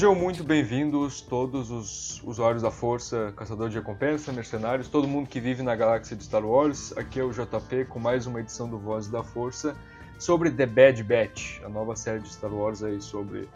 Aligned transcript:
Sejam 0.00 0.14
muito 0.14 0.42
bem-vindos 0.42 1.20
todos 1.20 1.70
os 1.70 2.22
usuários 2.24 2.62
da 2.62 2.70
Força, 2.70 3.34
Caçador 3.36 3.68
de 3.68 3.76
Recompensa, 3.76 4.32
Mercenários, 4.32 4.88
todo 4.88 5.06
mundo 5.06 5.28
que 5.28 5.38
vive 5.38 5.62
na 5.62 5.76
galáxia 5.76 6.16
de 6.16 6.24
Star 6.24 6.42
Wars. 6.42 6.96
Aqui 6.96 7.20
é 7.20 7.22
o 7.22 7.30
JP 7.30 7.84
com 7.90 7.98
mais 7.98 8.26
uma 8.26 8.40
edição 8.40 8.66
do 8.66 8.78
Voz 8.78 9.08
da 9.08 9.22
Força 9.22 9.76
sobre 10.18 10.50
The 10.50 10.64
Bad 10.64 11.02
Batch, 11.04 11.60
a 11.62 11.68
nova 11.68 11.94
série 11.96 12.20
de 12.20 12.32
Star 12.32 12.50
Wars 12.50 12.82
aí 12.82 12.98
sobre 13.02 13.46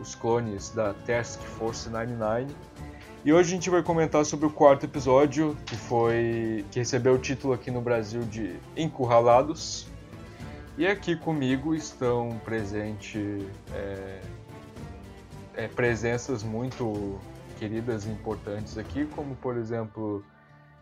os 0.00 0.16
clones 0.16 0.70
da 0.70 0.94
Task 1.06 1.40
Force 1.40 1.88
99. 1.88 2.52
E 3.24 3.32
hoje 3.32 3.50
a 3.50 3.54
gente 3.54 3.70
vai 3.70 3.80
comentar 3.80 4.24
sobre 4.24 4.46
o 4.46 4.50
quarto 4.50 4.86
episódio, 4.86 5.56
que 5.64 5.76
foi 5.76 6.64
que 6.72 6.80
recebeu 6.80 7.14
o 7.14 7.18
título 7.18 7.52
aqui 7.52 7.70
no 7.70 7.80
Brasil 7.80 8.22
de 8.22 8.56
Encurralados. 8.76 9.86
E 10.76 10.88
aqui 10.88 11.14
comigo 11.14 11.72
estão 11.72 12.36
presentes 12.44 13.44
é, 13.72 14.20
é, 15.56 15.68
presenças 15.68 16.42
muito 16.42 17.18
queridas 17.58 18.06
e 18.06 18.10
importantes 18.10 18.76
aqui, 18.76 19.06
como 19.06 19.36
por 19.36 19.56
exemplo 19.56 20.24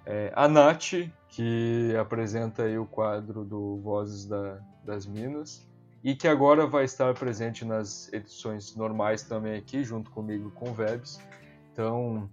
é, 0.05 0.33
a 0.35 0.49
Nath, 0.49 0.93
que 1.29 1.95
apresenta 2.01 2.65
o 2.79 2.87
quadro 2.87 3.45
do 3.45 3.79
Vozes 3.79 4.27
da, 4.27 4.59
das 4.85 5.07
Minas, 5.07 5.67
e 6.03 6.15
que 6.15 6.27
agora 6.27 6.67
vai 6.67 6.85
estar 6.85 7.15
presente 7.15 7.65
nas 7.65 8.13
edições 8.13 8.75
normais 8.75 9.23
também 9.23 9.57
aqui, 9.57 9.85
junto 9.85 10.11
comigo 10.11 10.51
com 10.51 10.71
o 10.71 10.75
Vebs. 10.75 11.21
Então, 11.73 12.29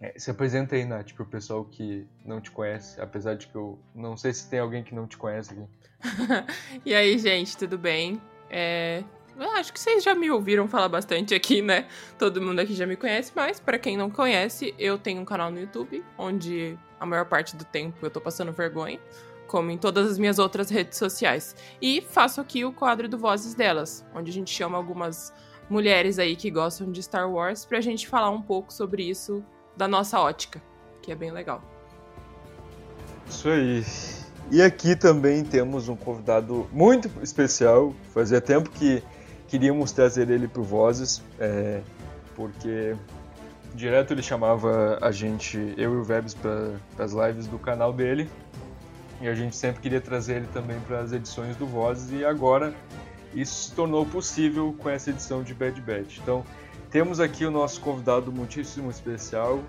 é, 0.00 0.18
se 0.18 0.30
apresenta 0.30 0.74
aí, 0.74 0.84
Nath, 0.84 1.12
para 1.12 1.22
o 1.22 1.26
pessoal 1.26 1.64
que 1.64 2.06
não 2.24 2.40
te 2.40 2.50
conhece, 2.50 3.00
apesar 3.00 3.34
de 3.34 3.46
que 3.46 3.54
eu 3.54 3.78
não 3.94 4.16
sei 4.16 4.32
se 4.32 4.48
tem 4.48 4.58
alguém 4.58 4.82
que 4.82 4.94
não 4.94 5.06
te 5.06 5.16
conhece 5.16 5.52
aqui. 5.52 5.66
e 6.84 6.94
aí, 6.94 7.16
gente, 7.18 7.56
tudo 7.56 7.78
bem? 7.78 8.20
É, 8.50 9.04
eu 9.38 9.50
acho 9.52 9.72
que 9.72 9.78
vocês 9.78 10.02
já 10.02 10.14
me 10.14 10.30
ouviram 10.30 10.66
falar 10.68 10.88
bastante 10.88 11.34
aqui, 11.34 11.62
né? 11.62 11.86
Todo 12.18 12.42
mundo 12.42 12.58
aqui 12.60 12.74
já 12.74 12.86
me 12.86 12.96
conhece, 12.96 13.32
mas 13.34 13.60
para 13.60 13.78
quem 13.78 13.96
não 13.96 14.10
conhece, 14.10 14.74
eu 14.78 14.98
tenho 14.98 15.20
um 15.20 15.24
canal 15.24 15.50
no 15.50 15.60
YouTube 15.60 16.04
onde 16.16 16.78
a 16.98 17.06
maior 17.06 17.26
parte 17.26 17.54
do 17.54 17.64
tempo 17.64 17.98
eu 18.02 18.10
tô 18.10 18.20
passando 18.20 18.52
vergonha, 18.52 18.98
como 19.46 19.70
em 19.70 19.78
todas 19.78 20.10
as 20.10 20.18
minhas 20.18 20.38
outras 20.38 20.70
redes 20.70 20.98
sociais. 20.98 21.54
E 21.80 22.00
faço 22.00 22.40
aqui 22.40 22.64
o 22.64 22.72
quadro 22.72 23.08
do 23.08 23.16
Vozes 23.16 23.54
delas, 23.54 24.04
onde 24.14 24.30
a 24.30 24.34
gente 24.34 24.52
chama 24.52 24.76
algumas 24.76 25.32
mulheres 25.70 26.18
aí 26.18 26.34
que 26.34 26.50
gostam 26.50 26.90
de 26.90 27.02
Star 27.02 27.30
Wars 27.30 27.64
pra 27.64 27.80
gente 27.80 28.08
falar 28.08 28.30
um 28.30 28.42
pouco 28.42 28.72
sobre 28.72 29.08
isso 29.08 29.44
da 29.76 29.86
nossa 29.86 30.18
ótica, 30.18 30.60
que 31.00 31.12
é 31.12 31.14
bem 31.14 31.30
legal. 31.30 31.62
Isso 33.28 33.48
aí. 33.48 33.84
E 34.50 34.62
aqui 34.62 34.96
também 34.96 35.44
temos 35.44 35.88
um 35.88 35.96
convidado 35.96 36.66
muito 36.72 37.10
especial. 37.22 37.94
Fazia 38.14 38.40
tempo 38.40 38.70
que 38.70 39.02
queríamos 39.48 39.90
trazer 39.90 40.30
ele 40.30 40.46
pro 40.46 40.62
Vozes, 40.62 41.22
é, 41.40 41.80
porque 42.36 42.94
direto 43.74 44.12
ele 44.12 44.22
chamava 44.22 44.98
a 45.00 45.10
gente, 45.10 45.74
eu 45.76 45.94
e 45.94 45.96
o 45.96 46.04
Vebs, 46.04 46.34
para 46.34 46.78
as 46.98 47.12
lives 47.12 47.46
do 47.46 47.58
canal 47.58 47.92
dele. 47.92 48.28
E 49.20 49.26
a 49.26 49.34
gente 49.34 49.56
sempre 49.56 49.82
queria 49.82 50.00
trazer 50.00 50.36
ele 50.36 50.48
também 50.52 50.78
para 50.86 51.00
as 51.00 51.12
edições 51.12 51.56
do 51.56 51.66
Vozes, 51.66 52.12
e 52.12 52.24
agora 52.24 52.72
isso 53.34 53.68
se 53.68 53.74
tornou 53.74 54.06
possível 54.06 54.74
com 54.78 54.88
essa 54.88 55.10
edição 55.10 55.42
de 55.42 55.52
Bad 55.52 55.80
Batch. 55.80 56.18
Então, 56.18 56.44
temos 56.90 57.18
aqui 57.18 57.44
o 57.44 57.50
nosso 57.50 57.80
convidado 57.80 58.32
muitíssimo 58.32 58.90
especial, 58.90 59.62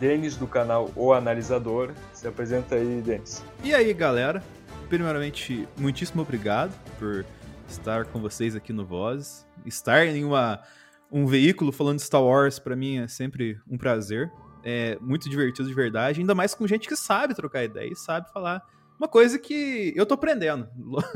Denis, 0.00 0.36
do 0.36 0.46
canal 0.46 0.90
O 0.96 1.12
Analisador. 1.12 1.92
Se 2.12 2.26
apresenta 2.26 2.74
aí, 2.74 3.02
Denis. 3.04 3.44
E 3.62 3.74
aí, 3.74 3.92
galera? 3.92 4.42
Primeiramente, 4.88 5.68
muitíssimo 5.76 6.22
obrigado 6.22 6.72
por 6.98 7.24
estar 7.68 8.04
com 8.06 8.20
vocês 8.20 8.54
aqui 8.54 8.72
no 8.72 8.84
Voz. 8.84 9.46
Estar 9.64 10.06
em 10.06 10.24
uma, 10.24 10.60
um 11.10 11.26
veículo 11.26 11.72
falando 11.72 11.96
de 11.96 12.04
Star 12.04 12.22
Wars, 12.22 12.58
para 12.58 12.76
mim, 12.76 12.98
é 12.98 13.08
sempre 13.08 13.60
um 13.68 13.76
prazer. 13.76 14.30
É 14.64 14.98
muito 15.00 15.28
divertido 15.28 15.68
de 15.68 15.74
verdade, 15.74 16.20
ainda 16.20 16.34
mais 16.34 16.54
com 16.54 16.66
gente 16.66 16.88
que 16.88 16.96
sabe 16.96 17.34
trocar 17.34 17.64
ideia 17.64 17.92
e 17.92 17.96
sabe 17.96 18.32
falar. 18.32 18.62
Uma 18.98 19.08
coisa 19.08 19.38
que 19.38 19.92
eu 19.94 20.06
tô 20.06 20.14
aprendendo. 20.14 20.68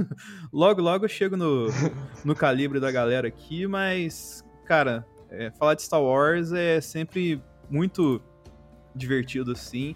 Logo, 0.53 0.83
logo 0.83 1.05
eu 1.07 1.09
chego 1.09 1.37
no, 1.37 1.69
no 2.25 2.35
calibre 2.35 2.79
da 2.79 2.91
galera 2.91 3.27
aqui, 3.29 3.67
mas, 3.67 4.45
cara, 4.67 5.07
é, 5.31 5.51
falar 5.53 5.75
de 5.75 5.83
Star 5.83 6.03
Wars 6.03 6.53
é 6.53 6.81
sempre 6.81 7.43
muito 7.71 8.21
divertido 8.95 9.53
assim. 9.53 9.95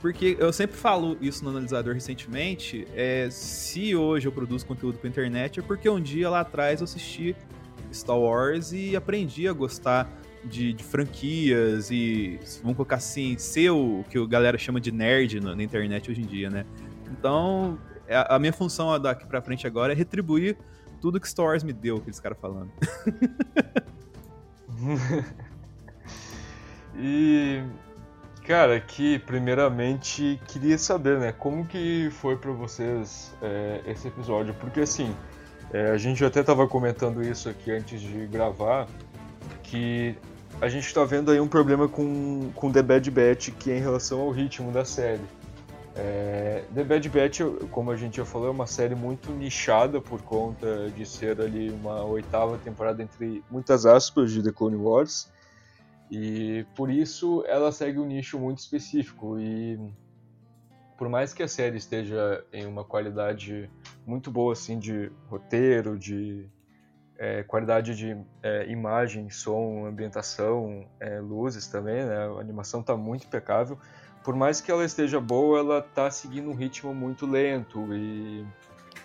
Porque 0.00 0.36
eu 0.38 0.52
sempre 0.52 0.76
falo 0.76 1.16
isso 1.20 1.44
no 1.44 1.50
analisador 1.50 1.94
recentemente. 1.94 2.86
É, 2.94 3.28
se 3.30 3.94
hoje 3.94 4.26
eu 4.26 4.32
produzo 4.32 4.66
conteúdo 4.66 4.98
pra 4.98 5.08
internet, 5.08 5.60
é 5.60 5.62
porque 5.62 5.88
um 5.88 6.00
dia 6.00 6.30
lá 6.30 6.40
atrás 6.40 6.80
eu 6.80 6.84
assisti 6.84 7.36
Star 7.92 8.18
Wars 8.18 8.72
e 8.72 8.96
aprendi 8.96 9.48
a 9.48 9.52
gostar 9.52 10.08
de, 10.44 10.72
de 10.72 10.82
franquias 10.82 11.90
e, 11.90 12.40
vamos 12.62 12.76
colocar 12.76 12.96
assim, 12.96 13.36
ser 13.36 13.70
o 13.70 14.04
que 14.08 14.18
a 14.18 14.26
galera 14.26 14.56
chama 14.56 14.80
de 14.80 14.90
nerd 14.90 15.40
na, 15.40 15.54
na 15.54 15.62
internet 15.62 16.10
hoje 16.10 16.22
em 16.22 16.26
dia, 16.26 16.48
né? 16.48 16.64
Então, 17.10 17.78
a, 18.08 18.36
a 18.36 18.38
minha 18.38 18.52
função 18.52 18.98
daqui 18.98 19.26
pra 19.26 19.42
frente 19.42 19.66
agora 19.66 19.92
é 19.92 19.96
retribuir 19.96 20.56
tudo 21.00 21.20
que 21.20 21.28
Star 21.28 21.46
Wars 21.46 21.62
me 21.62 21.72
deu, 21.72 21.96
aqueles 21.96 22.20
caras 22.20 22.38
falando. 22.38 22.70
e 26.96 27.62
Cara, 28.50 28.74
aqui 28.74 29.16
primeiramente 29.16 30.40
queria 30.48 30.76
saber, 30.76 31.20
né, 31.20 31.30
como 31.30 31.64
que 31.64 32.10
foi 32.10 32.36
para 32.36 32.50
vocês 32.50 33.32
é, 33.40 33.80
esse 33.86 34.08
episódio? 34.08 34.52
Porque 34.54 34.80
assim, 34.80 35.14
é, 35.72 35.92
a 35.92 35.96
gente 35.96 36.24
até 36.24 36.42
tava 36.42 36.66
comentando 36.66 37.22
isso 37.22 37.48
aqui 37.48 37.70
antes 37.70 38.00
de 38.00 38.26
gravar, 38.26 38.88
que 39.62 40.18
a 40.60 40.68
gente 40.68 40.92
tá 40.92 41.04
vendo 41.04 41.30
aí 41.30 41.38
um 41.38 41.46
problema 41.46 41.86
com, 41.86 42.50
com 42.52 42.72
The 42.72 42.82
Bad 42.82 43.08
Batch 43.12 43.50
que 43.50 43.70
é 43.70 43.78
em 43.78 43.80
relação 43.80 44.20
ao 44.20 44.32
ritmo 44.32 44.72
da 44.72 44.84
série. 44.84 45.22
É, 45.94 46.64
The 46.74 46.82
Bad 46.82 47.08
Batch, 47.08 47.42
como 47.70 47.92
a 47.92 47.96
gente 47.96 48.16
já 48.16 48.24
falou, 48.24 48.48
é 48.48 48.50
uma 48.50 48.66
série 48.66 48.96
muito 48.96 49.30
nichada 49.30 50.00
por 50.00 50.22
conta 50.22 50.90
de 50.90 51.06
ser 51.06 51.40
ali 51.40 51.70
uma 51.70 52.02
oitava 52.02 52.58
temporada 52.58 53.00
entre 53.00 53.44
muitas 53.48 53.86
aspas 53.86 54.32
de 54.32 54.42
The 54.42 54.50
Clone 54.50 54.74
Wars. 54.74 55.30
E 56.10 56.66
por 56.74 56.90
isso 56.90 57.44
ela 57.46 57.70
segue 57.70 57.98
um 57.98 58.06
nicho 58.06 58.38
muito 58.38 58.58
específico 58.58 59.38
e 59.38 59.78
por 60.98 61.08
mais 61.08 61.32
que 61.32 61.42
a 61.42 61.48
série 61.48 61.76
esteja 61.76 62.44
em 62.52 62.66
uma 62.66 62.84
qualidade 62.84 63.70
muito 64.04 64.30
boa 64.30 64.52
assim 64.52 64.78
de 64.78 65.10
roteiro, 65.28 65.96
de 65.98 66.46
é, 67.16 67.42
qualidade 67.42 67.94
de 67.94 68.16
é, 68.42 68.66
imagem, 68.70 69.30
som, 69.30 69.86
ambientação, 69.86 70.86
é, 70.98 71.20
luzes 71.20 71.68
também, 71.68 72.04
né? 72.04 72.26
A 72.26 72.40
animação 72.40 72.80
está 72.80 72.96
muito 72.96 73.26
impecável. 73.26 73.78
Por 74.24 74.34
mais 74.34 74.60
que 74.60 74.70
ela 74.70 74.84
esteja 74.84 75.20
boa, 75.20 75.58
ela 75.58 75.78
está 75.78 76.10
seguindo 76.10 76.50
um 76.50 76.54
ritmo 76.54 76.94
muito 76.94 77.24
lento 77.24 77.94
e 77.94 78.44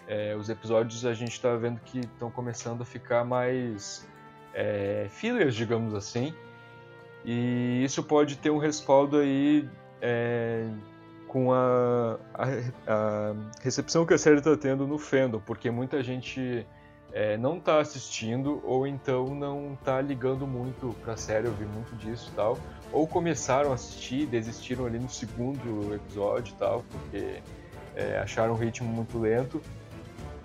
é, 0.08 0.36
os 0.36 0.50
episódios 0.50 1.06
a 1.06 1.13
gente 1.13 1.31
está 1.31 1.56
vendo 1.56 1.80
que 1.81 2.00
estão 2.00 2.31
começando 2.31 2.81
a 2.81 2.86
ficar 2.86 3.24
mais 3.24 4.08
é, 4.54 5.08
fillers, 5.10 5.54
digamos 5.56 5.94
assim. 5.94 6.34
E 7.25 7.83
isso 7.83 8.04
pode 8.04 8.38
ter 8.38 8.51
um 8.51 8.57
respaldo 8.57 9.18
aí 9.18 9.68
é, 10.01 10.68
com 11.27 11.51
a, 11.51 12.18
a, 12.33 12.45
a, 12.88 13.36
recepção 13.62 14.06
que 14.06 14.13
a 14.13 14.18
série 14.18 14.38
está 14.38 14.56
tendo 14.56 14.86
no 14.86 15.00
fandom, 15.00 15.42
porque 15.44 15.72
muita 15.72 16.04
gente 16.04 16.66
é, 17.12 17.36
não 17.36 17.57
está 17.57 17.80
assistindo 17.80 18.62
ou 18.63 18.86
então 18.86 19.33
não 19.33 19.74
está 19.74 20.00
ligando 20.01 20.45
muito 20.45 20.95
para 21.01 21.13
a 21.13 21.18
série, 21.18 21.48
eu 21.48 21.54
vi 21.54 21.66
muito 21.66 21.95
disso 21.95 22.30
e 22.31 22.36
tal, 22.36 22.60
ou 22.92 23.07
começaram 23.07 23.72
a 23.72 23.74
assistir 23.74 24.27
desistiram 24.27 24.86
ali 24.86 25.00
no 25.00 25.10
segundo 25.10 25.95
episódio 25.95 26.54
e 26.54 26.60
tal, 26.60 26.86
porque 26.92 27.42
é, 27.95 28.19
acharam 28.19 28.54
o 28.54 28.57
ritmo 28.57 28.88
muito 28.88 29.18
lento. 29.18 29.62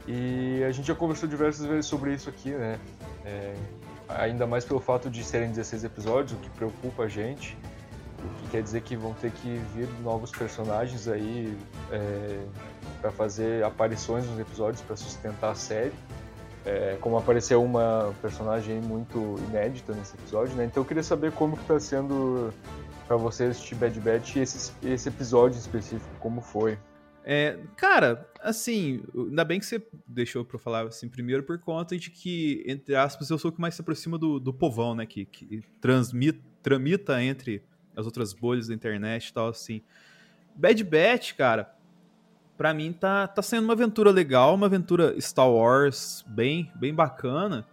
E 0.08 0.64
a 0.64 0.72
gente 0.72 0.88
já 0.88 0.94
conversou 0.94 1.28
diversas 1.28 1.66
vezes 1.66 1.86
sobre 1.86 2.14
isso 2.14 2.28
aqui, 2.28 2.50
né? 2.50 2.80
É, 3.24 3.54
ainda 4.16 4.46
mais 4.46 4.64
pelo 4.64 4.80
fato 4.80 5.10
de 5.10 5.22
serem 5.24 5.48
16 5.48 5.84
episódios, 5.84 6.32
o 6.32 6.36
que 6.36 6.50
preocupa 6.50 7.04
a 7.04 7.08
gente, 7.08 7.56
o 8.18 8.42
que 8.42 8.48
quer 8.50 8.62
dizer 8.62 8.82
que 8.82 8.96
vão 8.96 9.14
ter 9.14 9.30
que 9.30 9.60
vir 9.74 9.88
novos 10.02 10.30
personagens 10.30 11.08
aí 11.08 11.56
é, 11.90 12.44
para 13.00 13.10
fazer 13.10 13.64
aparições 13.64 14.26
nos 14.26 14.38
episódios 14.38 14.82
para 14.82 14.96
sustentar 14.96 15.50
a 15.50 15.54
série. 15.54 15.92
É, 16.66 16.98
como 17.00 17.16
apareceu 17.16 17.64
uma 17.64 18.14
personagem 18.20 18.82
muito 18.82 19.36
inédita 19.48 19.94
nesse 19.94 20.14
episódio, 20.14 20.54
né? 20.56 20.66
Então 20.66 20.82
eu 20.82 20.86
queria 20.86 21.02
saber 21.02 21.32
como 21.32 21.56
que 21.56 21.64
tá 21.64 21.80
sendo 21.80 22.52
para 23.08 23.16
vocês 23.16 23.52
assistir 23.52 23.74
Bad 23.76 23.98
Batch 23.98 24.36
e 24.36 24.40
esse, 24.40 24.72
esse 24.82 25.08
episódio 25.08 25.58
específico, 25.58 26.10
como 26.20 26.42
foi. 26.42 26.78
É, 27.32 27.56
cara, 27.76 28.28
assim, 28.42 29.04
ainda 29.14 29.44
bem 29.44 29.60
que 29.60 29.64
você 29.64 29.80
deixou 30.04 30.44
pra 30.44 30.56
eu 30.56 30.58
falar 30.58 30.88
assim 30.88 31.08
primeiro 31.08 31.44
por 31.44 31.60
conta 31.60 31.96
de 31.96 32.10
que, 32.10 32.64
entre 32.66 32.96
aspas, 32.96 33.30
eu 33.30 33.38
sou 33.38 33.52
o 33.52 33.54
que 33.54 33.60
mais 33.60 33.76
se 33.76 33.80
aproxima 33.80 34.18
do, 34.18 34.40
do 34.40 34.52
povão, 34.52 34.96
né? 34.96 35.06
Que, 35.06 35.26
que 35.26 35.62
tramita 35.80 37.22
entre 37.22 37.62
as 37.94 38.04
outras 38.04 38.32
bolhas 38.32 38.66
da 38.66 38.74
internet 38.74 39.28
e 39.28 39.32
tal, 39.32 39.46
assim. 39.46 39.80
Bad 40.56 40.82
Batch, 40.82 41.34
cara, 41.34 41.72
pra 42.58 42.74
mim 42.74 42.92
tá, 42.92 43.28
tá 43.28 43.42
sendo 43.42 43.62
uma 43.62 43.74
aventura 43.74 44.10
legal, 44.10 44.56
uma 44.56 44.66
aventura 44.66 45.14
Star 45.20 45.48
Wars 45.48 46.24
bem, 46.26 46.72
bem 46.74 46.92
bacana. 46.92 47.64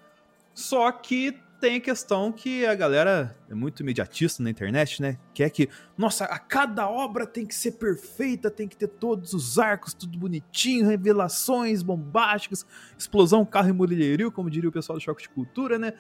Só 0.54 0.92
que 0.92 1.36
tem 1.60 1.78
a 1.78 1.82
questão 1.82 2.32
que 2.32 2.66
a 2.66 2.76
galera 2.76 3.36
é 3.50 3.56
muito 3.56 3.82
imediatista 3.82 4.44
na 4.44 4.50
internet, 4.50 5.02
né? 5.02 5.18
Quer 5.34 5.50
que, 5.50 5.70
nossa, 5.98 6.26
a 6.26 6.38
cada 6.38 6.90
obra 6.90 7.26
tem 7.26 7.46
que 7.46 7.56
ser 7.56 7.74
perfeita, 7.74 8.52
tem 8.52 8.68
que 8.68 8.78
ter 8.78 8.88
todos 8.88 9.34
os 9.34 9.58
arcos, 9.58 9.94
tudo 9.94 10.18
bonitinho, 10.18 10.88
revelações 10.88 11.82
bombásticas, 11.82 12.66
explosão, 12.98 13.46
carro 13.46 13.70
e 13.70 13.74
murilherio, 13.74 14.32
como 14.32 14.50
diria 14.50 14.70
o 14.70 14.74
pessoal 14.74 14.98
do 14.98 15.02
Choque 15.02 15.24
de 15.24 15.30
Cultura, 15.30 15.80
né? 15.80 15.94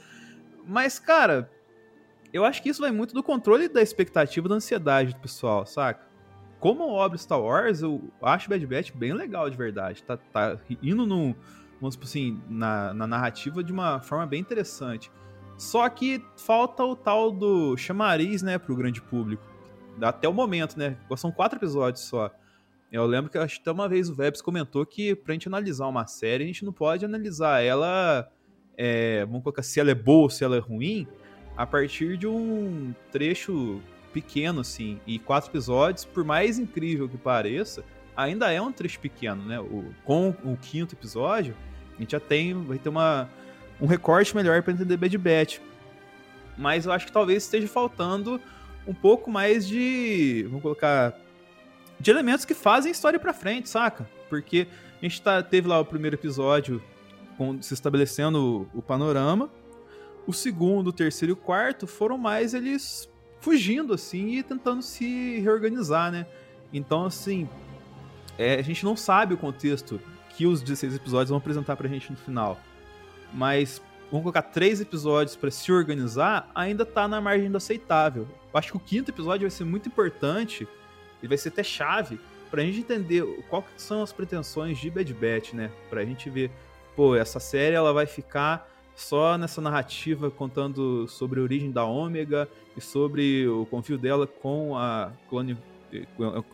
Mas, 0.66 1.00
cara, 1.00 1.50
eu 2.32 2.46
acho 2.46 2.62
que 2.62 2.70
isso 2.70 2.82
vai 2.82 2.92
muito 2.92 3.14
do 3.14 3.24
controle 3.24 3.68
da 3.68 3.82
expectativa, 3.82 4.48
da 4.48 4.56
ansiedade 4.56 5.14
do 5.14 5.20
pessoal, 5.20 5.66
saca? 5.66 6.06
Como 6.60 6.84
obra 6.90 7.18
Star 7.18 7.42
Wars, 7.42 7.82
eu 7.82 8.12
acho 8.22 8.50
Bad 8.50 8.66
Batch 8.66 8.92
bem 8.92 9.14
legal 9.14 9.50
de 9.50 9.58
verdade. 9.58 10.04
Tá, 10.04 10.18
tá 10.18 10.58
indo 10.82 11.06
num, 11.06 11.36
vamos 11.80 11.96
dizer 11.96 12.10
assim, 12.10 12.42
na, 12.50 12.94
na 12.94 13.08
narrativa 13.08 13.64
de 13.64 13.72
uma 13.72 14.02
forma 14.02 14.26
bem 14.26 14.42
interessante. 14.42 15.12
Só 15.58 15.90
que 15.90 16.24
falta 16.36 16.84
o 16.84 16.96
tal 16.96 17.32
do 17.32 17.76
chamariz, 17.76 18.42
né, 18.42 18.58
pro 18.60 18.76
grande 18.76 19.02
público. 19.02 19.44
Até 20.00 20.30
o 20.30 20.34
momento, 20.34 20.78
né? 20.78 20.96
São 21.16 21.32
quatro 21.32 21.58
episódios 21.58 22.04
só. 22.04 22.32
Eu 22.92 23.06
lembro 23.06 23.32
que 23.32 23.38
até 23.38 23.72
uma 23.72 23.90
vez 23.90 24.10
o 24.10 24.16
Vebs 24.16 24.42
comentou 24.42 24.86
que 24.86 25.16
pra 25.16 25.34
gente 25.34 25.48
analisar 25.48 25.88
uma 25.88 26.06
série, 26.06 26.44
a 26.44 26.48
gente 26.48 26.64
não 26.64 26.72
pode 26.72 27.04
analisar 27.04 27.62
ela, 27.62 28.30
é, 28.78 29.26
vamos 29.26 29.44
colocar 29.44 29.64
se 29.64 29.80
ela 29.80 29.92
é 29.92 29.96
boa 29.96 30.24
ou 30.24 30.30
se 30.30 30.44
ela 30.44 30.56
é 30.56 30.60
ruim, 30.60 31.08
a 31.58 31.66
partir 31.66 32.16
de 32.18 32.28
um 32.28 32.94
trecho 33.12 33.82
pequeno, 34.14 34.62
assim. 34.62 35.00
E 35.06 35.20
quatro 35.20 35.50
episódios, 35.50 36.06
por 36.06 36.24
mais 36.24 36.60
incrível 36.60 37.10
que 37.10 37.18
pareça, 37.18 37.84
ainda 38.16 38.52
é 38.52 38.62
um 38.62 38.72
trecho 38.72 39.00
pequeno, 39.00 39.44
né? 39.44 39.60
O, 39.60 39.92
com 40.06 40.30
o 40.30 40.56
quinto 40.56 40.96
episódio, 40.96 41.56
a 41.98 42.00
gente 42.00 42.12
já 42.12 42.20
tem, 42.20 42.54
vai 42.64 42.78
ter 42.78 42.90
uma 42.90 43.28
um 43.80 43.86
recorte 43.86 44.36
melhor 44.36 44.62
para 44.64 44.74
entender 44.74 44.98
Bad 44.98 45.18
Batch. 45.18 45.60
Mas 46.58 46.86
eu 46.86 46.92
acho 46.92 47.06
que 47.06 47.12
talvez 47.12 47.44
esteja 47.44 47.68
faltando 47.68 48.42
um 48.88 48.94
pouco 48.94 49.30
mais 49.30 49.68
de, 49.68 50.44
vamos 50.48 50.62
colocar, 50.62 51.14
de 52.00 52.10
elementos 52.10 52.46
que 52.46 52.54
fazem 52.54 52.92
história 52.92 53.20
para 53.20 53.34
frente, 53.34 53.70
saca? 53.70 54.10
Porque 54.30 54.68
a 55.02 55.06
gente 55.06 55.22
tá, 55.22 55.44
teve 55.44 55.68
lá 55.68 55.80
o 55.80 55.86
primeiro 55.86 56.16
episódio 56.16 56.82
com, 57.38 57.62
se 57.62 57.74
estabelecendo 57.74 58.68
o, 58.74 58.80
o 58.80 58.82
panorama. 58.82 59.50
O 60.26 60.34
segundo, 60.34 60.88
o 60.88 60.94
terceiro 60.94 61.32
e 61.32 61.34
o 61.34 61.38
quarto 61.38 61.86
foram 61.86 62.18
mais 62.18 62.54
eles 62.54 63.10
fugindo 63.40 63.94
assim 63.94 64.38
e 64.38 64.44
tentando 64.44 64.82
se 64.82 65.40
reorganizar, 65.40 66.12
né? 66.12 66.26
Então, 66.74 67.06
assim, 67.06 67.48
é, 68.38 68.56
a 68.56 68.62
gente 68.62 68.84
não 68.84 68.96
sabe 68.96 69.36
o 69.36 69.38
contexto 69.38 70.02
que 70.36 70.46
os 70.46 70.62
16 70.62 70.96
episódios 70.96 71.30
vão 71.30 71.38
apresentar 71.38 71.76
pra 71.76 71.88
gente 71.88 72.12
no 72.12 72.18
final 72.18 72.60
mas 73.34 73.82
vamos 74.10 74.24
colocar 74.24 74.42
três 74.42 74.80
episódios 74.82 75.36
para 75.36 75.52
se 75.52 75.72
organizar, 75.72 76.50
ainda 76.56 76.86
tá 76.86 77.08
na 77.08 77.20
margem 77.20 77.52
do 77.52 77.58
aceitável. 77.58 78.28
Eu 78.54 78.58
acho 78.58 78.72
que 78.72 78.78
o 78.78 78.80
quinto 78.80 79.12
episódio 79.12 79.42
vai 79.42 79.52
ser 79.52 79.64
muito 79.64 79.88
importante 79.88 80.68
e 81.22 81.28
vai 81.28 81.38
ser 81.38 81.50
até 81.50 81.64
chave 81.64 82.20
pra 82.50 82.62
gente 82.62 82.80
entender 82.80 83.24
qual 83.50 83.62
que 83.62 83.70
são 83.82 84.02
as 84.02 84.14
pretensões 84.14 84.78
de 84.78 84.90
Bad 84.90 85.14
Batch, 85.14 85.54
né? 85.54 85.72
Pra 85.90 86.06
gente 86.06 86.30
ver, 86.30 86.50
pô, 86.96 87.16
essa 87.16 87.40
série 87.40 87.76
ela 87.76 87.92
vai 87.92 88.06
ficar 88.06 88.70
só 88.96 89.38
nessa 89.38 89.62
narrativa 89.62 90.32
contando 90.32 91.08
sobre 91.08 91.40
a 91.40 91.44
origem 91.44 91.72
da 91.72 91.86
Ômega 91.86 92.50
e 92.76 92.82
sobre 92.82 93.48
o 93.48 93.66
confio 93.66 93.98
dela 93.98 94.26
com 94.26 94.76
a 94.76 95.12
clone 95.30 95.58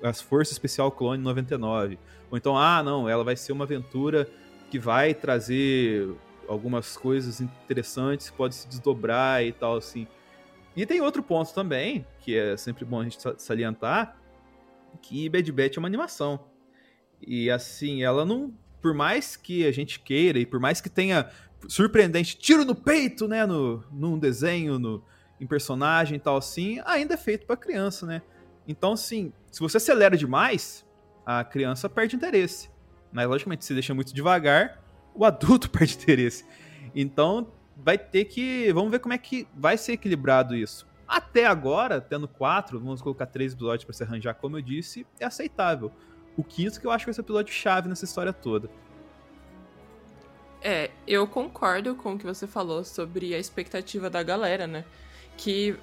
as 0.03 0.21
Forças 0.21 0.51
Especial 0.51 0.91
Clone 0.91 1.23
99. 1.23 1.97
Ou 2.29 2.37
então, 2.37 2.57
ah, 2.57 2.83
não, 2.83 3.07
ela 3.07 3.23
vai 3.23 3.35
ser 3.35 3.51
uma 3.51 3.63
aventura 3.63 4.29
que 4.69 4.77
vai 4.77 5.13
trazer 5.13 6.09
algumas 6.47 6.97
coisas 6.97 7.41
interessantes 7.41 8.29
que 8.29 8.37
podem 8.37 8.57
se 8.57 8.67
desdobrar 8.67 9.43
e 9.43 9.51
tal, 9.51 9.77
assim. 9.77 10.07
E 10.75 10.85
tem 10.85 11.01
outro 11.01 11.21
ponto 11.21 11.53
também, 11.53 12.05
que 12.19 12.35
é 12.35 12.57
sempre 12.57 12.83
bom 12.83 13.01
a 13.01 13.03
gente 13.03 13.17
salientar, 13.37 14.17
que 15.01 15.29
Bad 15.29 15.51
Batch 15.51 15.77
é 15.77 15.79
uma 15.79 15.87
animação. 15.87 16.39
E 17.21 17.49
assim, 17.49 18.03
ela 18.03 18.25
não. 18.25 18.53
Por 18.81 18.93
mais 18.93 19.37
que 19.37 19.65
a 19.65 19.71
gente 19.71 19.99
queira, 19.99 20.39
e 20.39 20.45
por 20.45 20.59
mais 20.59 20.81
que 20.81 20.89
tenha 20.89 21.29
surpreendente 21.69 22.37
tiro 22.37 22.65
no 22.65 22.75
peito, 22.75 23.27
né? 23.27 23.45
No, 23.45 23.83
num 23.91 24.17
desenho, 24.19 24.77
no, 24.77 25.03
em 25.39 25.47
personagem 25.47 26.17
e 26.17 26.19
tal, 26.19 26.37
assim, 26.37 26.81
ainda 26.85 27.13
é 27.13 27.17
feito 27.17 27.45
para 27.45 27.55
criança, 27.55 28.05
né? 28.05 28.21
Então, 28.67 28.93
assim, 28.93 29.31
se 29.51 29.59
você 29.59 29.77
acelera 29.77 30.17
demais, 30.17 30.85
a 31.25 31.43
criança 31.43 31.89
perde 31.89 32.15
interesse. 32.15 32.69
Mas, 33.11 33.27
logicamente, 33.27 33.63
se 33.63 33.73
deixa 33.73 33.93
muito 33.93 34.13
devagar, 34.13 34.82
o 35.13 35.25
adulto 35.25 35.69
perde 35.71 35.95
interesse. 35.95 36.45
Então, 36.95 37.47
vai 37.77 37.97
ter 37.97 38.25
que. 38.25 38.71
Vamos 38.73 38.91
ver 38.91 38.99
como 38.99 39.13
é 39.13 39.17
que 39.17 39.47
vai 39.55 39.77
ser 39.77 39.93
equilibrado 39.93 40.55
isso. 40.55 40.87
Até 41.07 41.45
agora, 41.45 42.01
tendo 42.01 42.27
quatro, 42.27 42.79
vamos 42.79 43.01
colocar 43.01 43.25
três 43.25 43.53
episódios 43.53 43.83
para 43.83 43.93
se 43.93 44.03
arranjar, 44.03 44.33
como 44.35 44.57
eu 44.57 44.61
disse, 44.61 45.05
é 45.19 45.25
aceitável. 45.25 45.91
O 46.35 46.43
quinto 46.43 46.79
que 46.79 46.87
eu 46.87 46.91
acho 46.91 47.05
que 47.05 47.11
vai 47.11 47.13
ser 47.13 47.21
o 47.21 47.23
episódio 47.23 47.53
chave 47.53 47.87
nessa 47.87 48.05
história 48.05 48.33
toda. 48.33 48.69
É, 50.61 50.89
eu 51.05 51.27
concordo 51.27 51.93
com 51.93 52.13
o 52.13 52.17
que 52.17 52.25
você 52.25 52.47
falou 52.47 52.83
sobre 52.83 53.35
a 53.35 53.37
expectativa 53.37 54.09
da 54.09 54.23
galera, 54.23 54.65
né? 54.65 54.85
Que 55.37 55.77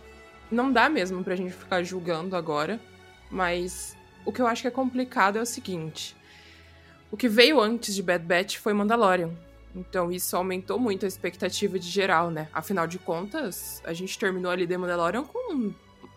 não 0.50 0.72
dá 0.72 0.88
mesmo 0.88 1.22
pra 1.22 1.37
gente 1.37 1.52
ficar 1.52 1.82
julgando 1.82 2.34
agora, 2.34 2.80
mas 3.30 3.96
o 4.25 4.32
que 4.32 4.40
eu 4.40 4.46
acho 4.46 4.62
que 4.62 4.68
é 4.68 4.70
complicado 4.70 5.37
é 5.37 5.42
o 5.42 5.46
seguinte: 5.46 6.16
o 7.10 7.16
que 7.16 7.28
veio 7.28 7.60
antes 7.60 7.94
de 7.94 8.02
Bad 8.02 8.24
Batch 8.24 8.58
foi 8.58 8.72
Mandalorian. 8.72 9.30
Então 9.74 10.10
isso 10.10 10.36
aumentou 10.36 10.78
muito 10.78 11.04
a 11.04 11.08
expectativa 11.08 11.78
de 11.78 11.88
geral, 11.88 12.30
né? 12.30 12.48
Afinal 12.52 12.86
de 12.86 12.98
contas, 12.98 13.82
a 13.84 13.92
gente 13.92 14.18
terminou 14.18 14.50
ali 14.50 14.66
The 14.66 14.76
Mandalorian 14.76 15.24
com 15.24 15.72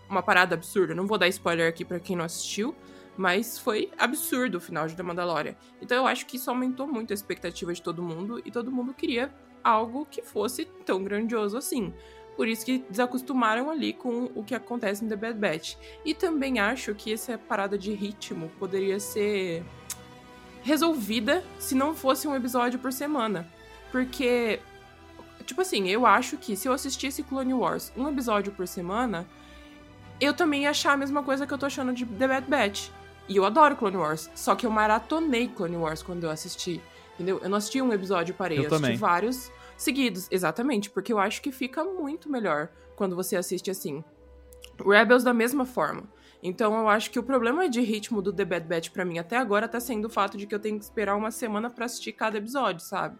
uma 0.09 0.23
parada 0.23 0.55
absurda. 0.55 0.93
Não 0.93 1.07
vou 1.07 1.17
dar 1.17 1.27
spoiler 1.27 1.67
aqui 1.67 1.85
para 1.85 1.99
quem 1.99 2.15
não 2.15 2.25
assistiu, 2.25 2.75
mas 3.17 3.57
foi 3.59 3.91
absurdo 3.97 4.57
o 4.57 4.61
final 4.61 4.87
de 4.87 4.95
The 4.95 5.03
Mandalorian. 5.03 5.55
Então 5.81 5.97
eu 5.97 6.07
acho 6.07 6.25
que 6.25 6.37
isso 6.37 6.49
aumentou 6.49 6.87
muito 6.87 7.11
a 7.11 7.13
expectativa 7.13 7.73
de 7.73 7.81
todo 7.81 8.01
mundo 8.01 8.41
e 8.43 8.51
todo 8.51 8.71
mundo 8.71 8.93
queria 8.93 9.31
algo 9.63 10.05
que 10.05 10.21
fosse 10.21 10.65
tão 10.85 11.03
grandioso 11.03 11.57
assim. 11.57 11.93
Por 12.35 12.47
isso 12.47 12.65
que 12.65 12.83
desacostumaram 12.89 13.69
ali 13.69 13.93
com 13.93 14.31
o 14.33 14.43
que 14.43 14.55
acontece 14.55 15.03
no 15.03 15.09
The 15.09 15.15
Bad 15.15 15.39
Batch. 15.39 15.75
E 16.03 16.15
também 16.15 16.59
acho 16.59 16.95
que 16.95 17.13
essa 17.13 17.37
parada 17.37 17.77
de 17.77 17.93
ritmo 17.93 18.51
poderia 18.57 18.99
ser 18.99 19.63
resolvida 20.63 21.43
se 21.59 21.75
não 21.75 21.93
fosse 21.93 22.27
um 22.27 22.35
episódio 22.35 22.79
por 22.79 22.91
semana. 22.91 23.47
Porque, 23.91 24.59
tipo 25.45 25.61
assim, 25.61 25.87
eu 25.89 26.05
acho 26.05 26.37
que 26.37 26.55
se 26.55 26.67
eu 26.67 26.73
assistisse 26.73 27.21
Clone 27.21 27.53
Wars 27.53 27.91
um 27.95 28.07
episódio 28.09 28.51
por 28.51 28.67
semana, 28.67 29.27
eu 30.19 30.33
também 30.33 30.63
ia 30.63 30.69
achar 30.71 30.93
a 30.93 30.97
mesma 30.97 31.21
coisa 31.21 31.45
que 31.45 31.53
eu 31.53 31.57
tô 31.57 31.65
achando 31.65 31.93
de 31.93 32.05
The 32.05 32.27
Bad 32.27 32.49
Batch. 32.49 32.89
E 33.27 33.37
eu 33.37 33.45
adoro 33.45 33.75
Clone 33.75 33.97
Wars, 33.97 34.29
só 34.35 34.55
que 34.55 34.65
eu 34.65 34.71
maratonei 34.71 35.47
Clone 35.47 35.77
Wars 35.77 36.01
quando 36.01 36.23
eu 36.23 36.29
assisti. 36.29 36.81
Entendeu? 37.13 37.39
Eu 37.43 37.49
não 37.49 37.57
assisti 37.57 37.81
um 37.81 37.93
episódio 37.93 38.33
e 38.33 38.35
parei, 38.35 38.57
Eu 38.57 38.63
eu, 38.63 38.67
assisti 38.67 38.81
também. 38.83 38.97
vários 38.97 39.51
seguidos, 39.77 40.27
exatamente, 40.31 40.89
porque 40.89 41.13
eu 41.13 41.19
acho 41.19 41.41
que 41.41 41.51
fica 41.51 41.83
muito 41.83 42.29
melhor 42.29 42.69
quando 42.95 43.15
você 43.15 43.35
assiste 43.35 43.69
assim. 43.69 44.03
Rebels 44.83 45.23
da 45.23 45.33
mesma 45.33 45.65
forma. 45.65 46.03
Então 46.43 46.77
eu 46.77 46.89
acho 46.89 47.09
que 47.09 47.17
o 47.17 47.23
problema 47.23 47.69
de 47.69 47.79
ritmo 47.81 48.21
do 48.21 48.33
The 48.33 48.43
Bad 48.45 48.67
Batch 48.67 48.89
pra 48.91 49.05
mim 49.05 49.17
até 49.17 49.37
agora 49.37 49.67
tá 49.67 49.79
sendo 49.79 50.05
o 50.05 50.09
fato 50.09 50.37
de 50.37 50.45
que 50.45 50.53
eu 50.53 50.59
tenho 50.59 50.77
que 50.77 50.83
esperar 50.83 51.15
uma 51.15 51.31
semana 51.31 51.69
pra 51.69 51.85
assistir 51.85 52.11
cada 52.11 52.37
episódio, 52.37 52.81
sabe? 52.81 53.17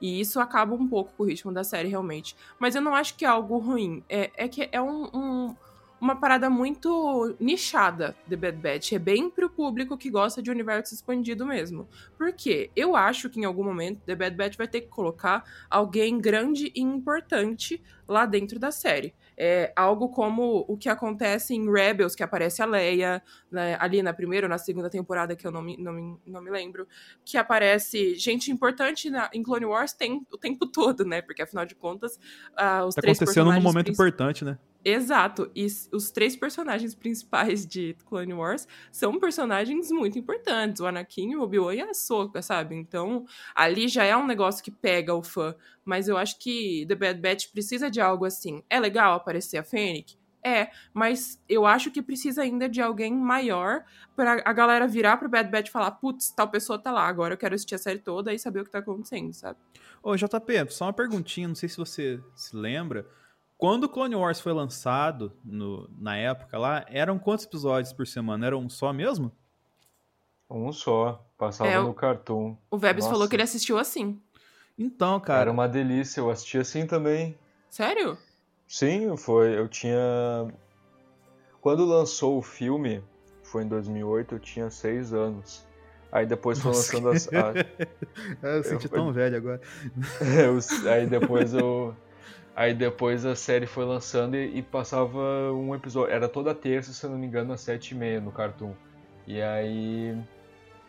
E 0.00 0.20
isso 0.20 0.38
acaba 0.38 0.74
um 0.74 0.86
pouco 0.86 1.10
com 1.16 1.22
o 1.22 1.26
ritmo 1.26 1.50
da 1.52 1.64
série, 1.64 1.88
realmente. 1.88 2.36
Mas 2.58 2.74
eu 2.74 2.82
não 2.82 2.94
acho 2.94 3.16
que 3.16 3.24
é 3.24 3.28
algo 3.28 3.56
ruim. 3.58 4.04
É, 4.10 4.30
é 4.36 4.46
que 4.46 4.68
é 4.70 4.80
um- 4.82 5.08
um, 5.14 5.56
uma 5.98 6.14
parada 6.16 6.50
muito 6.50 7.34
nichada, 7.40 8.14
The 8.28 8.36
Bad 8.36 8.58
Batch. 8.58 8.92
É 8.92 8.98
bem 8.98 9.30
pro 9.30 9.48
público 9.48 9.96
que 9.96 10.10
gosta 10.10 10.42
de 10.42 10.50
universo 10.50 10.92
expandido 10.94 11.46
mesmo. 11.46 11.88
Por 12.18 12.30
quê? 12.34 12.70
Eu 12.76 12.94
acho 12.94 13.30
que 13.30 13.40
em 13.40 13.46
algum 13.46 13.64
momento 13.64 14.02
The 14.04 14.14
Bad 14.14 14.36
Batch 14.36 14.56
vai 14.58 14.68
ter 14.68 14.82
que 14.82 14.88
colocar 14.88 15.42
alguém 15.70 16.18
grande 16.20 16.70
e 16.74 16.82
importante 16.82 17.82
lá 18.06 18.26
dentro 18.26 18.58
da 18.58 18.70
série. 18.70 19.14
É 19.36 19.72
algo 19.76 20.08
como 20.08 20.64
o 20.66 20.76
que 20.76 20.88
acontece 20.88 21.54
em 21.54 21.70
Rebels, 21.70 22.14
que 22.14 22.22
aparece 22.22 22.62
a 22.62 22.66
Leia, 22.66 23.22
né, 23.50 23.76
ali 23.78 24.02
na 24.02 24.12
primeira 24.12 24.46
ou 24.46 24.50
na 24.50 24.58
segunda 24.58 24.88
temporada, 24.88 25.36
que 25.36 25.46
eu 25.46 25.50
não 25.50 25.62
me, 25.62 25.76
não 25.76 25.92
me, 25.92 26.18
não 26.26 26.42
me 26.42 26.50
lembro, 26.50 26.88
que 27.24 27.36
aparece 27.36 28.14
gente 28.14 28.50
importante 28.50 29.10
na, 29.10 29.28
em 29.32 29.42
Clone 29.42 29.66
Wars 29.66 29.92
tem, 29.92 30.26
o 30.32 30.38
tempo 30.38 30.66
todo, 30.72 31.04
né? 31.04 31.20
Porque 31.20 31.42
afinal 31.42 31.66
de 31.66 31.74
contas, 31.74 32.18
ah, 32.56 32.84
os 32.84 32.94
Tá 32.94 33.02
três 33.02 33.18
acontecendo 33.20 33.52
num 33.52 33.60
momento 33.60 33.90
importante, 33.90 34.44
né? 34.44 34.58
Exato. 34.88 35.50
E 35.52 35.66
os 35.92 36.12
três 36.12 36.36
personagens 36.36 36.94
principais 36.94 37.66
de 37.66 37.96
Clone 38.04 38.32
Wars 38.32 38.68
são 38.92 39.18
personagens 39.18 39.90
muito 39.90 40.16
importantes. 40.16 40.80
O 40.80 40.86
Anakin, 40.86 41.34
o 41.34 41.42
Obi-Wan 41.42 41.74
e 41.74 41.80
a 41.80 41.90
Ahsoka, 41.90 42.40
sabe? 42.40 42.76
Então, 42.76 43.26
ali 43.52 43.88
já 43.88 44.04
é 44.04 44.16
um 44.16 44.24
negócio 44.24 44.62
que 44.62 44.70
pega 44.70 45.12
o 45.12 45.24
fã. 45.24 45.56
Mas 45.84 46.06
eu 46.06 46.16
acho 46.16 46.38
que 46.38 46.86
The 46.86 46.94
Bad 46.94 47.20
Batch 47.20 47.50
precisa 47.50 47.90
de 47.90 48.00
algo 48.00 48.24
assim. 48.24 48.62
É 48.70 48.78
legal 48.78 49.14
aparecer 49.14 49.58
a 49.58 49.64
Fennec? 49.64 50.16
É, 50.40 50.70
mas 50.94 51.42
eu 51.48 51.66
acho 51.66 51.90
que 51.90 52.00
precisa 52.00 52.42
ainda 52.42 52.68
de 52.68 52.80
alguém 52.80 53.12
maior 53.12 53.84
pra 54.14 54.40
a 54.44 54.52
galera 54.52 54.86
virar 54.86 55.16
pro 55.16 55.28
Bad 55.28 55.50
Batch 55.50 55.66
e 55.66 55.72
falar, 55.72 55.90
putz, 55.90 56.30
tal 56.30 56.46
pessoa 56.48 56.78
tá 56.78 56.92
lá, 56.92 57.08
agora 57.08 57.34
eu 57.34 57.38
quero 57.38 57.56
assistir 57.56 57.74
a 57.74 57.78
série 57.78 57.98
toda 57.98 58.32
e 58.32 58.38
saber 58.38 58.60
o 58.60 58.64
que 58.64 58.70
tá 58.70 58.78
acontecendo, 58.78 59.32
sabe? 59.32 59.58
Ô, 60.00 60.14
JP, 60.14 60.70
só 60.70 60.84
uma 60.84 60.92
perguntinha, 60.92 61.48
não 61.48 61.56
sei 61.56 61.68
se 61.68 61.76
você 61.76 62.20
se 62.36 62.54
lembra. 62.54 63.04
Quando 63.58 63.84
o 63.84 63.88
Clone 63.88 64.14
Wars 64.14 64.40
foi 64.40 64.52
lançado, 64.52 65.32
no- 65.44 65.88
na 65.98 66.16
época 66.16 66.58
lá, 66.58 66.84
eram 66.88 67.18
quantos 67.18 67.44
episódios 67.46 67.92
por 67.92 68.06
semana? 68.06 68.46
Era 68.46 68.56
um 68.58 68.68
só 68.68 68.92
mesmo? 68.92 69.32
Um 70.50 70.70
só, 70.72 71.26
passava 71.38 71.70
É, 71.70 71.80
no 71.80 71.94
Cartoon. 71.94 72.56
O 72.70 72.78
Vebs 72.78 73.04
Nossa. 73.04 73.14
falou 73.14 73.28
que 73.28 73.34
ele 73.36 73.42
assistiu 73.42 73.78
assim. 73.78 74.20
Então, 74.78 75.18
cara. 75.20 75.40
Era 75.42 75.50
uma 75.50 75.66
delícia, 75.66 76.20
eu 76.20 76.30
assisti 76.30 76.58
assim 76.58 76.86
também. 76.86 77.36
Sério? 77.70 78.18
Sim, 78.68 79.16
foi. 79.16 79.58
Eu 79.58 79.66
tinha. 79.68 79.98
Quando 81.60 81.84
lançou 81.84 82.38
o 82.38 82.42
filme, 82.42 83.02
foi 83.42 83.64
em 83.64 83.68
2008, 83.68 84.34
eu 84.34 84.38
tinha 84.38 84.70
seis 84.70 85.12
anos. 85.12 85.64
Aí 86.12 86.26
depois 86.26 86.60
foi 86.60 86.72
lançando 86.72 87.08
as. 87.08 87.26
a- 87.28 87.52
eu 88.56 88.62
senti 88.62 88.84
eu- 88.84 88.90
tão 88.90 89.12
velho 89.12 89.36
agora. 89.36 89.60
eu- 90.20 90.90
aí 90.92 91.06
depois 91.06 91.54
eu. 91.54 91.96
Aí 92.56 92.72
depois 92.72 93.26
a 93.26 93.36
série 93.36 93.66
foi 93.66 93.84
lançando 93.84 94.34
e, 94.34 94.58
e 94.58 94.62
passava 94.62 95.52
um 95.52 95.74
episódio. 95.74 96.10
Era 96.14 96.26
toda 96.26 96.54
terça, 96.54 96.90
se 96.90 97.04
eu 97.04 97.10
não 97.10 97.18
me 97.18 97.26
engano, 97.26 97.52
às 97.52 97.60
sete 97.60 97.90
e 97.90 97.94
meia 97.94 98.18
no 98.20 98.32
Cartoon. 98.32 98.72
E 99.26 99.40
aí. 99.42 100.16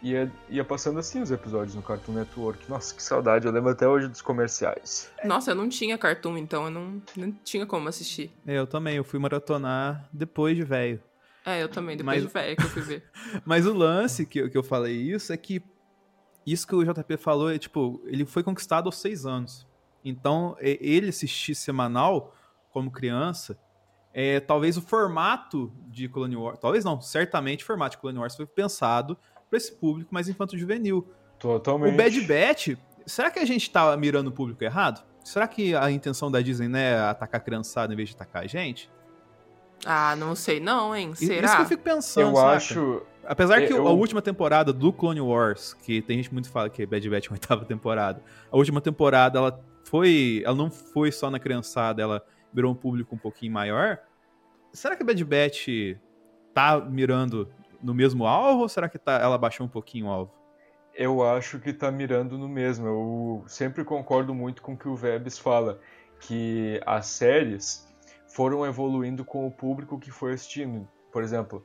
Ia, 0.02 0.32
ia 0.48 0.64
passando 0.64 1.00
assim 1.00 1.22
os 1.24 1.32
episódios 1.32 1.74
no 1.76 1.82
Cartoon 1.82 2.14
Network. 2.14 2.70
Nossa, 2.70 2.94
que 2.96 3.02
saudade. 3.04 3.46
Eu 3.48 3.52
lembro 3.52 3.72
até 3.72 3.88
hoje 3.88 4.08
dos 4.08 4.22
comerciais. 4.22 5.12
Nossa, 5.26 5.52
eu 5.52 5.56
não 5.56 5.68
tinha 5.68 5.98
Cartoon, 5.98 6.38
então 6.38 6.66
eu 6.66 6.70
não, 6.72 7.02
não 7.18 7.32
tinha 7.44 7.66
como 7.66 7.90
assistir. 7.90 8.32
Eu 8.46 8.66
também, 8.68 8.96
eu 8.96 9.04
fui 9.04 9.20
maratonar 9.20 10.08
depois 10.14 10.56
de 10.56 10.64
velho. 10.64 11.02
É, 11.44 11.62
eu 11.64 11.68
também, 11.68 11.98
depois 11.98 12.18
Mas- 12.24 12.28
de 12.28 12.32
velha 12.34 12.56
que 12.56 12.64
eu 12.64 12.70
fui 12.70 12.82
ver. 12.84 13.04
Mas 13.44 13.66
o 13.66 13.74
lance 13.74 14.26
que, 14.26 14.40
eu- 14.40 14.50
que 14.50 14.58
eu 14.58 14.64
falei 14.64 14.94
isso 14.96 15.34
é 15.34 15.38
que 15.38 15.62
isso 16.46 16.66
que 16.66 16.76
o 16.76 16.84
JP 16.86 17.18
falou 17.18 17.52
é 17.52 17.58
tipo, 17.58 18.00
ele 18.06 18.24
foi 18.26 18.44
conquistado 18.44 18.86
aos 18.86 18.98
seis 19.00 19.26
anos. 19.26 19.67
Então, 20.10 20.56
ele 20.60 21.10
assistir 21.10 21.56
semanal 21.56 22.34
como 22.72 22.90
criança, 22.92 23.58
é, 24.14 24.40
talvez 24.40 24.78
o 24.78 24.82
formato 24.82 25.72
de 25.88 26.08
Clone 26.08 26.36
Wars, 26.36 26.60
talvez 26.60 26.84
não, 26.86 27.00
certamente 27.02 27.64
o 27.64 27.68
formato 27.68 27.96
de 27.96 28.02
Clone 28.02 28.18
Wars 28.20 28.36
foi 28.36 28.46
pensado 28.46 29.18
para 29.50 29.58
esse 29.58 29.72
público 29.74 30.14
mais 30.14 30.28
infanto-juvenil. 30.30 31.08
Totalmente. 31.40 31.94
O 31.94 31.98
Bad 31.98 32.22
Batch, 32.22 32.78
será 33.06 33.30
que 33.30 33.40
a 33.40 33.46
gente 33.46 33.70
tá 33.70 33.96
mirando 33.98 34.28
o 34.28 34.32
público 34.32 34.64
errado? 34.64 35.04
Será 35.24 35.48
que 35.48 35.76
a 35.76 35.92
intenção 35.92 36.32
da 36.32 36.42
Disney 36.42 36.68
não 36.68 36.80
é 36.80 36.98
atacar 37.00 37.42
a 37.42 37.44
criançada 37.44 37.94
em 37.94 37.96
vez 37.96 38.10
de 38.10 38.16
atacar 38.16 38.44
a 38.44 38.48
gente? 38.48 38.90
Ah, 39.86 40.16
não 40.16 40.36
sei 40.36 40.60
não, 40.60 40.96
hein? 40.96 41.12
Isso 41.12 41.26
Será? 41.28 41.56
que 41.58 41.62
eu 41.62 41.66
fico 41.68 41.84
pensando, 41.84 42.30
Eu 42.30 42.36
saca? 42.36 42.48
acho. 42.56 43.02
Apesar 43.26 43.62
que 43.68 43.74
Eu- 43.74 43.88
a 43.88 43.92
última 43.92 44.22
temporada 44.22 44.72
do 44.74 44.92
Clone 44.92 45.22
Wars, 45.22 45.74
que 45.74 46.02
tem 46.02 46.18
gente 46.18 46.34
muito 46.34 46.46
que 46.48 46.52
fala 46.52 46.70
que 46.70 46.86
Bad 46.86 47.10
Batch 47.10 47.26
é 47.26 47.30
a 47.30 47.34
oitava 47.34 47.66
temporada, 47.66 48.24
a 48.52 48.58
última 48.58 48.82
temporada 48.82 49.38
ela 49.38 49.64
foi, 49.88 50.41
ela 50.46 50.56
não 50.56 50.70
foi 50.70 51.12
só 51.12 51.32
na 51.32 51.39
criançada, 51.39 52.01
ela 52.01 52.25
virou 52.53 52.72
um 52.72 52.75
público 52.75 53.15
um 53.15 53.17
pouquinho 53.17 53.53
maior. 53.53 54.00
Será 54.74 54.96
que 54.96 55.03
Bad 55.03 55.24
Batch 55.24 55.67
tá 56.53 56.79
mirando 56.79 57.50
no 57.82 57.94
mesmo 57.94 58.25
alvo 58.25 58.63
ou 58.63 58.70
será 58.70 58.89
que 58.89 58.98
tá, 58.98 59.13
ela 59.13 59.38
baixou 59.38 59.65
um 59.65 59.70
pouquinho 59.70 60.08
o 60.08 60.10
alvo? 60.10 60.34
Eu 60.94 61.24
acho 61.24 61.60
que 61.60 61.72
tá 61.72 61.89
mirando 61.91 62.38
no 62.38 62.50
mesmo. 62.50 62.88
Eu 62.88 63.44
sempre 63.48 63.84
concordo 63.84 64.34
muito 64.34 64.62
com 64.62 64.74
o 64.74 64.77
que 64.77 64.89
o 64.89 64.96
Vebs 64.96 65.38
fala, 65.38 65.79
que 66.20 66.82
as 66.86 67.06
séries 67.06 67.88
foram 68.27 68.65
evoluindo 68.65 69.24
com 69.24 69.48
o 69.48 69.51
público 69.51 70.00
que 70.00 70.12
foi 70.12 70.34
assistindo. 70.34 70.88
Por 71.12 71.24
exemplo, 71.24 71.63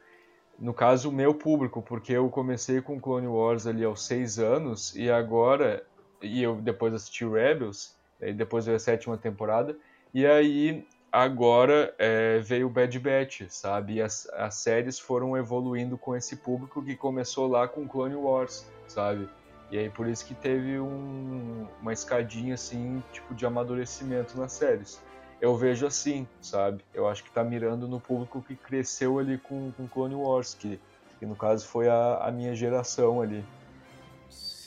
no 0.59 0.73
caso, 0.73 1.09
o 1.09 1.13
meu 1.13 1.35
público, 1.35 1.83
porque 1.83 2.13
eu 2.13 2.29
comecei 2.29 2.81
com 2.81 3.01
Clone 3.01 3.27
Wars 3.27 3.67
ali 3.67 3.83
aos 3.83 4.07
seis 4.07 4.39
anos 4.39 4.95
e 4.95 5.11
agora, 5.11 5.85
e 6.21 6.43
eu 6.43 6.57
depois 6.61 6.95
assisti 6.95 7.27
Rebels, 7.27 8.01
e 8.23 8.33
depois 8.33 8.65
veio 8.67 8.77
a 8.77 8.81
sétima 8.81 9.17
temporada, 9.19 9.77
e 10.15 10.27
aí 10.27 10.87
agora 11.11 11.95
é, 11.99 12.39
veio 12.39 12.67
o 12.67 12.71
Bad 12.71 12.99
Batch, 12.99 13.43
sabe? 13.49 13.95
E 13.95 14.03
as, 14.03 14.27
as 14.33 14.55
séries 14.55 14.99
foram 14.99 15.37
evoluindo 15.37 15.99
com 15.99 16.17
esse 16.17 16.37
público 16.37 16.83
que 16.83 16.97
começou 16.97 17.47
lá 17.47 17.69
com 17.69 17.87
Clone 17.87 18.15
Wars, 18.15 18.67
sabe? 18.89 19.29
E 19.71 19.79
aí 19.79 19.91
por 19.91 20.07
isso 20.07 20.25
que 20.27 20.35
teve 20.35 20.79
um- 20.79 21.67
uma 21.81 21.93
escadinha 21.93 22.55
assim, 22.55 23.03
tipo 23.13 23.35
de 23.35 23.45
amadurecimento 23.45 24.39
nas 24.39 24.53
séries. 24.53 25.03
Eu 25.41 25.57
vejo 25.57 25.87
assim, 25.87 26.27
sabe? 26.41 26.85
Eu 26.95 27.09
acho 27.09 27.25
que 27.25 27.31
tá 27.33 27.43
mirando 27.43 27.89
no 27.89 28.01
público 28.01 28.41
que 28.43 28.55
cresceu 28.55 29.19
ali 29.19 29.39
com, 29.39 29.73
com 29.73 29.89
Clone 29.89 30.15
Wars, 30.15 30.55
que, 30.55 30.79
que 31.19 31.27
no 31.27 31.35
caso 31.35 31.67
foi 31.67 31.89
a, 31.89 32.19
a 32.19 32.31
minha 32.31 32.55
geração 32.55 33.21
ali. 33.21 33.45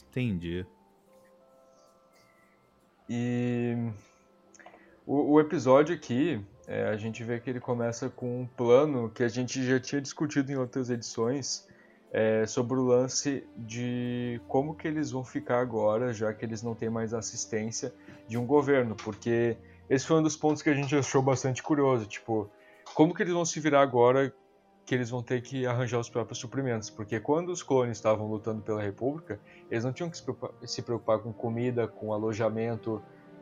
Entendi. 0.09 0.65
E 3.09 3.75
o, 5.05 5.33
o 5.33 5.39
episódio 5.39 5.93
aqui, 5.95 6.43
é, 6.67 6.87
a 6.87 6.97
gente 6.97 7.23
vê 7.23 7.39
que 7.39 7.49
ele 7.49 7.59
começa 7.59 8.09
com 8.09 8.41
um 8.41 8.47
plano 8.47 9.09
que 9.09 9.23
a 9.23 9.27
gente 9.27 9.63
já 9.63 9.79
tinha 9.79 10.01
discutido 10.01 10.51
em 10.51 10.55
outras 10.55 10.89
edições 10.89 11.67
é, 12.11 12.45
sobre 12.45 12.77
o 12.77 12.83
lance 12.83 13.45
de 13.57 14.41
como 14.47 14.73
que 14.73 14.87
eles 14.87 15.11
vão 15.11 15.23
ficar 15.23 15.59
agora, 15.59 16.13
já 16.13 16.33
que 16.33 16.45
eles 16.45 16.63
não 16.63 16.73
têm 16.73 16.89
mais 16.89 17.13
assistência 17.13 17.93
de 18.27 18.37
um 18.37 18.45
governo, 18.45 18.95
porque 18.95 19.57
esse 19.89 20.07
foi 20.07 20.17
um 20.17 20.23
dos 20.23 20.35
pontos 20.35 20.61
que 20.61 20.69
a 20.69 20.73
gente 20.73 20.95
achou 20.95 21.21
bastante 21.21 21.61
curioso, 21.61 22.05
tipo, 22.05 22.49
como 22.93 23.13
que 23.13 23.21
eles 23.21 23.33
vão 23.33 23.45
se 23.45 23.59
virar 23.59 23.81
agora 23.81 24.33
que 24.85 24.93
eles 24.93 25.09
vão 25.09 25.23
ter 25.23 25.41
que 25.41 25.65
arranjar 25.65 25.99
os 25.99 26.09
próprios 26.09 26.37
suprimentos, 26.37 26.89
porque 26.89 27.19
quando 27.19 27.49
os 27.49 27.63
clones 27.63 27.97
estavam 27.97 28.27
lutando 28.27 28.61
pela 28.61 28.81
República, 28.81 29.39
eles 29.69 29.83
não 29.83 29.91
tinham 29.91 30.09
que 30.09 30.17
se 30.67 30.81
preocupar, 30.83 31.19
com 31.19 31.33
comida, 31.33 31.87
com 31.87 32.13
alojamento, 32.13 33.01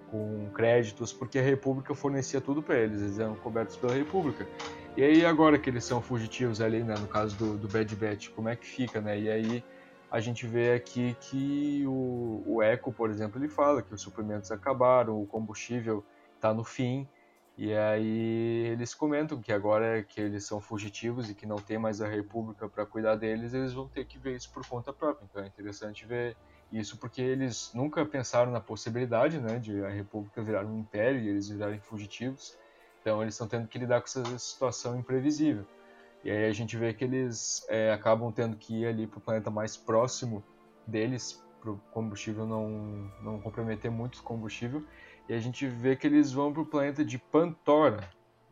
com 0.09 0.49
créditos, 0.53 1.11
porque 1.11 1.39
a 1.39 1.41
República 1.41 1.93
fornecia 1.93 2.39
tudo 2.39 2.63
para 2.63 2.77
eles, 2.77 3.01
eles 3.01 3.19
eram 3.19 3.35
cobertos 3.35 3.75
pela 3.75 3.93
República. 3.93 4.47
E 4.95 5.03
aí 5.03 5.25
agora 5.25 5.57
que 5.57 5.69
eles 5.69 5.83
são 5.83 6.01
fugitivos 6.01 6.61
ali, 6.61 6.83
né, 6.83 6.93
no 6.97 7.07
caso 7.07 7.35
do, 7.35 7.57
do 7.57 7.67
Bad 7.67 7.93
Batch, 7.95 8.29
como 8.29 8.47
é 8.47 8.55
que 8.55 8.65
fica, 8.65 9.01
né? 9.01 9.19
E 9.19 9.29
aí 9.29 9.63
a 10.11 10.19
gente 10.19 10.45
vê 10.45 10.73
aqui 10.73 11.17
que 11.19 11.83
o, 11.87 12.43
o 12.45 12.63
Echo, 12.63 12.91
por 12.91 13.09
exemplo, 13.09 13.41
ele 13.41 13.49
fala 13.49 13.81
que 13.81 13.93
os 13.93 14.01
suprimentos 14.01 14.51
acabaram, 14.51 15.19
o 15.19 15.25
combustível 15.25 16.05
está 16.35 16.53
no 16.53 16.63
fim, 16.63 17.07
E 17.55 17.71
aí 17.73 18.67
eles 18.71 18.95
comentam 18.95 19.39
que 19.39 19.53
agora 19.53 20.01
que 20.01 20.19
eles 20.19 20.43
são 20.45 20.59
fugitivos 20.59 21.29
e 21.29 21.35
que 21.35 21.45
não 21.45 21.57
tem 21.57 21.77
mais 21.77 22.01
a 22.01 22.07
República 22.07 22.67
para 22.67 22.85
cuidar 22.85 23.15
deles, 23.15 23.53
eles 23.53 23.73
vão 23.73 23.87
ter 23.87 24.05
que 24.05 24.17
ver 24.17 24.35
isso 24.35 24.51
por 24.51 24.65
conta 24.67 24.91
própria. 24.91 25.25
Então 25.29 25.43
é 25.43 25.47
interessante 25.47 26.05
ver 26.05 26.35
isso 26.71 26.97
porque 26.97 27.21
eles 27.21 27.71
nunca 27.73 28.03
pensaram 28.03 28.51
na 28.51 28.59
possibilidade, 28.59 29.39
né, 29.39 29.59
de 29.59 29.85
a 29.85 29.89
República 29.89 30.41
virar 30.41 30.65
um 30.65 30.79
império 30.79 31.21
e 31.21 31.29
eles 31.29 31.47
virarem 31.47 31.79
fugitivos. 31.79 32.57
Então 33.01 33.21
eles 33.21 33.35
estão 33.35 33.47
tendo 33.47 33.67
que 33.67 33.77
lidar 33.77 34.01
com 34.01 34.07
essa 34.07 34.39
situação 34.39 34.97
imprevisível. 34.97 35.65
E 36.23 36.31
aí 36.31 36.45
a 36.45 36.53
gente 36.53 36.75
vê 36.75 36.93
que 36.93 37.03
eles 37.03 37.63
é, 37.69 37.91
acabam 37.91 38.31
tendo 38.31 38.57
que 38.57 38.81
ir 38.81 38.87
ali 38.87 39.05
para 39.05 39.19
o 39.19 39.21
planeta 39.21 39.51
mais 39.51 39.77
próximo 39.77 40.43
deles, 40.87 41.39
para 41.61 41.71
o 41.71 41.77
combustível 41.91 42.47
não, 42.47 43.11
não 43.21 43.39
comprometer 43.39 43.91
muito 43.91 44.19
o 44.19 44.23
combustível. 44.23 44.83
E 45.27 45.33
a 45.33 45.39
gente 45.39 45.67
vê 45.67 45.95
que 45.95 46.07
eles 46.07 46.31
vão 46.31 46.51
para 46.51 46.61
o 46.61 46.65
planeta 46.65 47.03
de 47.03 47.17
Pantora. 47.17 48.09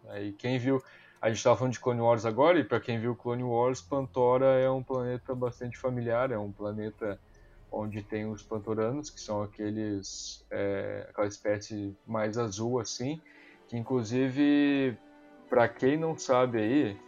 Aí 0.07 0.33
quem 0.33 0.57
viu, 0.57 0.81
a 1.21 1.27
gente 1.27 1.37
estava 1.37 1.57
falando 1.57 1.73
de 1.73 1.79
Clone 1.79 2.01
Wars 2.01 2.25
agora, 2.25 2.59
e 2.59 2.63
para 2.63 2.79
quem 2.79 2.99
viu 2.99 3.15
Clone 3.15 3.43
Wars, 3.43 3.81
Pantora 3.81 4.59
é 4.59 4.69
um 4.69 4.83
planeta 4.83 5.35
bastante 5.35 5.77
familiar, 5.77 6.31
é 6.31 6.37
um 6.37 6.51
planeta 6.51 7.19
onde 7.71 8.01
tem 8.03 8.25
os 8.25 8.43
Pantoranos, 8.43 9.09
que 9.09 9.21
são 9.21 9.41
aqueles, 9.41 10.45
é, 10.51 11.07
aquela 11.09 11.27
espécie 11.27 11.95
mais 12.05 12.37
azul 12.37 12.79
assim, 12.79 13.21
que 13.67 13.77
inclusive, 13.77 14.97
para 15.49 15.69
quem 15.69 15.97
não 15.97 16.17
sabe 16.17 16.59
aí, 16.59 16.99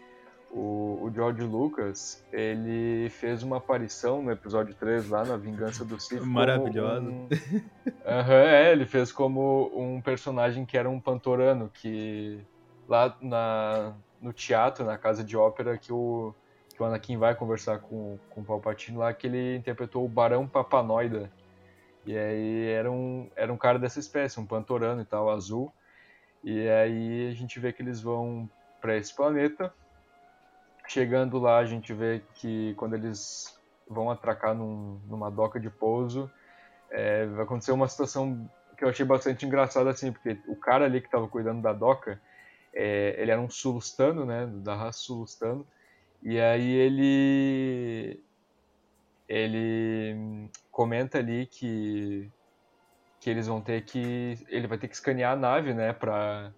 o, 0.54 1.00
o, 1.02 1.12
George 1.14 1.42
Lucas, 1.42 2.24
ele 2.32 3.10
fez 3.10 3.42
uma 3.42 3.58
aparição 3.58 4.22
no 4.22 4.32
episódio 4.32 4.76
3 4.76 5.10
lá 5.10 5.26
na 5.26 5.36
Vingança 5.36 5.84
do 5.84 6.00
Sith. 6.00 6.22
Maravilhoso. 6.22 7.08
Um... 7.08 7.28
Uhum, 7.28 7.30
é, 8.06 8.72
ele 8.72 8.86
fez 8.86 9.12
como 9.12 9.72
um 9.76 10.00
personagem 10.00 10.64
que 10.64 10.78
era 10.78 10.88
um 10.88 11.00
pantorano, 11.00 11.72
que 11.74 12.40
lá 12.88 13.18
na, 13.20 13.94
no 14.22 14.32
teatro, 14.32 14.86
na 14.86 14.96
casa 14.96 15.24
de 15.24 15.36
ópera, 15.36 15.76
que 15.76 15.92
o, 15.92 16.36
que 16.76 16.84
o 16.84 16.86
Anakin 16.86 17.18
vai 17.18 17.34
conversar 17.34 17.80
com, 17.80 18.20
com 18.30 18.42
o 18.42 18.46
Palpatine 18.46 18.98
lá, 18.98 19.12
que 19.12 19.26
ele 19.26 19.56
interpretou 19.56 20.06
o 20.06 20.10
Barão 20.10 20.48
Papanoida. 20.48 21.32
E 22.06 22.16
aí 22.16 22.68
era 22.68 22.92
um, 22.92 23.28
era 23.36 23.52
um 23.52 23.58
cara 23.58 23.80
dessa 23.80 24.00
espécie, 24.00 24.40
um 24.40 24.46
pantorano 24.46 25.02
e 25.02 25.06
tal, 25.06 25.32
azul. 25.32 25.74
E 26.44 26.70
aí 26.70 27.30
a 27.32 27.34
gente 27.34 27.60
vê 27.60 27.74
que 27.74 27.82
eles 27.82 28.02
vão 28.02 28.48
para 28.80 28.96
esse 28.98 29.16
planeta 29.16 29.74
Chegando 30.94 31.40
lá, 31.40 31.58
a 31.58 31.66
gente 31.66 31.92
vê 31.92 32.22
que 32.36 32.76
quando 32.76 32.94
eles 32.94 33.60
vão 33.90 34.12
atracar 34.12 34.54
num, 34.54 35.02
numa 35.08 35.32
doca 35.32 35.60
de 35.60 35.68
pouso, 35.68 36.30
é, 36.92 37.26
vai 37.26 37.46
acontecer 37.46 37.72
uma 37.72 37.88
situação 37.88 38.48
que 38.78 38.84
eu 38.86 38.90
achei 38.90 39.04
bastante 39.04 39.44
engraçada, 39.44 39.90
assim, 39.90 40.12
porque 40.12 40.38
o 40.48 40.56
cara 40.56 40.86
ali 40.86 41.02
que 41.02 41.08
estava 41.08 41.28
cuidando 41.28 41.64
da 41.64 41.74
doca, 41.74 42.22
é, 42.72 43.16
ele 43.18 43.32
era 43.32 43.42
um 43.42 43.50
sulustano, 43.50 44.24
né, 44.24 44.46
da 44.46 44.76
raça 44.76 45.00
sulustano, 45.00 45.66
e 46.22 46.40
aí 46.40 46.72
ele 46.72 48.24
ele 49.28 50.48
comenta 50.72 51.18
ali 51.18 51.48
que 51.48 52.30
que 53.20 53.32
eles 53.32 53.48
vão 53.48 53.62
ter 53.62 53.84
que 53.84 54.38
ele 54.48 54.68
vai 54.68 54.78
ter 54.78 54.88
que 54.88 54.94
escanear 54.94 55.34
a 55.34 55.36
nave, 55.36 55.74
né, 55.74 55.92
para 55.92 56.54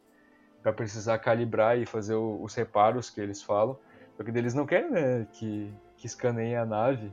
para 0.62 0.74
precisar 0.74 1.20
calibrar 1.20 1.80
e 1.80 1.86
fazer 1.86 2.16
o, 2.16 2.44
os 2.44 2.54
reparos 2.54 3.10
que 3.10 3.22
eles 3.22 3.42
falam. 3.42 3.80
Só 4.18 4.24
que 4.24 4.32
eles 4.32 4.54
não 4.54 4.66
querem, 4.66 4.92
né, 4.92 5.28
que, 5.34 5.72
que 5.98 6.08
escaneiem 6.08 6.56
a 6.56 6.66
nave. 6.66 7.12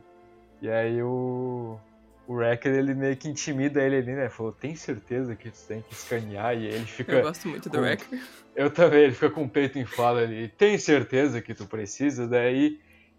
E 0.60 0.70
aí 0.70 1.02
o, 1.02 1.78
o 2.26 2.34
Wrecker, 2.34 2.72
ele 2.72 2.94
meio 2.94 3.16
que 3.16 3.28
intimida 3.28 3.82
ele 3.82 3.96
ali, 3.96 4.14
né? 4.14 4.28
Falou, 4.28 4.52
tem 4.52 4.76
certeza 4.76 5.34
que 5.34 5.50
tu 5.50 5.58
tem 5.66 5.82
que 5.82 5.92
escanear? 5.92 6.56
E 6.56 6.66
ele 6.66 6.84
fica... 6.84 7.14
Eu 7.14 7.22
gosto 7.22 7.48
muito 7.48 7.68
do 7.68 7.78
com... 7.78 7.84
Wrecker. 7.84 8.20
Eu 8.54 8.70
também, 8.70 9.04
ele 9.04 9.12
fica 9.12 9.30
com 9.30 9.44
o 9.44 9.48
peito 9.48 9.78
em 9.78 9.84
fala 9.84 10.20
ali. 10.20 10.48
Tem 10.48 10.78
certeza 10.78 11.42
que 11.42 11.54
tu 11.54 11.66
precisa? 11.66 12.28
Daí 12.28 12.78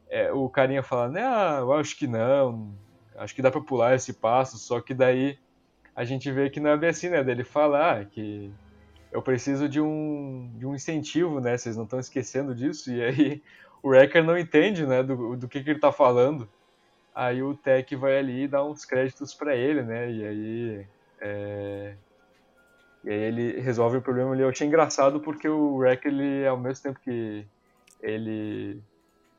é, 0.09 0.31
o 0.31 0.47
carinha 0.47 0.83
fala, 0.83 1.09
né, 1.09 1.23
eu 1.59 1.73
acho 1.73 1.97
que 1.97 2.07
não. 2.07 2.73
Acho 3.15 3.35
que 3.35 3.41
dá 3.41 3.51
pra 3.51 3.61
pular 3.61 3.95
esse 3.95 4.13
passo. 4.13 4.57
Só 4.57 4.79
que 4.79 4.93
daí 4.93 5.37
a 5.95 6.03
gente 6.03 6.31
vê 6.31 6.49
que 6.49 6.59
não 6.59 6.69
é 6.69 6.77
bem 6.77 6.89
assim, 6.89 7.09
né? 7.09 7.23
Dele 7.23 7.43
falar 7.43 8.01
ah, 8.01 8.05
que 8.05 8.51
eu 9.11 9.21
preciso 9.21 9.67
de 9.67 9.81
um, 9.81 10.51
de 10.57 10.65
um 10.65 10.73
incentivo, 10.73 11.39
né? 11.39 11.57
Vocês 11.57 11.75
não 11.75 11.83
estão 11.83 11.99
esquecendo 11.99 12.55
disso. 12.55 12.91
E 12.91 13.03
aí 13.03 13.43
o 13.83 13.89
Wrecker 13.89 14.23
não 14.23 14.37
entende, 14.37 14.87
né, 14.87 15.03
do, 15.03 15.35
do 15.35 15.47
que, 15.47 15.61
que 15.61 15.69
ele 15.69 15.79
tá 15.79 15.91
falando. 15.91 16.47
Aí 17.13 17.43
o 17.43 17.53
Tech 17.53 17.95
vai 17.97 18.17
ali 18.17 18.43
e 18.43 18.47
dá 18.47 18.63
uns 18.63 18.85
créditos 18.85 19.33
para 19.33 19.55
ele, 19.55 19.83
né, 19.83 20.09
e 20.09 20.25
aí, 20.25 20.87
é... 21.21 21.93
e 23.03 23.09
aí 23.09 23.19
ele 23.19 23.59
resolve 23.59 23.97
o 23.97 24.01
problema 24.01 24.31
ali. 24.31 24.41
Eu 24.41 24.49
achei 24.49 24.65
engraçado 24.65 25.19
porque 25.19 25.47
o 25.47 25.75
Wrecker, 25.75 26.11
ele, 26.11 26.47
ao 26.47 26.57
mesmo 26.57 26.81
tempo 26.81 26.99
que 27.01 27.45
ele 28.01 28.81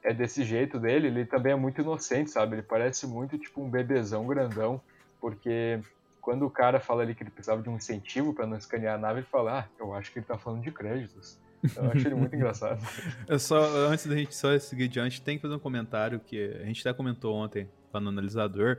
é 0.03 0.13
desse 0.13 0.45
jeito 0.45 0.79
dele, 0.79 1.09
ele 1.09 1.25
também 1.25 1.53
é 1.53 1.57
muito 1.57 1.81
inocente, 1.81 2.31
sabe? 2.31 2.57
Ele 2.57 2.63
parece 2.63 3.07
muito 3.07 3.39
tipo 3.39 3.63
um 3.63 3.71
bebezão 3.71 4.27
grandão, 4.27 4.81
porque 5.19 5.81
quando 6.21 6.45
o 6.47 6.51
cara 6.51 6.79
fala 6.79 7.03
ali 7.03 7.15
que 7.15 7.23
ele 7.23 7.31
precisava 7.31 7.63
de 7.63 7.71
um 7.71 7.77
incentivo 7.77 8.35
para 8.35 8.47
não 8.47 8.59
escanear 8.59 8.97
a 8.97 8.99
nave, 8.99 9.21
ele 9.21 9.27
fala, 9.27 9.61
ah, 9.61 9.69
eu 9.79 9.95
acho 9.95 10.13
que 10.13 10.19
ele 10.19 10.27
tá 10.27 10.37
falando 10.37 10.63
de 10.63 10.71
créditos. 10.71 11.39
Eu 11.77 11.91
acho 11.91 12.07
ele 12.07 12.15
muito 12.15 12.35
engraçado. 12.35 12.81
Eu 13.27 13.39
só, 13.41 13.61
antes 13.89 14.07
da 14.07 14.17
gente 14.17 14.35
só 14.35 14.57
seguir 14.59 14.85
adiante, 14.85 15.23
tem 15.23 15.37
que 15.37 15.43
fazer 15.43 15.55
um 15.55 15.59
comentário 15.59 16.21
que 16.21 16.57
a 16.61 16.65
gente 16.65 16.81
até 16.81 16.97
comentou 16.97 17.35
ontem 17.35 17.69
lá 17.93 18.01
no 18.01 18.09
analisador, 18.09 18.79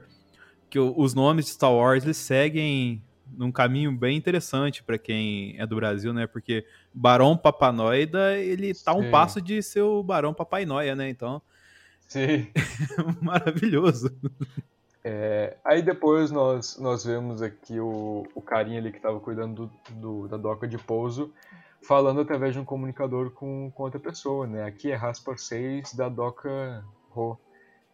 que 0.69 0.79
os 0.79 1.13
nomes 1.13 1.45
de 1.45 1.51
Star 1.51 1.73
Wars 1.73 2.03
eles 2.03 2.17
seguem 2.17 3.01
num 3.35 3.51
caminho 3.51 3.91
bem 3.91 4.17
interessante 4.17 4.83
para 4.83 4.97
quem 4.97 5.55
é 5.57 5.65
do 5.65 5.75
Brasil, 5.75 6.13
né? 6.13 6.27
Porque 6.27 6.65
Barão 6.93 7.35
Papanoida, 7.35 8.37
ele 8.37 8.73
tá 8.73 8.93
Sim. 8.93 8.99
um 8.99 9.11
passo 9.11 9.41
de 9.41 9.61
ser 9.63 9.81
o 9.81 10.03
Barão 10.03 10.33
Papai 10.33 10.65
Noia, 10.65 10.95
né? 10.95 11.09
Então. 11.09 11.41
Sim. 12.07 12.47
maravilhoso. 13.21 14.15
É, 15.03 15.57
aí 15.63 15.81
depois 15.81 16.31
nós, 16.31 16.77
nós 16.79 17.05
vemos 17.05 17.41
aqui 17.41 17.79
o, 17.79 18.27
o 18.33 18.41
carinha 18.41 18.79
ali 18.79 18.91
que 18.91 18.97
estava 18.97 19.19
cuidando 19.19 19.69
do, 19.89 19.93
do, 19.93 20.27
da 20.27 20.37
doca 20.37 20.67
de 20.67 20.77
pouso 20.77 21.31
falando 21.87 22.21
através 22.21 22.53
de 22.53 22.59
um 22.59 22.65
comunicador 22.65 23.31
com, 23.31 23.71
com 23.71 23.83
outra 23.83 23.99
pessoa, 23.99 24.47
né? 24.47 24.63
Aqui 24.63 24.91
é 24.91 24.95
Raspar 24.95 25.37
6 25.37 25.93
da 25.93 26.09
Doca 26.09 26.83
Ro. 27.09 27.39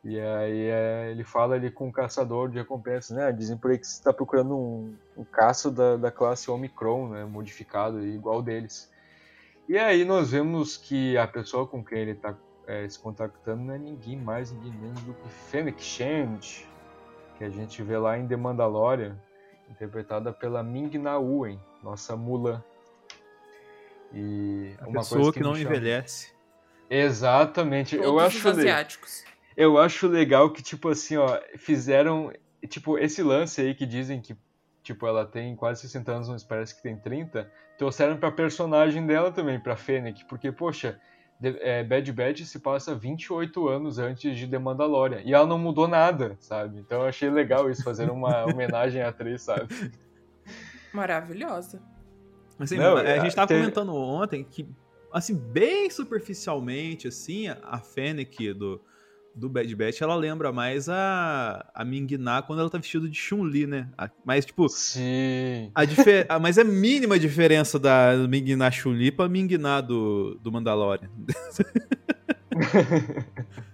E 0.03 0.19
aí 0.19 0.65
é, 0.67 1.11
ele 1.11 1.23
fala 1.23 1.55
ali 1.55 1.69
com 1.69 1.87
o 1.87 1.91
caçador 1.91 2.49
de 2.49 2.57
recompensas, 2.57 3.15
né? 3.15 3.31
Dizem 3.31 3.57
por 3.57 3.71
aí 3.71 3.77
que 3.77 3.85
você 3.85 3.97
está 3.97 4.11
procurando 4.11 4.57
um, 4.57 4.95
um 5.15 5.23
caço 5.23 5.69
da, 5.69 5.95
da 5.95 6.11
classe 6.11 6.49
Omicron, 6.49 7.09
né? 7.09 7.25
Modificado, 7.25 8.03
igual 8.03 8.41
deles. 8.41 8.91
E 9.69 9.77
aí 9.77 10.03
nós 10.03 10.31
vemos 10.31 10.75
que 10.75 11.17
a 11.17 11.27
pessoa 11.27 11.67
com 11.67 11.83
quem 11.83 11.99
ele 11.99 12.11
está 12.11 12.35
é, 12.67 12.87
se 12.87 12.97
contactando 12.97 13.63
não 13.63 13.73
é 13.73 13.77
ninguém 13.77 14.17
mais, 14.17 14.51
ninguém 14.51 14.71
menos 14.73 15.01
do 15.03 15.13
que 15.13 15.29
Fennec 15.29 15.81
Shand, 15.83 16.65
que 17.37 17.43
a 17.43 17.49
gente 17.49 17.83
vê 17.83 17.97
lá 17.97 18.17
em 18.17 18.27
The 18.27 18.35
Mandalorian, 18.35 19.17
interpretada 19.69 20.33
pela 20.33 20.63
Ming 20.63 20.97
Na 20.97 21.17
Wen, 21.17 21.59
nossa 21.83 22.15
Mulan. 22.15 22.63
E 24.13 24.75
uma 24.81 24.99
pessoa 24.99 25.21
coisa 25.21 25.31
que, 25.33 25.37
que 25.39 25.43
não 25.43 25.57
envelhece. 25.57 26.31
Exatamente. 26.89 27.95
Todos 27.95 28.11
eu 28.11 28.19
acho 28.19 28.49
asiáticos. 28.49 29.23
Eu 29.55 29.77
acho 29.77 30.07
legal 30.07 30.49
que 30.51 30.61
tipo 30.61 30.89
assim, 30.89 31.17
ó, 31.17 31.39
fizeram 31.57 32.31
tipo 32.67 32.97
esse 32.97 33.23
lance 33.23 33.61
aí 33.61 33.73
que 33.73 33.85
dizem 33.85 34.21
que 34.21 34.35
tipo 34.83 35.05
ela 35.07 35.25
tem 35.25 35.55
quase 35.55 35.81
60 35.81 36.11
anos, 36.11 36.29
mas 36.29 36.43
parece 36.43 36.75
que 36.75 36.81
tem 36.81 36.97
30, 36.97 37.49
trouxeram 37.77 38.17
para 38.17 38.31
personagem 38.31 39.05
dela 39.05 39.31
também, 39.31 39.59
para 39.59 39.75
Fennec, 39.75 40.25
porque 40.25 40.51
poxa, 40.51 40.99
é, 41.41 41.83
Bad 41.83 42.11
Batch 42.11 42.43
se 42.43 42.59
passa 42.59 42.93
28 42.93 43.67
anos 43.67 43.97
antes 43.97 44.35
de 44.37 44.47
The 44.47 44.59
Mandalorian. 44.59 45.21
E 45.23 45.33
ela 45.33 45.45
não 45.45 45.57
mudou 45.57 45.87
nada, 45.87 46.37
sabe? 46.39 46.79
Então 46.79 47.01
eu 47.01 47.07
achei 47.07 47.29
legal 47.29 47.69
isso, 47.69 47.83
fazer 47.83 48.09
uma 48.09 48.45
homenagem 48.51 49.01
à 49.01 49.09
atriz, 49.09 49.43
sabe? 49.43 49.67
Maravilhosa. 50.93 51.81
Assim, 52.61 52.77
não, 52.77 52.97
a, 52.97 53.19
gente 53.19 53.35
tava 53.35 53.53
comentando 53.53 53.93
ontem 53.93 54.43
que, 54.43 54.67
assim, 55.11 55.35
bem 55.35 55.89
superficialmente, 55.89 57.07
assim, 57.07 57.47
a 57.47 57.79
Fennec 57.79 58.53
do, 58.53 58.81
do 59.35 59.49
Bad 59.49 59.75
Batch, 59.75 60.01
ela 60.01 60.15
lembra 60.15 60.51
mais 60.51 60.87
a, 60.87 61.65
a 61.73 61.83
Ming-Na 61.83 62.41
quando 62.41 62.59
ela 62.59 62.69
tá 62.69 62.77
vestida 62.77 63.09
de 63.09 63.17
Chun-Li, 63.17 63.65
né? 63.65 63.89
Mas, 64.23 64.45
tipo... 64.45 64.69
Sim. 64.69 65.71
A 65.73 65.85
difer 65.85 66.27
mas 66.39 66.57
é 66.57 66.63
mínima 66.63 67.15
a 67.15 67.19
diferença 67.19 67.79
da 67.79 68.15
Ming-Na 68.29 68.69
Chun-Li 68.69 69.11
pra 69.11 69.27
Ming-Na 69.27 69.81
do, 69.81 70.39
do 70.41 70.51
Mandalorian. 70.51 71.09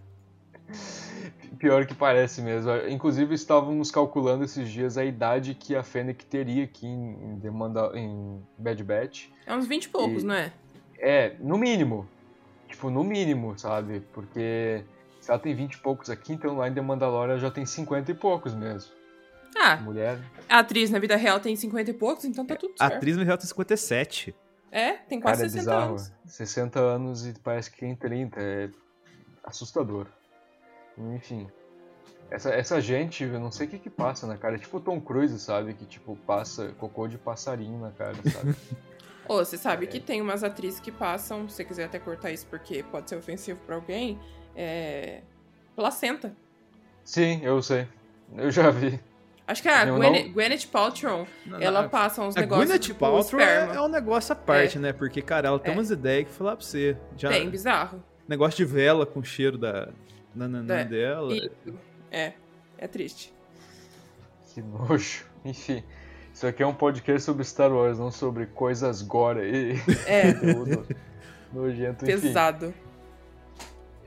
Pior 1.60 1.86
que 1.86 1.94
parece 1.94 2.42
mesmo. 2.42 2.72
Inclusive, 2.88 3.34
estávamos 3.34 3.90
calculando 3.90 4.44
esses 4.44 4.70
dias 4.70 4.98
a 4.98 5.04
idade 5.04 5.54
que 5.56 5.76
a 5.76 5.84
Fennec 5.84 6.26
teria 6.26 6.64
aqui 6.64 6.86
em, 6.88 7.40
Demanda, 7.40 7.92
em 7.96 8.42
Bad 8.58 8.84
Batch. 8.84 9.28
É 9.46 9.56
uns 9.56 9.68
20 9.68 9.86
e 9.86 9.90
poucos, 9.90 10.24
e, 10.24 10.26
não 10.26 10.36
é? 10.36 10.52
É, 11.00 11.36
no 11.40 11.58
mínimo. 11.58 12.08
Tipo, 12.68 12.90
no 12.90 13.04
mínimo, 13.04 13.58
sabe? 13.58 14.02
Porque 14.14 14.84
se 15.20 15.32
ela 15.32 15.40
tem 15.40 15.56
20 15.56 15.74
e 15.74 15.78
poucos 15.80 16.10
aqui, 16.10 16.34
então 16.34 16.58
lá 16.58 16.68
em 16.68 16.74
The 16.74 16.82
Mandalorian 16.82 17.40
já 17.40 17.50
tem 17.50 17.66
50 17.66 18.12
e 18.12 18.14
poucos 18.14 18.54
mesmo. 18.54 18.92
Ah, 19.56 19.78
mulher. 19.78 20.20
A 20.48 20.60
atriz 20.60 20.90
na 20.90 21.00
vida 21.00 21.16
real 21.16 21.40
tem 21.40 21.56
50 21.56 21.90
e 21.90 21.94
poucos, 21.94 22.26
então 22.26 22.46
tá 22.46 22.56
tudo 22.56 22.78
certo. 22.78 22.82
A 22.82 22.96
atriz 22.96 23.16
na 23.16 23.22
vida 23.24 23.30
real 23.30 23.38
tem 23.38 23.48
57. 23.48 24.36
É, 24.72 24.94
tem 24.94 25.20
quase 25.20 25.42
Cara, 25.42 25.48
é 25.48 25.50
60 25.50 25.60
bizarro. 25.60 25.90
anos. 25.92 26.12
60 26.26 26.80
anos 26.80 27.26
e 27.26 27.34
parece 27.40 27.72
que 27.72 27.80
tem 27.80 27.96
30. 27.96 28.40
É 28.40 28.70
assustador. 29.44 30.08
Enfim. 30.98 31.48
Essa, 32.30 32.50
essa 32.50 32.82
gente, 32.82 33.24
eu 33.24 33.40
não 33.40 33.52
sei 33.52 33.68
o 33.68 33.70
que 33.70 33.80
que 33.80 33.90
passa 33.90 34.28
na 34.28 34.36
cara. 34.38 34.56
É 34.56 34.58
tipo 34.60 34.78
o 34.78 34.82
Tom 34.82 35.00
Cruise, 35.00 35.40
sabe? 35.40 35.74
Que 35.74 35.86
tipo 35.86 36.16
passa 36.28 36.74
cocô 36.78 37.08
de 37.08 37.18
passarinho 37.18 37.80
na 37.80 37.92
cara, 37.92 38.16
sabe? 38.30 38.56
Ô, 39.30 39.38
você 39.38 39.58
sabe 39.58 39.88
que 39.88 40.00
tem 40.00 40.22
umas 40.22 40.44
atrizes 40.44 40.80
que 40.80 40.92
passam, 40.92 41.48
se 41.50 41.56
você 41.56 41.66
quiser 41.66 41.86
até 41.86 42.00
cortar 42.00 42.32
isso 42.32 42.46
porque 42.48 42.82
pode 42.84 43.10
ser 43.10 43.18
ofensivo 43.18 43.60
pra 43.66 43.76
alguém, 43.76 44.18
é. 44.56 45.22
placenta. 45.76 46.34
Sim, 47.04 47.42
eu 47.44 47.62
sei. 47.62 47.88
Eu 48.38 48.50
já 48.52 48.70
vi. 48.72 49.00
Acho 49.46 49.62
que 49.62 49.70
é 49.70 49.74
a 49.74 49.86
Gwyneth, 49.86 50.24
não- 50.26 50.32
Gwyneth 50.34 50.68
Paltrow, 50.72 51.28
Não, 51.46 51.62
ela 51.62 51.84
não, 51.84 51.90
passa 51.90 52.22
uns 52.22 52.36
A 52.36 52.42
negócios 52.42 52.68
Gwyneth 52.68 52.80
tipo 52.82 53.00
Paltrow 53.00 53.40
é, 53.42 53.76
é 53.76 53.82
um 53.82 53.88
negócio 53.88 54.34
à 54.34 54.36
parte, 54.36 54.78
né? 54.80 54.92
Porque, 54.92 55.22
cara, 55.22 55.48
ela 55.48 55.60
tem 55.60 55.72
É. 55.72 55.76
umas 55.78 55.90
ideias 55.90 56.26
que 56.28 56.34
falar 56.34 56.56
pra 56.58 56.66
você. 56.66 56.98
Já, 57.18 57.30
Bem 57.30 57.50
bizarro. 57.50 58.04
negócio 58.28 58.58
de 58.58 58.66
vela 58.66 59.06
com 59.06 59.24
cheiro 59.24 59.58
da 59.58 59.88
nananã 60.36 60.76
É. 60.80 60.86
dela. 60.86 61.34
E- 61.34 61.52
É, 62.12 62.34
é 62.78 62.88
triste. 62.88 63.34
Que 64.54 64.62
nojo. 64.62 65.26
Enfim. 65.46 65.84
Isso 66.34 66.46
aqui 66.46 66.62
é 66.62 66.68
um 66.68 66.74
podcast 66.74 67.22
sobre 67.24 67.44
Star 67.44 67.72
Wars, 67.72 67.98
não 67.98 68.12
sobre 68.12 68.46
coisas 68.48 69.02
gore 69.02 69.42
e 69.42 69.74
É, 70.08 70.34
nojento. 71.52 72.06
Enfim. 72.06 72.22
pesado. 72.22 72.74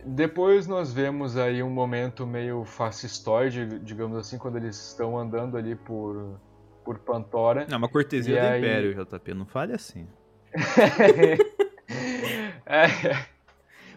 Depois 0.05 0.67
nós 0.67 0.93
vemos 0.93 1.37
aí 1.37 1.63
um 1.63 1.69
momento 1.69 2.27
meio 2.27 2.65
fascistoide, 2.65 3.81
digamos 3.81 4.17
assim, 4.17 4.39
quando 4.39 4.57
eles 4.57 4.77
estão 4.77 5.19
andando 5.19 5.59
ali 5.59 5.75
por, 5.77 6.41
por 6.85 6.99
Pantora. 7.01 7.67
Não, 7.69 7.77
uma 7.79 7.89
cortesia 7.89 8.37
E 8.39 8.41
do 8.41 8.47
aí- 8.47 8.59
Império, 8.61 8.95
JP. 9.05 9.35
Não 9.35 9.45
fale 9.47 9.75
assim. 9.75 10.07
É. 12.67 13.25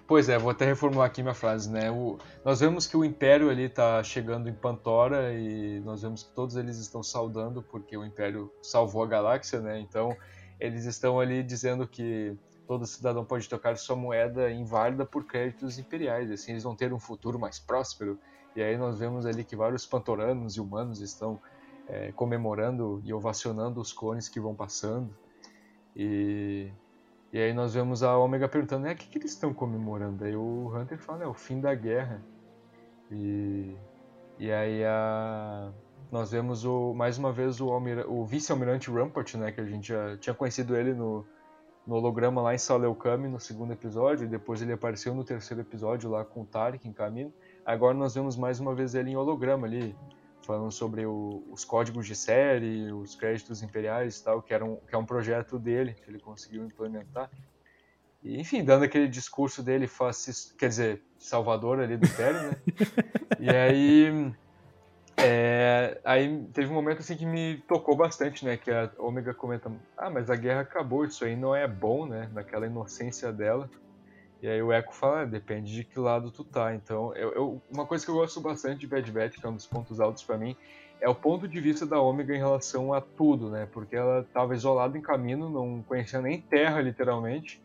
Pois 0.06 0.28
é, 0.28 0.38
vou 0.38 0.50
até 0.52 0.66
reformular 0.66 1.08
aqui 1.08 1.22
minha 1.22 1.34
frase, 1.34 1.72
né? 1.72 1.90
O- 1.90 2.18
nós 2.44 2.60
vemos 2.60 2.86
que 2.86 2.98
o 2.98 3.06
Império 3.06 3.50
ali 3.50 3.70
tá 3.70 4.04
chegando 4.04 4.50
em 4.50 4.54
Pantora 4.56 5.34
e 5.34 5.80
nós 5.82 6.02
vemos 6.02 6.24
que 6.24 6.34
todos 6.34 6.56
eles 6.58 6.78
estão 6.78 7.02
saudando 7.02 7.64
porque 7.64 7.96
o 7.98 8.06
Império 8.06 8.52
salvou 8.62 9.04
a 9.04 9.08
galáxia, 9.08 9.62
né? 9.62 9.80
Então 9.80 10.16
eles 10.60 10.86
estão 10.86 11.20
ali 11.20 11.42
dizendo 11.42 11.88
que 11.88 12.38
todo 12.68 12.86
cidadão 12.86 13.26
pode 13.26 13.48
tocar 13.48 13.78
sua 13.78 13.96
moeda 13.96 14.52
inválida 14.52 15.06
por 15.06 15.26
créditos 15.26 15.78
imperiais, 15.78 16.30
assim 16.32 16.52
eles 16.52 16.64
vão 16.64 16.76
ter 16.76 16.94
um 16.94 17.00
futuro 17.00 17.40
mais 17.40 17.60
próspero. 17.60 18.20
E 18.56 18.62
aí 18.62 18.78
nós 18.78 19.00
vemos 19.00 19.26
ali 19.26 19.44
que 19.46 19.56
vários 19.56 19.86
pantoranos 19.86 20.56
e 20.58 20.62
humanos 20.62 21.02
estão 21.02 21.40
é, 21.88 22.12
comemorando 22.12 23.02
e 23.04 23.14
ovacionando 23.14 23.80
os 23.82 23.94
clones 23.94 24.30
que 24.30 24.40
vão 24.40 24.56
passando. 24.56 25.16
E 25.96 26.74
e 27.34 27.40
aí 27.40 27.52
nós 27.52 27.74
vemos 27.74 28.04
a 28.04 28.16
Ômega 28.16 28.48
perguntando, 28.48 28.84
né, 28.84 28.94
o 28.94 28.96
que, 28.96 29.08
que 29.08 29.18
eles 29.18 29.32
estão 29.32 29.52
comemorando? 29.52 30.24
Aí 30.24 30.36
o 30.36 30.72
Hunter 30.74 31.00
fala, 31.00 31.24
é 31.24 31.28
o 31.28 31.34
fim 31.34 31.60
da 31.60 31.74
guerra. 31.74 32.22
E, 33.12 33.76
e 34.38 34.52
aí 34.52 34.86
a, 34.86 35.72
nós 36.12 36.32
vemos 36.32 36.64
o, 36.64 36.94
mais 36.94 37.18
uma 37.18 37.34
vez 37.34 37.60
o, 37.60 37.68
o 38.08 38.24
vice-almirante 38.24 38.92
Rampart, 38.92 39.34
né, 39.34 39.52
que 39.52 39.60
a 39.60 39.66
gente 39.66 39.88
já 39.88 40.16
tinha 40.18 40.36
conhecido 40.36 40.76
ele 40.76 40.94
no, 40.94 41.26
no 41.88 41.96
holograma 41.96 42.40
lá 42.40 42.54
em 42.54 42.58
Saleucami 42.60 43.28
no 43.28 43.40
segundo 43.40 43.74
episódio, 43.74 44.26
e 44.26 44.28
depois 44.28 44.62
ele 44.62 44.74
apareceu 44.74 45.16
no 45.16 45.24
terceiro 45.24 45.62
episódio 45.62 46.12
lá 46.12 46.24
com 46.24 46.42
o 46.42 46.46
Tarek 46.46 46.88
em 46.88 46.94
caminho. 46.94 47.34
Agora 47.66 47.96
nós 47.96 48.14
vemos 48.14 48.38
mais 48.38 48.60
uma 48.60 48.76
vez 48.76 48.94
ele 48.94 49.10
em 49.10 49.18
holograma 49.18 49.66
ali, 49.66 49.96
falando 50.46 50.72
sobre 50.72 51.06
o- 51.06 51.44
os 51.52 51.64
códigos 51.64 52.06
de 52.06 52.16
série, 52.16 52.92
os 52.92 53.16
créditos 53.16 53.62
imperiais 53.62 54.18
e 54.18 54.24
tal, 54.24 54.42
que, 54.42 54.54
era 54.54 54.64
um, 54.64 54.76
que 54.78 54.94
é 54.96 54.98
um 54.98 55.06
projeto 55.06 55.58
dele, 55.58 55.94
que 55.94 56.10
ele 56.10 56.20
conseguiu 56.20 56.64
implementar. 56.66 57.30
E, 58.22 58.40
enfim, 58.40 58.64
dando 58.64 58.86
aquele 58.86 59.08
discurso 59.08 59.62
dele, 59.62 59.88
fascista, 59.88 60.56
quer 60.58 60.70
dizer, 60.70 61.02
salvador 61.18 61.80
ali 61.80 61.98
do 61.98 62.06
Império, 62.06 62.42
né? 62.42 62.56
e 63.40 63.50
aí, 63.50 64.34
é, 65.18 66.00
aí 66.06 66.46
teve 66.54 66.72
um 66.72 66.74
momento 66.74 67.00
assim 67.00 67.16
que 67.16 67.26
me 67.26 67.58
tocou 67.68 67.96
bastante, 67.96 68.46
né? 68.46 68.58
Que 68.58 68.72
a 68.72 68.92
Ômega 68.98 69.34
comenta, 69.34 69.72
ah, 69.98 70.10
mas 70.10 70.30
a 70.30 70.36
guerra 70.36 70.62
acabou, 70.62 71.06
isso 71.06 71.26
aí 71.26 71.36
não 71.36 71.56
é 71.56 71.68
bom, 71.68 72.06
né? 72.06 72.30
Naquela 72.34 72.66
inocência 72.66 73.32
dela. 73.32 73.70
E 74.44 74.48
aí 74.48 74.62
o 74.62 74.74
Echo 74.74 74.92
fala, 74.92 75.22
ah, 75.22 75.26
depende 75.26 75.74
de 75.74 75.86
que 75.86 75.98
lado 75.98 76.30
tu 76.30 76.44
tá. 76.44 76.76
Então, 76.76 77.16
eu, 77.16 77.32
eu- 77.32 77.62
uma 77.72 77.86
coisa 77.86 78.04
que 78.04 78.12
eu 78.12 78.16
gosto 78.16 78.42
bastante 78.42 78.82
de 78.82 78.88
Bad 78.88 79.10
Batch, 79.10 79.40
que 79.40 79.46
é 79.46 79.50
um 79.50 79.56
dos 79.56 79.66
pontos 79.66 80.02
altos 80.02 80.22
pra 80.22 80.38
mim, 80.38 80.54
é 81.00 81.08
o 81.08 81.16
ponto 81.16 81.48
de 81.48 81.62
vista 81.62 81.86
da 81.86 82.02
Ômega 82.02 82.36
em 82.36 82.40
relação 82.40 82.94
a 82.94 83.00
tudo, 83.00 83.50
né? 83.50 83.70
Porque 83.72 83.96
ela 83.96 84.22
tava 84.34 84.54
isolada 84.54 84.98
em 84.98 85.02
caminho, 85.02 85.50
não 85.50 85.82
conhecia 85.84 86.20
nem 86.20 86.42
Terra, 86.42 86.82
literalmente. 86.82 87.62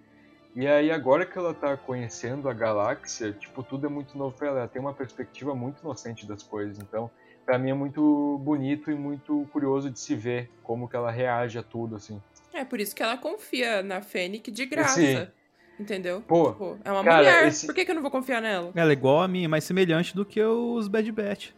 E 0.54 0.68
aí 0.68 0.92
agora 0.92 1.26
que 1.26 1.36
ela 1.36 1.52
tá 1.52 1.76
conhecendo 1.76 2.48
a 2.48 2.54
galáxia, 2.54 3.32
tipo, 3.32 3.64
tudo 3.64 3.86
é 3.88 3.90
muito 3.90 4.16
novo 4.16 4.36
pra 4.36 4.46
ela. 4.46 4.58
Ela 4.60 4.68
tem 4.68 4.80
uma 4.80 4.94
perspectiva 4.94 5.56
muito 5.56 5.80
inocente 5.80 6.28
das 6.28 6.44
coisas. 6.44 6.78
Então, 6.78 7.10
pra 7.44 7.58
mim 7.58 7.70
é 7.70 7.74
muito 7.74 8.38
bonito 8.44 8.88
e 8.88 8.94
muito 8.94 9.48
curioso 9.52 9.90
de 9.90 9.98
se 9.98 10.14
ver 10.14 10.48
como 10.62 10.88
que 10.88 10.94
ela 10.94 11.10
reage 11.10 11.58
a 11.58 11.62
tudo, 11.62 11.96
assim. 11.96 12.20
É 12.54 12.64
por 12.64 12.78
isso 12.78 12.94
que 12.94 13.02
ela 13.02 13.18
confia 13.18 13.82
na 13.82 14.00
Fennec 14.00 14.48
de 14.52 14.64
graça. 14.64 14.94
Sim. 14.94 15.37
Entendeu? 15.78 16.20
Pô, 16.22 16.52
Pô, 16.54 16.76
é 16.84 16.90
uma 16.90 17.04
cara, 17.04 17.16
mulher. 17.18 17.46
esse- 17.48 17.66
Por 17.66 17.74
que, 17.74 17.84
que 17.84 17.90
eu 17.90 17.94
não 17.94 18.02
vou 18.02 18.10
confiar 18.10 18.42
nela? 18.42 18.72
Ela 18.74 18.90
é 18.90 18.92
igual 18.92 19.22
a 19.22 19.28
mim, 19.28 19.46
mais 19.46 19.62
semelhante 19.64 20.14
do 20.14 20.24
que 20.24 20.42
os 20.42 20.88
Bad 20.88 21.10
Batch. 21.12 21.50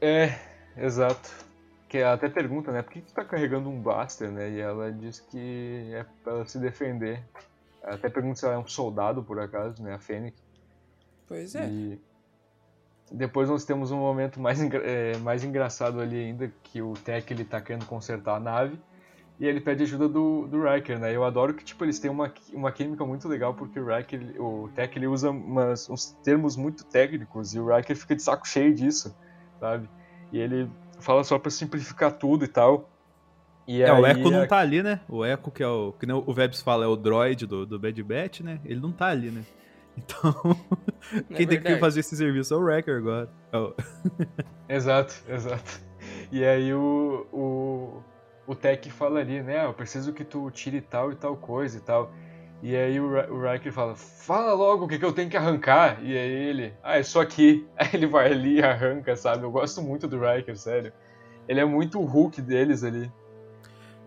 É, 0.00 0.38
exato. 0.76 1.30
Que 1.88 1.98
ela 1.98 2.14
até 2.14 2.28
pergunta, 2.28 2.72
né? 2.72 2.82
Por 2.82 2.92
que 2.92 3.00
tu 3.00 3.12
tá 3.12 3.24
carregando 3.24 3.68
um 3.68 3.80
blaster, 3.80 4.30
né? 4.30 4.50
E 4.50 4.60
ela 4.60 4.90
diz 4.92 5.20
que 5.20 5.90
é 5.92 6.04
pra 6.24 6.32
ela 6.34 6.46
se 6.46 6.58
defender. 6.58 7.22
Ela 7.82 7.94
até 7.94 8.08
pergunta 8.08 8.36
se 8.38 8.44
ela 8.44 8.54
é 8.54 8.58
um 8.58 8.66
soldado, 8.66 9.22
por 9.22 9.38
acaso, 9.40 9.82
né? 9.82 9.94
A 9.94 9.98
Fênix. 9.98 10.36
Pois 11.26 11.54
é. 11.54 11.66
E 11.68 12.00
depois 13.12 13.48
nós 13.48 13.64
temos 13.64 13.90
um 13.90 13.98
momento 13.98 14.40
mais, 14.40 14.60
engra- 14.60 14.82
é, 14.84 15.16
mais 15.18 15.42
engraçado 15.44 16.00
ali 16.00 16.16
ainda, 16.16 16.52
que 16.64 16.80
o 16.82 16.94
Tech 16.94 17.32
ele 17.32 17.44
tá 17.44 17.60
querendo 17.60 17.86
consertar 17.86 18.36
a 18.36 18.40
nave 18.40 18.78
e 19.40 19.46
ele 19.46 19.60
pede 19.60 19.82
ajuda 19.84 20.06
do, 20.08 20.46
do 20.46 20.62
Riker, 20.62 20.98
né? 21.00 21.16
Eu 21.16 21.24
adoro 21.24 21.54
que 21.54 21.64
tipo 21.64 21.82
eles 21.84 21.98
têm 21.98 22.10
uma, 22.10 22.32
uma 22.52 22.70
química 22.70 23.04
muito 23.06 23.26
legal 23.26 23.54
porque 23.54 23.80
o 23.80 23.86
Riker, 23.86 24.20
ele- 24.20 24.38
o 24.38 24.68
Tech 24.74 24.96
ele 24.96 25.06
usa 25.06 25.30
umas, 25.30 25.88
uns 25.88 26.12
termos 26.22 26.56
muito 26.56 26.84
técnicos 26.84 27.54
e 27.54 27.58
o 27.58 27.74
Riker 27.74 27.96
fica 27.96 28.14
de 28.14 28.22
saco 28.22 28.46
cheio 28.46 28.74
disso, 28.74 29.16
sabe? 29.58 29.88
E 30.30 30.38
ele 30.38 30.70
fala 31.00 31.24
só 31.24 31.38
pra 31.38 31.50
simplificar 31.50 32.12
tudo 32.18 32.44
e 32.44 32.48
tal. 32.48 32.88
E 33.66 33.82
É, 33.82 33.90
o 33.92 34.04
aí 34.04 34.12
Echo 34.12 34.30
não 34.30 34.42
a- 34.42 34.46
tá 34.46 34.58
ali, 34.58 34.82
né? 34.82 35.00
O 35.08 35.24
Echo, 35.24 35.50
que 35.50 35.62
é 35.62 35.66
o. 35.68 35.92
Que 35.92 36.04
nem 36.06 36.14
o 36.16 36.32
Vebs 36.34 36.60
fala, 36.60 36.84
é 36.84 36.88
o 36.88 36.96
droid 36.96 37.46
do, 37.46 37.64
do 37.64 37.78
Bad 37.78 38.02
Batch, 38.02 38.40
né? 38.40 38.60
Ele 38.64 38.80
não 38.80 38.92
tá 38.92 39.06
ali, 39.06 39.30
né? 39.30 39.42
Então, 39.96 40.32
Não 41.12 41.20
é 41.30 41.36
quem 41.36 41.46
tem 41.46 41.60
que 41.60 41.76
fazer 41.78 42.00
esse 42.00 42.16
serviço 42.16 42.54
é 42.54 42.56
o 42.56 42.60
Wrecker 42.60 42.96
agora. 42.96 43.28
É 43.52 43.58
o- 43.58 43.74
Exato, 44.68 45.14
exato. 45.28 45.80
E 46.30 46.44
aí 46.44 46.72
o, 46.72 47.26
o, 47.32 48.02
o 48.50 48.54
Tech 48.54 48.90
fala 48.90 49.20
ali, 49.20 49.42
né? 49.42 49.60
"Ah, 49.60 49.64
Eu 49.64 49.74
preciso 49.74 50.12
que 50.12 50.24
tu 50.24 50.50
tire 50.50 50.80
tal 50.80 51.12
e 51.12 51.14
tal 51.16 51.36
coisa 51.36 51.78
e 51.78 51.80
tal. 51.80 52.12
E 52.62 52.76
aí 52.76 53.00
o, 53.00 53.06
o 53.06 53.40
Riker 53.50 53.72
fala, 53.72 53.94
fala 53.96 54.52
logo 54.52 54.84
o 54.84 54.88
que, 54.88 54.98
que 54.98 55.04
eu 55.04 55.12
tenho 55.12 55.30
que 55.30 55.36
arrancar. 55.36 56.02
E 56.04 56.16
aí 56.16 56.30
ele, 56.48 56.74
ah, 56.82 56.98
é 56.98 57.02
só 57.02 57.20
aqui. 57.22 57.66
Aí 57.78 57.88
ele 57.94 58.06
vai 58.06 58.30
ali 58.30 58.56
e 58.58 58.62
arranca, 58.62 59.16
sabe? 59.16 59.44
Eu 59.44 59.50
gosto 59.50 59.80
muito 59.80 60.06
do 60.06 60.18
Riker, 60.20 60.56
sério. 60.58 60.92
Ele 61.48 61.58
é 61.60 61.64
muito 61.64 61.98
o 61.98 62.04
Hulk 62.04 62.42
deles 62.42 62.84
ali. 62.84 63.10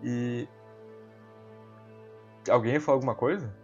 E. 0.02 0.46
Alguém 2.48 2.74
ia 2.74 2.80
falar 2.80 2.96
alguma 2.96 3.14
coisa? 3.14 3.54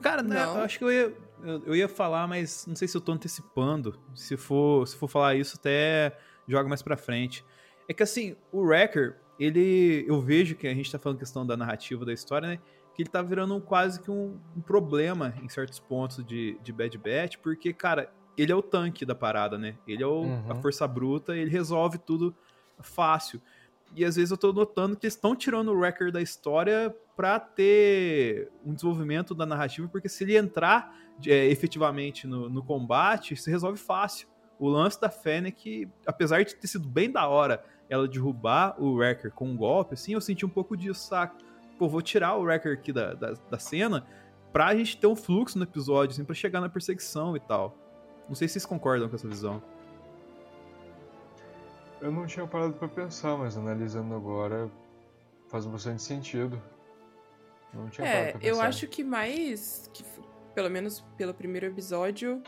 Cara, 0.00 0.22
né, 0.22 0.34
Não. 0.44 0.58
eu 0.58 0.64
acho 0.64 0.78
que 0.78 0.84
eu 0.84 0.90
ia, 0.92 1.14
eu, 1.42 1.62
eu 1.66 1.76
ia 1.76 1.88
falar, 1.88 2.26
mas 2.26 2.66
não 2.66 2.74
sei 2.74 2.88
se 2.88 2.96
eu 2.96 3.00
tô 3.00 3.12
antecipando. 3.12 3.98
Se 4.14 4.36
for, 4.36 4.86
se 4.88 4.96
for 4.96 5.08
falar 5.08 5.34
isso, 5.34 5.56
até 5.58 6.16
joga 6.48 6.68
mais 6.68 6.82
pra 6.82 6.96
frente. 6.96 7.44
É 7.88 7.94
que 7.94 8.02
assim, 8.02 8.36
o 8.50 8.62
Wrecker, 8.62 9.16
ele. 9.38 10.04
Eu 10.08 10.20
vejo 10.20 10.54
que 10.54 10.66
a 10.66 10.74
gente 10.74 10.90
tá 10.90 10.98
falando 10.98 11.18
questão 11.18 11.46
da 11.46 11.56
narrativa 11.56 12.04
da 12.04 12.12
história, 12.12 12.48
né? 12.48 12.58
Que 12.94 13.02
ele 13.02 13.10
tá 13.10 13.20
virando 13.22 13.60
quase 13.60 14.00
que 14.00 14.10
um, 14.10 14.38
um 14.56 14.60
problema 14.60 15.34
em 15.42 15.48
certos 15.48 15.78
pontos 15.78 16.24
de, 16.24 16.58
de 16.62 16.72
Bad 16.72 16.96
Batch, 16.98 17.36
porque, 17.42 17.72
cara, 17.72 18.10
ele 18.38 18.50
é 18.52 18.54
o 18.54 18.62
tanque 18.62 19.04
da 19.04 19.14
parada, 19.14 19.56
né? 19.58 19.76
Ele 19.86 20.02
é 20.02 20.06
o- 20.06 20.22
Uhum. 20.22 20.50
a 20.52 20.54
força 20.56 20.86
bruta, 20.88 21.36
ele 21.36 21.50
resolve 21.50 21.98
tudo 21.98 22.34
fácil. 22.80 23.40
E 23.94 24.04
às 24.04 24.16
vezes 24.16 24.30
eu 24.30 24.36
tô 24.36 24.52
notando 24.52 24.96
que 24.96 25.06
eles 25.06 25.14
estão 25.14 25.34
tirando 25.36 25.68
o 25.68 25.74
Wrecker 25.78 26.10
da 26.10 26.20
história 26.20 26.94
pra 27.16 27.38
ter 27.38 28.50
um 28.64 28.74
desenvolvimento 28.74 29.34
da 29.34 29.46
narrativa, 29.46 29.88
porque 29.88 30.08
se 30.08 30.24
ele 30.24 30.36
entrar 30.36 30.94
é, 31.26 31.46
efetivamente 31.46 32.26
no, 32.26 32.48
no 32.50 32.62
combate, 32.62 33.36
se 33.36 33.50
resolve 33.50 33.78
fácil. 33.78 34.28
O 34.58 34.68
lance 34.68 35.00
da 35.00 35.08
Fennec, 35.08 35.88
apesar 36.06 36.42
de 36.44 36.54
ter 36.56 36.66
sido 36.66 36.88
bem 36.88 37.10
da 37.10 37.26
hora 37.28 37.62
ela 37.88 38.08
derrubar 38.08 38.74
o 38.82 38.96
Wrecker 38.96 39.30
com 39.32 39.46
um 39.48 39.56
golpe, 39.56 39.94
assim, 39.94 40.14
eu 40.14 40.20
senti 40.20 40.44
um 40.44 40.48
pouco 40.48 40.76
disso, 40.76 41.06
saca? 41.06 41.36
Pô, 41.78 41.88
vou 41.88 42.02
tirar 42.02 42.36
o 42.36 42.42
Wrecker 42.42 42.72
aqui 42.72 42.92
da, 42.92 43.14
da, 43.14 43.34
da 43.50 43.58
cena 43.58 44.06
pra 44.52 44.74
gente 44.74 44.96
ter 44.96 45.06
um 45.06 45.14
fluxo 45.16 45.58
no 45.58 45.64
episódio, 45.64 46.14
assim, 46.14 46.24
pra 46.24 46.34
chegar 46.34 46.60
na 46.60 46.68
perseguição 46.68 47.36
e 47.36 47.40
tal. 47.40 47.76
Não 48.28 48.34
sei 48.34 48.48
se 48.48 48.52
vocês 48.54 48.66
concordam 48.66 49.08
com 49.08 49.14
essa 49.14 49.28
visão. 49.28 49.62
Eu 52.00 52.10
não 52.10 52.26
tinha 52.26 52.46
parado 52.46 52.74
pra 52.74 52.88
pensar, 52.88 53.36
mas 53.36 53.56
analisando 53.56 54.14
agora 54.14 54.70
faz 55.48 55.64
bastante 55.66 56.02
sentido. 56.02 56.60
Não 57.72 57.88
tinha 57.88 58.06
É, 58.06 58.12
parado 58.26 58.38
pra 58.38 58.48
eu 58.48 58.60
acho 58.60 58.86
que 58.88 59.02
mais. 59.04 59.90
Que, 59.92 60.04
pelo 60.54 60.70
menos 60.70 61.00
pelo 61.16 61.32
primeiro 61.34 61.66
episódio, 61.66 62.42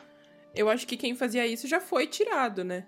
eu 0.55 0.69
acho 0.69 0.87
que 0.87 0.97
quem 0.97 1.15
fazia 1.15 1.47
isso 1.47 1.67
já 1.69 1.81
foi 1.81 2.07
tirado, 2.07 2.65
né? 2.65 2.87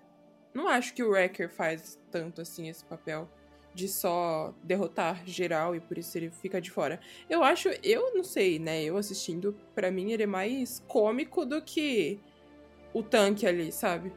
Não 0.53 0.67
acho 0.67 0.93
que 0.93 1.03
o 1.03 1.09
Wrecker 1.09 1.49
faz 1.49 1.99
tanto 2.09 2.41
assim 2.41 2.67
esse 2.67 2.83
papel 2.83 3.29
de 3.73 3.87
só 3.87 4.53
derrotar 4.63 5.21
geral 5.25 5.75
e 5.75 5.79
por 5.79 5.97
isso 5.97 6.17
ele 6.17 6.29
fica 6.29 6.59
de 6.59 6.69
fora. 6.69 6.99
Eu 7.29 7.43
acho, 7.43 7.69
eu 7.83 8.13
não 8.13 8.23
sei, 8.23 8.59
né? 8.59 8.83
Eu 8.83 8.97
assistindo, 8.97 9.55
pra 9.73 9.89
mim 9.89 10.11
ele 10.11 10.23
é 10.23 10.27
mais 10.27 10.83
cômico 10.87 11.45
do 11.45 11.61
que 11.61 12.19
o 12.93 13.01
tanque 13.01 13.47
ali, 13.47 13.71
sabe? 13.71 14.11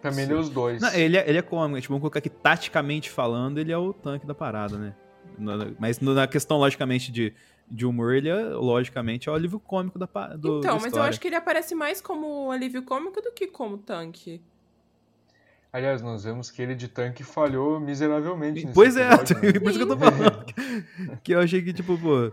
Pra 0.00 0.12
mim 0.12 0.22
ele 0.22 0.34
é 0.34 0.36
os 0.36 0.48
dois. 0.48 0.80
Não, 0.80 0.92
ele, 0.94 1.16
é, 1.16 1.28
ele 1.28 1.38
é 1.38 1.42
cômico, 1.42 1.80
tipo, 1.80 1.92
vamos 1.92 2.02
colocar 2.02 2.18
aqui, 2.18 2.30
taticamente 2.30 3.10
falando, 3.10 3.58
ele 3.58 3.72
é 3.72 3.78
o 3.78 3.92
tanque 3.92 4.26
da 4.26 4.34
parada, 4.34 4.76
né? 4.76 4.94
Mas 5.78 5.98
na 5.98 6.26
questão, 6.28 6.58
logicamente, 6.58 7.10
de, 7.10 7.34
de 7.68 7.84
humor, 7.86 8.14
ele 8.14 8.28
é, 8.28 8.34
logicamente, 8.50 9.28
é 9.28 9.32
o 9.32 9.34
alívio 9.34 9.58
cômico 9.58 9.98
da, 9.98 10.06
do, 10.36 10.58
então, 10.58 10.76
da 10.76 10.82
mas 10.82 10.92
eu 10.92 11.02
acho 11.02 11.18
que 11.18 11.26
ele 11.26 11.36
aparece 11.36 11.74
mais 11.74 12.00
como 12.00 12.50
alívio 12.50 12.82
cômico 12.82 13.20
do 13.20 13.32
que 13.32 13.46
como 13.46 13.78
tanque. 13.78 14.40
Aliás, 15.74 16.00
nós 16.00 16.22
vemos 16.22 16.52
que 16.52 16.62
ele 16.62 16.76
de 16.76 16.86
tanque 16.86 17.24
falhou 17.24 17.80
miseravelmente 17.80 18.60
nesse 18.62 18.72
Pois 18.72 18.96
é, 18.96 19.08
episódio, 19.12 19.42
né? 19.42 19.52
por 19.58 19.70
isso 19.70 19.78
que 19.78 19.82
eu 19.82 19.88
tô 19.88 19.96
falando. 19.96 20.44
que- 21.20 21.32
eu 21.34 21.40
achei 21.40 21.60
que, 21.62 21.72
tipo, 21.72 21.98
pô... 21.98 22.30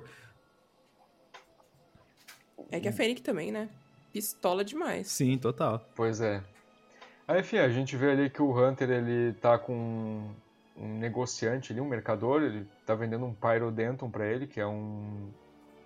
É 2.70 2.80
que 2.80 2.88
a 2.88 2.92
Fênix 2.94 3.20
também, 3.22 3.52
né? 3.52 3.68
Pistola 4.14 4.64
demais. 4.64 5.08
Sim, 5.08 5.40
total. 5.40 5.84
Pois 5.96 6.22
é. 6.22 6.44
Aí, 7.28 7.40
enfim, 7.40 7.58
a 7.58 7.68
gente 7.68 7.98
vê 7.98 8.12
ali 8.12 8.30
que 8.30 8.44
o 8.44 8.56
Hunter, 8.56 8.92
ele 8.92 9.34
tá 9.34 9.58
com 9.58 10.30
um 10.78 11.00
negociante 11.00 11.72
ali, 11.74 11.82
um 11.82 11.88
mercador, 11.90 12.44
ele 12.44 12.68
tá 12.86 12.94
vendendo 12.94 13.26
um 13.26 13.34
Pyrodenton 13.34 14.08
pra 14.08 14.28
ele, 14.28 14.46
que 14.46 14.60
é 14.60 14.68
um 14.68 15.32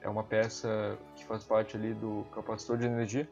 é 0.01 0.09
uma 0.09 0.25
peça 0.25 0.97
que 1.15 1.23
faz 1.23 1.45
parte 1.45 1.77
ali 1.77 1.93
do 1.93 2.25
capacitor 2.33 2.77
de 2.77 2.85
energia. 2.85 3.25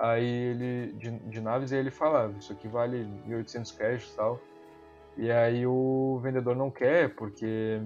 Aí 0.00 0.24
ele, 0.24 0.92
de, 0.94 1.10
de 1.10 1.40
naves, 1.42 1.72
aí 1.72 1.78
ele 1.78 1.90
fala, 1.90 2.26
"Ah, 2.26 2.38
isso 2.38 2.52
aqui 2.52 2.66
vale 2.66 3.06
1.800 3.26 3.70
cash 3.72 4.10
e 4.10 4.16
tal. 4.16 4.40
E 5.16 5.30
aí 5.30 5.66
o 5.66 6.18
vendedor 6.22 6.56
não 6.56 6.70
quer, 6.70 7.14
porque 7.14 7.78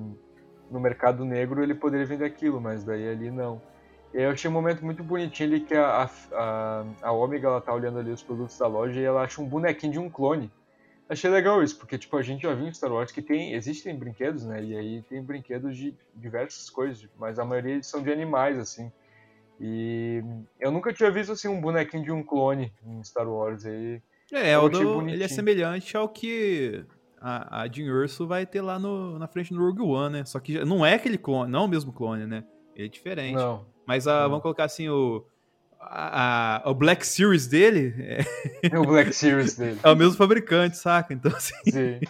no 0.70 0.78
mercado 0.78 1.24
negro 1.24 1.62
ele 1.62 1.74
poderia 1.74 2.06
vender 2.06 2.24
aquilo, 2.24 2.60
mas 2.60 2.84
daí 2.84 3.08
ali 3.08 3.30
não. 3.30 3.60
E 4.12 4.18
aí 4.18 4.24
eu 4.24 4.30
achei 4.30 4.48
um 4.48 4.52
momento 4.54 4.84
muito 4.84 5.02
bonitinho 5.02 5.48
ali 5.48 5.60
que 5.60 5.74
a, 5.74 6.08
a, 6.32 6.84
a 7.02 7.12
Omega 7.12 7.48
ela 7.48 7.60
tá 7.60 7.74
olhando 7.74 7.98
ali 7.98 8.12
os 8.12 8.22
produtos 8.22 8.56
da 8.56 8.68
loja 8.68 9.00
e 9.00 9.04
ela 9.04 9.22
acha 9.22 9.42
um 9.42 9.48
bonequinho 9.48 9.92
de 9.92 9.98
um 9.98 10.08
clone. 10.08 10.52
Achei 11.08 11.28
legal 11.28 11.62
isso, 11.64 11.76
porque 11.76 11.98
tipo, 11.98 12.16
a 12.16 12.22
gente 12.22 12.42
já 12.42 12.54
viu 12.54 12.68
em 12.68 12.72
Star 12.72 12.92
Wars 12.92 13.10
que 13.10 13.20
tem, 13.20 13.54
existem 13.54 13.98
brinquedos, 13.98 14.44
né? 14.44 14.62
E 14.62 14.76
aí 14.76 15.02
tem 15.02 15.20
brinquedos 15.20 15.76
de 15.76 15.94
diversas 16.14 16.70
coisas, 16.70 17.08
mas 17.18 17.40
a 17.40 17.44
maioria 17.44 17.82
são 17.82 18.02
de 18.02 18.12
animais, 18.12 18.56
assim. 18.58 18.92
E 19.60 20.22
eu 20.58 20.70
nunca 20.70 20.92
tinha 20.92 21.10
visto 21.10 21.32
assim 21.32 21.48
um 21.48 21.60
bonequinho 21.60 22.02
de 22.04 22.10
um 22.12 22.22
clone 22.22 22.72
em 22.84 23.02
Star 23.04 23.28
Wars. 23.28 23.64
Aí 23.64 24.02
É, 24.32 24.54
Eu 24.56 24.64
o 24.64 24.68
do- 24.68 25.08
ele 25.08 25.22
é 25.22 25.28
semelhante 25.28 25.96
ao 25.96 26.08
que 26.08 26.84
a, 27.20 27.62
a 27.62 27.68
Jean 27.68 27.92
Urso 27.92 28.26
vai 28.26 28.44
ter 28.44 28.60
lá 28.60 28.78
no, 28.78 29.18
na 29.18 29.28
frente 29.28 29.52
do 29.54 29.60
Rogue 29.60 29.82
One, 29.82 30.18
né? 30.18 30.24
Só 30.24 30.40
que 30.40 30.64
não 30.64 30.84
é 30.84 30.94
aquele 30.94 31.16
clone, 31.16 31.50
não 31.50 31.60
é 31.62 31.64
o 31.64 31.68
mesmo 31.68 31.92
clone, 31.92 32.26
né? 32.26 32.44
Ele 32.74 32.86
é 32.86 32.88
diferente. 32.90 33.34
não. 33.36 33.64
Mas 33.86 34.06
a, 34.08 34.22
Não. 34.22 34.28
vamos 34.30 34.42
colocar 34.42 34.64
assim, 34.64 34.88
o, 34.88 35.24
a, 35.78 36.62
a- 36.66 36.70
o 36.70 36.74
Black 36.74 37.06
Series 37.06 37.46
dele 37.46 37.94
é, 37.98 38.18
É 38.72 38.78
o 38.78 38.82
Black 38.84 39.12
Series 39.12 39.54
dele. 39.56 39.78
é 39.82 39.88
o 39.90 39.94
mesmo 39.96 40.14
fabricante, 40.16 40.76
saca? 40.78 41.12
Então, 41.14 41.30
assim, 41.36 41.54
Sim. 41.70 42.00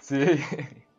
Sim. 0.00 0.16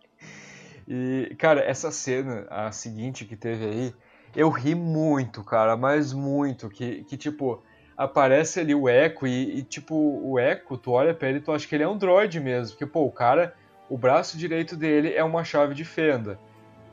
E, 0.87 1.35
cara, 1.37 1.61
essa 1.61 1.89
cena, 1.91 2.45
a 2.49 2.71
seguinte 2.71 3.23
que 3.23 3.37
teve 3.37 3.63
aí, 3.65 3.95
eu 4.35 4.49
ri 4.49 4.75
muito, 4.75 5.43
cara, 5.43 5.75
mas 5.75 6.13
muito. 6.13 6.69
Que, 6.69 7.03
que 7.03 7.17
tipo, 7.17 7.61
aparece 7.97 8.59
ali 8.59 8.73
o 8.73 8.89
Echo 8.89 9.27
e, 9.27 9.59
e, 9.59 9.63
tipo, 9.63 9.95
o 9.95 10.39
Echo, 10.39 10.77
tu 10.77 10.91
olha 10.91 11.13
pra 11.13 11.29
ele 11.29 11.41
tu 11.41 11.51
acha 11.51 11.67
que 11.67 11.75
ele 11.75 11.83
é 11.83 11.87
um 11.87 11.97
droid 11.97 12.39
mesmo. 12.39 12.71
Porque, 12.71 12.85
pô, 12.85 13.05
o 13.05 13.11
cara, 13.11 13.53
o 13.89 13.97
braço 13.97 14.37
direito 14.37 14.75
dele 14.75 15.13
é 15.13 15.23
uma 15.23 15.43
chave 15.43 15.73
de 15.73 15.85
fenda. 15.85 16.39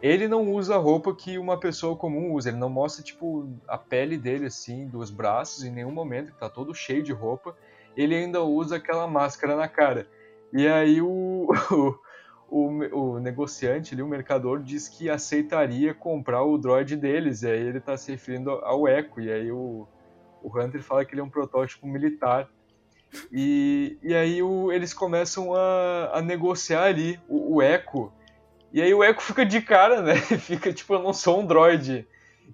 Ele 0.00 0.28
não 0.28 0.52
usa 0.52 0.76
a 0.76 0.78
roupa 0.78 1.14
que 1.14 1.38
uma 1.38 1.58
pessoa 1.58 1.96
comum 1.96 2.32
usa. 2.32 2.50
Ele 2.50 2.58
não 2.58 2.68
mostra, 2.68 3.02
tipo, 3.02 3.48
a 3.66 3.76
pele 3.76 4.16
dele, 4.16 4.46
assim, 4.46 4.86
dos 4.86 5.10
braços 5.10 5.64
em 5.64 5.70
nenhum 5.70 5.90
momento. 5.90 6.28
Ele 6.28 6.38
tá 6.38 6.48
todo 6.48 6.74
cheio 6.74 7.02
de 7.02 7.12
roupa. 7.12 7.56
Ele 7.96 8.14
ainda 8.14 8.42
usa 8.42 8.76
aquela 8.76 9.08
máscara 9.08 9.56
na 9.56 9.66
cara. 9.66 10.06
E 10.52 10.66
aí 10.66 11.02
o, 11.02 11.48
o, 12.48 12.68
o 12.96 13.20
negociante 13.20 13.94
ali, 13.94 14.02
o 14.02 14.08
mercador, 14.08 14.62
diz 14.62 14.88
que 14.88 15.08
aceitaria 15.10 15.92
comprar 15.94 16.42
o 16.42 16.56
droid 16.58 16.96
deles. 16.96 17.42
E 17.42 17.48
aí 17.50 17.66
ele 17.66 17.80
tá 17.80 17.96
se 17.96 18.10
referindo 18.10 18.50
ao 18.50 18.88
Echo. 18.88 19.20
E 19.20 19.30
aí 19.30 19.52
o, 19.52 19.86
o 20.42 20.58
Hunter 20.58 20.82
fala 20.82 21.04
que 21.04 21.14
ele 21.14 21.20
é 21.20 21.24
um 21.24 21.30
protótipo 21.30 21.86
militar. 21.86 22.48
E, 23.32 23.98
e 24.02 24.14
aí 24.14 24.42
o- 24.42 24.70
eles 24.72 24.92
começam 24.92 25.54
a, 25.54 26.18
a 26.18 26.22
negociar 26.22 26.84
ali 26.84 27.18
o, 27.28 27.56
o 27.56 27.62
Echo. 27.62 28.12
E 28.72 28.82
aí 28.82 28.92
o 28.92 29.02
Echo 29.02 29.20
fica 29.20 29.46
de 29.46 29.60
cara, 29.62 30.02
né? 30.02 30.16
Fica 30.38 30.72
tipo, 30.72 30.94
eu 30.94 31.02
não 31.02 31.12
sou 31.12 31.40
um 31.40 31.46
droid. 31.46 32.06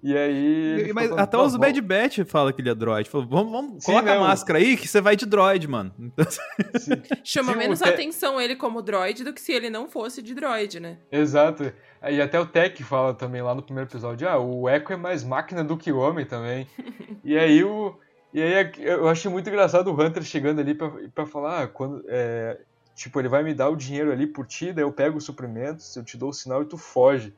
E 0.03 0.15
aí. 0.17 0.91
mas 0.93 1.07
falando, 1.09 1.19
até 1.23 1.37
"Não, 1.37 1.45
os 1.45 1.53
vamos- 1.53 1.67
Bad 1.67 1.81
Batch 1.81 2.19
fala 2.27 2.53
que 2.53 2.61
ele 2.61 2.69
é 2.69 2.75
droid. 2.75 3.09
Falou, 3.09 3.27
vamos, 3.27 3.51
vamos 3.51 3.83
Sim, 3.83 3.91
coloca 3.93 4.11
a 4.11 4.15
não. 4.15 4.21
máscara 4.23 4.59
aí 4.59 4.77
que 4.77 4.87
você 4.87 5.01
vai 5.01 5.15
de 5.15 5.25
droid, 5.25 5.67
mano. 5.67 5.91
Então, 5.99 6.25
Chama 7.23 7.53
Sim, 7.53 7.57
menos 7.59 7.79
te- 7.79 7.89
atenção 7.89 8.39
ele 8.39 8.55
como 8.55 8.81
droid 8.81 9.23
do 9.23 9.33
que 9.33 9.41
se 9.41 9.51
ele 9.51 9.69
não 9.69 9.87
fosse 9.87 10.21
de 10.21 10.33
droid, 10.33 10.79
né? 10.79 10.97
Exato. 11.11 11.71
E 12.09 12.21
até 12.21 12.39
o 12.39 12.45
Tech 12.45 12.83
fala 12.83 13.13
também 13.13 13.41
lá 13.41 13.55
no 13.55 13.63
primeiro 13.63 13.89
episódio, 13.89 14.29
ah, 14.29 14.37
o 14.37 14.69
Echo 14.69 14.93
é 14.93 14.97
mais 14.97 15.23
máquina 15.23 15.63
do 15.63 15.75
que 15.75 15.91
homem 15.91 16.25
também. 16.25 16.67
e 17.23 17.37
aí 17.37 17.63
o. 17.63 17.95
E 18.33 18.41
aí 18.41 18.71
eu 18.79 19.07
achei 19.07 19.31
muito 19.31 19.49
engraçado 19.49 19.87
o 19.87 19.99
Hunter 19.99 20.21
chegando 20.21 20.59
ali 20.59 20.73
pra, 20.75 20.91
pra 21.15 21.25
falar, 21.25 21.63
ah, 21.63 21.67
quando. 21.67 22.03
é, 22.07 22.59
tipo, 22.93 23.19
ele 23.19 23.27
vai 23.29 23.43
me 23.43 23.53
dar 23.53 23.69
o 23.69 23.75
dinheiro 23.75 24.11
ali 24.11 24.27
por 24.27 24.45
ti, 24.45 24.71
daí 24.71 24.83
eu 24.83 24.91
pego 24.91 25.17
os 25.17 25.23
suprimentos, 25.23 25.95
eu 25.95 26.03
te 26.03 26.15
dou 26.17 26.29
o 26.29 26.33
sinal 26.33 26.61
e 26.61 26.65
tu 26.65 26.77
foge. 26.77 27.33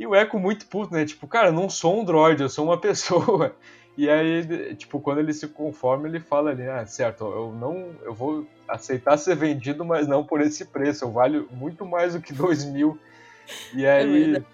E 0.00 0.06
o 0.06 0.14
Echo 0.16 0.38
muito 0.38 0.66
puto, 0.66 0.94
né? 0.94 1.04
Tipo, 1.04 1.28
cara, 1.28 1.48
eu 1.48 1.52
não 1.52 1.68
sou 1.68 2.00
um 2.00 2.04
droid, 2.04 2.40
eu 2.40 2.48
sou 2.48 2.64
uma 2.64 2.78
pessoa. 2.80 3.54
E 3.98 4.08
aí, 4.08 4.74
tipo, 4.76 4.98
quando 5.00 5.18
ele 5.18 5.32
se 5.34 5.46
conforma, 5.48 6.08
ele 6.08 6.18
fala 6.20 6.50
ali, 6.50 6.66
ah, 6.66 6.86
certo, 6.86 7.24
eu 7.24 7.52
não. 7.52 7.90
Eu 8.02 8.14
vou 8.14 8.46
aceitar 8.66 9.18
ser 9.18 9.36
vendido, 9.36 9.84
mas 9.84 10.08
não 10.08 10.24
por 10.24 10.40
esse 10.40 10.64
preço. 10.64 11.04
Eu 11.04 11.10
valho 11.12 11.46
muito 11.50 11.84
mais 11.84 12.14
do 12.14 12.20
que 12.20 12.32
dois 12.32 12.64
mil. 12.64 12.98
E 13.74 13.84
aí, 13.86 14.24
verdade. 14.24 14.46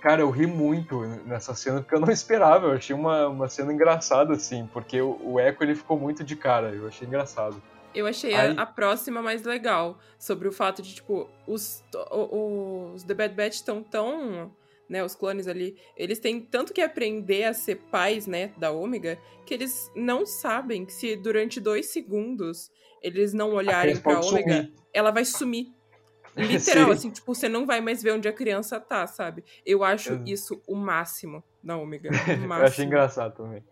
cara, 0.00 0.22
eu 0.22 0.30
ri 0.30 0.46
muito 0.46 1.02
nessa 1.24 1.54
cena 1.54 1.82
porque 1.82 1.94
eu 1.94 2.00
não 2.00 2.10
esperava. 2.10 2.66
Eu 2.68 2.72
achei 2.72 2.96
uma, 2.96 3.28
uma 3.28 3.48
cena 3.48 3.72
engraçada, 3.72 4.32
assim, 4.32 4.68
porque 4.72 5.00
o, 5.00 5.20
o 5.22 5.38
Echo 5.38 5.62
ele 5.62 5.76
ficou 5.76 5.96
muito 5.98 6.24
de 6.24 6.34
cara. 6.34 6.70
Eu 6.70 6.88
achei 6.88 7.06
engraçado. 7.06 7.62
Eu 7.94 8.06
achei 8.08 8.34
Aí- 8.34 8.56
a, 8.56 8.62
a 8.62 8.66
próxima 8.66 9.22
mais 9.22 9.44
legal. 9.44 9.98
Sobre 10.18 10.48
o 10.48 10.52
fato 10.52 10.82
de, 10.82 10.94
tipo, 10.94 11.28
os, 11.46 11.84
o- 12.10 12.90
os 12.94 13.04
The 13.04 13.14
Bad 13.14 13.34
Batch 13.34 13.54
estão 13.54 13.82
tão. 13.84 14.50
Né, 14.90 15.04
os 15.04 15.14
clones 15.14 15.46
ali, 15.46 15.76
eles 15.96 16.18
têm 16.18 16.40
tanto 16.40 16.72
que 16.74 16.80
aprender 16.80 17.44
a 17.44 17.54
ser 17.54 17.76
pais, 17.76 18.26
né, 18.26 18.52
da 18.58 18.72
Ômega, 18.72 19.16
que 19.46 19.54
eles 19.54 19.88
não 19.94 20.26
sabem 20.26 20.84
que 20.84 20.92
se 20.92 21.14
durante 21.14 21.60
dois 21.60 21.86
segundos 21.86 22.72
eles 23.00 23.32
não 23.32 23.52
olharem 23.54 23.96
pra 23.96 24.18
Ômega, 24.20 24.56
sumir. 24.64 24.72
ela 24.92 25.12
vai 25.12 25.24
sumir. 25.24 25.68
Literal, 26.36 26.86
Sim. 26.86 26.92
assim, 26.92 27.10
tipo, 27.10 27.32
você 27.32 27.48
não 27.48 27.64
vai 27.66 27.80
mais 27.80 28.02
ver 28.02 28.14
onde 28.14 28.26
a 28.26 28.32
criança 28.32 28.80
tá, 28.80 29.06
sabe? 29.06 29.44
Eu 29.64 29.84
acho 29.84 30.14
Hum. 30.14 30.24
isso 30.26 30.60
o 30.66 30.74
máximo 30.74 31.42
da 31.62 31.76
Ômega. 31.76 32.10
O 32.26 32.30
Eu 32.42 32.48
máximo. 32.48 32.66
achei 32.66 32.84
engraçado 32.84 33.36
também. 33.36 33.62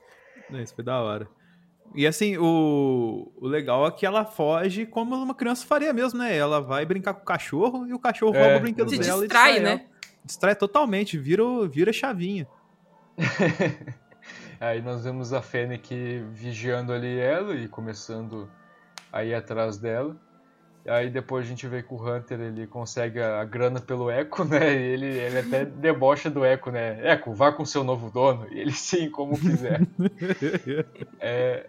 É, 0.53 0.63
Isso 0.63 0.75
foi 0.75 0.85
da 0.85 1.01
hora. 1.03 1.29
E 1.97 2.07
assim, 2.07 2.37
o, 2.39 3.33
o 3.37 3.47
legal 3.49 3.85
é 3.87 3.91
que 3.91 4.07
ela 4.07 4.25
foge 4.25 4.87
como 4.87 5.17
uma 5.17 5.35
criança 5.35 5.67
faria 5.67 5.93
mesmo, 5.93 6.19
né? 6.21 6.37
Ela 6.37 6.61
vai 6.61 6.85
brincar 6.87 7.15
com 7.15 7.23
o 7.23 7.25
cachorro 7.25 7.87
e 7.89 7.93
o 7.93 7.99
cachorro 7.99 8.37
É, 8.37 8.41
rouba 8.43 8.59
o 8.59 8.61
brinquedo 8.61 8.91
Se 8.91 8.99
dela 8.99 9.21
distrai, 9.23 9.51
e 9.51 9.55
distrai 9.55 9.61
né? 9.61 9.71
ela. 9.83 9.98
Distrai 10.29 10.55
totalmente, 10.55 11.17
vira, 11.17 11.43
vira 11.67 11.91
chavinha. 11.91 12.47
Aí 14.61 14.83
nós 14.83 15.03
vemos 15.03 15.33
a 15.33 15.41
Fennec 15.41 16.23
vigiando 16.33 16.93
ali 16.93 17.19
ela 17.19 17.55
e 17.55 17.67
começando 17.67 18.47
a 19.11 19.25
ir 19.25 19.35
atrás 19.35 19.79
dela. 19.79 20.15
Aí 20.87 21.09
depois 21.09 21.47
a 21.47 21.49
gente 21.49 21.67
vê 21.67 21.83
que 21.83 21.95
o 21.95 21.97
Hunter 21.97 22.41
ele 22.41 22.67
consegue 22.67 23.23
a 23.23 23.43
grana 23.43 23.81
pelo 23.81 24.11
Echo, 24.11 24.45
né? 24.45 24.71
E 24.71 24.83
ele, 24.83 25.07
ele 25.07 25.39
até 25.39 25.65
debocha 25.65 26.29
do 26.29 26.45
Echo, 26.45 26.71
né? 26.71 27.01
Echo, 27.11 27.33
vá 27.33 27.51
com 27.51 27.65
seu 27.65 27.83
novo 27.83 28.11
dono. 28.11 28.47
E 28.51 28.61
ele 28.61 28.73
sim, 28.73 29.11
como 29.11 29.39
quiser. 29.39 29.81
É, 31.21 31.67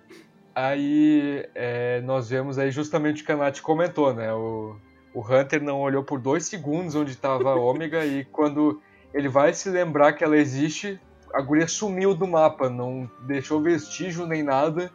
aí 0.54 1.48
é, 1.56 2.02
nós 2.02 2.30
vemos 2.30 2.60
aí 2.60 2.72
justamente 2.72 3.24
o 3.24 3.26
que 3.26 3.32
a 3.32 3.38
Nath 3.38 3.62
comentou, 3.62 4.14
né? 4.14 4.34
O, 4.34 4.76
o 5.14 5.22
Hunter 5.22 5.62
não 5.62 5.82
olhou 5.82 6.04
por 6.04 6.20
dois 6.20 6.46
segundos 6.46 6.96
onde 6.96 7.12
estava 7.12 7.50
a 7.50 7.56
Ômega 7.56 8.06
e 8.06 8.26
quando 8.26 8.82
ele 9.14 9.28
vai 9.28 9.54
se 9.54 9.70
lembrar 9.70 10.14
que 10.14 10.24
ela 10.24 10.38
existe, 10.38 11.00
a 11.34 11.42
guria 11.42 11.68
sumiu 11.68 12.14
do 12.14 12.28
mapa, 12.28 12.70
não 12.70 13.10
deixou 13.26 13.62
vestígio 13.62 14.26
nem 14.26 14.44
nada. 14.44 14.92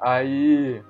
Aí 0.00 0.82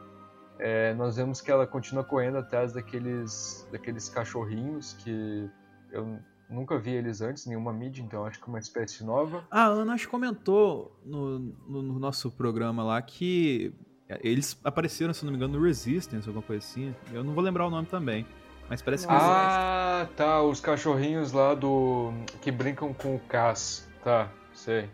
é, 0.58 0.94
nós 0.94 1.16
vemos 1.16 1.40
que 1.40 1.50
ela 1.50 1.66
continua 1.66 2.02
correndo 2.02 2.38
atrás 2.38 2.72
daqueles, 2.72 3.68
daqueles 3.70 4.08
cachorrinhos 4.08 4.94
que 4.94 5.50
eu 5.92 6.18
nunca 6.48 6.78
vi 6.78 6.92
eles 6.92 7.20
antes, 7.20 7.46
nenhuma 7.46 7.72
mídia, 7.72 8.02
então 8.02 8.24
acho 8.24 8.38
que 8.38 8.44
é 8.44 8.48
uma 8.48 8.58
espécie 8.58 9.04
nova. 9.04 9.44
A 9.50 9.66
Ana 9.66 9.96
comentou 10.06 10.96
no, 11.04 11.38
no, 11.38 11.82
no 11.82 11.98
nosso 11.98 12.30
programa 12.30 12.82
lá 12.82 13.02
que 13.02 13.74
eles 14.22 14.58
apareceram, 14.62 15.12
se 15.12 15.24
não 15.24 15.32
me 15.32 15.36
engano, 15.36 15.58
no 15.58 15.64
Resistance, 15.64 16.28
alguma 16.28 16.44
coisa 16.44 16.64
assim. 16.64 16.94
Eu 17.12 17.24
não 17.24 17.34
vou 17.34 17.42
lembrar 17.42 17.66
o 17.66 17.70
nome 17.70 17.86
também. 17.86 18.26
Mas 18.68 18.82
parece 18.82 19.06
que 19.06 19.12
eles- 19.12 19.22
Ah, 19.24 20.06
tá, 20.16 20.42
os 20.42 20.60
cachorrinhos 20.60 21.32
lá 21.32 21.54
do. 21.54 22.12
que 22.40 22.50
brincam 22.50 22.92
com 22.92 23.14
o 23.16 23.20
Cass. 23.20 23.88
Tá, 24.02 24.28
sei. 24.52 24.88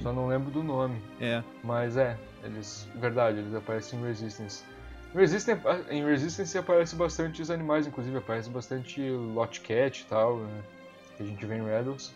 Só 0.00 0.12
não 0.12 0.26
lembro 0.28 0.50
do 0.50 0.62
nome. 0.62 1.00
É. 1.20 1.42
Mas 1.62 1.96
é, 1.96 2.16
eles. 2.42 2.88
Verdade, 2.94 3.38
eles 3.38 3.54
aparecem 3.54 3.98
em 3.98 4.04
Resistance. 4.04 4.64
Em 5.14 5.18
Resistance, 5.18 5.60
em 5.90 6.04
Resistance 6.04 6.56
aparece 6.56 6.96
bastante 6.96 7.42
os 7.42 7.50
animais, 7.50 7.86
inclusive 7.86 8.16
aparece 8.16 8.48
bastante 8.48 9.00
Lotcat 9.10 10.00
e 10.02 10.06
tal, 10.06 10.38
né, 10.38 10.62
que 11.16 11.22
a 11.22 11.26
gente 11.26 11.44
vê 11.44 11.56
em 11.56 11.64
Rebels. 11.64 12.14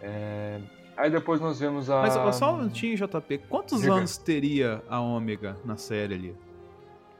É, 0.00 0.60
Aí 0.96 1.10
depois 1.10 1.40
nós 1.40 1.58
vemos 1.58 1.90
a. 1.90 2.02
Mas 2.02 2.36
só 2.36 2.54
um 2.54 2.58
minutinho, 2.58 2.96
JP. 2.96 3.38
Quantos 3.48 3.80
Diga. 3.80 3.94
anos 3.94 4.16
teria 4.16 4.80
a 4.88 5.00
Ômega 5.00 5.56
na 5.64 5.76
série 5.76 6.14
ali? 6.14 6.36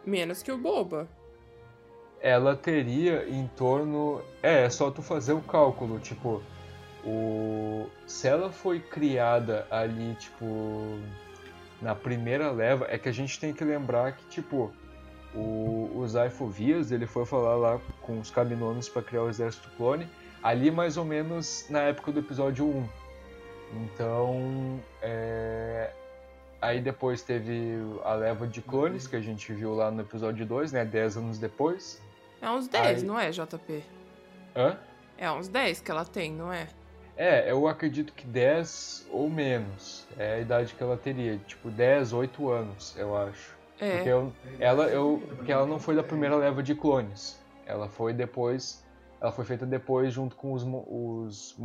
Menos 0.07 0.43
que 0.45 0.53
o 0.53 0.57
Boba. 0.57 1.09
Ela 2.25 2.57
teria 2.57 3.29
em 3.29 3.47
torno. 3.49 4.23
É, 4.43 4.63
é 4.63 4.71
só 4.71 4.91
tu 4.91 5.03
fazer 5.03 5.35
o 5.35 5.43
cálculo, 5.43 6.01
tipo. 6.01 6.43
O... 7.05 7.87
Se 8.07 8.27
ela 8.27 8.51
foi 8.51 8.81
criada 8.81 9.67
ali, 9.71 10.15
tipo. 10.15 10.99
Na 11.83 11.95
primeira 11.95 12.51
leva, 12.51 12.87
é 12.89 12.97
que 12.97 13.11
a 13.11 13.13
gente 13.13 13.39
tem 13.39 13.53
que 13.53 13.63
lembrar 13.63 14.13
que, 14.13 14.25
tipo. 14.29 14.73
O, 15.35 15.91
o 15.97 16.09
Zyphovias, 16.09 16.93
ele 16.93 17.07
foi 17.07 17.27
falar 17.27 17.57
lá 17.57 17.81
com 18.01 18.19
os 18.21 18.31
Caminonos 18.31 18.89
para 18.89 19.03
criar 19.03 19.25
o 19.25 19.29
Exército 19.29 19.69
Clone, 19.77 20.09
ali 20.43 20.71
mais 20.71 20.97
ou 20.97 21.05
menos 21.05 21.67
na 21.69 21.81
época 21.81 22.11
do 22.11 22.21
episódio 22.21 22.67
1. 22.67 22.89
Então. 23.85 24.81
É... 25.03 25.91
Aí 26.63 26.81
depois 26.81 27.21
teve 27.21 27.77
a 28.03 28.15
leva 28.15 28.47
de 28.47 28.63
clones, 28.63 29.07
que 29.07 29.17
a 29.17 29.21
gente 29.21 29.53
viu 29.53 29.75
lá 29.75 29.91
no 29.91 30.01
episódio 30.01 30.47
2, 30.47 30.73
né? 30.73 30.87
10 30.87 31.19
anos 31.19 31.39
depois. 31.39 32.01
É 32.45 32.51
uns 32.51 32.69
10, 32.69 33.01
Aí- 33.01 33.09
não 33.09 33.19
é, 33.19 33.31
JP? 33.31 33.83
Hã? 34.55 34.77
É 35.17 35.31
uns 35.31 35.49
10 35.49 35.81
que 35.81 35.91
ela 35.91 36.05
tem, 36.05 36.31
não 36.31 36.53
é? 36.53 36.69
É, 37.17 37.51
eu 37.51 37.67
acredito 37.67 38.13
que 38.13 38.27
10 38.27 39.07
ou 39.11 39.31
menos. 39.31 40.07
É 40.19 40.35
a 40.35 40.41
idade 40.41 40.75
que 40.75 40.83
ela 40.83 40.95
teria. 40.99 41.39
Tipo, 41.47 41.71
10, 41.71 42.13
8 42.13 42.51
anos, 42.51 42.95
eu 42.99 43.17
acho. 43.17 43.57
É. 43.81 43.97
Porque, 43.97 44.09
eu- 44.11 44.33
ela, 44.61 44.85
eu, 44.89 45.23
porque 45.37 45.51
ela 45.51 45.65
não 45.65 45.79
foi 45.79 45.95
da 45.97 46.03
primeira 46.03 46.37
leva 46.37 46.63
de 46.63 46.75
clones. 46.75 47.41
Ela 47.65 47.89
foi 47.89 48.13
depois. 48.13 48.85
Ela 49.23 49.33
foi 49.33 49.47
feita 49.47 49.65
depois 49.65 50.13
junto 50.13 50.37
com 50.37 50.53
os, 50.53 50.65
os, 50.67 51.57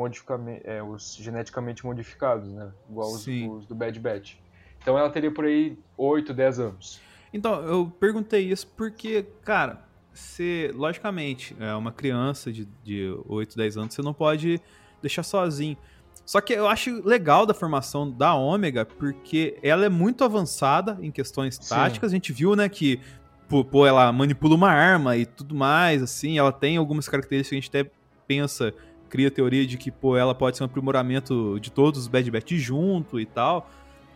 é, 0.64 0.82
os 0.82 1.16
geneticamente 1.16 1.86
modificados, 1.86 2.48
né? 2.54 2.72
Igual 2.90 3.12
os, 3.12 3.24
Sim. 3.24 3.50
os 3.50 3.66
do 3.66 3.76
Bad 3.76 4.00
Batch. 4.00 4.36
Então 4.82 4.98
ela 4.98 5.10
teria 5.10 5.30
por 5.30 5.44
aí 5.44 5.78
8, 5.98 6.34
10 6.34 6.58
anos. 6.58 7.02
Então, 7.34 7.62
eu 7.68 7.92
perguntei 8.00 8.50
isso 8.50 8.66
porque, 8.78 9.26
cara, 9.44 9.89
você, 10.20 10.72
logicamente, 10.74 11.56
é 11.60 11.74
uma 11.74 11.92
criança 11.92 12.52
de, 12.52 12.68
de 12.84 13.16
8, 13.28 13.58
10 13.58 13.78
anos, 13.78 13.94
você 13.94 14.02
não 14.02 14.14
pode 14.14 14.62
deixar 15.02 15.24
sozinho. 15.24 15.78
Só 16.26 16.40
que 16.42 16.54
eu 16.54 16.68
acho 16.68 17.02
legal 17.08 17.46
da 17.46 17.54
formação 17.54 18.10
da 18.10 18.36
Ômega, 18.36 18.86
porque 18.86 19.58
ela 19.64 19.86
é 19.86 19.90
muito 19.90 20.24
avançada 20.24 20.98
em 21.02 21.12
questões 21.12 21.56
Sim. 21.56 21.70
táticas. 21.70 22.12
A 22.12 22.14
gente 22.14 22.32
viu, 22.32 22.56
né, 22.56 22.70
que 22.70 23.00
pô, 23.48 23.86
ela 23.88 24.12
manipula 24.12 24.54
uma 24.54 24.70
arma 24.70 25.18
e 25.18 25.26
tudo 25.26 25.56
mais, 25.56 26.04
assim, 26.04 26.38
ela 26.38 26.52
tem 26.52 26.78
algumas 26.78 27.10
características 27.10 27.50
que 27.50 27.56
a 27.56 27.60
gente 27.60 27.70
até 27.70 27.92
pensa, 28.28 28.74
cria 29.10 29.30
a 29.30 29.32
teoria 29.32 29.66
de 29.66 29.76
que, 29.76 29.90
pô, 29.90 30.16
ela 30.16 30.36
pode 30.36 30.56
ser 30.56 30.64
um 30.64 30.68
aprimoramento 30.68 31.60
de 31.60 31.72
todos 31.72 32.02
os 32.02 32.08
Bad 32.08 32.30
Batch 32.30 32.52
junto 32.52 33.20
e 33.20 33.26
tal. 33.26 33.68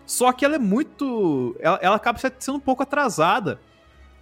Só 0.06 0.32
que 0.32 0.46
ela 0.46 0.56
é 0.56 0.60
muito. 0.60 1.56
Ela, 1.60 1.80
ela 1.82 1.96
acaba 1.96 2.20
sendo 2.20 2.58
um 2.58 2.60
pouco 2.60 2.84
atrasada 2.84 3.60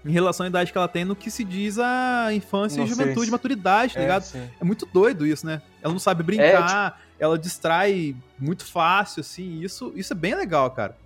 em 0.06 0.12
relação 0.12 0.46
à 0.46 0.50
idade 0.50 0.72
que 0.72 0.78
ela 0.78 0.88
tem 0.88 1.06
no 1.06 1.16
que 1.16 1.30
se 1.30 1.44
diz 1.44 1.78
a 1.80 2.30
infância 2.34 2.82
e 2.82 2.88
juventude, 2.88 3.30
maturidade, 3.32 3.94
tá 3.94 4.00
É, 4.00 4.04
ligado? 4.04 4.24
sim. 4.24 4.50
É 4.60 4.64
muito 4.64 4.86
doido 4.86 5.26
isso, 5.28 5.46
né? 5.46 5.62
Ela 5.82 5.94
não 5.94 6.00
sabe 6.00 6.24
brincar, 6.24 7.02
ela 7.20 7.38
distrai 7.38 8.16
muito 8.40 8.66
fácil, 8.66 9.22
assim. 9.22 9.62
Isso, 9.62 9.92
isso 9.96 10.14
é 10.14 10.16
bem 10.16 10.34
legal, 10.36 10.72
cara. 10.72 10.98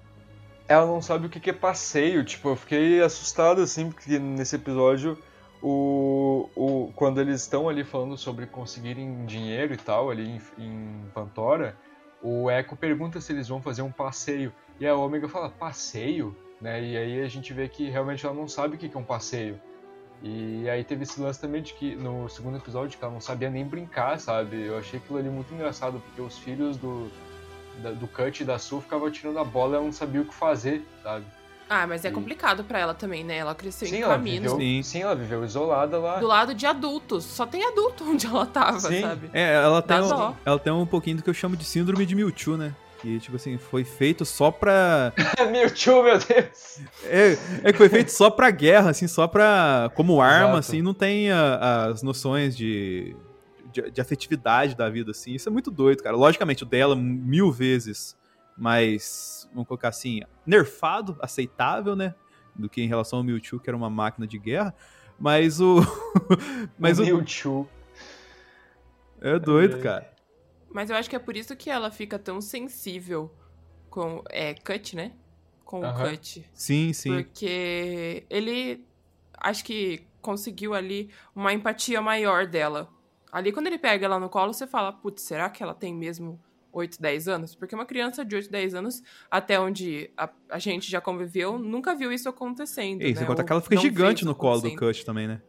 ela 0.68 0.86
não 0.86 1.02
sabe 1.02 1.28
o 1.28 1.30
que 1.30 1.50
é 1.50 1.54
passeio. 1.54 2.24
Tipo, 2.24 2.50
eu 2.50 2.56
fiquei 2.56 3.02
assustado, 3.02 3.62
assim, 3.62 3.92
porque 3.92 4.18
nesse 4.18 4.56
episódio, 4.56 5.18
o, 5.62 6.50
o, 6.56 6.92
quando 6.96 7.20
eles 7.22 7.42
estão 7.42 7.68
ali 7.70 7.84
falando 7.84 8.18
sobre 8.18 8.46
conseguirem 8.46 9.26
dinheiro 9.26 9.74
e 9.74 9.78
tal, 9.78 10.10
ali 10.10 10.40
em, 10.58 10.64
em 10.64 11.02
Pantora, 11.14 11.76
o 12.22 12.50
Echo 12.50 12.76
pergunta 12.76 13.20
se 13.22 13.32
eles 13.34 13.48
vão 13.48 13.62
fazer 13.62 13.82
um 13.82 13.92
passeio. 13.92 14.52
E 14.80 14.88
a 14.88 14.96
Ômega 14.96 15.28
fala, 15.30 15.50
passeio? 15.50 16.36
Né? 16.62 16.84
E 16.84 16.98
aí 16.98 17.22
a 17.22 17.28
gente 17.28 17.54
vê 17.54 17.68
que 17.68 17.90
realmente 17.90 18.26
ela 18.26 18.34
não 18.36 18.48
sabe 18.48 18.76
o 18.76 18.78
que 18.78 18.90
é 18.94 18.98
um 19.00 19.04
passeio. 19.04 19.60
E 20.24 20.68
aí 20.70 20.84
teve 20.84 21.04
esse 21.04 21.20
lance 21.22 21.40
também 21.40 21.62
de 21.62 21.74
que 21.74 21.96
no 21.96 22.28
segundo 22.30 22.58
episódio 22.58 22.98
que 22.98 23.04
ela 23.04 23.14
não 23.14 23.22
sabia 23.22 23.50
nem 23.50 23.66
brincar, 23.66 24.20
sabe? 24.20 24.62
Eu 24.64 24.78
achei 24.78 24.98
aquilo 25.00 25.20
ali 25.20 25.30
muito 25.30 25.54
engraçado, 25.54 26.00
porque 26.00 26.22
os 26.22 26.38
filhos 26.38 26.78
do, 26.78 27.12
da- 27.84 27.92
do 27.92 28.08
Cut 28.08 28.42
e 28.42 28.46
da 28.46 28.58
Su 28.58 28.80
ficavam 28.82 29.12
tirando 29.12 29.38
a 29.38 29.44
bola 29.44 29.74
e 29.74 29.76
ela 29.76 29.84
não 29.86 29.92
sabia 29.92 30.22
o 30.22 30.26
que 30.26 30.34
fazer, 30.34 30.84
sabe? 31.04 31.26
Ah, 31.70 31.86
mas 31.88 32.06
é 32.06 32.12
complicado 32.12 32.64
pra 32.64 32.78
ela 32.80 32.94
também, 32.94 33.24
né? 33.24 33.38
Ela 33.38 33.54
cresceu 33.56 33.88
Sim 33.88 33.98
em 33.98 34.02
ela, 34.02 34.14
Caminos, 34.16 34.52
viveu, 34.54 34.58
Sim. 34.60 34.84
sim, 34.84 35.02
ela 35.02 35.16
viveu 35.16 35.44
isolada 35.44 35.98
lá. 36.00 36.20
do 36.20 36.28
lado 36.28 36.54
de 36.54 36.66
adultos. 36.66 37.24
Só 37.26 37.46
tem 37.46 37.64
adulto 37.66 38.04
onde 38.10 38.26
ela 38.28 38.46
tava, 38.46 38.80
Sim. 38.80 39.02
sabe? 39.02 39.30
É, 39.34 39.56
ela 39.56 39.82
tem, 39.82 40.00
um, 40.00 40.34
ela 40.46 40.60
tem 40.60 40.72
um 40.72 40.86
pouquinho 40.86 41.18
do 41.18 41.24
que 41.24 41.30
eu 41.30 41.34
chamo 41.34 41.58
de 41.58 41.66
síndrome 41.66 42.06
de 42.06 42.16
Mewtwo, 42.16 42.56
né? 42.56 42.74
Que, 43.06 43.20
tipo 43.20 43.36
assim, 43.36 43.56
foi 43.60 43.84
feito 43.84 44.26
só 44.26 44.50
pra. 44.50 45.14
Mewtwo, 45.52 46.02
meu 46.02 46.18
Deus! 46.18 46.80
É, 47.04 47.38
é 47.64 47.72
que 47.72 47.78
foi 47.78 47.88
feito 47.88 48.10
só 48.12 48.32
pra 48.32 48.50
guerra, 48.50 48.90
assim, 48.90 49.08
só 49.08 49.28
pra. 49.28 49.92
como 49.94 50.20
arma, 50.20 50.46
Exato. 50.54 50.58
assim, 50.58 50.82
não 50.82 50.92
tem 50.94 51.32
a- 51.32 51.86
as 51.92 52.02
noções 52.02 52.58
de, 52.58 53.16
de, 53.72 53.92
de 53.92 54.02
afetividade 54.02 54.76
da 54.76 54.90
vida, 54.90 55.12
assim. 55.12 55.36
Isso 55.36 55.48
é 55.48 55.52
muito 55.52 55.70
doido, 55.70 56.02
cara. 56.02 56.16
Logicamente, 56.16 56.64
o 56.64 56.66
dela 56.66 56.96
mil 56.96 57.52
vezes 57.52 58.18
mais, 58.58 59.48
vamos 59.54 59.68
colocar 59.68 59.90
assim, 59.90 60.22
nerfado, 60.44 61.16
aceitável, 61.22 61.96
né? 61.96 62.16
Do 62.56 62.68
que 62.68 62.82
em 62.82 62.88
relação 62.88 63.20
ao 63.20 63.24
Mewtwo, 63.24 63.60
que 63.60 63.70
era 63.70 63.78
uma 63.78 63.90
máquina 63.90 64.26
de 64.26 64.40
guerra. 64.40 64.74
Mas 65.20 65.62
o. 65.62 65.78
mas 66.80 66.98
o. 66.98 67.04
Mewtwo. 67.06 67.70
É 69.22 69.38
doido, 69.38 69.78
É. 69.78 69.82
cara. 69.82 70.15
Mas 70.76 70.90
eu 70.90 70.98
acho 70.98 71.10
que 71.10 71.16
é 71.16 71.20
por 71.20 71.38
isso 71.38 71.56
que 71.56 71.70
ela 71.70 71.90
fica 71.90 72.20
tão 72.20 72.42
sensível 72.42 73.34
com. 73.90 74.22
É, 74.30 74.54
Cut, 74.56 74.94
né? 74.94 75.14
Com 75.64 75.80
o 75.80 75.86
Aham. 75.86 76.10
Cut. 76.10 76.46
Sim, 76.54 76.92
sim. 76.92 77.10
Porque 77.12 78.26
ele 78.30 78.86
acho 79.38 79.64
que 79.64 80.06
conseguiu 80.22 80.74
ali 80.74 81.10
uma 81.34 81.54
empatia 81.54 82.02
maior 82.02 82.46
dela. 82.46 82.90
Ali 83.32 83.54
quando 83.54 83.68
ele 83.68 83.78
pega 83.78 84.06
ela 84.06 84.20
no 84.20 84.28
colo, 84.28 84.54
você 84.54 84.68
fala, 84.68 84.92
putz, 84.92 85.22
será 85.22 85.50
que 85.50 85.64
ela 85.64 85.74
tem 85.74 85.96
mesmo 85.96 86.38
8, 86.74 87.02
10 87.02 87.30
anos? 87.30 87.56
Porque 87.56 87.74
uma 87.74 87.86
criança 87.86 88.26
de 88.26 88.36
8, 88.36 88.52
10 88.52 88.76
anos, 88.76 89.02
até 89.32 89.58
onde 89.58 90.12
a, 90.18 90.30
a 90.50 90.60
gente 90.60 90.92
já 90.92 91.00
conviveu, 91.00 91.58
nunca 91.58 91.96
viu 91.96 92.12
isso 92.12 92.28
acontecendo. 92.28 93.02
E 93.02 93.14
né? 93.14 93.26
contar 93.26 93.44
Ou 93.44 93.46
que 93.46 93.54
ela 93.54 93.62
fica 93.62 93.78
gigante 93.78 94.26
no 94.26 94.36
colo 94.36 94.60
do. 94.60 94.76
Cut 94.76 95.06
também, 95.06 95.26
né? 95.26 95.42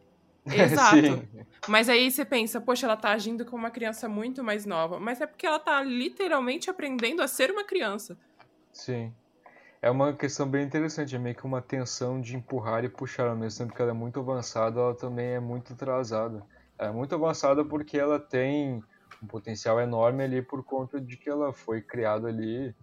Exato. 0.53 1.27
Mas 1.67 1.89
aí 1.89 2.09
você 2.09 2.23
pensa, 2.23 2.61
poxa, 2.61 2.85
ela 2.85 2.95
tá 2.95 3.11
agindo 3.11 3.45
como 3.45 3.57
uma 3.57 3.71
criança 3.71 4.07
muito 4.07 4.43
mais 4.43 4.65
nova. 4.65 4.99
Mas 4.99 5.19
é 5.19 5.27
porque 5.27 5.45
ela 5.45 5.59
tá 5.59 5.81
literalmente 5.83 6.69
aprendendo 6.69 7.21
a 7.21 7.27
ser 7.27 7.51
uma 7.51 7.65
criança. 7.65 8.17
Sim. 8.71 9.13
É 9.81 9.91
uma 9.91 10.13
questão 10.13 10.49
bem 10.49 10.65
interessante, 10.65 11.15
é 11.15 11.19
meio 11.19 11.35
que 11.35 11.45
uma 11.45 11.61
tensão 11.61 12.19
de 12.19 12.35
empurrar 12.35 12.83
e 12.83 12.89
puxar, 12.89 13.27
ao 13.27 13.35
mesmo 13.35 13.59
tempo 13.59 13.75
que 13.75 13.81
ela 13.81 13.91
é 13.91 13.93
muito 13.93 14.19
avançada, 14.19 14.79
ela 14.79 14.95
também 14.95 15.27
é 15.27 15.39
muito 15.39 15.73
atrasada. 15.73 16.43
Ela 16.79 16.89
é 16.89 16.93
muito 16.93 17.13
avançada 17.13 17.63
porque 17.63 17.97
ela 17.97 18.19
tem 18.19 18.81
um 19.21 19.27
potencial 19.27 19.79
enorme 19.79 20.23
ali 20.23 20.41
por 20.41 20.63
conta 20.63 20.99
de 20.99 21.17
que 21.17 21.29
ela 21.29 21.53
foi 21.53 21.81
criada 21.81 22.27
ali, 22.27 22.75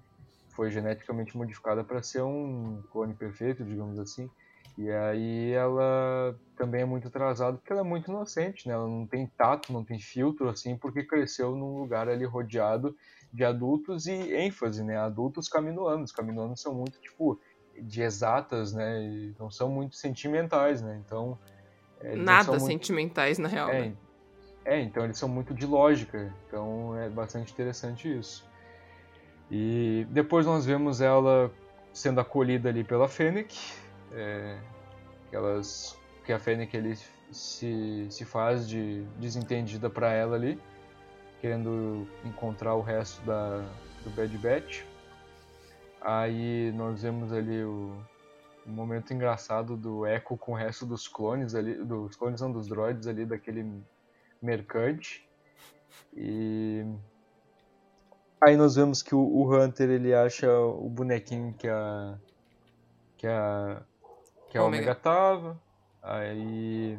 foi 0.55 0.70
geneticamente 0.70 1.36
modificada 1.36 1.82
para 1.82 2.03
ser 2.03 2.22
um 2.22 2.80
clone 2.91 3.14
perfeito, 3.14 3.64
digamos 3.64 3.99
assim. 3.99 4.30
E 4.77 4.91
aí 4.91 5.53
ela 5.53 6.37
também 6.57 6.83
é 6.83 6.85
muito 6.85 7.07
atrasada 7.09 7.57
porque 7.57 7.72
ela 7.72 7.83
é 7.83 7.85
muito 7.85 8.11
inocente, 8.11 8.66
né? 8.66 8.75
Ela 8.75 8.89
não 8.89 9.07
tem 9.07 9.27
tato, 9.37 9.72
não 9.72 9.85
tem 9.85 9.99
filtro, 10.01 10.49
assim, 10.49 10.77
porque 10.77 11.05
cresceu 11.05 11.55
num 11.55 11.79
lugar 11.79 12.09
ali 12.09 12.25
rodeado 12.25 12.95
de 13.33 13.45
adultos 13.45 14.07
e 14.07 14.12
ênfase, 14.35 14.83
né? 14.83 14.97
Adultos 14.97 15.49
caminoanos. 15.49 16.11
Caminoanos 16.11 16.61
são 16.61 16.75
muito, 16.75 17.01
tipo, 17.01 17.41
de 17.81 18.03
exatas, 18.03 18.72
né? 18.72 19.01
E 19.03 19.35
não 19.39 19.51
são 19.51 19.68
muito 19.68 19.95
sentimentais, 19.95 20.83
né? 20.83 21.01
Então... 21.05 21.39
é, 22.01 22.16
Nada 22.16 22.51
muito- 22.53 22.66
sentimentais, 22.66 23.39
na 23.39 23.49
real. 23.49 23.70
é, 23.70 23.89
né? 23.89 23.97
é, 24.64 24.81
então 24.81 25.05
eles 25.05 25.18
são 25.18 25.29
muito 25.29 25.55
de 25.55 25.66
lógica, 25.66 26.33
então 26.49 26.97
é 26.99 27.09
bastante 27.09 27.53
interessante 27.53 28.12
isso. 28.18 28.45
E 29.51 30.07
depois 30.11 30.47
nós 30.47 30.64
vemos 30.66 31.01
ela 31.01 31.51
sendo 31.93 32.20
acolhida 32.20 32.68
ali 32.68 32.83
pela 32.83 33.09
Fennec, 33.09 33.57
é, 34.15 34.59
que, 35.29 35.37
elas, 35.37 35.99
que 36.25 36.33
a 36.33 36.39
Fennec 36.39 36.77
ele 36.77 36.97
se, 37.31 38.07
se 38.11 38.25
faz 38.25 38.69
de 38.69 39.03
desentendida 39.19 39.91
para 39.91 40.12
ela 40.12 40.37
ali. 40.37 40.61
querendo 41.41 42.07
encontrar 42.25 42.75
o 42.75 42.81
resto 42.81 43.23
da, 43.27 43.59
do 44.03 44.11
Bad 44.11 44.37
Batch. 44.39 44.83
Aí 46.01 46.73
nós 46.73 47.03
vemos 47.03 47.33
ali 47.33 47.62
o, 47.65 47.97
o 48.67 48.71
momento 48.71 49.12
engraçado 49.12 49.77
do 49.77 50.07
Echo 50.07 50.37
com 50.37 50.53
o 50.53 50.55
resto 50.55 50.87
dos 50.87 51.09
clones 51.09 51.55
ali, 51.55 51.75
dos 51.75 52.17
clones 52.17 52.41
não, 52.41 52.53
dos 52.53 52.67
droids 52.67 53.07
ali 53.07 53.27
daquele 53.27 53.83
mercante. 54.41 55.29
E 56.15 56.85
aí 58.41 58.57
nós 58.57 58.77
vemos 58.77 59.03
que 59.03 59.15
o, 59.15 59.21
o 59.21 59.55
Hunter 59.55 59.91
ele 59.91 60.15
acha 60.15 60.51
o 60.51 60.89
bonequinho 60.89 61.53
que 61.55 61.69
a 61.69 62.19
que 63.17 63.27
a 63.27 63.83
que 64.55 64.59
a 64.59 64.62
Ômega. 64.62 64.84
Omega 64.84 64.94
tava. 64.94 65.61
Aí 66.00 66.96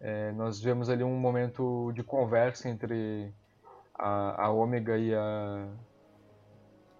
é, 0.00 0.30
nós 0.32 0.60
vemos 0.60 0.88
ali 0.88 1.02
um 1.02 1.18
momento 1.18 1.90
de 1.92 2.04
conversa 2.04 2.68
entre 2.68 3.34
a, 3.92 4.44
a 4.44 4.50
Ômega 4.50 4.96
e 4.96 5.12
a 5.12 5.66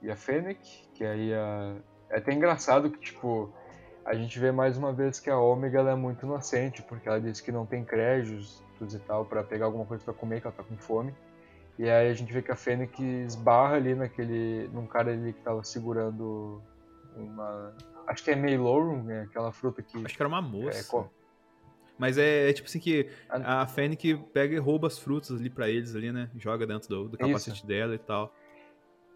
e 0.00 0.10
a 0.10 0.16
Fennec, 0.16 0.60
que 0.94 1.04
aí 1.04 1.32
a, 1.32 1.76
é 2.10 2.18
até 2.18 2.32
engraçado 2.32 2.90
que 2.90 2.98
tipo 2.98 3.52
a 4.04 4.14
gente 4.14 4.38
vê 4.38 4.50
mais 4.50 4.76
uma 4.76 4.92
vez 4.92 5.20
que 5.20 5.30
a 5.30 5.38
Ômega 5.38 5.78
ela 5.78 5.92
é 5.92 5.94
muito 5.94 6.26
inocente, 6.26 6.82
porque 6.82 7.08
ela 7.08 7.20
disse 7.20 7.42
que 7.42 7.52
não 7.52 7.64
tem 7.64 7.84
créditos 7.84 8.60
e 8.80 8.98
tal 9.00 9.24
pra 9.26 9.44
pegar 9.44 9.66
alguma 9.66 9.84
coisa 9.84 10.02
pra 10.02 10.14
comer, 10.14 10.40
que 10.40 10.46
ela 10.48 10.56
tá 10.56 10.64
com 10.64 10.76
fome. 10.76 11.14
E 11.78 11.88
aí 11.88 12.10
a 12.10 12.14
gente 12.14 12.32
vê 12.32 12.42
que 12.42 12.50
a 12.50 12.56
Fennec 12.56 13.00
esbarra 13.00 13.76
ali 13.76 13.94
naquele 13.94 14.68
num 14.72 14.86
cara 14.86 15.12
ali 15.12 15.32
que 15.32 15.40
tava 15.40 15.62
segurando 15.62 16.60
uma 17.14 17.72
acho 18.08 18.24
que 18.24 18.30
é 18.30 18.36
Meilorum, 18.36 19.02
né, 19.04 19.22
aquela 19.22 19.52
fruta 19.52 19.82
que 19.82 20.04
Acho 20.04 20.16
que 20.16 20.22
era 20.22 20.28
uma 20.28 20.42
moça. 20.42 20.78
é, 20.80 20.82
co- 20.84 21.10
Mas 21.98 22.16
é, 22.18 22.50
é 22.50 22.52
tipo 22.52 22.68
assim 22.68 22.80
que 22.80 23.08
A- 23.28 23.62
a 23.62 23.66
Fennec 23.66 24.16
pega 24.32 24.54
e 24.54 24.58
rouba 24.58 24.86
as 24.86 24.98
frutas 24.98 25.38
ali 25.40 25.50
pra 25.50 25.68
eles 25.68 25.94
ali, 25.94 26.12
né? 26.12 26.30
Joga 26.36 26.66
dentro 26.66 26.88
do, 26.88 27.08
do 27.10 27.18
capacete 27.18 27.66
dela 27.66 27.94
e 27.94 27.98
tal. 27.98 28.32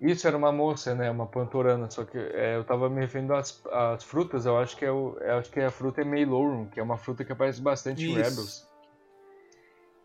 Isso 0.00 0.26
era 0.26 0.36
uma 0.36 0.50
moça, 0.50 0.96
né? 0.96 1.08
Uma 1.08 1.26
pantorana, 1.28 1.88
só 1.88 2.04
que 2.04 2.18
é, 2.18 2.56
eu 2.56 2.64
tava 2.64 2.90
me 2.90 3.00
referindo 3.00 3.34
às, 3.34 3.64
às 3.66 4.02
frutas, 4.02 4.46
eu 4.46 4.58
acho 4.58 4.76
que 4.76 4.84
é 4.84 4.90
o, 4.90 5.16
acho 5.38 5.48
que 5.50 5.60
a 5.60 5.70
fruta 5.70 6.00
é 6.00 6.04
Meilorum, 6.04 6.66
que 6.66 6.80
é 6.80 6.82
uma 6.82 6.98
fruta 6.98 7.24
que 7.24 7.30
aparece 7.30 7.62
bastante 7.62 8.02
em 8.02 8.10
Isso. 8.10 8.16
Rebels. 8.16 8.68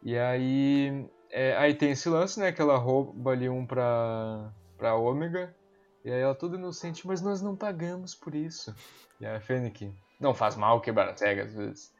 E 0.03 0.15
aí, 0.15 1.09
é, 1.31 1.57
aí 1.57 1.73
tem 1.73 1.91
esse 1.91 2.07
lance, 2.09 2.39
né? 2.39 2.51
Que 2.51 2.61
ela 2.61 2.77
rouba 2.77 3.31
ali 3.31 3.49
um 3.49 3.65
pra, 3.65 4.51
pra 4.77 4.95
Ômega, 4.95 5.55
e 6.07 6.11
aí 6.11 6.21
ela 6.21 6.33
toda 6.33 6.55
inocente, 6.55 7.05
mas 7.05 7.21
nós 7.21 7.41
não 7.41 7.53
pagamos 7.53 8.15
por 8.15 8.33
isso. 8.33 8.73
E 9.19 9.25
a 9.25 9.41
Fennec, 9.41 9.91
não 10.21 10.33
faz 10.33 10.55
mal 10.55 10.79
quebrar 10.79 11.09
as 11.09 11.19
regras 11.19 11.49
às 11.49 11.55
vezes. 11.55 11.93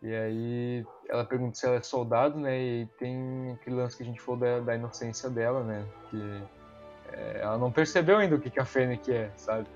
E 0.00 0.14
aí 0.14 0.86
ela 1.08 1.24
pergunta 1.24 1.56
se 1.56 1.66
ela 1.66 1.74
é 1.74 1.82
soldado, 1.82 2.38
né? 2.38 2.56
E 2.56 2.86
tem 2.96 3.52
aquele 3.52 3.74
lance 3.74 3.96
que 3.96 4.04
a 4.04 4.06
gente 4.06 4.20
falou 4.20 4.38
da, 4.40 4.60
da 4.60 4.76
inocência 4.76 5.28
dela, 5.28 5.64
né? 5.64 5.84
Que 6.08 6.42
é, 7.12 7.40
ela 7.42 7.58
não 7.58 7.72
percebeu 7.72 8.18
ainda 8.18 8.36
o 8.36 8.40
que, 8.40 8.50
que 8.50 8.60
a 8.60 8.64
Fennec 8.64 9.10
é, 9.10 9.32
sabe? 9.36 9.66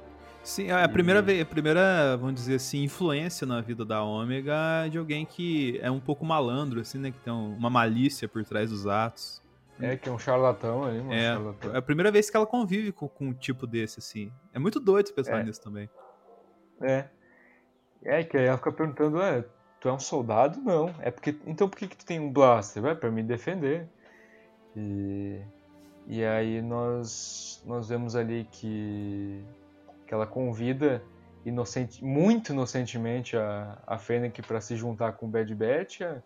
Sim, 0.44 0.70
é 0.70 0.82
a 0.84 0.88
primeira 0.88 1.20
vez, 1.20 1.42
a 1.42 1.44
primeira, 1.44 2.16
vamos 2.16 2.36
dizer 2.36 2.56
assim, 2.56 2.84
influência 2.84 3.44
na 3.44 3.60
vida 3.60 3.84
da 3.84 4.04
Ômega 4.04 4.88
de 4.88 4.98
alguém 4.98 5.26
que 5.26 5.80
é 5.82 5.90
um 5.90 5.98
pouco 6.00 6.24
malandro, 6.24 6.80
assim, 6.80 6.98
né? 6.98 7.10
Que 7.10 7.18
tem 7.18 7.32
um- 7.32 7.56
uma 7.56 7.70
malícia 7.70 8.28
por 8.28 8.44
trás 8.44 8.70
dos 8.70 8.86
atos. 8.86 9.42
É, 9.80 9.96
que 9.96 10.08
é 10.08 10.12
um 10.12 10.18
charlatão 10.18 10.84
ali, 10.84 11.00
um 11.00 11.12
É, 11.12 11.32
charlatão. 11.34 11.74
é 11.74 11.78
a 11.78 11.82
primeira 11.82 12.10
vez 12.12 12.30
que 12.30 12.36
ela 12.36 12.46
convive 12.46 12.92
com, 12.92 13.08
com 13.08 13.26
um 13.26 13.32
tipo 13.34 13.66
desse, 13.66 13.98
assim. 13.98 14.32
É 14.52 14.58
muito 14.58 14.78
doido 14.78 15.12
pensar 15.12 15.40
É. 15.40 15.42
nisso 15.42 15.60
também. 15.60 15.88
É. 16.80 17.06
É, 18.04 18.22
que 18.22 18.36
aí 18.36 18.44
ela 18.46 18.56
fica 18.58 18.70
perguntando, 18.72 19.20
é, 19.20 19.44
tu 19.80 19.88
é 19.88 19.92
um 19.92 19.98
soldado? 19.98 20.60
Não. 20.60 20.94
É 21.00 21.10
porque. 21.10 21.36
Então 21.46 21.68
por 21.68 21.76
que, 21.78 21.88
que 21.88 21.96
tu 21.96 22.04
tem 22.06 22.20
um 22.20 22.32
blaster? 22.32 22.84
É, 22.84 22.94
pra 22.94 23.10
me 23.10 23.22
defender. 23.22 23.88
E. 24.76 25.40
E 26.06 26.24
aí 26.24 26.60
nós. 26.60 27.62
Nós 27.66 27.88
vemos 27.88 28.14
ali 28.14 28.46
que. 28.50 29.42
Que 30.06 30.12
ela 30.14 30.26
convida 30.26 31.02
inocente, 31.46 32.04
muito 32.04 32.52
inocentemente 32.52 33.36
a, 33.36 33.78
a 33.86 33.98
Fennec 33.98 34.40
pra 34.42 34.60
se 34.60 34.76
juntar 34.76 35.12
com 35.12 35.26
o 35.26 35.28
Bad 35.28 35.54
Batch. 35.54 36.02
A, 36.02 36.22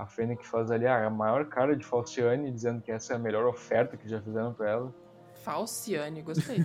a 0.00 0.06
Fennec 0.06 0.46
faz 0.46 0.70
ali 0.70 0.86
a 0.86 1.10
maior 1.10 1.46
cara 1.46 1.76
de 1.76 1.84
Falciane, 1.84 2.50
dizendo 2.50 2.80
que 2.80 2.90
essa 2.90 3.12
é 3.12 3.16
a 3.16 3.18
melhor 3.18 3.44
oferta 3.46 3.96
que 3.96 4.08
já 4.08 4.20
fizeram 4.20 4.52
pra 4.54 4.70
ela. 4.70 4.94
Falciane, 5.42 6.22
gostei. 6.22 6.58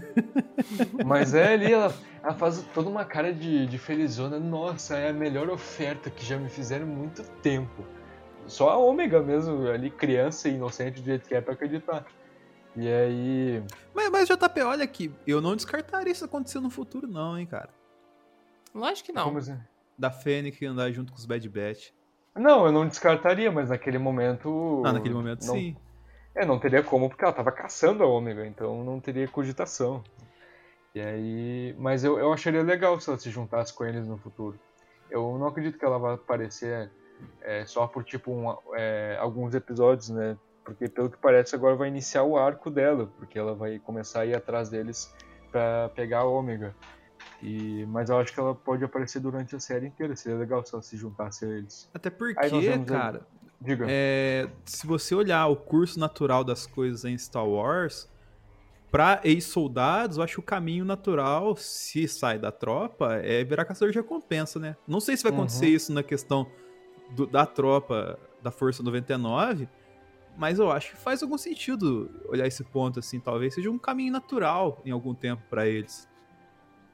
Mas 1.06 1.34
é 1.34 1.54
ali, 1.54 1.72
ela, 1.72 1.94
ela 2.24 2.34
faz 2.34 2.62
toda 2.74 2.90
uma 2.90 3.06
cara 3.06 3.34
de, 3.34 3.66
de 3.68 3.78
felizona. 3.78 4.40
Nossa, 4.40 4.98
é 4.98 5.10
a 5.10 5.14
melhor 5.14 5.50
oferta 5.50 6.10
que 6.10 6.26
já 6.26 6.38
me 6.38 6.50
fizeram 6.50 6.86
há 6.86 6.90
muito 6.90 7.24
tempo. 7.42 7.86
Só 8.48 8.70
a 8.70 8.78
Ômega 8.78 9.22
mesmo, 9.22 9.68
ali, 9.68 9.90
criança 9.90 10.48
e 10.48 10.56
inocente 10.56 11.02
do 11.02 11.06
jeito 11.06 11.28
que 11.28 11.36
é 11.36 11.42
pra 11.42 11.54
acreditar. 11.54 12.06
E 12.76 12.88
aí. 12.88 13.64
Mas, 13.94 14.10
mas 14.10 14.28
JP, 14.28 14.62
olha 14.62 14.84
aqui, 14.84 15.14
eu 15.26 15.42
não 15.42 15.56
descartaria 15.56 16.12
isso 16.12 16.26
acontecer 16.26 16.60
no 16.60 16.70
futuro, 16.70 17.08
não, 17.08 17.38
hein, 17.38 17.46
cara. 17.46 17.70
Lógico 18.74 19.08
que 19.08 19.14
não. 19.14 19.26
Como 19.26 19.38
assim? 19.38 19.58
Da 19.98 20.12
Fennec 20.12 20.66
andar 20.66 20.92
junto 20.92 21.14
com 21.14 21.18
os 21.18 21.26
Bad 21.26 21.48
Batch. 21.50 21.92
Não, 22.36 22.66
eu 22.66 22.72
não 22.72 22.88
descartaria, 22.88 23.52
mas 23.52 23.70
naquele 23.70 23.98
momento. 23.98 24.82
Ah, 24.86 24.92
naquele 24.92 25.16
momento, 25.16 25.46
não, 25.46 25.56
sim. 25.56 25.76
É, 26.36 26.46
não 26.46 26.60
teria 26.60 26.84
como, 26.84 27.08
porque 27.08 27.24
ela 27.24 27.34
tava 27.34 27.52
caçando 27.52 28.04
a 28.04 28.08
Ômega, 28.08 28.46
então 28.46 28.84
não 28.84 29.00
teria 29.00 29.28
cogitação. 29.28 30.04
E 30.94 31.00
aí. 31.00 31.76
Mas 31.78 32.04
eu, 32.04 32.20
eu 32.20 32.34
acharia 32.34 32.62
legal 32.62 33.00
se 33.00 33.10
ela 33.10 33.18
se 33.18 33.30
juntasse 33.30 33.74
com 33.74 33.86
eles 33.86 34.06
no 34.06 34.18
futuro. 34.18 34.60
Eu 35.10 35.38
não 35.38 35.48
acredito 35.48 35.78
que 35.78 35.86
ela 35.86 35.98
vá 35.98 36.16
aparecer 36.16 36.92
é, 37.42 37.66
só 37.66 37.88
por 37.88 38.04
tipo 38.04 38.32
um, 38.32 38.54
é, 38.74 39.18
alguns 39.20 39.56
episódios, 39.56 40.10
né? 40.10 40.38
Porque 40.64 40.90
pelo 40.90 41.10
que 41.10 41.18
parece 41.18 41.56
agora 41.56 41.76
vai 41.76 41.88
iniciar 41.88 42.24
o 42.24 42.38
arco 42.38 42.70
dela, 42.70 43.10
porque 43.18 43.38
ela 43.38 43.54
vai 43.54 43.80
começar 43.80 44.22
a 44.22 44.26
ir 44.26 44.36
atrás 44.36 44.70
deles 44.70 45.14
pra 45.52 45.90
pegar 45.96 46.20
a 46.20 46.26
Ômega. 46.26 46.76
E, 47.42 47.86
mas 47.88 48.10
eu 48.10 48.18
acho 48.18 48.34
que 48.34 48.40
ela 48.40 48.56
pode 48.56 48.84
aparecer 48.84 49.20
durante 49.20 49.56
a 49.56 49.60
série 49.60 49.88
inteira. 49.88 50.16
Seria 50.16 50.38
legal 50.38 50.66
se 50.66 50.74
ela 50.74 50.82
se 50.82 50.96
juntasse 50.98 51.46
a 51.46 51.50
eles. 51.50 51.90
Até 51.94 52.10
porque, 52.10 52.34
cara, 52.86 53.26
Diga. 53.62 53.86
é, 53.88 54.50
se 54.66 54.88
você 54.88 55.14
olhar 55.14 55.46
o 55.48 55.56
curso 55.56 56.00
natural 56.00 56.44
das 56.44 56.66
coisas 56.66 57.06
em 57.06 57.18
Star 57.18 57.48
Wars, 57.48 58.10
pra 58.92 59.20
ex-soldados, 59.24 60.18
eu 60.18 60.24
acho 60.24 60.34
que 60.36 60.40
o 60.40 60.44
caminho 60.44 60.86
natural, 60.86 61.56
se 61.58 62.08
sai 62.08 62.40
da 62.40 62.52
tropa, 62.52 63.16
é 63.16 63.44
virar 63.44 63.66
caçador 63.66 63.92
de 63.92 64.00
recompensa, 64.00 64.58
né? 64.60 64.76
Não 64.88 65.00
sei 65.02 65.18
se 65.18 65.24
vai 65.24 65.32
acontecer 65.34 65.66
Uhum. 65.68 65.72
isso 65.72 65.94
na 65.94 66.02
questão 66.04 66.48
do- 67.12 67.28
da 67.28 67.46
tropa 67.46 68.18
da 68.42 68.52
Força 68.52 68.82
99, 68.82 69.68
mas 70.38 70.60
eu 70.60 70.72
acho 70.72 70.92
que 70.92 70.98
faz 70.98 71.22
algum 71.22 71.38
sentido 71.38 72.10
olhar 72.28 72.48
esse 72.48 72.64
ponto 72.64 73.00
assim. 73.00 73.20
Talvez 73.20 73.54
seja 73.54 73.70
um 73.70 73.78
caminho 73.78 74.12
natural 74.14 74.82
em 74.86 74.92
algum 74.92 75.14
tempo 75.14 75.44
pra 75.50 75.68
eles. 75.68 76.08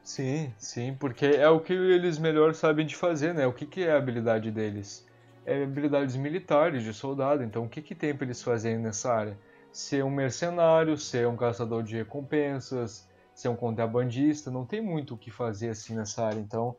Sim, 0.03 0.53
sim, 0.57 0.95
porque 0.95 1.25
é 1.25 1.47
o 1.49 1.59
que 1.61 1.73
eles 1.73 2.17
melhor 2.17 2.53
sabem 2.55 2.85
de 2.85 2.95
fazer, 2.95 3.33
né? 3.33 3.45
O 3.47 3.53
que, 3.53 3.65
que 3.67 3.83
é 3.83 3.91
a 3.93 3.97
habilidade 3.97 4.51
deles? 4.51 5.05
É 5.45 5.63
habilidades 5.63 6.15
militares, 6.15 6.83
de 6.83 6.93
soldado. 6.93 7.43
Então, 7.43 7.65
o 7.65 7.69
que, 7.69 7.81
que 7.81 7.95
tem 7.95 8.15
pra 8.15 8.25
eles 8.25 8.41
fazerem 8.41 8.79
nessa 8.79 9.13
área? 9.13 9.39
Ser 9.71 10.03
um 10.03 10.09
mercenário, 10.09 10.97
ser 10.97 11.27
um 11.27 11.37
caçador 11.37 11.83
de 11.83 11.95
recompensas, 11.95 13.07
ser 13.33 13.49
um 13.49 13.55
contrabandista. 13.55 14.51
Não 14.51 14.65
tem 14.65 14.81
muito 14.81 15.13
o 15.15 15.17
que 15.17 15.31
fazer 15.31 15.69
assim 15.69 15.95
nessa 15.95 16.25
área. 16.25 16.39
Então, 16.39 16.75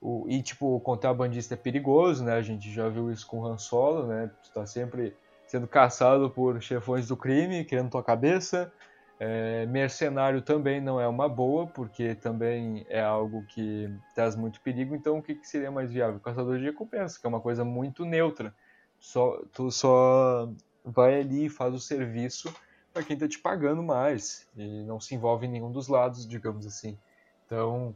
o, 0.00 0.26
e 0.28 0.42
tipo, 0.42 0.74
o 0.76 0.80
contrabandista 0.80 1.54
é 1.54 1.56
perigoso, 1.56 2.24
né? 2.24 2.34
A 2.34 2.42
gente 2.42 2.70
já 2.72 2.88
viu 2.88 3.10
isso 3.10 3.26
com 3.26 3.40
o 3.40 3.46
Han 3.46 3.56
Solo, 3.58 4.06
né? 4.06 4.30
Tu 4.42 4.52
tá 4.52 4.66
sempre 4.66 5.16
sendo 5.46 5.66
caçado 5.68 6.28
por 6.30 6.60
chefões 6.60 7.08
do 7.08 7.16
crime, 7.16 7.64
querendo 7.64 7.90
tua 7.90 8.02
cabeça. 8.02 8.72
É, 9.18 9.64
mercenário 9.66 10.42
também 10.42 10.80
não 10.80 11.00
é 11.00 11.06
uma 11.06 11.28
boa, 11.28 11.66
porque 11.66 12.14
também 12.14 12.84
é 12.88 13.00
algo 13.00 13.44
que 13.46 13.88
traz 14.14 14.34
muito 14.34 14.60
perigo. 14.60 14.94
Então, 14.94 15.18
o 15.18 15.22
que, 15.22 15.34
que 15.34 15.46
seria 15.46 15.70
mais 15.70 15.92
viável? 15.92 16.20
Caçador 16.20 16.58
de 16.58 16.64
recompensa, 16.64 17.18
que 17.20 17.26
é 17.26 17.28
uma 17.28 17.40
coisa 17.40 17.64
muito 17.64 18.04
neutra. 18.04 18.54
Só, 18.98 19.42
tu 19.52 19.70
só 19.70 20.48
vai 20.84 21.20
ali 21.20 21.46
e 21.46 21.50
faz 21.50 21.74
o 21.74 21.78
serviço 21.78 22.52
para 22.92 23.02
quem 23.02 23.14
está 23.14 23.26
te 23.26 23.38
pagando 23.38 23.82
mais 23.82 24.46
e 24.56 24.84
não 24.84 25.00
se 25.00 25.14
envolve 25.14 25.46
em 25.46 25.50
nenhum 25.50 25.70
dos 25.70 25.88
lados, 25.88 26.26
digamos 26.26 26.66
assim. 26.66 26.98
Então, 27.46 27.94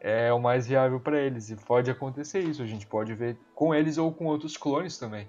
é 0.00 0.32
o 0.32 0.40
mais 0.40 0.66
viável 0.66 0.98
para 0.98 1.20
eles 1.20 1.50
e 1.50 1.56
pode 1.56 1.90
acontecer 1.90 2.40
isso. 2.40 2.62
A 2.62 2.66
gente 2.66 2.86
pode 2.86 3.14
ver 3.14 3.36
com 3.54 3.74
eles 3.74 3.98
ou 3.98 4.12
com 4.12 4.26
outros 4.26 4.56
clones 4.56 4.98
também. 4.98 5.28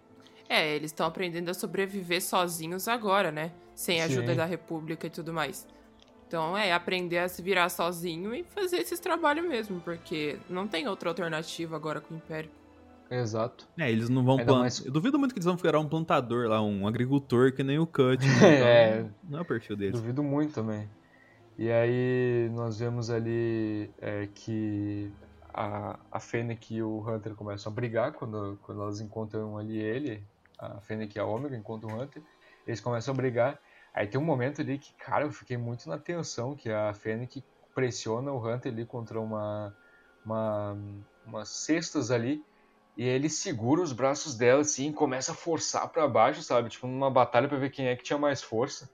É, 0.49 0.75
eles 0.75 0.91
estão 0.91 1.05
aprendendo 1.07 1.49
a 1.49 1.53
sobreviver 1.53 2.21
sozinhos 2.21 2.87
agora, 2.87 3.31
né? 3.31 3.51
Sem 3.73 4.01
a 4.01 4.05
ajuda 4.05 4.31
Sim. 4.31 4.37
da 4.37 4.45
República 4.45 5.07
e 5.07 5.09
tudo 5.09 5.33
mais. 5.33 5.67
Então 6.27 6.57
é 6.57 6.71
aprender 6.73 7.19
a 7.19 7.29
se 7.29 7.41
virar 7.41 7.69
sozinho 7.69 8.33
e 8.33 8.43
fazer 8.43 8.77
esses 8.77 8.99
trabalhos 8.99 9.47
mesmo, 9.47 9.79
porque 9.81 10.37
não 10.49 10.67
tem 10.67 10.87
outra 10.87 11.09
alternativa 11.09 11.75
agora 11.75 12.01
com 12.01 12.13
o 12.13 12.17
Império. 12.17 12.49
Exato. 13.09 13.67
É, 13.77 13.91
eles 13.91 14.09
não 14.09 14.23
vão 14.23 14.37
plantar. 14.37 14.59
mais- 14.59 14.83
Eu 14.83 14.91
duvido 14.91 15.19
muito 15.19 15.33
que 15.33 15.37
eles 15.37 15.45
vão 15.45 15.55
virar 15.55 15.79
um 15.79 15.87
plantador 15.87 16.47
lá, 16.47 16.61
um 16.61 16.87
agricultor 16.87 17.51
que 17.51 17.63
nem 17.63 17.77
o 17.77 17.85
Cut. 17.85 18.17
né? 18.41 18.61
É. 18.61 18.99
Então, 18.99 19.11
Não 19.29 19.39
é 19.39 19.41
o 19.41 19.45
perfil 19.45 19.75
deles. 19.75 19.99
Duvido 19.99 20.23
muito 20.23 20.53
também. 20.53 20.89
E 21.57 21.69
aí 21.69 22.49
nós 22.53 22.79
vemos 22.79 23.11
ali 23.11 23.91
é, 24.01 24.27
que 24.33 25.11
a, 25.53 25.99
a 26.11 26.19
Fennec 26.19 26.73
e 26.73 26.81
o 26.81 27.07
Hunter 27.07 27.35
começam 27.35 27.71
a 27.71 27.75
brigar 27.75 28.13
quando, 28.13 28.57
quando 28.63 28.81
elas 28.81 28.99
encontram 28.99 29.55
ali 29.57 29.77
ele. 29.77 30.23
A 30.77 30.81
Fennec 30.81 31.15
e 31.15 31.19
a 31.19 31.25
Omega 31.25 31.55
encontram 31.55 31.95
o 31.95 32.01
Hunter. 32.01 32.21
Eles 32.65 32.79
começam 32.79 33.13
a 33.13 33.17
brigar. 33.17 33.59
Aí 33.93 34.07
tem 34.07 34.19
um 34.19 34.23
momento 34.23 34.61
ali 34.61 34.77
que, 34.77 34.93
cara, 34.93 35.25
eu 35.25 35.31
fiquei 35.31 35.57
muito 35.57 35.87
na 35.87 35.97
tensão, 35.97 36.55
que 36.55 36.71
a 36.71 36.93
Fennec 36.93 37.43
pressiona 37.73 38.31
o 38.31 38.45
Hunter 38.45 38.71
ali 38.71 38.85
contra 38.85 39.19
uma, 39.19 39.75
uma 40.25 40.77
umas 41.25 41.49
cestas 41.49 42.11
ali 42.11 42.43
e 42.95 43.03
ele 43.03 43.29
segura 43.29 43.81
os 43.81 43.91
braços 43.91 44.35
dela 44.35 44.61
assim, 44.61 44.89
e 44.89 44.93
começa 44.93 45.31
a 45.31 45.35
forçar 45.35 45.89
para 45.89 46.07
baixo, 46.07 46.43
sabe? 46.43 46.69
Tipo 46.69 46.85
numa 46.87 47.09
batalha 47.09 47.47
para 47.47 47.57
ver 47.57 47.71
quem 47.71 47.87
é 47.87 47.95
que 47.95 48.03
tinha 48.03 48.19
mais 48.19 48.41
força. 48.41 48.89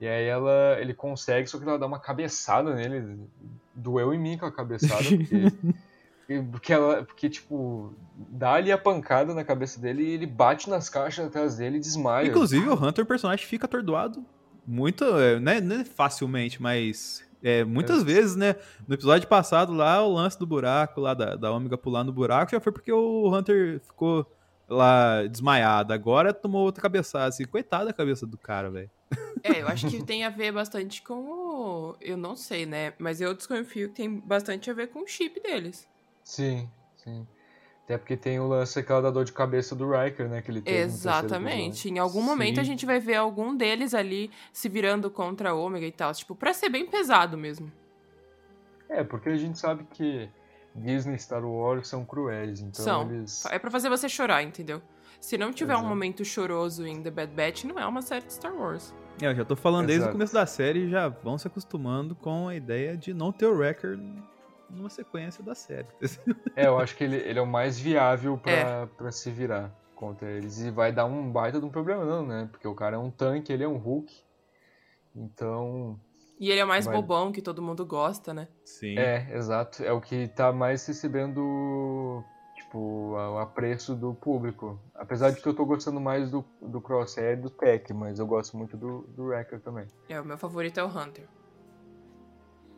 E 0.00 0.06
aí 0.06 0.24
ela, 0.24 0.78
ele 0.80 0.94
consegue, 0.94 1.48
só 1.48 1.58
que 1.58 1.64
ela 1.64 1.78
dá 1.78 1.86
uma 1.86 1.98
cabeçada 1.98 2.74
nele. 2.74 3.18
Doeu 3.74 4.14
em 4.14 4.18
mim 4.18 4.38
com 4.38 4.46
a 4.46 4.52
cabeçada, 4.52 5.02
porque, 5.02 5.44
porque, 6.52 6.72
ela, 6.72 7.04
porque 7.04 7.28
tipo, 7.28 7.92
dá 8.14 8.52
ali 8.52 8.70
a 8.70 8.78
pancada 8.78 9.34
na 9.34 9.44
cabeça 9.44 9.80
dele 9.80 10.04
e 10.04 10.10
ele 10.10 10.26
bate 10.26 10.70
nas 10.70 10.88
caixas 10.88 11.26
atrás 11.26 11.56
dele 11.56 11.78
e 11.78 11.80
desmaia. 11.80 12.28
Inclusive, 12.28 12.68
o 12.68 12.74
Hunter, 12.74 13.04
o 13.04 13.08
personagem, 13.08 13.46
fica 13.46 13.66
atordoado 13.66 14.24
muito, 14.66 15.04
é, 15.04 15.40
né, 15.40 15.60
não 15.60 15.80
é 15.80 15.84
facilmente, 15.84 16.62
mas 16.62 17.24
é, 17.42 17.64
muitas 17.64 18.02
é. 18.02 18.04
vezes, 18.04 18.36
né? 18.36 18.54
No 18.86 18.94
episódio 18.94 19.26
passado 19.26 19.72
lá, 19.72 20.02
o 20.02 20.12
lance 20.12 20.38
do 20.38 20.46
buraco, 20.46 21.00
lá 21.00 21.14
da, 21.14 21.36
da 21.36 21.50
Ômega 21.50 21.76
pular 21.76 22.04
no 22.04 22.12
buraco, 22.12 22.52
já 22.52 22.60
foi 22.60 22.72
porque 22.72 22.92
o 22.92 23.34
Hunter 23.34 23.80
ficou 23.80 24.26
lá 24.68 25.26
desmaiado. 25.26 25.92
Agora 25.92 26.32
tomou 26.32 26.62
outra 26.62 26.82
cabeçada, 26.82 27.26
assim. 27.26 27.44
Coitada 27.44 27.86
da 27.86 27.92
cabeça 27.92 28.26
do 28.26 28.38
cara, 28.38 28.70
velho. 28.70 28.90
É, 29.42 29.62
eu 29.62 29.68
acho 29.68 29.88
que 29.88 30.04
tem 30.04 30.22
a 30.24 30.28
ver 30.28 30.52
bastante 30.52 31.02
com 31.02 31.14
o... 31.14 31.96
Eu 32.00 32.16
não 32.16 32.36
sei, 32.36 32.66
né? 32.66 32.92
Mas 32.98 33.20
eu 33.20 33.34
desconfio 33.34 33.88
que 33.88 33.94
tem 33.94 34.20
bastante 34.20 34.70
a 34.70 34.74
ver 34.74 34.88
com 34.88 35.02
o 35.02 35.06
chip 35.06 35.40
deles. 35.40 35.88
Sim, 36.30 36.70
sim. 36.94 37.26
Até 37.84 37.98
porque 37.98 38.16
tem 38.16 38.38
o 38.38 38.46
lance 38.46 38.78
aquela 38.78 39.02
da 39.02 39.10
dor 39.10 39.24
de 39.24 39.32
cabeça 39.32 39.74
do 39.74 39.90
Riker, 39.90 40.28
né? 40.28 40.40
Que 40.40 40.48
ele 40.52 40.62
teve 40.62 40.78
Exatamente. 40.78 41.90
Em 41.90 41.98
algum 41.98 42.22
momento 42.22 42.54
Sim. 42.54 42.60
a 42.60 42.64
gente 42.64 42.86
vai 42.86 43.00
ver 43.00 43.16
algum 43.16 43.56
deles 43.56 43.94
ali 43.94 44.30
se 44.52 44.68
virando 44.68 45.10
contra 45.10 45.50
a 45.50 45.54
Ômega 45.54 45.84
e 45.84 45.90
tal. 45.90 46.12
Tipo, 46.14 46.36
pra 46.36 46.54
ser 46.54 46.68
bem 46.68 46.86
pesado 46.86 47.36
mesmo. 47.36 47.70
É, 48.88 49.02
porque 49.02 49.28
a 49.28 49.36
gente 49.36 49.58
sabe 49.58 49.84
que 49.92 50.30
Disney 50.72 51.16
e 51.16 51.18
Star 51.18 51.44
Wars 51.44 51.88
são 51.88 52.04
cruéis, 52.04 52.60
então 52.60 52.84
são. 52.84 53.10
eles... 53.10 53.44
É 53.46 53.58
pra 53.58 53.70
fazer 53.72 53.88
você 53.88 54.08
chorar, 54.08 54.44
entendeu? 54.44 54.80
Se 55.20 55.36
não 55.36 55.52
tiver 55.52 55.72
Exato. 55.72 55.84
um 55.84 55.88
momento 55.88 56.24
choroso 56.24 56.86
em 56.86 57.02
The 57.02 57.10
Bad 57.10 57.32
Batch, 57.34 57.64
não 57.64 57.76
é 57.76 57.84
uma 57.84 58.02
série 58.02 58.24
de 58.24 58.32
Star 58.32 58.54
Wars. 58.54 58.94
É, 59.20 59.26
eu 59.26 59.34
já 59.34 59.44
tô 59.44 59.56
falando 59.56 59.90
Exato. 59.90 59.98
desde 59.98 60.08
o 60.08 60.12
começo 60.12 60.32
da 60.32 60.46
série 60.46 60.86
e 60.86 60.90
já 60.90 61.08
vão 61.08 61.36
se 61.36 61.48
acostumando 61.48 62.14
com 62.14 62.46
a 62.46 62.54
ideia 62.54 62.96
de 62.96 63.12
não 63.12 63.32
ter 63.32 63.46
o 63.46 63.56
Wrecker 63.56 63.98
numa 64.70 64.90
sequência 64.90 65.42
da 65.42 65.54
série. 65.54 65.88
É, 66.56 66.66
eu 66.66 66.78
acho 66.78 66.96
que 66.96 67.04
ele, 67.04 67.16
ele 67.16 67.38
é 67.38 67.42
o 67.42 67.46
mais 67.46 67.78
viável 67.78 68.38
pra, 68.38 68.52
é. 68.52 68.86
Pra 68.86 69.12
se 69.12 69.30
virar 69.30 69.70
contra 69.94 70.30
eles. 70.30 70.60
E 70.60 70.70
vai 70.70 70.92
dar 70.92 71.04
um 71.04 71.30
baita 71.30 71.60
de 71.60 71.66
um 71.66 71.70
problema, 71.70 72.04
não, 72.04 72.26
né? 72.26 72.48
Porque 72.50 72.66
o 72.66 72.74
cara 72.74 72.96
é 72.96 72.98
um 72.98 73.10
tanque, 73.10 73.52
ele 73.52 73.64
é 73.64 73.68
um 73.68 73.76
Hulk. 73.76 74.14
Então. 75.14 76.00
E 76.38 76.50
ele 76.50 76.60
é 76.60 76.64
mais 76.64 76.86
vai... 76.86 76.94
bobão, 76.94 77.30
que 77.30 77.42
todo 77.42 77.60
mundo 77.60 77.84
gosta, 77.84 78.32
né? 78.32 78.48
Sim. 78.64 78.98
É, 78.98 79.36
exato. 79.36 79.84
É 79.84 79.92
o 79.92 80.00
que 80.00 80.28
tá 80.28 80.50
mais 80.50 80.86
recebendo, 80.86 82.24
tipo, 82.54 82.78
o 83.12 83.38
apreço 83.38 83.94
do 83.94 84.14
público. 84.14 84.80
Apesar 84.94 85.30
de 85.30 85.42
que 85.42 85.46
eu 85.46 85.54
tô 85.54 85.66
gostando 85.66 86.00
mais 86.00 86.30
do, 86.30 86.42
do 86.62 86.80
Crosshair 86.80 87.38
e 87.38 87.42
do 87.42 87.50
Tech, 87.50 87.92
mas 87.92 88.18
eu 88.18 88.26
gosto 88.26 88.56
muito 88.56 88.74
do, 88.76 89.02
do 89.08 89.24
Wrecker 89.24 89.60
também. 89.60 89.86
É, 90.08 90.18
o 90.18 90.24
meu 90.24 90.38
favorito 90.38 90.80
é 90.80 90.84
o 90.84 90.88
Hunter. 90.88 91.28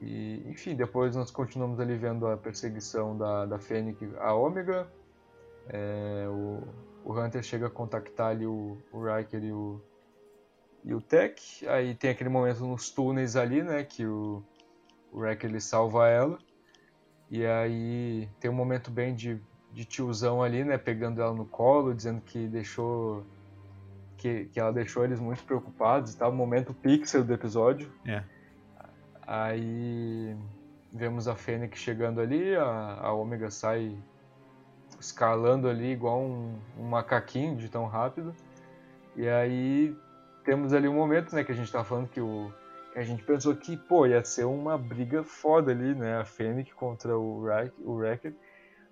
E, 0.02 0.42
enfim, 0.48 0.74
depois 0.74 1.14
nós 1.14 1.30
continuamos 1.30 1.78
ali 1.78 1.96
vendo 1.96 2.26
a 2.26 2.36
perseguição 2.36 3.16
da, 3.16 3.46
da 3.46 3.58
Fênix 3.58 4.00
a 4.18 4.34
Ômega. 4.34 4.90
É, 5.68 6.26
o, 6.28 6.66
o 7.04 7.18
Hunter 7.18 7.40
chega 7.40 7.68
a 7.68 7.70
contactar 7.70 8.30
ali 8.30 8.44
o, 8.44 8.76
o 8.92 9.04
Riker 9.04 9.44
e 9.44 9.52
o, 9.52 9.80
e 10.84 10.92
o 10.92 11.00
Tech. 11.00 11.68
Aí 11.68 11.94
tem 11.94 12.10
aquele 12.10 12.28
momento 12.28 12.66
nos 12.66 12.90
túneis 12.90 13.36
ali, 13.36 13.62
né? 13.62 13.84
Que 13.84 14.04
o, 14.04 14.42
o 15.12 15.22
Riker 15.22 15.48
ele 15.48 15.60
salva 15.60 16.08
ela. 16.08 16.36
E 17.30 17.46
aí 17.46 18.28
tem 18.40 18.50
um 18.50 18.54
momento 18.54 18.90
bem 18.90 19.14
de, 19.14 19.40
de 19.72 19.84
tiozão 19.84 20.42
ali, 20.42 20.64
né? 20.64 20.76
Pegando 20.78 21.22
ela 21.22 21.32
no 21.32 21.46
colo, 21.46 21.94
dizendo 21.94 22.20
que 22.20 22.48
deixou. 22.48 23.24
Que, 24.16 24.46
que 24.46 24.58
ela 24.58 24.72
deixou 24.72 25.04
eles 25.04 25.20
muito 25.20 25.44
preocupados 25.44 26.14
e 26.14 26.18
tal. 26.18 26.32
Momento 26.32 26.74
pixel 26.74 27.22
do 27.22 27.32
episódio. 27.32 27.88
É. 28.04 28.24
Aí 29.34 30.36
vemos 30.92 31.26
a 31.26 31.34
Fênix 31.34 31.78
chegando 31.78 32.20
ali, 32.20 32.54
a, 32.54 32.98
a 33.00 33.14
Ômega 33.14 33.50
sai 33.50 33.96
escalando 35.00 35.70
ali 35.70 35.90
igual 35.90 36.20
um, 36.20 36.58
um, 36.78 36.84
macaquinho 36.84 37.56
de 37.56 37.66
tão 37.70 37.86
rápido. 37.86 38.36
E 39.16 39.26
aí 39.26 39.96
temos 40.44 40.74
ali 40.74 40.86
um 40.86 40.92
momento, 40.92 41.34
né, 41.34 41.42
que 41.42 41.50
a 41.50 41.54
gente 41.54 41.72
tá 41.72 41.82
falando 41.82 42.08
que 42.08 42.20
o 42.20 42.52
que 42.92 42.98
a 42.98 43.04
gente 43.04 43.22
pensou 43.22 43.56
que, 43.56 43.74
pô, 43.74 44.06
ia 44.06 44.22
ser 44.22 44.44
uma 44.44 44.76
briga 44.76 45.24
foda 45.24 45.72
ali, 45.72 45.94
né, 45.94 46.18
a 46.18 46.26
Fênix 46.26 46.70
contra 46.74 47.16
o, 47.16 47.46
Rack, 47.46 47.72
o. 47.78 48.00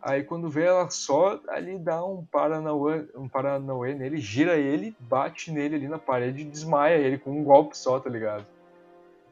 Aí 0.01 0.25
quando 0.25 0.49
vê 0.49 0.65
ela 0.65 0.89
só 0.89 1.39
ali 1.49 1.79
dá 1.79 2.03
um 2.03 2.25
Paranauê, 2.25 3.07
um 3.15 3.29
Paranauê 3.29 3.93
nele, 3.93 4.17
gira 4.17 4.57
ele, 4.57 4.97
bate 4.99 5.53
nele 5.53 5.77
ali 5.77 5.87
na 5.87 5.99
parede 5.99 6.41
e 6.41 6.47
desmaia 6.47 6.97
ele 6.97 7.19
com 7.19 7.31
um 7.31 7.45
golpe 7.45 7.77
só, 7.77 8.01
tá 8.01 8.09
ligado? 8.09 8.47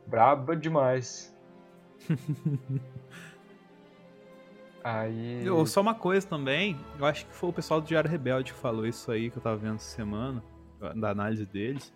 Braba 0.09 0.57
demais. 0.57 1.37
aí. 4.83 5.45
Eu, 5.45 5.67
só 5.67 5.81
uma 5.81 5.95
coisa 5.95 6.27
também, 6.27 6.79
eu 6.99 7.05
acho 7.05 7.27
que 7.27 7.35
foi 7.35 7.51
o 7.51 7.53
pessoal 7.53 7.81
do 7.81 7.87
Diário 7.87 8.11
Rebelde 8.11 8.53
que 8.53 8.59
falou 8.59 8.87
isso 8.87 9.11
aí 9.11 9.31
que 9.31 9.37
eu 9.39 9.43
tava 9.43 9.57
vendo 9.57 9.77
essa 9.77 9.95
semana, 9.95 10.43
da 10.97 11.11
análise 11.11 11.45
deles. 11.45 11.93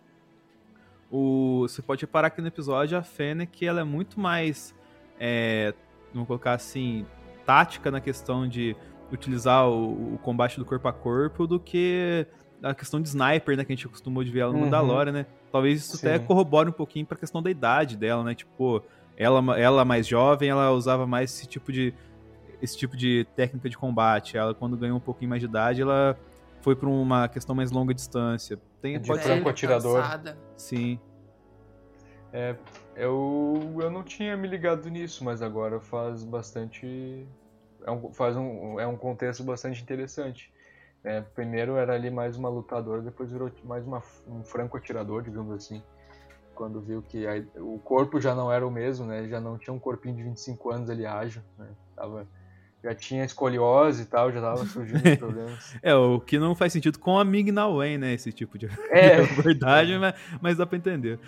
O, 1.10 1.62
você 1.62 1.82
pode 1.82 2.02
reparar 2.02 2.30
que 2.30 2.40
no 2.40 2.48
episódio 2.48 2.96
a 2.96 3.02
Fennec 3.02 3.66
ela 3.66 3.80
é 3.80 3.84
muito 3.84 4.18
mais, 4.18 4.74
é, 5.18 5.74
vamos 6.12 6.26
colocar 6.26 6.54
assim, 6.54 7.06
tática 7.44 7.90
na 7.90 8.00
questão 8.00 8.48
de 8.48 8.76
utilizar 9.10 9.68
o, 9.68 10.14
o, 10.14 10.18
combate 10.18 10.58
do 10.58 10.64
corpo 10.64 10.88
a 10.88 10.92
corpo 10.92 11.46
do 11.46 11.60
que 11.60 12.26
a 12.62 12.74
questão 12.74 13.00
de 13.00 13.08
sniper, 13.08 13.56
né, 13.56 13.64
que 13.64 13.72
a 13.72 13.76
gente 13.76 13.88
costumou 13.88 14.22
de 14.22 14.30
ver 14.30 14.40
ela 14.40 14.52
no 14.52 14.58
uhum. 14.58 14.64
Mandalorian, 14.64 15.12
né? 15.12 15.26
Talvez 15.50 15.80
isso 15.80 15.96
Sim. 15.96 16.06
até 16.06 16.18
corrobore 16.18 16.68
um 16.68 16.72
pouquinho 16.72 17.04
pra 17.04 17.18
questão 17.18 17.42
da 17.42 17.50
idade 17.50 17.96
dela, 17.96 18.22
né? 18.22 18.34
Tipo, 18.34 18.82
ela, 19.16 19.58
ela 19.58 19.84
mais 19.84 20.06
jovem, 20.06 20.48
ela 20.48 20.70
usava 20.70 21.06
mais 21.06 21.32
esse 21.32 21.46
tipo 21.46 21.72
de 21.72 21.92
esse 22.60 22.78
tipo 22.78 22.96
de 22.96 23.26
técnica 23.34 23.68
de 23.68 23.76
combate. 23.76 24.36
Ela, 24.36 24.54
quando 24.54 24.76
ganhou 24.76 24.96
um 24.96 25.00
pouquinho 25.00 25.28
mais 25.28 25.40
de 25.40 25.46
idade, 25.46 25.82
ela 25.82 26.16
foi 26.60 26.76
para 26.76 26.88
uma 26.88 27.28
questão 27.28 27.56
mais 27.56 27.72
longa 27.72 27.92
distância. 27.92 28.56
Tem, 28.80 29.00
de 29.00 29.08
pode 29.08 29.24
ser 29.24 29.42
um 29.42 29.48
atirador. 29.48 30.04
Sim. 30.56 30.98
É, 32.32 32.56
eu, 32.96 33.74
eu 33.80 33.90
não 33.90 34.04
tinha 34.04 34.36
me 34.36 34.46
ligado 34.46 34.88
nisso, 34.88 35.24
mas 35.24 35.42
agora 35.42 35.80
faz 35.80 36.24
bastante. 36.24 37.26
É 37.84 37.90
um, 37.90 38.12
faz 38.12 38.36
um, 38.36 38.78
é 38.78 38.86
um 38.86 38.96
contexto 38.96 39.42
bastante 39.42 39.82
interessante. 39.82 40.52
É, 41.04 41.20
primeiro 41.20 41.76
era 41.76 41.94
ali 41.94 42.10
mais 42.10 42.36
uma 42.36 42.48
lutadora, 42.48 43.02
depois 43.02 43.30
virou 43.30 43.50
mais 43.64 43.84
uma, 43.84 44.02
um 44.28 44.44
franco 44.44 44.76
atirador, 44.76 45.22
digamos 45.22 45.52
assim. 45.52 45.82
Quando 46.54 46.80
viu 46.80 47.02
que 47.02 47.26
a, 47.26 47.42
o 47.56 47.80
corpo 47.80 48.20
já 48.20 48.34
não 48.34 48.52
era 48.52 48.64
o 48.66 48.70
mesmo, 48.70 49.06
né? 49.06 49.26
Já 49.28 49.40
não 49.40 49.58
tinha 49.58 49.74
um 49.74 49.80
corpinho 49.80 50.14
de 50.14 50.22
25 50.22 50.70
anos 50.70 50.90
ali 50.90 51.04
ágil, 51.04 51.42
né? 51.58 51.66
Tava, 51.96 52.28
já 52.84 52.94
tinha 52.94 53.24
escoliose 53.24 54.02
e 54.02 54.06
tal, 54.06 54.30
já 54.30 54.40
tava 54.40 54.64
surgindo 54.66 55.02
problemas. 55.18 55.76
É, 55.82 55.92
o 55.94 56.20
que 56.20 56.38
não 56.38 56.54
faz 56.54 56.72
sentido 56.72 56.98
com 56.98 57.18
a 57.18 57.24
Ming-Na 57.24 57.66
Wen, 57.66 57.98
né? 57.98 58.12
Esse 58.12 58.32
tipo 58.32 58.56
de, 58.56 58.66
é. 58.90 59.22
verdade, 59.42 59.98
mas, 59.98 60.14
mas 60.40 60.56
dá 60.56 60.66
pra 60.66 60.78
entender. 60.78 61.18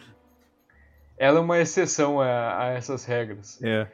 Ela 1.17 1.39
é 1.39 1.43
uma 1.43 1.59
exceção 1.59 2.21
a, 2.21 2.65
a 2.65 2.69
essas 2.71 3.05
regras. 3.05 3.61
É. 3.63 3.89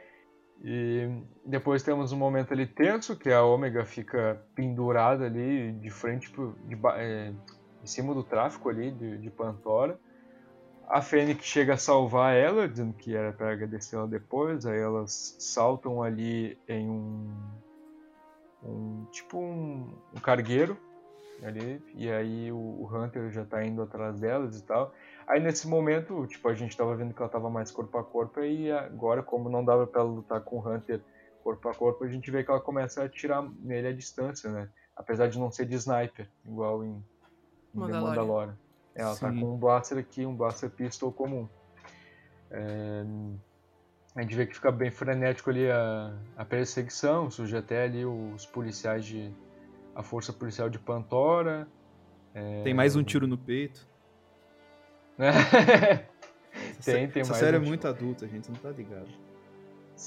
E 0.63 1.09
depois 1.43 1.81
temos 1.81 2.11
um 2.11 2.17
momento 2.17 2.53
ali 2.53 2.67
tenso, 2.67 3.15
que 3.15 3.31
a 3.31 3.43
Ômega 3.43 3.83
fica 3.83 4.39
pendurada 4.53 5.25
ali 5.25 5.71
de 5.73 5.89
frente, 5.89 6.29
pro, 6.29 6.55
de, 6.67 6.77
é, 6.95 7.33
em 7.83 7.87
cima 7.87 8.13
do 8.13 8.23
tráfico 8.23 8.69
ali 8.69 8.91
de, 8.91 9.17
de 9.17 9.29
Pantora. 9.31 9.99
A 10.87 11.01
Fênix 11.01 11.45
chega 11.45 11.73
a 11.73 11.77
salvar 11.77 12.35
ela, 12.35 12.67
dizendo 12.67 12.93
que 12.93 13.15
era 13.15 13.31
para 13.31 13.53
agradecer 13.53 13.95
ela 13.95 14.07
depois. 14.07 14.65
Aí 14.65 14.79
elas 14.79 15.35
saltam 15.39 16.03
ali 16.03 16.59
em 16.67 16.87
um, 16.87 17.33
um 18.63 19.05
tipo 19.11 19.39
um, 19.39 19.95
um 20.13 20.19
cargueiro 20.19 20.77
ali, 21.43 21.81
e 21.95 22.11
aí 22.11 22.51
o, 22.51 22.55
o 22.55 22.89
Hunter 22.93 23.31
já 23.31 23.43
tá 23.43 23.65
indo 23.65 23.81
atrás 23.81 24.19
delas 24.19 24.59
e 24.59 24.63
tal. 24.63 24.93
Aí 25.27 25.39
nesse 25.39 25.67
momento, 25.67 26.25
tipo, 26.27 26.47
a 26.47 26.53
gente 26.53 26.75
tava 26.75 26.95
vendo 26.95 27.13
que 27.13 27.21
ela 27.21 27.29
tava 27.29 27.49
mais 27.49 27.71
corpo 27.71 27.97
a 27.97 28.03
corpo 28.03 28.39
e 28.41 28.71
agora, 28.71 29.23
como 29.23 29.49
não 29.49 29.63
dava 29.63 29.87
pra 29.87 30.01
ela 30.01 30.09
lutar 30.09 30.41
com 30.41 30.57
o 30.57 30.67
Hunter 30.67 31.01
corpo 31.43 31.67
a 31.69 31.73
corpo, 31.73 32.03
a 32.03 32.07
gente 32.07 32.29
vê 32.29 32.43
que 32.43 32.51
ela 32.51 32.61
começa 32.61 33.01
a 33.01 33.05
atirar 33.05 33.43
nele 33.59 33.87
à 33.87 33.93
distância, 33.93 34.49
né? 34.51 34.69
Apesar 34.95 35.27
de 35.27 35.39
não 35.39 35.51
ser 35.51 35.65
de 35.65 35.75
sniper, 35.75 36.29
igual 36.45 36.83
em, 36.83 37.03
em 37.73 37.79
Mandalorian. 37.79 38.09
Mandalorian. 38.09 38.57
Ela 38.93 39.09
tá 39.09 39.15
Sim. 39.15 39.35
tá 39.35 39.41
com 39.41 39.53
um 39.53 39.57
blaster 39.57 39.97
aqui, 39.97 40.25
um 40.25 40.35
blaster 40.35 40.69
pistol 40.69 41.11
comum. 41.11 41.47
É... 42.49 43.03
A 44.13 44.21
gente 44.21 44.35
vê 44.35 44.45
que 44.45 44.53
fica 44.53 44.71
bem 44.71 44.91
frenético 44.91 45.49
ali 45.49 45.71
a, 45.71 46.13
a 46.35 46.43
perseguição, 46.43 47.31
surge 47.31 47.55
até 47.55 47.83
ali 47.83 48.05
os 48.05 48.45
policiais 48.45 49.05
de... 49.05 49.33
a 49.95 50.03
força 50.03 50.33
policial 50.33 50.69
de 50.69 50.77
Pantora. 50.77 51.67
É... 52.33 52.63
Tem 52.63 52.73
mais 52.73 52.95
um 52.95 53.03
tiro 53.03 53.25
no 53.25 53.37
peito. 53.37 53.89
tem, 56.83 57.07
tem 57.07 57.21
Essa 57.21 57.31
mais. 57.31 57.43
série 57.43 57.57
é 57.57 57.59
muito 57.59 57.87
adulta, 57.87 58.27
gente, 58.27 58.47
você 58.47 58.51
não 58.51 58.59
tá 58.59 58.69
ligado. 58.69 59.07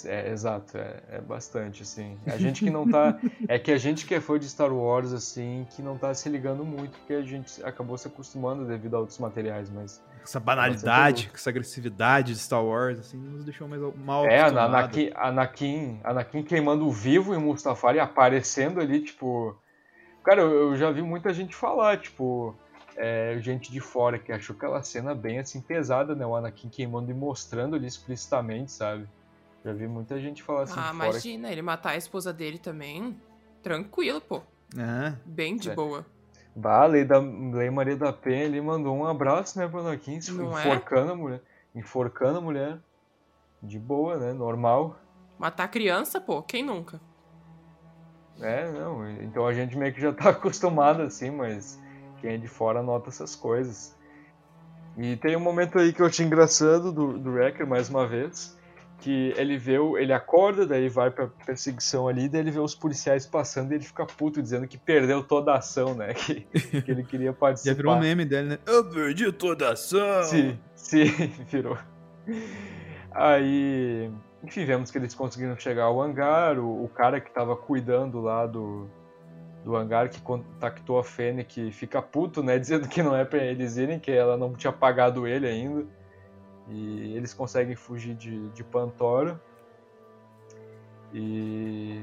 É, 0.05 0.31
exato, 0.33 0.77
é, 0.77 1.03
é 1.09 1.21
bastante, 1.21 1.83
assim. 1.83 2.19
A 2.27 2.37
gente 2.37 2.65
que 2.65 2.71
não 2.71 2.89
tá. 2.89 3.17
É 3.47 3.59
que 3.59 3.71
a 3.71 3.79
gente 3.79 4.07
que 4.07 4.15
é 4.15 4.21
fã 4.21 4.39
de 4.39 4.49
Star 4.49 4.73
Wars, 4.73 5.13
assim, 5.13 5.67
que 5.71 5.83
não 5.83 5.97
tá 5.97 6.13
se 6.15 6.29
ligando 6.29 6.65
muito, 6.65 6.99
porque 6.99 7.13
a 7.13 7.23
gente 7.23 7.63
acabou 7.63 7.97
se 7.97 8.09
acostumando 8.09 8.65
devido 8.65 8.97
a 8.97 9.01
outros 9.01 9.19
materiais, 9.19 9.71
mas. 9.71 10.03
Essa 10.23 10.41
banalidade, 10.41 11.31
essa 11.33 11.51
agressividade 11.51 12.33
de 12.33 12.39
Star 12.39 12.65
Wars, 12.65 12.99
assim, 12.99 13.19
nos 13.19 13.45
deixou 13.45 13.69
mais 13.69 13.81
mal 13.97 14.25
É, 14.25 14.41
a. 14.41 14.47
Anakin, 14.47 15.11
Anakin, 15.15 16.01
Anakin 16.03 16.43
queimando 16.43 16.91
vivo 16.91 17.35
em 17.35 17.55
e 17.95 18.01
aparecendo 18.01 18.81
ali, 18.81 19.01
tipo. 19.01 19.57
Cara, 20.25 20.41
eu, 20.41 20.71
eu 20.71 20.77
já 20.77 20.91
vi 20.91 21.03
muita 21.03 21.33
gente 21.33 21.55
falar, 21.55 21.99
tipo. 21.99 22.57
É, 22.97 23.37
gente 23.41 23.71
de 23.73 23.81
fora 23.81 24.19
que 24.19 24.33
achou 24.33 24.55
aquela 24.57 24.83
cena 24.83 25.15
bem 25.15 25.39
assim 25.39 25.61
pesada, 25.61 26.15
né? 26.15 26.25
O 26.25 26.35
Anakin 26.35 26.69
queimando 26.69 27.11
e 27.11 27.15
mostrando 27.15 27.77
ali 27.77 27.87
explicitamente, 27.87 28.73
sabe? 28.73 29.09
Já 29.65 29.73
vi 29.73 29.87
muita 29.89 30.21
gente 30.21 30.43
falar 30.43 30.63
assim 30.63 30.75
ah, 30.77 30.91
de 30.91 30.97
fora. 30.97 31.09
imagina, 31.11 31.51
ele 31.51 31.63
matar 31.63 31.91
a 31.91 31.97
esposa 31.97 32.33
dele 32.33 32.59
também. 32.59 33.17
Tranquilo, 33.63 34.21
pô. 34.21 34.43
É, 34.77 35.15
Bem 35.25 35.57
de 35.57 35.71
É. 35.71 35.75
boa. 35.75 36.05
Bah, 36.55 36.83
a 36.83 36.87
Lei, 36.87 37.05
da, 37.05 37.19
Lei 37.19 37.71
Maria 37.71 37.97
da 37.97 38.13
Penha 38.13 38.45
ali 38.45 38.61
mandou 38.61 38.95
um 38.95 39.07
abraço, 39.07 39.59
né, 39.59 39.67
pro 39.67 39.81
Anakin, 39.81 40.15
é? 40.15 40.19
enforcando 40.19 41.13
a 41.13 41.17
mulher. 41.17 41.43
Enforcando 41.75 42.39
a 42.39 42.41
mulher. 42.41 42.79
De 43.63 43.79
boa, 43.79 44.19
né? 44.19 44.33
Normal. 44.33 44.97
Matar 45.39 45.69
criança, 45.69 46.21
pô, 46.21 46.43
quem 46.43 46.63
nunca? 46.63 47.01
É, 48.41 48.71
não. 48.71 49.09
Então 49.23 49.47
a 49.47 49.55
gente 49.55 49.77
meio 49.77 49.93
que 49.93 50.01
já 50.01 50.13
tá 50.13 50.31
acostumado 50.31 51.03
assim, 51.03 51.31
mas 51.31 51.81
quem 52.25 52.35
é 52.35 52.37
de 52.39 52.49
fora 52.49 52.83
nota 52.83 53.11
essas 53.11 53.37
coisas. 53.37 53.95
E 54.97 55.17
tem 55.17 55.37
um 55.37 55.41
momento 55.41 55.79
aí 55.79 55.93
que 55.93 56.01
eu 56.01 56.07
achei 56.07 56.25
engraçado 56.25 56.91
do, 56.91 57.19
do 57.19 57.33
Wrecker, 57.33 57.67
mais 57.67 57.91
uma 57.91 58.07
vez, 58.07 58.57
que 59.01 59.35
ele 59.37 59.59
vê, 59.59 59.79
o, 59.79 59.99
ele 59.99 60.13
acorda, 60.13 60.67
daí 60.67 60.89
vai 60.89 61.11
pra 61.11 61.27
perseguição 61.45 62.09
ali, 62.09 62.27
daí 62.27 62.41
ele 62.41 62.51
vê 62.51 62.61
os 62.61 62.75
policiais 62.75 63.27
passando 63.27 63.73
e 63.73 63.75
ele 63.75 63.85
fica 63.85 64.07
puto, 64.07 64.41
dizendo 64.41 64.67
que 64.67 64.79
perdeu 64.79 65.23
toda 65.23 65.53
a 65.53 65.59
ação, 65.59 65.95
né? 65.95 66.15
Que, 66.25 66.81
que 66.81 66.91
ele 66.91 67.05
queria 67.05 67.33
participar. 67.35 67.73
já 67.75 67.77
virou 67.77 67.95
um 67.95 68.01
meme 68.01 68.25
dele, 68.25 68.49
né? 68.51 68.59
Eu 68.65 68.89
perdi 68.89 69.31
toda 69.31 69.69
a 69.69 69.73
ação. 69.73 70.23
Sim, 70.23 70.59
sim, 70.75 71.05
virou. 71.51 71.77
Aí, 73.11 74.11
enfim, 74.43 74.65
vemos 74.65 74.91
que 74.91 74.97
eles 74.97 75.15
conseguiram 75.15 75.59
chegar 75.59 75.85
ao 75.85 76.01
hangar. 76.01 76.59
O, 76.59 76.85
o 76.85 76.89
cara 76.89 77.21
que 77.21 77.31
tava 77.31 77.55
cuidando 77.55 78.21
lá 78.21 78.47
do, 78.47 78.89
do 79.65 79.75
hangar, 79.75 80.11
que 80.11 80.21
contactou 80.21 80.99
a 80.99 81.05
Fennec, 81.05 81.73
fica 81.73 82.03
puto, 82.03 82.43
né? 82.43 82.59
Dizendo 82.61 82.87
que 82.87 83.03
não 83.03 83.17
é 83.17 83.25
pra 83.25 83.39
eles 83.43 83.77
irem, 83.77 83.99
que 83.99 84.13
ela 84.13 84.37
não 84.37 84.53
tinha 84.53 84.73
pagado 84.73 85.27
ele 85.27 85.47
ainda. 85.47 85.87
E 86.69 87.17
eles 87.17 87.35
conseguem 87.35 87.75
fugir 87.75 88.15
de, 88.15 88.49
de 88.51 88.63
Pantora. 88.63 89.41
E, 91.13 92.03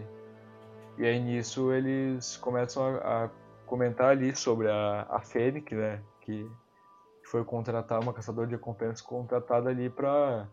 e 0.98 1.06
aí 1.06 1.20
nisso 1.20 1.72
eles 1.72 2.38
começam 2.38 2.84
a, 2.84 3.26
a 3.26 3.30
comentar 3.66 4.10
ali 4.10 4.36
sobre 4.36 4.70
a, 4.70 5.06
a 5.10 5.22
Fennec, 5.22 5.74
né? 5.76 6.02
Que 6.22 6.50
foi 7.24 7.44
contratar 7.44 8.02
uma 8.02 8.14
caçadora 8.14 8.48
de 8.48 8.56
recompensas 8.56 9.02
contratada 9.02 9.70
ali 9.70 9.90
pra, 9.90 10.48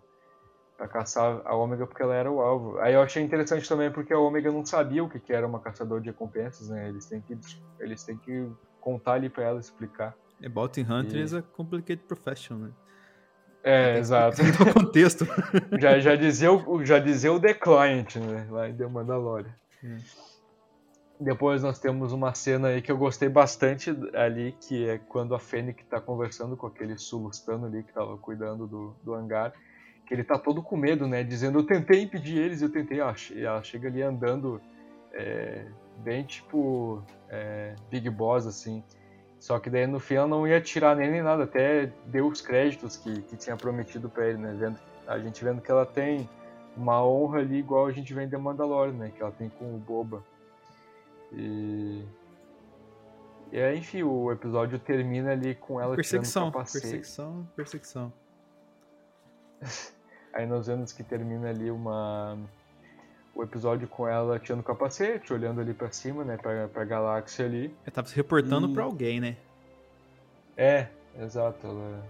pra 0.78 0.86
caçar 0.86 1.42
a 1.44 1.54
Ômega 1.56 1.86
porque 1.88 2.02
ela 2.02 2.14
era 2.14 2.30
o 2.30 2.40
alvo. 2.40 2.78
Aí 2.78 2.94
eu 2.94 3.02
achei 3.02 3.20
interessante 3.20 3.68
também 3.68 3.90
porque 3.90 4.12
a 4.12 4.18
Ômega 4.18 4.52
não 4.52 4.64
sabia 4.64 5.02
o 5.02 5.10
que, 5.10 5.18
que 5.18 5.32
era 5.32 5.44
uma 5.44 5.58
caçadora 5.58 6.00
de 6.00 6.08
recompensas, 6.08 6.68
né? 6.68 6.88
Eles 6.88 7.04
têm 7.06 7.20
que, 7.20 7.36
eles 7.80 8.04
têm 8.04 8.16
que 8.16 8.48
contar 8.80 9.14
ali 9.14 9.28
pra 9.28 9.42
ela 9.42 9.58
explicar. 9.58 10.16
É, 10.40 10.48
Bounty 10.48 10.82
Hunter 10.82 11.16
E- 11.16 11.22
is 11.24 11.34
a 11.34 11.42
complicated 11.42 12.06
profession, 12.06 12.58
né? 12.58 12.70
É, 13.64 13.98
exato. 13.98 14.40
Contexto. 14.72 15.26
já, 15.80 15.98
já, 15.98 16.14
dizia 16.14 16.52
o, 16.52 16.84
já 16.84 17.00
dizia 17.00 17.32
o 17.32 17.40
The 17.40 17.54
Client, 17.54 18.14
né? 18.16 18.46
Lá 18.48 18.68
em 18.68 18.76
The 18.76 18.86
Mandalorian. 18.86 19.52
Hum. 19.82 19.98
Depois 21.20 21.60
nós 21.60 21.80
temos 21.80 22.12
uma 22.12 22.32
cena 22.34 22.68
aí 22.68 22.80
que 22.80 22.92
eu 22.92 22.96
gostei 22.96 23.28
bastante 23.28 23.90
ali, 24.14 24.52
que 24.52 24.88
é 24.88 24.98
quando 24.98 25.34
a 25.34 25.40
Fennec 25.40 25.84
tá 25.86 26.00
conversando 26.00 26.56
com 26.56 26.68
aquele 26.68 26.96
sulustano 26.96 27.66
ali 27.66 27.82
que 27.82 27.92
tava 27.92 28.16
cuidando 28.16 28.68
do, 28.68 28.94
do 29.02 29.14
hangar. 29.14 29.52
Que 30.08 30.14
ele 30.14 30.24
tá 30.24 30.38
todo 30.38 30.62
com 30.62 30.74
medo, 30.74 31.06
né? 31.06 31.22
Dizendo, 31.22 31.58
eu 31.58 31.66
tentei 31.66 32.02
impedir 32.02 32.38
eles, 32.38 32.62
eu 32.62 32.72
tentei. 32.72 32.98
Che- 33.14 33.38
ela 33.44 33.62
chega 33.62 33.88
ali 33.88 34.02
andando 34.02 34.58
é, 35.12 35.66
bem 35.98 36.24
tipo 36.24 37.02
é, 37.28 37.74
Big 37.90 38.08
Boss, 38.08 38.46
assim. 38.46 38.82
Só 39.38 39.58
que 39.60 39.68
daí 39.70 39.86
no 39.86 40.00
fim 40.00 40.14
ela 40.14 40.26
não 40.26 40.46
ia 40.48 40.60
tirar 40.60 40.96
nem, 40.96 41.10
nem 41.10 41.22
nada, 41.22 41.44
até 41.44 41.92
deu 42.06 42.26
os 42.26 42.40
créditos 42.40 42.96
que, 42.96 43.20
que 43.22 43.36
tinha 43.36 43.56
prometido 43.56 44.08
pra 44.08 44.26
ele, 44.26 44.38
né? 44.38 44.56
Vendo, 44.58 44.78
a 45.06 45.18
gente 45.18 45.44
vendo 45.44 45.60
que 45.60 45.70
ela 45.70 45.84
tem 45.86 46.28
uma 46.76 47.04
honra 47.06 47.40
ali 47.40 47.58
igual 47.58 47.86
a 47.86 47.92
gente 47.92 48.12
vê 48.14 48.24
em 48.24 48.28
The 48.30 48.38
Mandalorian, 48.38 48.94
né? 48.94 49.12
Que 49.14 49.22
ela 49.22 49.30
tem 49.30 49.48
com 49.50 49.74
o 49.74 49.78
Boba. 49.78 50.24
E. 51.32 52.02
E 53.52 53.60
aí, 53.60 53.78
enfim, 53.78 54.02
o 54.02 54.32
episódio 54.32 54.78
termina 54.78 55.32
ali 55.32 55.54
com 55.54 55.80
ela 55.80 55.94
Perseguição, 55.94 56.44
tirando 56.44 56.48
o 56.48 56.52
capacete. 56.52 56.82
perseguição, 56.82 57.48
perseguição. 57.54 58.12
Aí 60.32 60.46
nós 60.46 60.66
vemos 60.66 60.92
que 60.92 61.02
termina 61.02 61.48
ali 61.50 61.70
uma. 61.70 62.38
O 63.34 63.42
episódio 63.42 63.86
com 63.86 64.06
ela 64.08 64.38
tirando 64.38 64.60
o 64.60 64.64
capacete, 64.64 65.32
olhando 65.32 65.60
ali 65.60 65.72
pra 65.72 65.90
cima, 65.92 66.24
né? 66.24 66.36
Pra, 66.36 66.66
pra 66.68 66.84
galáxia 66.84 67.44
ali. 67.46 67.66
Ela 67.84 67.92
tava 67.94 68.08
se 68.08 68.16
reportando 68.16 68.68
E- 68.68 68.74
pra 68.74 68.82
alguém, 68.84 69.20
né? 69.20 69.36
É, 70.56 70.88
exato. 71.18 71.66
Ela... 71.66 72.04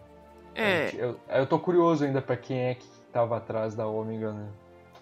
É, 0.55 0.91
Eu, 0.97 1.21
eu 1.29 1.47
tô 1.47 1.59
curioso 1.59 2.05
ainda 2.05 2.21
pra 2.23 2.37
quem 2.37 2.59
é 2.71 2.75
que 2.75 2.89
tava 3.12 3.37
atrás 3.37 3.75
da 3.75 3.87
Ômega, 3.87 4.33
né? 4.33 4.49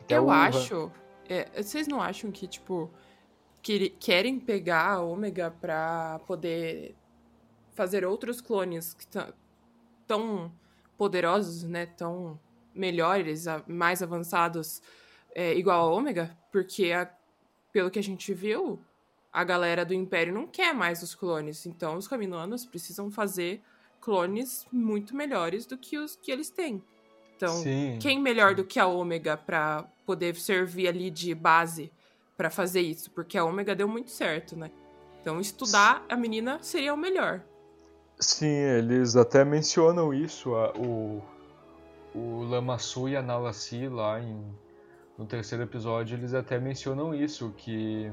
Até 0.02 0.18
eu 0.18 0.28
acho. 0.30 0.90
é, 1.28 1.62
vocês 1.62 1.86
não 1.88 2.02
acham 2.02 2.30
que, 2.30 2.46
tipo, 2.46 2.90
que 3.62 3.90
querem 3.90 4.38
pegar 4.38 4.86
a 4.90 5.00
Ômega 5.00 5.50
pra 5.60 6.20
poder 6.26 6.94
fazer 7.74 8.04
outros 8.04 8.40
clones 8.40 8.94
que 8.94 9.06
tão- 9.06 9.32
tão 10.06 10.52
poderosos, 10.98 11.62
né? 11.62 11.86
Tão 11.86 12.38
melhores, 12.76 13.46
mais 13.66 14.02
avançados, 14.02 14.80
é, 15.34 15.54
igual 15.54 15.88
a 15.88 15.92
Ômega? 15.94 16.36
Porque, 16.52 16.92
a- 16.92 17.10
pelo 17.72 17.90
que 17.90 17.98
a 17.98 18.02
gente 18.02 18.32
viu, 18.32 18.78
a 19.32 19.42
galera 19.44 19.84
do 19.84 19.92
Império 19.94 20.32
não 20.32 20.46
quer 20.46 20.72
mais 20.74 21.02
os 21.02 21.14
clones. 21.14 21.66
Então, 21.66 21.96
os 21.96 22.06
Caminoanos 22.08 22.64
precisam 22.64 23.10
fazer 23.10 23.62
clones 24.00 24.66
muito 24.72 25.14
melhores 25.16 25.66
do 25.66 25.76
que 25.76 25.98
os 25.98 26.16
que 26.16 26.30
eles 26.30 26.48
têm. 26.50 26.82
Então, 27.36 27.54
Sim. 27.56 27.98
quem 28.00 28.20
melhor 28.20 28.54
do 28.54 28.64
que 28.64 28.78
a 28.78 28.86
Ômega 28.86 29.36
pra 29.36 29.84
poder 30.06 30.34
servir 30.36 30.88
ali 30.88 31.10
de 31.10 31.34
base 31.34 31.92
pra 32.36 32.48
fazer 32.48 32.80
isso? 32.80 33.10
Porque 33.10 33.36
a 33.36 33.44
Ômega 33.44 33.74
deu 33.74 33.86
muito 33.88 34.10
certo, 34.10 34.56
né? 34.56 34.70
Então, 35.20 35.38
estudar 35.40 36.04
a 36.08 36.16
menina 36.16 36.58
seria 36.62 36.94
o 36.94 36.96
melhor. 36.96 37.42
Sim, 38.18 38.46
eles 38.46 39.16
até 39.16 39.44
mencionam 39.44 40.14
isso, 40.14 40.54
a- 40.54 40.72
o, 40.78 41.20
o 42.16 42.44
Lamassu 42.48 43.08
e 43.08 43.16
a 43.16 43.22
Nalassi 43.22 43.88
lá 43.88 44.20
em, 44.20 44.42
no 45.18 45.26
terceiro 45.26 45.64
episódio, 45.64 46.16
eles 46.16 46.32
até 46.34 46.58
mencionam 46.58 47.14
isso, 47.14 47.52
que 47.56 48.10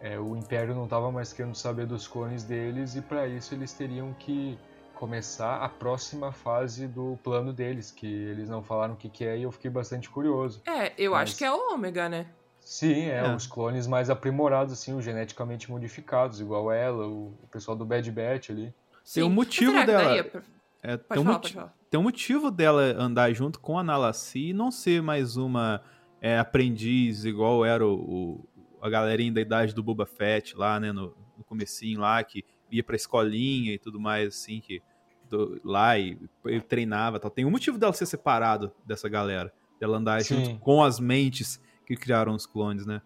é, 0.00 0.18
o 0.18 0.36
Império 0.36 0.74
não 0.74 0.84
estava 0.84 1.10
mais 1.12 1.32
querendo 1.32 1.54
saber 1.54 1.86
dos 1.86 2.08
clones 2.08 2.42
deles 2.44 2.96
e 2.96 3.02
para 3.02 3.26
isso 3.26 3.54
eles 3.54 3.72
teriam 3.72 4.12
que 4.14 4.58
começar 4.94 5.56
a 5.62 5.68
próxima 5.68 6.30
fase 6.32 6.86
do 6.86 7.18
plano 7.22 7.52
deles, 7.52 7.90
que 7.90 8.06
eles 8.06 8.48
não 8.48 8.62
falaram 8.62 8.94
o 8.94 8.96
que, 8.96 9.08
que 9.08 9.24
é 9.24 9.36
e 9.38 9.42
eu 9.44 9.52
fiquei 9.52 9.70
bastante 9.70 10.10
curioso. 10.10 10.62
É, 10.66 10.92
eu 10.98 11.12
Mas- 11.12 11.30
acho 11.30 11.38
que 11.38 11.44
é 11.44 11.50
o 11.52 11.72
Ômega, 11.74 12.08
né? 12.08 12.26
Sim, 12.60 13.04
é, 13.06 13.18
É. 13.26 13.34
os 13.34 13.46
clones 13.46 13.86
mais 13.86 14.10
aprimorados, 14.10 14.74
assim, 14.74 14.94
os 14.94 15.02
geneticamente 15.02 15.70
modificados, 15.70 16.40
igual 16.40 16.70
ela, 16.70 17.06
o, 17.06 17.28
o 17.42 17.46
pessoal 17.50 17.74
do 17.76 17.86
Bad 17.86 18.10
Batch 18.12 18.50
ali. 18.50 18.74
Tem 19.14 19.22
um 19.24 19.28
Sim. 19.28 19.34
motivo 19.34 19.72
dela. 19.86 20.04
daria 20.04 20.24
pra- 20.24 20.42
É, 20.82 20.96
Pode 20.96 21.08
tem, 21.08 21.20
um 21.20 21.24
falar, 21.24 21.38
pode 21.40 21.54
falar. 21.54 21.74
tem 21.90 22.00
um 22.00 22.02
motivo 22.02 22.50
dela 22.50 22.82
andar 22.96 23.32
junto 23.34 23.60
com 23.60 23.78
a 23.78 23.82
Nalassi 23.84 24.48
e 24.48 24.52
não 24.52 24.70
ser 24.70 25.02
mais 25.02 25.36
uma 25.36 25.82
é, 26.20 26.38
aprendiz 26.38 27.24
igual 27.24 27.64
era 27.64 27.86
o, 27.86 27.94
o- 27.94 28.48
a 28.82 28.88
galerinha 28.88 29.32
da 29.32 29.40
idade 29.42 29.74
do 29.74 29.82
Boba 29.82 30.06
Fett 30.06 30.56
lá, 30.56 30.80
né, 30.80 30.90
no, 30.90 31.14
no 31.36 31.44
comecinho 31.44 32.00
lá, 32.00 32.22
que 32.24 32.42
ia 32.70 32.82
pra 32.82 32.96
escolinha 32.96 33.74
e 33.74 33.78
tudo 33.78 34.00
mais, 34.00 34.28
assim, 34.28 34.60
que 34.60 34.80
do- 35.28 35.60
lá 35.62 35.98
e, 35.98 36.18
e 36.46 36.60
treinava 36.62 37.18
e 37.18 37.20
tal. 37.20 37.30
Tem 37.30 37.44
um 37.44 37.50
motivo 37.50 37.78
dela 37.78 37.92
ser 37.92 38.06
separado 38.06 38.72
dessa 38.86 39.08
galera, 39.08 39.52
dela 39.78 39.98
andar 39.98 40.22
Sim. 40.22 40.46
junto 40.46 40.58
com 40.60 40.82
as 40.82 40.98
mentes 40.98 41.60
que 41.86 41.94
criaram 41.94 42.34
os 42.34 42.46
clones, 42.46 42.86
né? 42.86 43.02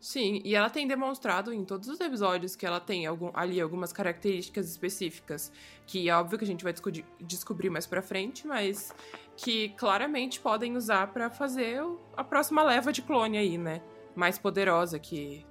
Sim, 0.00 0.40
e 0.44 0.54
ela 0.54 0.70
tem 0.70 0.86
demonstrado 0.86 1.52
em 1.52 1.64
todos 1.64 1.88
os 1.88 1.98
episódios 2.00 2.54
que 2.54 2.64
ela 2.64 2.78
tem 2.78 3.04
algum- 3.04 3.32
ali 3.34 3.60
algumas 3.60 3.92
características 3.92 4.70
específicas, 4.70 5.50
que 5.86 6.08
é 6.08 6.16
óbvio 6.16 6.38
que 6.38 6.44
a 6.44 6.46
gente 6.46 6.62
vai 6.62 6.72
descobrir, 7.20 7.68
mais 7.68 7.84
pra 7.84 8.00
frente, 8.00 8.46
mas 8.46 8.94
que 9.36 9.70
claramente 9.70 10.38
podem 10.38 10.76
usar 10.76 11.08
pra 11.12 11.28
fazer 11.30 11.82
a 12.16 12.22
próxima 12.22 12.62
leva 12.62 12.92
de 12.92 13.02
clone 13.02 13.38
aí, 13.38 13.58
né? 13.58 13.82
Mais 14.14 14.38
poderosa 14.38 14.98
que 15.00 15.44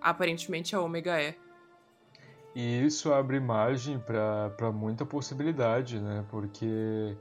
aparentemente 0.00 0.74
a 0.74 0.80
Ômega 0.80 1.20
é. 1.20 1.36
E 2.54 2.84
isso 2.84 3.12
abre 3.12 3.40
margem 3.40 3.98
para 3.98 4.72
muita 4.72 5.04
possibilidade, 5.06 6.00
né? 6.00 6.24
Porque 6.30 7.16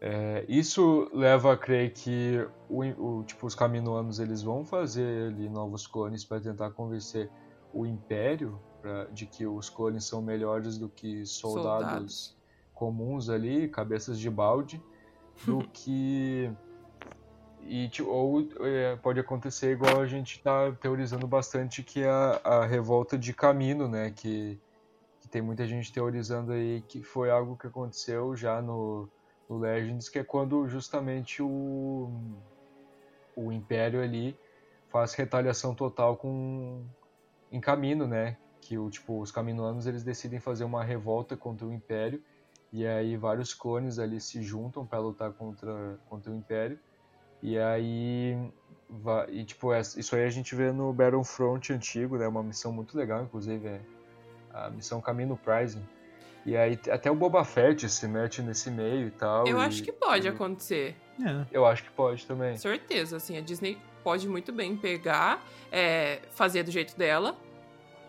é, 0.00 0.44
isso 0.48 1.10
leva 1.12 1.52
a 1.52 1.56
crer 1.56 1.92
que 1.92 2.46
o, 2.68 2.82
o, 2.84 3.24
tipo, 3.24 3.46
os 3.46 3.54
caminoanos 3.54 4.20
eles 4.20 4.42
vão 4.42 4.64
fazer 4.64 5.28
ali 5.28 5.48
novos 5.48 5.86
clones 5.86 6.24
para 6.24 6.40
tentar 6.40 6.70
convencer 6.70 7.28
o 7.72 7.84
Império 7.84 8.60
pra, 8.80 9.04
de 9.06 9.26
que 9.26 9.44
os 9.44 9.68
clones 9.68 10.04
são 10.04 10.22
melhores 10.22 10.78
do 10.78 10.88
que 10.88 11.26
soldados, 11.26 11.88
Soldados. 11.88 12.36
comuns 12.74 13.28
ali, 13.28 13.68
cabeças 13.68 14.20
de 14.20 14.30
balde, 14.30 14.80
do 15.44 15.66
que 15.72 16.50
e 17.62 17.90
ou 18.02 18.48
é, 18.60 18.96
pode 18.96 19.20
acontecer 19.20 19.72
igual 19.72 20.00
a 20.00 20.06
gente 20.06 20.40
tá 20.40 20.72
teorizando 20.80 21.26
bastante 21.26 21.82
que 21.82 22.02
é 22.02 22.08
a, 22.08 22.40
a 22.44 22.66
revolta 22.66 23.18
de 23.18 23.34
Camino, 23.34 23.88
né, 23.88 24.10
que, 24.10 24.58
que 25.20 25.28
tem 25.28 25.42
muita 25.42 25.66
gente 25.66 25.92
teorizando 25.92 26.52
aí 26.52 26.82
que 26.88 27.02
foi 27.02 27.30
algo 27.30 27.56
que 27.56 27.66
aconteceu 27.66 28.34
já 28.34 28.62
no, 28.62 29.08
no 29.48 29.58
Legends, 29.58 30.08
que 30.08 30.18
é 30.18 30.24
quando 30.24 30.66
justamente 30.68 31.42
o 31.42 32.10
o 33.36 33.52
Império 33.52 34.02
ali 34.02 34.36
faz 34.88 35.14
retaliação 35.14 35.74
total 35.74 36.16
com 36.16 36.84
em 37.50 37.60
Camino, 37.60 38.06
né? 38.06 38.36
Que 38.60 38.76
o 38.76 38.90
tipo 38.90 39.20
os 39.20 39.30
Caminoanos 39.30 39.86
eles 39.86 40.02
decidem 40.02 40.40
fazer 40.40 40.64
uma 40.64 40.82
revolta 40.84 41.36
contra 41.36 41.66
o 41.66 41.72
Império 41.72 42.22
e 42.72 42.86
aí 42.86 43.16
vários 43.16 43.54
clones 43.54 43.98
ali 43.98 44.20
se 44.20 44.42
juntam 44.42 44.84
para 44.84 44.98
lutar 44.98 45.32
contra 45.32 45.98
contra 46.08 46.30
o 46.32 46.34
Império 46.34 46.78
e 47.42 47.58
aí 47.58 48.36
e 49.28 49.44
tipo 49.44 49.74
isso 49.74 50.16
aí 50.16 50.24
a 50.24 50.30
gente 50.30 50.54
vê 50.54 50.72
no 50.72 50.92
Battlefront 50.92 51.72
antigo, 51.72 52.18
né? 52.18 52.26
Uma 52.26 52.42
missão 52.42 52.72
muito 52.72 52.96
legal, 52.96 53.22
inclusive 53.22 53.66
é 53.66 53.80
a 54.52 54.70
missão 54.70 55.00
Camino 55.00 55.36
Prising. 55.36 55.84
E 56.46 56.56
aí 56.56 56.78
até 56.90 57.10
o 57.10 57.14
Boba 57.14 57.44
Fett 57.44 57.88
se 57.88 58.06
mete 58.08 58.40
nesse 58.42 58.70
meio 58.70 59.08
e 59.08 59.10
tal. 59.10 59.46
Eu 59.46 59.58
e- 59.58 59.64
acho 59.64 59.82
que 59.82 59.92
pode 59.92 60.26
e- 60.26 60.30
acontecer. 60.30 60.96
É. 61.24 61.44
Eu 61.50 61.66
acho 61.66 61.82
que 61.84 61.90
pode 61.90 62.26
também. 62.26 62.56
Certeza, 62.56 63.16
assim, 63.16 63.36
a 63.36 63.40
Disney 63.40 63.76
pode 64.04 64.28
muito 64.28 64.52
bem 64.52 64.76
pegar, 64.76 65.44
é, 65.70 66.20
fazer 66.30 66.62
do 66.62 66.70
jeito 66.70 66.96
dela 66.96 67.36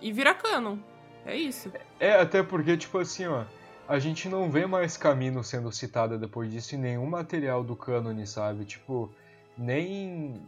e 0.01 0.11
virar 0.13 0.35
canon. 0.35 0.77
É 1.25 1.35
isso. 1.35 1.71
É, 1.99 2.13
até 2.13 2.41
porque, 2.41 2.77
tipo 2.77 2.97
assim, 2.99 3.25
ó, 3.25 3.43
a 3.87 3.99
gente 3.99 4.29
não 4.29 4.49
vê 4.49 4.65
mais 4.65 4.95
Camino 4.95 5.43
sendo 5.43 5.71
citada 5.71 6.17
depois 6.17 6.51
disso 6.51 6.75
em 6.75 6.77
nenhum 6.77 7.05
material 7.07 7.63
do 7.63 7.75
cânone, 7.75 8.25
sabe? 8.27 8.63
Tipo, 8.65 9.11
nem. 9.57 10.41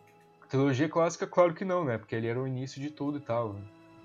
Trilogia 0.48 0.88
clássica, 0.90 1.26
claro 1.26 1.54
que 1.54 1.64
não, 1.64 1.86
né? 1.86 1.98
Porque 1.98 2.14
ele 2.16 2.28
era 2.28 2.40
o 2.40 2.46
início 2.48 2.80
de 2.82 2.90
tudo 2.90 3.18
e 3.18 3.22
tal. 3.22 3.56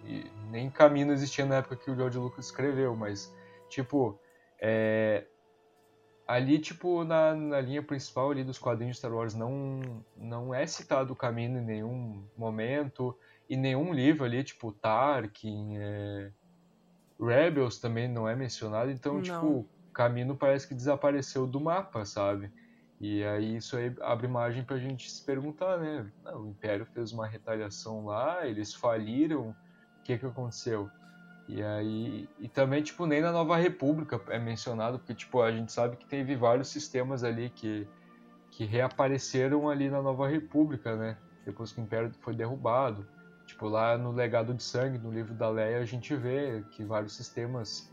E 0.05 0.25
nem 0.51 0.71
Camino 0.71 1.13
existia 1.13 1.45
na 1.45 1.57
época 1.57 1.75
que 1.77 1.91
o 1.91 1.95
George 1.97 2.17
Lucas 2.19 2.47
escreveu, 2.47 2.95
mas, 2.95 3.35
tipo, 3.69 4.19
é. 4.61 5.27
Ali, 6.27 6.59
tipo, 6.59 7.05
na, 7.05 7.35
na 7.37 7.61
linha 7.61 7.83
principal 7.83 8.33
ali 8.33 8.43
dos 8.43 8.59
quadrinhos 8.59 8.97
de 8.97 8.99
Star 8.99 9.15
Wars 9.15 9.33
não, 9.33 10.05
não 10.17 10.53
é 10.53 10.67
citado 10.67 11.13
o 11.13 11.17
Camino 11.17 11.59
em 11.59 11.65
nenhum 11.65 12.29
momento, 12.37 13.17
em 13.49 13.57
nenhum 13.57 13.93
livro 13.95 14.25
ali, 14.25 14.43
tipo, 14.43 14.73
Tarkin, 14.73 15.77
é... 15.79 16.33
Rebels 17.21 17.79
também 17.79 18.09
não 18.09 18.29
é 18.29 18.35
mencionado, 18.35 18.91
então, 18.91 19.15
Não. 19.15 19.23
tipo, 19.23 19.69
Camino 19.93 20.37
parece 20.37 20.69
que 20.69 20.75
desapareceu 20.75 21.47
do 21.47 21.61
mapa, 21.61 22.05
sabe? 22.05 22.53
E 23.01 23.25
aí 23.25 23.57
isso 23.57 23.77
aí 23.77 23.95
abre 24.01 24.27
margem 24.27 24.65
pra 24.65 24.79
gente 24.79 25.11
se 25.11 25.25
perguntar, 25.25 25.79
né? 25.79 26.11
Ah, 26.25 26.37
o 26.37 26.49
Império 26.49 26.87
fez 26.87 27.13
uma 27.13 27.27
retaliação 27.27 28.07
lá, 28.07 28.47
eles 28.47 28.75
faliram, 28.75 29.51
o 29.51 29.55
que 30.03 30.19
que 30.19 30.27
aconteceu? 30.27 30.91
E 31.49 31.63
aí, 31.63 32.29
e 32.41 32.49
também, 32.49 32.83
tipo, 32.83 33.07
nem 33.07 33.21
na 33.21 33.31
Nova 33.31 33.57
República 33.57 34.21
é 34.29 34.39
mencionado, 34.39 34.99
porque, 34.99 35.15
tipo, 35.15 35.41
a 35.43 35.53
gente 35.53 35.71
sabe 35.73 35.97
que 35.97 36.05
teve 36.07 36.35
vários 36.35 36.69
sistemas 36.69 37.23
ali 37.23 37.51
que, 37.51 37.87
que 38.51 38.65
reapareceram 38.65 39.69
ali 39.69 39.89
na 39.89 40.03
Nova 40.03 40.27
República, 40.29 40.97
né? 40.97 41.17
Depois 41.45 41.73
que 41.73 41.81
o 41.81 41.85
Império 41.85 42.13
foi 42.21 42.35
derrubado. 42.35 43.07
Tipo, 43.47 43.69
lá 43.69 43.97
no 43.97 44.11
Legado 44.11 44.53
de 44.53 44.63
Sangue, 44.63 44.99
no 44.99 45.13
livro 45.13 45.35
da 45.35 45.49
Leia, 45.49 45.79
a 45.79 45.85
gente 45.85 46.15
vê 46.17 46.65
que 46.73 46.85
vários 46.85 47.15
sistemas 47.15 47.89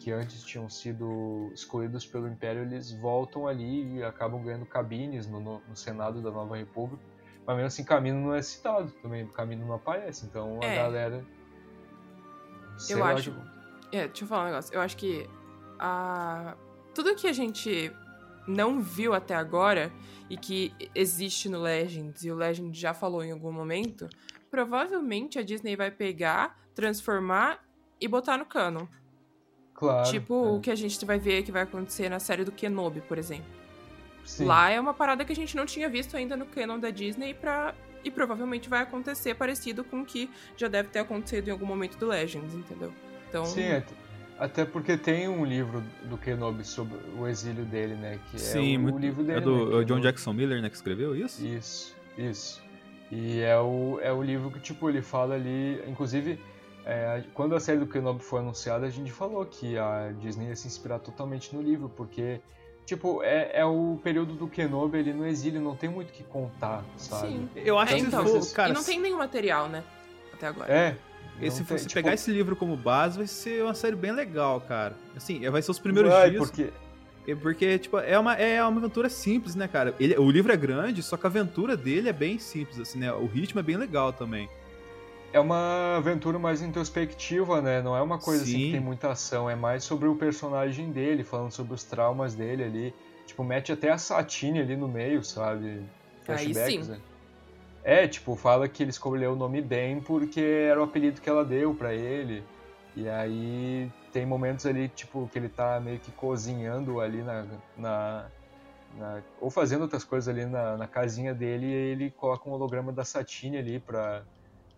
que 0.00 0.10
antes 0.10 0.42
tinham 0.42 0.68
sido 0.68 1.50
escolhidos 1.54 2.04
pelo 2.04 2.28
Império, 2.28 2.62
eles 2.62 2.92
voltam 3.00 3.46
ali 3.46 3.96
e 3.98 4.02
acabam 4.02 4.42
ganhando 4.42 4.66
cabines 4.66 5.28
no, 5.28 5.40
no, 5.40 5.62
no 5.68 5.76
Senado 5.76 6.20
da 6.20 6.30
Nova 6.30 6.56
República. 6.56 7.02
Mas 7.46 7.56
mesmo 7.56 7.66
assim, 7.68 7.84
Camino 7.84 8.20
não 8.20 8.34
é 8.34 8.42
citado 8.42 8.90
também, 9.00 9.26
Camino 9.28 9.64
não 9.64 9.74
aparece, 9.74 10.26
então 10.26 10.58
a 10.60 10.66
É. 10.66 10.74
galera... 10.74 11.24
sei 12.78 12.96
Eu 12.96 13.00
lá, 13.00 13.12
acho. 13.12 13.34
É, 13.92 14.06
deixa 14.06 14.24
eu 14.24 14.28
falar 14.28 14.42
um 14.42 14.46
negócio. 14.46 14.74
Eu 14.74 14.80
acho 14.80 14.96
que 14.96 15.28
a... 15.78 16.56
tudo 16.94 17.14
que 17.14 17.26
a 17.26 17.32
gente 17.32 17.92
não 18.46 18.80
viu 18.80 19.12
até 19.12 19.34
agora 19.34 19.92
e 20.30 20.36
que 20.36 20.72
existe 20.94 21.48
no 21.48 21.60
Legends 21.60 22.24
e 22.24 22.30
o 22.30 22.34
Legend 22.34 22.78
já 22.78 22.94
falou 22.94 23.22
em 23.22 23.32
algum 23.32 23.52
momento, 23.52 24.08
provavelmente 24.50 25.38
a 25.38 25.42
Disney 25.42 25.76
vai 25.76 25.90
pegar, 25.90 26.58
transformar 26.74 27.64
e 28.00 28.08
botar 28.08 28.36
no 28.36 28.44
canon. 28.44 28.86
Claro. 29.76 30.10
tipo 30.10 30.32
é. 30.32 30.48
o 30.52 30.60
que 30.60 30.70
a 30.70 30.74
gente 30.74 31.04
vai 31.04 31.18
ver 31.18 31.42
que 31.42 31.52
vai 31.52 31.62
acontecer 31.62 32.08
na 32.08 32.18
série 32.18 32.44
do 32.44 32.50
Kenobi, 32.50 33.02
por 33.02 33.18
exemplo. 33.18 33.44
Sim. 34.24 34.46
Lá 34.46 34.70
é 34.70 34.80
uma 34.80 34.94
parada 34.94 35.22
que 35.24 35.32
a 35.32 35.36
gente 35.36 35.54
não 35.54 35.66
tinha 35.66 35.88
visto 35.88 36.16
ainda 36.16 36.36
no 36.36 36.46
canon 36.46 36.78
da 36.78 36.90
Disney 36.90 37.34
pra... 37.34 37.74
e 38.06 38.10
provavelmente 38.10 38.68
vai 38.68 38.82
acontecer 38.82 39.34
parecido 39.34 39.82
com 39.82 40.02
o 40.02 40.06
que 40.06 40.30
já 40.56 40.68
deve 40.68 40.90
ter 40.90 41.00
acontecido 41.00 41.48
em 41.48 41.50
algum 41.50 41.66
momento 41.66 41.98
do 41.98 42.06
Legends, 42.06 42.54
entendeu? 42.54 42.92
Então, 43.28 43.44
Sim, 43.44 43.72
até, 43.72 43.94
até 44.38 44.64
porque 44.64 44.96
tem 44.96 45.28
um 45.28 45.44
livro 45.44 45.82
do 46.04 46.16
Kenobi 46.16 46.64
sobre 46.64 46.96
o 47.18 47.26
exílio 47.26 47.64
dele, 47.64 47.96
né? 47.96 48.20
Que 48.30 48.38
Sim, 48.38 48.74
é 48.74 48.78
o, 48.78 48.80
muito. 48.80 48.94
o 48.94 48.98
livro 49.00 49.24
dele. 49.24 49.38
é 49.38 49.40
do 49.40 49.70
né, 49.70 49.82
é 49.82 49.84
John. 49.84 49.98
Jackson 49.98 50.32
Miller, 50.32 50.62
né, 50.62 50.70
que 50.70 50.76
escreveu 50.76 51.16
isso? 51.16 51.44
Isso, 51.44 51.96
isso. 52.16 52.62
E 53.10 53.40
é 53.40 53.58
o, 53.58 53.98
é 54.00 54.12
o 54.12 54.22
livro 54.22 54.52
que, 54.52 54.60
tipo, 54.60 54.88
ele 54.88 55.02
fala 55.02 55.34
ali. 55.34 55.82
Inclusive, 55.88 56.38
é, 56.84 57.24
quando 57.34 57.56
a 57.56 57.60
série 57.60 57.80
do 57.80 57.88
Kenobi 57.88 58.22
foi 58.22 58.38
anunciada, 58.38 58.86
a 58.86 58.90
gente 58.90 59.10
falou 59.10 59.44
que 59.44 59.76
a 59.76 60.12
Disney 60.20 60.46
ia 60.46 60.54
se 60.54 60.68
inspirar 60.68 61.00
totalmente 61.00 61.52
no 61.52 61.60
livro, 61.60 61.88
porque, 61.88 62.40
tipo, 62.86 63.22
é, 63.22 63.50
é 63.52 63.64
o 63.64 63.98
período 64.02 64.32
do 64.34 64.46
Kenobi 64.46 64.98
ali 64.98 65.12
no 65.12 65.26
exílio, 65.26 65.60
não 65.60 65.76
tem 65.76 65.90
muito 65.90 66.08
o 66.10 66.12
que 66.12 66.22
contar, 66.22 66.82
sabe? 66.96 67.28
Sim. 67.28 67.48
Eu 67.56 67.78
acho 67.78 67.92
É, 67.94 67.96
que 67.96 68.02
então, 68.02 68.24
for, 68.26 68.54
cara, 68.54 68.70
e 68.70 68.72
não 68.72 68.82
tem 68.84 68.98
nenhum 69.00 69.18
material, 69.18 69.68
né? 69.68 69.82
Até 70.32 70.46
agora. 70.46 70.72
É. 70.72 70.96
E 71.40 71.50
se 71.50 71.64
tem- 71.64 71.76
tipo, 71.76 71.92
pegar 71.92 72.14
esse 72.14 72.30
livro 72.30 72.56
como 72.56 72.76
base, 72.76 73.18
vai 73.18 73.26
ser 73.26 73.62
uma 73.62 73.74
série 73.74 73.96
bem 73.96 74.12
legal, 74.12 74.60
cara. 74.62 74.94
Assim, 75.14 75.46
vai 75.50 75.60
ser 75.60 75.70
os 75.70 75.78
primeiros 75.78 76.10
vai, 76.10 76.30
dias. 76.30 76.42
Porque, 76.42 76.72
é 77.28 77.34
Porque, 77.34 77.78
tipo, 77.78 77.98
é 77.98 78.18
uma, 78.18 78.34
é 78.34 78.62
uma 78.62 78.78
aventura 78.78 79.08
simples, 79.08 79.54
né, 79.54 79.68
cara? 79.68 79.94
Ele, 80.00 80.16
o 80.16 80.30
livro 80.30 80.52
é 80.52 80.56
grande, 80.56 81.02
só 81.02 81.16
que 81.16 81.26
a 81.26 81.28
aventura 81.28 81.76
dele 81.76 82.08
é 82.08 82.12
bem 82.12 82.38
simples, 82.38 82.78
assim, 82.78 82.98
né? 83.00 83.12
O 83.12 83.26
ritmo 83.26 83.60
é 83.60 83.62
bem 83.62 83.76
legal 83.76 84.12
também. 84.12 84.48
É 85.32 85.40
uma 85.40 85.96
aventura 85.96 86.38
mais 86.38 86.62
introspectiva, 86.62 87.60
né? 87.60 87.82
Não 87.82 87.96
é 87.96 88.02
uma 88.02 88.18
coisa 88.18 88.42
assim 88.42 88.52
Sim. 88.52 88.64
que 88.66 88.72
tem 88.72 88.80
muita 88.80 89.10
ação, 89.10 89.48
é 89.50 89.54
mais 89.54 89.84
sobre 89.84 90.08
o 90.08 90.14
personagem 90.14 90.90
dele, 90.92 91.24
falando 91.24 91.50
sobre 91.52 91.74
os 91.74 91.84
traumas 91.84 92.34
dele 92.34 92.64
ali. 92.64 92.94
Tipo, 93.26 93.44
mete 93.44 93.72
até 93.72 93.90
a 93.90 93.98
Satine 93.98 94.60
ali 94.60 94.76
no 94.76 94.88
meio, 94.88 95.22
sabe? 95.24 95.68
Aí 96.28 96.52
Flashbacks, 96.52 96.86
sim. 96.86 96.92
né? 96.92 97.00
É, 97.84 98.08
tipo, 98.08 98.34
fala 98.34 98.68
que 98.68 98.82
ele 98.82 98.90
escolheu 98.90 99.32
o 99.32 99.36
nome 99.36 99.60
Ben 99.62 100.00
porque 100.00 100.40
era 100.40 100.80
o 100.80 100.84
apelido 100.84 101.20
que 101.20 101.28
ela 101.28 101.44
deu 101.44 101.74
pra 101.74 101.94
ele. 101.94 102.42
E 102.96 103.08
aí 103.08 103.90
tem 104.12 104.24
momentos 104.24 104.64
ali, 104.64 104.88
tipo, 104.88 105.28
que 105.32 105.38
ele 105.38 105.48
tá 105.48 105.78
meio 105.80 105.98
que 106.00 106.10
cozinhando 106.12 107.00
ali 107.00 107.22
na. 107.22 107.46
na, 107.76 108.26
na- 108.96 109.22
ou 109.40 109.50
fazendo 109.50 109.82
outras 109.82 110.02
coisas 110.02 110.28
ali 110.28 110.46
na, 110.46 110.76
na 110.76 110.86
casinha 110.88 111.34
dele 111.34 111.66
e 111.66 111.72
ele 111.72 112.10
coloca 112.10 112.48
um 112.48 112.52
holograma 112.52 112.92
da 112.92 113.04
Satine 113.04 113.58
ali 113.58 113.78
pra. 113.78 114.24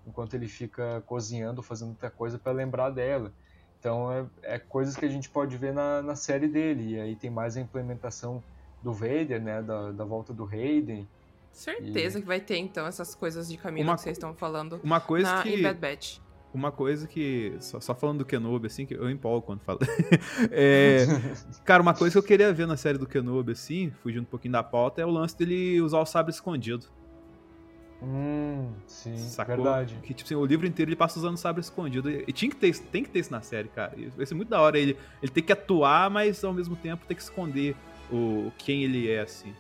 Enquanto 0.09 0.35
ele 0.35 0.49
fica 0.49 1.03
cozinhando, 1.07 1.63
fazendo 1.63 1.91
outra 1.91 2.11
coisa 2.11 2.39
pra 2.39 2.53
lembrar 2.53 2.91
dela. 2.91 3.33
Então 3.79 4.11
é, 4.13 4.27
é 4.43 4.59
coisas 4.59 4.97
que 4.97 5.05
a 5.05 5.09
gente 5.09 5.29
pode 5.29 5.57
ver 5.57 5.73
na, 5.73 6.03
na 6.03 6.17
série 6.17 6.49
dele. 6.49 6.95
E 6.95 7.01
aí 7.01 7.15
tem 7.15 7.31
mais 7.31 7.57
a 7.57 7.61
implementação 7.61 8.43
do 8.83 8.93
Vader, 8.93 9.41
né? 9.41 9.63
Da, 9.63 9.93
da 9.93 10.05
volta 10.05 10.33
do 10.33 10.45
Hayden. 10.45 11.07
Certeza 11.53 12.21
que 12.21 12.27
vai 12.27 12.41
ter, 12.41 12.57
então, 12.57 12.87
essas 12.87 13.15
coisas 13.15 13.49
de 13.49 13.57
caminho 13.57 13.87
Uma 13.87 13.97
que 13.97 14.03
vocês 14.03 14.17
estão 14.17 14.33
falando 14.35 14.81
Uma 14.85 15.01
coisa 15.01 15.37
na, 15.37 15.43
que. 15.43 15.55
em 15.55 15.63
Bad 15.63 15.81
Batch. 15.81 16.19
Uma 16.53 16.73
coisa 16.73 17.07
que. 17.07 17.57
Só, 17.61 17.81
só 17.81 17.95
falando 17.95 18.19
do 18.19 18.25
Kenobi, 18.25 18.67
assim, 18.67 18.87
que 18.87 18.95
eu 18.95 19.11
empolgo 19.11 19.47
quando 19.47 19.61
falo. 19.61 19.81
É, 20.51 21.05
cara, 21.65 21.83
uma 21.83 21.95
coisa 21.95 22.13
que 22.13 22.19
eu 22.19 22.23
queria 22.23 22.53
ver 22.53 22.67
na 22.67 22.77
série 22.77 22.97
do 22.97 23.07
Kenobi, 23.07 23.53
assim, 23.53 23.91
fugindo 24.03 24.23
um 24.23 24.27
pouquinho 24.27 24.53
da 24.53 24.63
pauta, 24.63 25.03
é 25.03 25.07
o 25.07 25.11
lance 25.11 25.37
dele 25.37 25.81
usar 25.81 26.01
o 26.01 26.07
sabre 26.07 26.33
escondido. 26.33 26.87
Hum, 28.03 28.73
sim, 28.87 29.17
Sacou? 29.19 29.57
verdade. 29.57 29.99
Que, 30.05 30.15
tipo 30.15 30.27
assim, 30.27 30.35
o 30.37 30.45
livro 30.47 30.67
inteiro 30.67 30.89
ele 30.89 30.97
passa 30.97 31.19
usando 31.19 31.37
sabre 31.37 31.61
escondido. 31.61 32.09
E 32.09 32.33
tinha 32.33 32.49
que 32.49 32.57
ter, 32.57 32.69
isso- 32.69 32.83
tem 32.85 33.03
que 33.03 33.11
ter 33.11 33.19
isso 33.19 33.33
na 33.33 33.41
série, 33.43 33.69
cara. 33.69 33.93
Isso 33.99 34.17
vai 34.17 34.25
ser 34.25 34.35
muito 34.35 34.49
da 34.49 34.61
hora 34.61 34.79
ele, 34.79 34.97
ele 35.23 35.33
ter 35.33 35.43
que 35.43 35.53
atuar, 35.53 36.09
mas 36.09 36.43
ao 36.45 36.53
mesmo 36.53 36.77
tempo 36.77 37.05
ter 37.07 37.15
que 37.17 37.23
esconder 37.23 37.75
o, 38.11 38.53
quem 38.57 38.85
ele 38.85 39.11
é, 39.11 39.21
assim. 39.21 39.53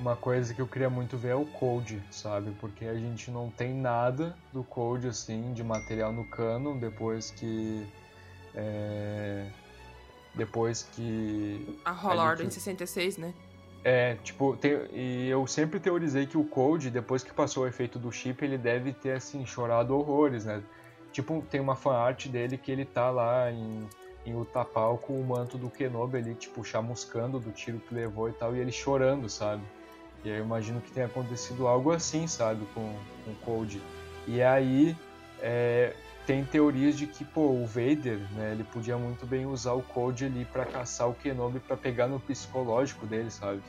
uma 0.00 0.16
coisa 0.16 0.52
que 0.54 0.60
eu 0.60 0.66
queria 0.66 0.88
muito 0.90 1.16
ver 1.16 1.28
é 1.30 1.34
o 1.34 1.44
Code, 1.44 2.02
sabe? 2.10 2.50
Porque 2.60 2.84
a 2.86 2.94
gente 2.94 3.30
não 3.30 3.50
tem 3.50 3.74
nada 3.74 4.34
do 4.52 4.64
Code, 4.64 5.06
assim, 5.08 5.52
de 5.52 5.62
material 5.62 6.12
no 6.12 6.24
canon, 6.24 6.76
depois 6.78 7.30
que... 7.30 7.86
É, 8.54 9.46
depois 10.34 10.82
que... 10.94 11.78
A 11.84 11.90
Roll 11.92 12.18
Order 12.18 12.46
em 12.46 12.50
66, 12.50 13.16
né? 13.16 13.32
É, 13.82 14.16
tipo, 14.22 14.58
e 14.92 15.28
eu 15.28 15.46
sempre 15.46 15.80
teorizei 15.80 16.26
que 16.26 16.36
o 16.36 16.44
Code, 16.44 16.90
depois 16.90 17.22
que 17.22 17.32
passou 17.32 17.64
o 17.64 17.66
efeito 17.66 17.98
do 17.98 18.12
chip, 18.12 18.44
ele 18.44 18.58
deve 18.58 18.92
ter, 18.92 19.12
assim, 19.12 19.46
chorado 19.46 19.96
horrores, 19.96 20.44
né? 20.44 20.62
Tipo, 21.12 21.42
tem 21.50 21.60
uma 21.60 21.74
fanart 21.74 22.26
dele 22.28 22.58
que 22.58 22.70
ele 22.70 22.84
tá 22.84 23.10
lá 23.10 23.50
em, 23.50 23.88
em 24.26 24.34
Utapau 24.36 24.98
com 24.98 25.18
o 25.18 25.24
manto 25.24 25.56
do 25.56 25.70
Kenobi 25.70 26.18
ali, 26.18 26.34
tipo, 26.34 26.62
chamuscando 26.62 27.40
do 27.40 27.50
tiro 27.50 27.80
que 27.80 27.94
levou 27.94 28.28
e 28.28 28.32
tal, 28.32 28.54
e 28.54 28.58
ele 28.60 28.70
chorando, 28.70 29.28
sabe? 29.28 29.62
E 30.22 30.30
aí 30.30 30.36
eu 30.36 30.44
imagino 30.44 30.80
que 30.80 30.92
tenha 30.92 31.06
acontecido 31.06 31.66
algo 31.66 31.90
assim, 31.90 32.26
sabe, 32.26 32.66
com, 32.74 32.94
com 33.24 33.30
o 33.30 33.36
Code. 33.36 33.80
E 34.28 34.42
aí 34.42 34.94
é, 35.40 35.94
tem 36.30 36.44
teorias 36.44 36.96
de 36.96 37.08
que, 37.08 37.24
pô, 37.24 37.40
o 37.40 37.66
Vader, 37.66 38.20
né, 38.36 38.52
ele 38.52 38.62
podia 38.62 38.96
muito 38.96 39.26
bem 39.26 39.46
usar 39.46 39.72
o 39.72 39.82
Code 39.82 40.24
ali 40.24 40.44
para 40.44 40.64
caçar 40.64 41.10
o 41.10 41.12
Kenobi 41.12 41.58
para 41.58 41.76
pegar 41.76 42.06
no 42.06 42.20
psicológico 42.20 43.04
dele, 43.04 43.32
sabe? 43.32 43.60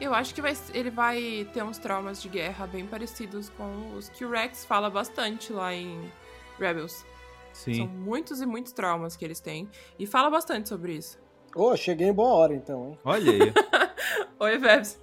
Eu 0.00 0.14
acho 0.14 0.32
que 0.32 0.40
vai, 0.40 0.56
ele 0.72 0.88
vai 0.88 1.48
ter 1.52 1.64
uns 1.64 1.76
traumas 1.76 2.22
de 2.22 2.28
guerra 2.28 2.64
bem 2.68 2.86
parecidos 2.86 3.48
com 3.48 3.92
os 3.96 4.08
que 4.08 4.24
o 4.24 4.30
Rex 4.30 4.64
fala 4.64 4.88
bastante 4.88 5.52
lá 5.52 5.74
em 5.74 6.12
Rebels. 6.60 7.04
Sim. 7.52 7.74
São 7.74 7.86
muitos 7.88 8.40
e 8.40 8.46
muitos 8.46 8.72
traumas 8.72 9.16
que 9.16 9.24
eles 9.24 9.40
têm. 9.40 9.68
E 9.98 10.06
fala 10.06 10.30
bastante 10.30 10.68
sobre 10.68 10.92
isso. 10.92 11.18
Ô, 11.56 11.70
oh, 11.70 11.76
cheguei 11.76 12.06
em 12.06 12.12
boa 12.12 12.34
hora 12.34 12.54
então, 12.54 12.90
hein? 12.90 12.98
Olha 13.04 13.32
aí. 13.32 13.52
Oi, 14.38 14.58
Vebs. 14.58 15.00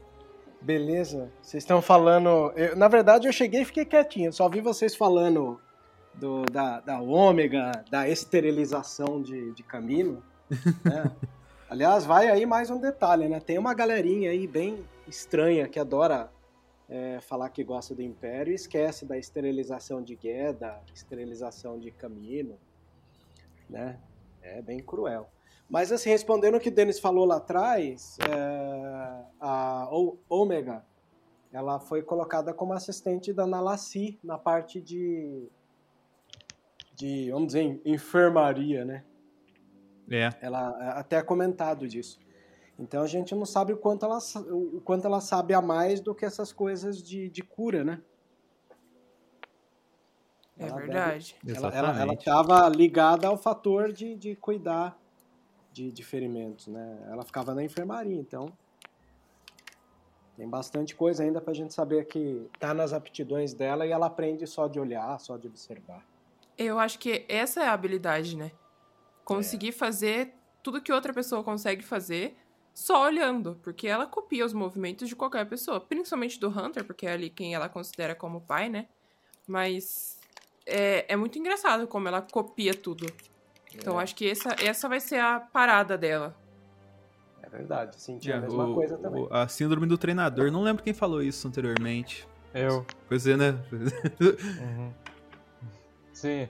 Beleza. 0.62 1.30
Vocês 1.42 1.64
estão 1.64 1.82
falando. 1.82 2.54
Eu, 2.56 2.78
na 2.78 2.88
verdade, 2.88 3.28
eu 3.28 3.34
cheguei 3.34 3.64
e 3.64 3.66
fiquei 3.66 3.84
quietinho. 3.84 4.32
Só 4.32 4.48
vi 4.48 4.62
vocês 4.62 4.96
falando 4.96 5.60
do, 6.14 6.44
da, 6.46 6.80
da 6.80 7.02
ômega, 7.02 7.84
da 7.90 8.08
esterilização 8.08 9.22
de, 9.22 9.52
de. 9.54 9.64
Né? 10.84 11.12
Aliás, 11.70 12.06
vai 12.06 12.30
aí 12.30 12.46
mais 12.46 12.70
um 12.70 12.80
detalhe, 12.80 13.28
né? 13.28 13.40
Tem 13.40 13.58
uma 13.58 13.74
galerinha 13.74 14.32
aí 14.32 14.46
bem 14.46 14.86
estranha 15.08 15.68
que 15.68 15.80
adora 15.80 16.30
é, 16.90 17.22
falar 17.22 17.50
que 17.50 17.64
gosta 17.64 17.96
do 17.96 18.02
Império 18.02 18.52
e 18.52 18.56
esquece 18.56 19.06
da 19.06 19.18
esterilização 19.18 20.04
de 20.04 20.16
Gueda, 20.16 20.82
esterilização 20.94 21.80
de 21.80 21.90
Camino, 21.90 22.58
né? 23.70 23.98
É 24.42 24.62
bem 24.62 24.80
cruel. 24.80 25.30
Mas 25.70 25.90
assim, 25.94 26.10
respondendo 26.10 26.56
o 26.56 26.60
que 26.60 26.68
o 26.68 26.72
Denis 26.72 27.00
falou 27.00 27.24
lá 27.24 27.38
atrás, 27.38 28.18
é, 28.30 29.24
a 29.40 29.88
Ômega, 30.28 30.84
ela 31.54 31.80
foi 31.80 32.02
colocada 32.02 32.54
como 32.54 32.74
assistente 32.74 33.32
da 33.32 33.48
Nalassi 33.48 34.20
na 34.22 34.38
parte 34.38 34.82
de, 34.82 35.50
de, 37.02 37.32
vamos 37.32 37.48
dizer, 37.48 37.82
enfermaria, 37.84 38.86
né? 38.86 39.04
É. 40.10 40.30
Ela 40.40 40.70
até 40.92 41.16
é 41.16 41.24
comentado 41.24 41.88
disso. 41.88 42.20
Então 42.78 43.02
a 43.02 43.08
gente 43.08 43.34
não 43.34 43.46
sabe 43.46 43.74
o 43.74 43.78
quanto 43.78 44.06
ela, 44.06 44.20
o 44.52 44.82
quanto 44.82 45.08
ela 45.08 45.20
sabe 45.20 45.54
a 45.54 45.62
mais 45.62 46.00
do 46.00 46.14
que 46.14 46.26
essas 46.26 46.54
coisas 46.54 47.02
de, 47.02 47.28
de 47.30 47.42
cura, 47.42 47.84
né? 47.84 48.02
É 50.60 50.68
ela 50.68 50.78
verdade. 50.78 51.36
Deve, 51.44 51.60
ela 51.60 52.14
estava 52.14 52.70
ligada 52.70 53.28
ao 53.28 53.38
fator 53.38 53.92
de, 53.92 54.16
de 54.16 54.36
cuidar 54.36 55.00
de, 55.74 55.92
de 55.92 56.04
ferimentos, 56.04 56.68
né? 56.68 57.08
Ela 57.10 57.24
ficava 57.24 57.56
na 57.56 57.64
enfermaria, 57.64 58.20
então 58.20 58.46
tem 60.38 60.48
bastante 60.48 60.96
coisa 60.96 61.24
ainda 61.24 61.42
para 61.42 61.52
a 61.52 61.56
gente 61.56 61.74
saber 61.74 62.06
que 62.06 62.48
tá 62.60 62.74
nas 62.74 62.94
aptidões 62.94 63.54
dela 63.54 63.88
e 63.88 63.92
ela 63.92 64.06
aprende 64.06 64.46
só 64.46 64.68
de 64.68 64.80
olhar, 64.80 65.20
só 65.20 65.38
de 65.38 65.48
observar. 65.48 66.11
Eu 66.64 66.80
acho 66.80 67.00
que 67.00 67.26
essa 67.28 67.62
é 67.64 67.68
a 67.68 67.74
habilidade, 67.74 68.36
né? 68.38 68.52
Conseguir 69.26 69.70
é. 69.70 69.72
fazer 69.72 70.34
tudo 70.64 70.82
que 70.82 70.92
outra 70.92 71.14
pessoa 71.14 71.44
consegue 71.44 71.84
fazer 71.84 72.36
só 72.74 73.04
olhando, 73.06 73.60
porque 73.64 73.88
ela 73.88 74.06
copia 74.06 74.46
os 74.46 74.54
movimentos 74.54 75.10
de 75.10 75.16
qualquer 75.16 75.46
pessoa, 75.48 75.80
principalmente 75.82 76.40
do 76.40 76.48
Hunter, 76.50 76.84
porque 76.86 77.06
é 77.06 77.14
ali 77.14 77.30
quem 77.30 77.54
ela 77.54 77.68
considera 77.68 78.16
como 78.16 78.42
pai, 78.42 78.70
né? 78.70 78.88
Mas 79.48 80.20
é, 80.66 81.06
é 81.12 81.16
muito 81.16 81.38
engraçado 81.38 81.88
como 81.88 82.08
ela 82.08 82.22
copia 82.22 82.74
tudo. 82.74 83.06
Então 83.74 84.00
É. 84.00 84.04
acho 84.04 84.16
que 84.16 84.30
essa, 84.30 84.56
essa 84.62 84.88
vai 84.88 85.00
ser 85.00 85.20
a 85.20 85.40
parada 85.40 85.98
dela. 85.98 86.36
É 87.44 87.50
verdade, 87.50 88.00
senti 88.02 88.32
a 88.32 88.36
É, 88.38 88.40
mesma 88.42 88.70
o- 88.70 88.74
coisa 88.76 88.98
também. 88.98 89.24
o- 89.24 89.34
a 89.34 89.48
síndrome 89.48 89.86
do 89.88 89.98
treinador. 89.98 90.52
Não 90.52 90.64
lembro 90.64 90.84
quem 90.84 90.94
falou 90.94 91.22
isso 91.22 91.48
anteriormente. 91.48 92.28
Eu. 92.54 92.86
Pois 93.10 93.26
é, 93.28 93.36
né? 93.36 93.52
Uhum. 93.72 94.94
Sim. 96.22 96.48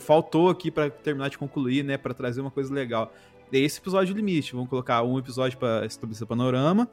faltou 0.00 0.48
aqui 0.48 0.70
pra 0.70 0.88
terminar 0.88 1.28
de 1.28 1.36
concluir, 1.38 1.84
né? 1.84 1.98
Pra 1.98 2.14
trazer 2.14 2.40
uma 2.40 2.50
coisa 2.50 2.72
legal. 2.72 3.12
É 3.52 3.58
esse 3.58 3.78
episódio 3.80 4.14
limite. 4.16 4.52
Vamos 4.54 4.70
colocar 4.70 5.02
um 5.02 5.18
episódio 5.18 5.58
pra 5.58 5.84
estabelecer 5.84 6.24
o 6.24 6.26
panorama, 6.26 6.88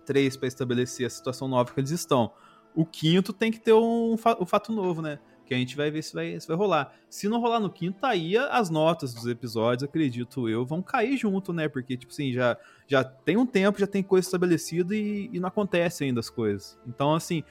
três 0.00 0.36
pra 0.36 0.48
estabelecer 0.48 1.06
a 1.06 1.10
situação 1.10 1.48
nova 1.48 1.72
que 1.72 1.80
eles 1.80 1.90
estão. 1.90 2.32
O 2.74 2.84
quinto 2.84 3.32
tem 3.32 3.50
que 3.50 3.58
ter 3.58 3.72
um, 3.72 4.14
um 4.14 4.46
fato 4.46 4.72
novo, 4.72 5.02
né? 5.02 5.18
Que 5.44 5.54
a 5.54 5.56
gente 5.56 5.76
vai 5.76 5.90
ver 5.90 6.02
se 6.02 6.14
vai, 6.14 6.38
se 6.38 6.46
vai 6.46 6.56
rolar. 6.56 6.94
Se 7.08 7.28
não 7.28 7.40
rolar 7.40 7.58
no 7.58 7.70
quinto, 7.70 8.06
aí 8.06 8.36
as 8.36 8.70
notas 8.70 9.12
dos 9.12 9.26
episódios, 9.26 9.82
acredito 9.82 10.48
eu, 10.48 10.64
vão 10.64 10.80
cair 10.80 11.16
junto, 11.16 11.52
né? 11.52 11.68
Porque, 11.68 11.96
tipo 11.96 12.12
assim, 12.12 12.32
já, 12.32 12.56
já 12.86 13.02
tem 13.02 13.36
um 13.36 13.46
tempo, 13.46 13.80
já 13.80 13.86
tem 13.86 14.02
coisa 14.02 14.26
estabelecida 14.26 14.94
e, 14.94 15.28
e 15.32 15.40
não 15.40 15.48
acontece 15.48 16.04
ainda 16.04 16.20
as 16.20 16.30
coisas. 16.30 16.78
Então, 16.86 17.14
assim, 17.14 17.42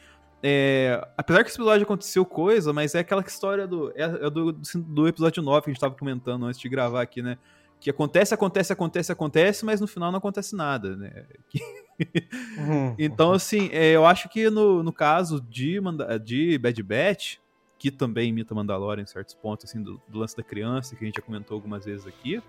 é, 0.41 1.05
apesar 1.17 1.43
que 1.43 1.49
esse 1.49 1.57
episódio 1.57 1.83
aconteceu 1.83 2.25
coisa, 2.25 2.71
mas 2.71 2.95
é 2.95 2.99
aquela 2.99 3.21
história 3.21 3.67
do, 3.67 3.91
é, 3.93 4.03
é 4.03 4.29
do, 4.29 4.53
do 4.53 5.07
episódio 5.07 5.43
9 5.43 5.63
que 5.63 5.69
a 5.69 5.73
gente 5.73 5.81
tava 5.81 5.95
comentando 5.95 6.45
antes 6.45 6.59
de 6.59 6.69
gravar 6.69 7.01
aqui, 7.01 7.21
né? 7.21 7.37
Que 7.79 7.89
acontece, 7.89 8.33
acontece, 8.33 8.73
acontece, 8.73 9.11
acontece, 9.11 9.65
mas 9.65 9.79
no 9.79 9.87
final 9.87 10.11
não 10.11 10.17
acontece 10.17 10.55
nada, 10.55 10.95
né? 10.95 11.25
Então, 12.97 13.33
assim, 13.33 13.69
é, 13.71 13.91
eu 13.91 14.05
acho 14.05 14.29
que 14.29 14.49
no, 14.49 14.81
no 14.83 14.91
caso 14.93 15.41
de, 15.41 15.79
de 16.23 16.57
Bad 16.57 16.83
Batch, 16.83 17.37
que 17.77 17.89
também 17.91 18.29
imita 18.29 18.53
Mandalorian 18.55 19.03
em 19.03 19.07
certos 19.07 19.33
pontos, 19.33 19.65
assim, 19.69 19.81
do, 19.81 20.01
do 20.07 20.19
lance 20.19 20.35
da 20.35 20.43
criança, 20.43 20.95
que 20.95 21.03
a 21.03 21.07
gente 21.07 21.15
já 21.17 21.21
comentou 21.21 21.55
algumas 21.55 21.85
vezes 21.85 22.05
aqui, 22.07 22.41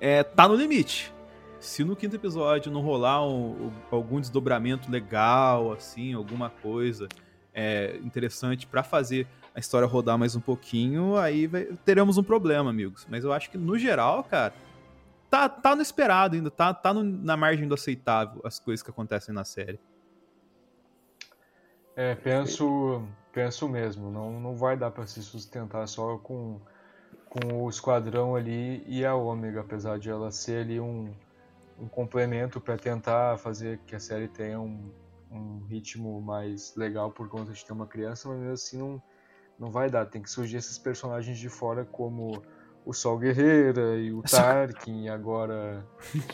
é, 0.00 0.22
tá 0.22 0.46
no 0.48 0.54
limite. 0.54 1.12
Se 1.60 1.82
no 1.82 1.96
quinto 1.96 2.14
episódio 2.14 2.70
não 2.70 2.80
rolar 2.80 3.26
um- 3.26 3.66
um- 3.66 3.72
algum 3.90 4.20
desdobramento 4.20 4.90
legal, 4.90 5.72
assim, 5.72 6.12
alguma 6.14 6.50
coisa 6.50 7.08
é, 7.52 7.98
interessante 8.04 8.66
pra 8.68 8.84
fazer 8.84 9.26
a 9.58 9.60
história 9.60 9.88
rodar 9.88 10.16
mais 10.16 10.36
um 10.36 10.40
pouquinho, 10.40 11.16
aí 11.16 11.48
vai- 11.48 11.64
teremos 11.84 12.16
um 12.16 12.22
problema, 12.22 12.70
amigos. 12.70 13.04
Mas 13.10 13.24
eu 13.24 13.32
acho 13.32 13.50
que, 13.50 13.58
no 13.58 13.76
geral, 13.76 14.22
cara, 14.22 14.54
tá, 15.28 15.48
tá 15.48 15.74
no 15.74 15.82
esperado 15.82 16.36
ainda, 16.36 16.48
tá, 16.48 16.72
tá 16.72 16.94
no- 16.94 17.02
na 17.02 17.36
margem 17.36 17.66
do 17.66 17.74
aceitável 17.74 18.40
as 18.44 18.60
coisas 18.60 18.84
que 18.84 18.90
acontecem 18.90 19.34
na 19.34 19.44
série. 19.44 19.80
É, 21.96 22.14
penso, 22.14 23.02
penso 23.32 23.68
mesmo. 23.68 24.12
Não, 24.12 24.38
não 24.38 24.54
vai 24.54 24.76
dar 24.76 24.92
pra 24.92 25.04
se 25.08 25.20
sustentar 25.24 25.88
só 25.88 26.16
com, 26.18 26.60
com 27.28 27.64
o 27.64 27.68
esquadrão 27.68 28.36
ali 28.36 28.84
e 28.86 29.04
a 29.04 29.16
Ômega, 29.16 29.62
apesar 29.62 29.98
de 29.98 30.08
ela 30.08 30.30
ser 30.30 30.62
ali 30.62 30.78
um, 30.78 31.12
um 31.76 31.88
complemento 31.88 32.60
para 32.60 32.78
tentar 32.78 33.36
fazer 33.38 33.80
que 33.88 33.96
a 33.96 34.00
série 34.00 34.28
tenha 34.28 34.60
um, 34.60 34.92
um 35.32 35.64
ritmo 35.68 36.20
mais 36.20 36.76
legal 36.76 37.10
por 37.10 37.28
conta 37.28 37.50
de 37.50 37.64
ter 37.64 37.72
uma 37.72 37.88
criança, 37.88 38.28
mas 38.28 38.38
mesmo 38.38 38.52
assim 38.52 38.78
não, 38.78 39.02
não 39.58 39.70
vai 39.70 39.90
dar. 39.90 40.06
Tem 40.06 40.22
que 40.22 40.30
surgir 40.30 40.58
esses 40.58 40.78
personagens 40.78 41.38
de 41.38 41.48
fora 41.48 41.84
como 41.84 42.42
o 42.84 42.92
Sol 42.92 43.18
Guerreira 43.18 43.96
e 43.96 44.12
o 44.12 44.22
Tarkin 44.22 45.04
e 45.04 45.08
agora 45.08 45.84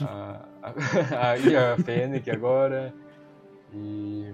a, 0.01 0.47
a, 0.62 0.70
a, 1.31 1.39
e 1.39 1.57
a 1.57 1.77
Fennec 1.79 2.31
agora. 2.31 2.95
E, 3.72 4.33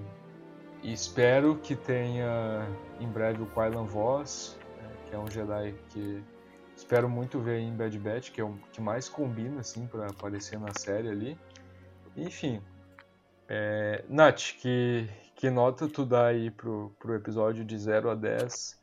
e 0.82 0.92
espero 0.92 1.56
que 1.62 1.74
tenha 1.74 2.66
em 2.98 3.08
breve 3.08 3.42
o 3.42 3.46
Kylan 3.46 3.84
Voss, 3.84 4.58
né, 4.76 4.90
que 5.08 5.14
é 5.14 5.18
um 5.18 5.30
Jedi 5.30 5.74
que 5.88 6.22
espero 6.76 7.08
muito 7.08 7.40
ver 7.40 7.58
em 7.58 7.74
Bad 7.74 7.98
Batch, 7.98 8.32
que 8.32 8.40
é 8.40 8.44
o 8.44 8.54
que 8.72 8.80
mais 8.80 9.08
combina 9.08 9.60
assim 9.60 9.86
para 9.86 10.06
aparecer 10.08 10.58
na 10.58 10.72
série 10.78 11.08
ali. 11.08 11.38
Enfim, 12.16 12.60
é, 13.48 14.04
Nath, 14.08 14.56
que, 14.60 15.08
que 15.36 15.48
nota 15.48 15.88
tu 15.88 16.04
dá 16.04 16.26
aí 16.26 16.50
pro, 16.50 16.94
pro 16.98 17.14
episódio 17.14 17.64
de 17.64 17.78
0 17.78 18.10
a 18.10 18.14
10 18.14 18.79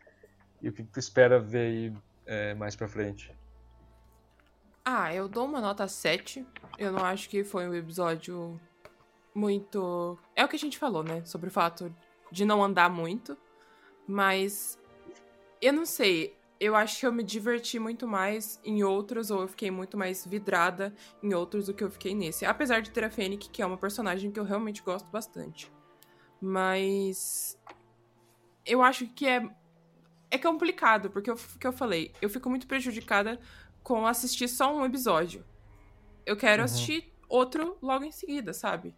e 0.61 0.69
o 0.69 0.73
que, 0.73 0.83
tu 0.83 0.99
espera 0.99 1.39
ver 1.39 1.59
aí 1.59 1.93
é, 2.25 2.53
mais 2.53 2.75
pra 2.75 2.87
frente? 2.87 3.31
Ah, 4.83 5.13
eu 5.13 5.27
dou 5.27 5.45
uma 5.45 5.59
nota 5.59 5.87
7. 5.87 6.45
Eu 6.77 6.91
não 6.91 7.03
acho 7.03 7.29
que 7.29 7.43
foi 7.43 7.67
um 7.67 7.73
episódio 7.73 8.59
muito. 9.35 10.17
É 10.35 10.43
o 10.43 10.47
que 10.47 10.55
a 10.55 10.59
gente 10.59 10.77
falou, 10.77 11.03
né? 11.03 11.23
Sobre 11.25 11.49
o 11.49 11.51
fato 11.51 11.93
de 12.31 12.45
não 12.45 12.63
andar 12.63 12.89
muito. 12.89 13.37
Mas. 14.07 14.79
Eu 15.61 15.73
não 15.73 15.85
sei. 15.85 16.37
Eu 16.59 16.75
acho 16.75 16.99
que 16.99 17.05
eu 17.05 17.11
me 17.11 17.23
diverti 17.23 17.77
muito 17.77 18.07
mais 18.07 18.59
em 18.63 18.83
outros, 18.83 19.29
ou 19.29 19.41
eu 19.41 19.47
fiquei 19.47 19.69
muito 19.69 19.95
mais 19.95 20.25
vidrada 20.25 20.91
em 21.21 21.33
outros 21.33 21.67
do 21.67 21.73
que 21.73 21.83
eu 21.83 21.91
fiquei 21.91 22.15
nesse. 22.15 22.45
Apesar 22.45 22.81
de 22.81 22.89
ter 22.89 23.03
a 23.03 23.11
Fennec, 23.11 23.49
que 23.49 23.61
é 23.61 23.65
uma 23.65 23.77
personagem 23.77 24.31
que 24.31 24.39
eu 24.39 24.43
realmente 24.43 24.81
gosto 24.81 25.09
bastante. 25.11 25.71
Mas. 26.41 27.59
Eu 28.65 28.81
acho 28.81 29.05
que 29.07 29.27
é. 29.27 29.49
É 30.29 30.37
complicado, 30.37 31.09
porque 31.09 31.31
o 31.31 31.35
que 31.35 31.65
eu 31.65 31.71
falei, 31.71 32.13
eu 32.21 32.29
fico 32.29 32.49
muito 32.49 32.67
prejudicada 32.67 33.39
com 33.81 34.05
assistir 34.05 34.47
só 34.47 34.75
um 34.75 34.85
episódio. 34.85 35.45
Eu 36.25 36.35
quero 36.35 36.61
uhum. 36.61 36.65
assistir 36.65 37.13
outro 37.29 37.77
logo 37.81 38.03
em 38.03 38.11
seguida, 38.11 38.53
sabe? 38.53 38.93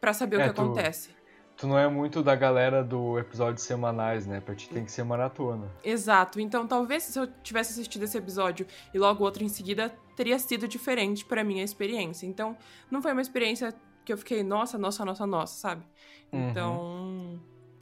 Pra 0.00 0.12
saber 0.12 0.40
é, 0.40 0.44
o 0.44 0.48
que 0.48 0.54
tu, 0.54 0.62
acontece. 0.62 1.10
Tu 1.56 1.66
não 1.66 1.78
é 1.78 1.88
muito 1.88 2.22
da 2.22 2.34
galera 2.34 2.82
do 2.82 3.18
episódio 3.18 3.62
semanais, 3.62 4.26
né? 4.26 4.40
Pra 4.40 4.54
ti 4.54 4.68
tem 4.68 4.84
que 4.84 4.92
ser 4.92 5.04
maratona. 5.04 5.70
Exato. 5.84 6.40
Então, 6.40 6.66
talvez 6.66 7.04
se 7.04 7.18
eu 7.18 7.26
tivesse 7.42 7.72
assistido 7.72 8.02
esse 8.02 8.18
episódio 8.18 8.66
e 8.92 8.98
logo 8.98 9.24
outro 9.24 9.44
em 9.44 9.48
seguida, 9.48 9.94
teria 10.16 10.38
sido 10.38 10.68
diferente 10.68 11.24
para 11.24 11.44
minha 11.44 11.64
experiência. 11.64 12.26
Então, 12.26 12.56
não 12.90 13.00
foi 13.00 13.12
uma 13.12 13.22
experiência 13.22 13.74
que 14.04 14.12
eu 14.12 14.18
fiquei, 14.18 14.42
nossa, 14.42 14.76
nossa, 14.76 15.04
nossa, 15.04 15.26
nossa, 15.26 15.54
sabe? 15.60 15.84
Uhum. 16.32 16.48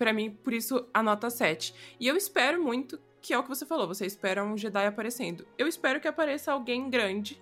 Para 0.01 0.14
mim, 0.14 0.30
por 0.30 0.55
isso 0.55 0.88
a 0.94 1.03
nota 1.03 1.28
7. 1.28 1.74
E 2.01 2.09
eu 2.09 2.16
espero 2.16 2.64
muito 2.64 2.98
que 3.20 3.34
é 3.34 3.38
o 3.38 3.42
que 3.42 3.51
você 3.51 3.66
falou, 3.66 3.86
você 3.86 4.07
espera 4.07 4.42
um 4.42 4.57
Jedi 4.57 4.86
aparecendo. 4.86 5.46
Eu 5.59 5.68
espero 5.68 6.01
que 6.01 6.09
apareça 6.09 6.51
alguém 6.51 6.88
grande 6.88 7.38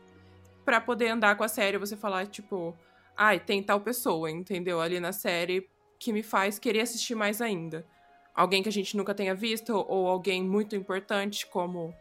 para 0.64 0.80
poder 0.80 1.06
andar 1.10 1.36
com 1.36 1.44
a 1.44 1.48
série, 1.48 1.78
você 1.78 1.96
falar, 1.96 2.26
tipo, 2.26 2.76
ai, 3.16 3.36
ah, 3.36 3.38
tem 3.38 3.62
tal 3.62 3.80
pessoa, 3.80 4.28
entendeu? 4.28 4.80
Ali 4.80 4.98
na 4.98 5.12
série 5.12 5.70
que 6.00 6.12
me 6.12 6.20
faz 6.20 6.58
querer 6.58 6.80
assistir 6.80 7.14
mais 7.14 7.40
ainda. 7.40 7.86
Alguém 8.34 8.60
que 8.60 8.68
a 8.68 8.72
gente 8.72 8.96
nunca 8.96 9.14
tenha 9.14 9.36
visto, 9.36 9.72
ou 9.72 10.08
alguém 10.08 10.42
muito 10.42 10.74
importante, 10.74 11.46
como 11.46 11.94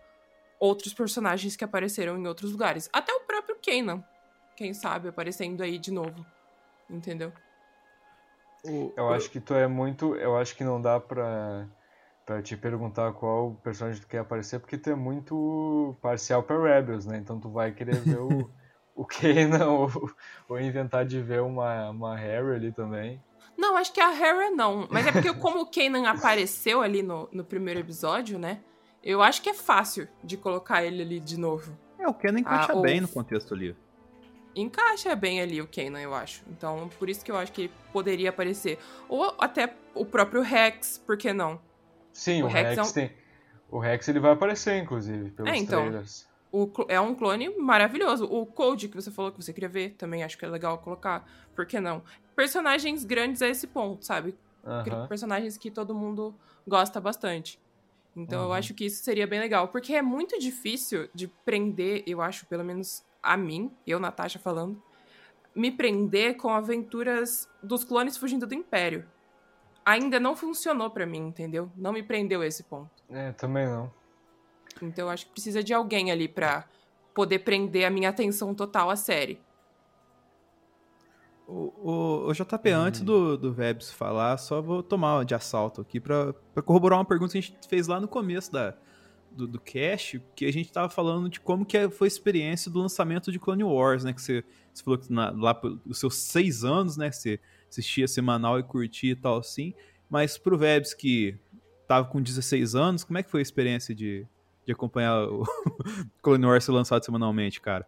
outros 0.59 0.91
personagens 0.91 1.55
que 1.55 1.63
apareceram 1.63 2.17
em 2.17 2.25
outros 2.25 2.51
lugares. 2.51 2.89
Até 2.91 3.13
o 3.13 3.19
próprio 3.19 3.59
Kanan, 3.63 4.03
quem 4.55 4.73
sabe, 4.73 5.09
aparecendo 5.09 5.61
aí 5.61 5.77
de 5.77 5.91
novo. 5.91 6.25
Entendeu? 6.89 7.31
Eu 8.95 9.09
acho 9.09 9.29
que 9.29 9.39
tu 9.39 9.53
é 9.53 9.67
muito. 9.67 10.15
Eu 10.15 10.37
acho 10.37 10.55
que 10.55 10.63
não 10.63 10.81
dá 10.81 10.99
pra 10.99 11.67
para 12.27 12.41
te 12.41 12.57
perguntar 12.57 13.13
qual 13.13 13.57
personagem 13.63 14.01
tu 14.01 14.07
quer 14.07 14.17
aparecer, 14.17 14.59
porque 14.59 14.77
tu 14.77 14.89
é 14.89 14.95
muito 14.95 15.95
parcial 16.01 16.43
para 16.43 16.61
Rebels, 16.61 17.05
né? 17.05 17.17
Então 17.17 17.39
tu 17.39 17.49
vai 17.49 17.71
querer 17.71 18.01
ver 18.01 18.19
o, 18.19 18.51
o 18.93 19.05
Kanan 19.05 19.65
ou, 19.65 20.11
ou 20.49 20.59
inventar 20.59 21.05
de 21.05 21.21
ver 21.21 21.41
uma, 21.41 21.89
uma 21.89 22.17
Harry 22.17 22.55
ali 22.55 22.71
também. 22.73 23.23
Não, 23.57 23.77
acho 23.77 23.93
que 23.93 24.01
a 24.01 24.09
Harry 24.09 24.53
não. 24.53 24.85
Mas 24.91 25.07
é 25.07 25.11
porque 25.13 25.33
como 25.35 25.61
o 25.61 25.71
Kanan 25.71 26.05
apareceu 26.05 26.81
ali 26.81 27.01
no, 27.01 27.29
no 27.31 27.45
primeiro 27.45 27.79
episódio, 27.79 28.37
né? 28.37 28.59
Eu 29.01 29.21
acho 29.21 29.41
que 29.41 29.49
é 29.49 29.53
fácil 29.53 30.05
de 30.21 30.35
colocar 30.35 30.83
ele 30.83 31.01
ali 31.01 31.21
de 31.21 31.39
novo. 31.39 31.77
É, 31.97 32.09
o 32.09 32.13
Kanan 32.13 32.41
encaixa 32.41 32.73
ah, 32.73 32.81
bem 32.81 32.99
no 32.99 33.07
contexto 33.07 33.53
ali. 33.53 33.73
Encaixa 34.57 35.15
bem 35.15 35.39
ali 35.39 35.61
o 35.61 35.67
Kanan, 35.67 36.01
eu 36.01 36.15
acho. 36.15 36.43
Então, 36.49 36.89
por 36.97 37.09
isso 37.09 37.23
que 37.23 37.31
eu 37.31 37.37
acho 37.37 37.51
que 37.51 37.69
poderia 37.93 38.29
aparecer. 38.29 38.79
Ou 39.07 39.35
até 39.39 39.73
o 39.93 40.03
próprio 40.03 40.41
Rex, 40.41 40.97
por 41.05 41.15
que 41.15 41.31
não? 41.31 41.61
Sim, 42.11 42.41
o, 42.41 42.45
o 42.45 42.49
Rex, 42.49 42.69
Rex 42.69 42.77
é 42.77 42.81
um... 42.81 42.93
tem. 42.93 43.17
O 43.69 43.79
Rex 43.79 44.07
ele 44.07 44.19
vai 44.19 44.31
aparecer, 44.31 44.81
inclusive, 44.81 45.29
pelos 45.31 45.51
é, 45.51 45.57
então, 45.57 45.81
trailers. 45.81 46.27
O, 46.51 46.71
é 46.87 46.99
um 46.99 47.13
clone 47.13 47.49
maravilhoso. 47.57 48.25
O 48.25 48.45
Code 48.45 48.87
que 48.87 48.95
você 48.95 49.11
falou 49.11 49.31
que 49.31 49.43
você 49.43 49.53
queria 49.53 49.69
ver, 49.69 49.91
também 49.91 50.23
acho 50.23 50.37
que 50.37 50.45
é 50.45 50.47
legal 50.47 50.77
colocar. 50.79 51.29
Por 51.55 51.65
que 51.65 51.79
não? 51.79 52.01
Personagens 52.35 53.03
grandes 53.03 53.41
a 53.41 53.47
esse 53.47 53.67
ponto, 53.67 54.05
sabe? 54.05 54.35
Uh 54.63 54.69
-huh. 54.69 55.07
Personagens 55.07 55.57
que 55.57 55.69
todo 55.69 55.93
mundo 55.93 56.33
gosta 56.65 56.99
bastante. 56.99 57.59
Então 58.15 58.41
eu 58.43 58.53
acho 58.53 58.73
que 58.73 58.85
isso 58.85 59.03
seria 59.03 59.27
bem 59.27 59.39
legal. 59.39 59.67
Porque 59.67 59.93
é 59.93 60.01
muito 60.01 60.39
difícil 60.39 61.07
de 61.13 61.27
prender, 61.27 62.03
eu 62.07 62.21
acho, 62.21 62.47
pelo 62.47 62.63
menos 62.63 63.05
a 63.22 63.36
mim, 63.38 63.72
eu, 63.86 63.99
Natasha, 63.99 64.39
falando, 64.39 64.82
me 65.55 65.72
prender 65.72 66.38
com 66.38 66.49
aventuras 66.49 67.49
dos 67.61 67.84
clones 67.84 68.18
fugindo 68.18 68.45
do 68.45 68.53
Império 68.53 69.07
ainda 69.88 70.20
não 70.20 70.36
funcionou 70.36 70.89
para 70.89 71.05
mim, 71.05 71.28
entendeu? 71.28 71.72
Não 71.74 71.93
me 71.93 72.03
prendeu 72.03 72.43
esse 72.43 72.61
ponto. 72.61 72.91
É, 73.09 73.32
também 73.32 73.65
não. 73.65 73.89
Então 74.82 75.05
eu 75.05 75.09
acho 75.09 75.26
que 75.28 75.32
precisa 75.32 75.63
de 75.63 75.74
alguém 75.74 76.11
ali 76.11 76.28
pra 76.28 76.65
poder 77.13 77.39
prender 77.39 77.86
a 77.86 77.89
minha 77.89 78.09
atenção 78.09 78.53
total 78.53 78.89
à 78.89 78.97
série. 78.97 79.39
O, 81.47 81.74
o, 81.78 82.28
o 82.28 82.34
JP, 82.34 82.74
hum. 82.74 82.76
antes 82.76 82.99
do, 82.99 83.38
do 83.38 83.53
Vebs 83.53 83.89
falar, 83.89 84.38
só 84.38 84.61
vou 84.61 84.84
tomar 84.84 85.24
de 85.24 85.34
assalto 85.34 85.80
aqui 85.80 86.01
pra, 86.01 86.34
pra 86.53 86.61
corroborar 86.61 86.99
uma 86.99 87.05
pergunta 87.05 87.32
que 87.32 87.38
a 87.38 87.41
gente 87.41 87.57
fez 87.70 87.88
lá 87.88 87.97
no 87.97 88.09
começo 88.09 88.51
da, 88.51 88.76
do, 89.38 89.47
do 89.47 89.59
cast, 89.59 90.21
que 90.35 90.45
a 90.45 90.51
gente 90.51 90.71
tava 90.71 90.89
falando 90.89 91.29
de 91.29 91.39
como 91.39 91.65
que 91.65 91.89
foi 91.89 92.07
a 92.07 92.09
experiência 92.09 92.71
do 92.71 92.79
lançamento 92.79 93.31
de 93.31 93.39
Clone 93.39 93.63
Wars, 93.63 94.03
né? 94.03 94.11
Que 94.11 94.21
você, 94.21 94.43
você 94.73 94.83
falou 94.83 94.99
que 94.99 95.11
na, 95.11 95.29
lá 95.29 95.59
os 95.85 95.99
seus 95.99 96.15
seis 96.15 96.63
anos, 96.63 96.97
né? 96.97 97.11
Você 97.11 97.39
assistia 97.69 98.07
semanal 98.07 98.59
e 98.59 98.63
curtia 98.63 99.11
e 99.11 99.15
tal 99.15 99.38
assim. 99.38 99.73
Mas 100.09 100.38
pro 100.38 100.57
Vebs 100.57 100.93
que 100.93 101.38
tava 101.88 102.07
com 102.07 102.21
16 102.21 102.75
anos, 102.75 103.03
como 103.03 103.17
é 103.17 103.23
que 103.23 103.29
foi 103.29 103.39
a 103.39 103.43
experiência 103.43 103.93
de, 103.93 104.25
de 104.65 104.71
acompanhar 104.71 105.23
o 105.27 105.43
Clone 106.21 106.45
Wars 106.45 106.65
ser 106.65 106.71
lançado 106.71 107.03
semanalmente, 107.05 107.61
cara? 107.61 107.88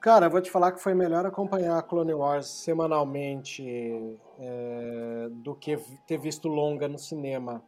Cara, 0.00 0.26
eu 0.26 0.30
vou 0.30 0.42
te 0.42 0.50
falar 0.50 0.72
que 0.72 0.82
foi 0.82 0.92
melhor 0.92 1.24
acompanhar 1.24 1.82
Clone 1.84 2.12
Wars 2.12 2.46
semanalmente 2.46 3.64
é, 4.38 5.28
do 5.30 5.54
que 5.54 5.78
ter 6.06 6.18
visto 6.18 6.46
longa 6.46 6.86
no 6.86 6.98
cinema. 6.98 7.64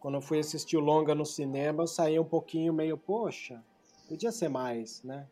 Quando 0.00 0.14
eu 0.14 0.20
fui 0.20 0.38
assistir 0.38 0.76
o 0.76 0.80
longa 0.80 1.14
no 1.14 1.26
cinema, 1.26 1.82
eu 1.82 1.86
saí 1.86 2.18
um 2.18 2.24
pouquinho 2.24 2.72
meio, 2.72 2.96
poxa, 2.96 3.62
podia 4.08 4.30
ser 4.30 4.48
mais, 4.48 5.02
né? 5.02 5.26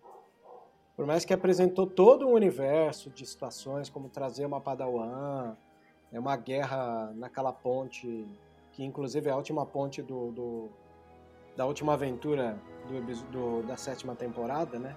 Por 0.97 1.07
mais 1.07 1.25
que 1.25 1.33
apresentou 1.33 1.87
todo 1.87 2.27
um 2.27 2.33
universo 2.33 3.11
de 3.11 3.25
situações, 3.27 3.89
como 3.89 4.09
trazer 4.09 4.47
uma 4.47 4.61
Padawan, 4.61 5.57
é 6.11 6.19
uma 6.19 6.37
guerra 6.37 7.13
naquela 7.15 7.53
ponte, 7.53 8.27
que 8.73 8.83
inclusive 8.83 9.29
é 9.29 9.33
a 9.33 9.37
última 9.37 9.67
ponte 9.67 10.03
do, 10.03 10.33
do 10.33 10.71
da 11.57 11.65
última 11.65 11.95
aventura 11.95 12.61
do, 12.87 13.01
do, 13.31 13.67
da 13.67 13.77
sétima 13.77 14.15
temporada, 14.15 14.79
né? 14.79 14.95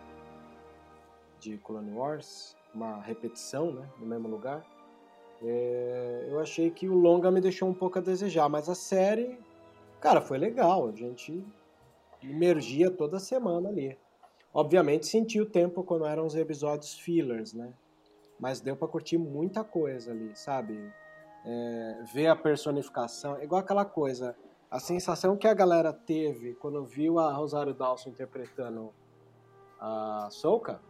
De 1.40 1.58
Clone 1.58 1.92
Wars, 1.94 2.56
uma 2.74 3.02
repetição, 3.02 3.72
né? 3.72 3.90
No 3.98 4.06
mesmo 4.06 4.28
lugar. 4.28 4.66
É, 5.42 6.28
eu 6.30 6.40
achei 6.40 6.70
que 6.70 6.90
o 6.90 6.94
longa 6.94 7.32
me 7.32 7.40
deixou 7.40 7.70
um 7.70 7.74
pouco 7.74 7.98
a 7.98 8.02
desejar, 8.02 8.50
mas 8.50 8.68
a 8.68 8.76
série, 8.76 9.40
cara, 10.00 10.22
foi 10.22 10.38
legal. 10.38 10.88
A 10.88 10.92
gente 10.92 11.44
emergia 12.24 12.92
toda 12.92 13.20
semana 13.20 13.70
ali. 13.70 13.98
Obviamente 14.54 15.06
senti 15.08 15.40
o 15.40 15.46
tempo 15.46 15.84
quando 15.84 16.06
eram 16.06 16.26
os 16.26 16.36
episódios 16.36 16.98
fillers, 16.98 17.54
né? 17.54 17.74
Mas 18.40 18.60
deu 18.60 18.76
para 18.76 18.88
curtir 18.88 19.18
muita 19.18 19.64
coisa 19.64 20.12
ali, 20.12 20.36
sabe? 20.36 20.92
É, 21.46 22.04
ver 22.14 22.28
a 22.28 22.36
personificação, 22.36 23.38
é 23.38 23.44
igual 23.44 23.62
aquela 23.62 23.86
coisa, 23.86 24.36
a 24.70 24.80
sensação 24.80 25.38
que 25.38 25.48
a 25.48 25.54
galera 25.54 25.94
teve 25.94 26.54
quando 26.56 26.84
viu 26.84 27.18
a 27.18 27.32
Rosário 27.32 27.74
Dawson 27.74 28.10
interpretando 28.10 28.94
a 29.80 30.28
Soka 30.32 30.82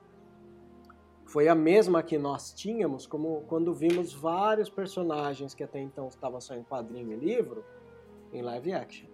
foi 1.26 1.48
a 1.48 1.54
mesma 1.54 2.02
que 2.02 2.18
nós 2.18 2.52
tínhamos 2.52 3.06
como 3.06 3.44
quando 3.48 3.72
vimos 3.72 4.12
vários 4.12 4.68
personagens 4.68 5.54
que 5.54 5.64
até 5.64 5.80
então 5.80 6.08
estavam 6.08 6.42
só 6.42 6.56
em 6.56 6.64
quadrinho 6.64 7.14
e 7.14 7.16
livro 7.16 7.64
em 8.34 8.42
live 8.42 8.74
action. 8.74 9.08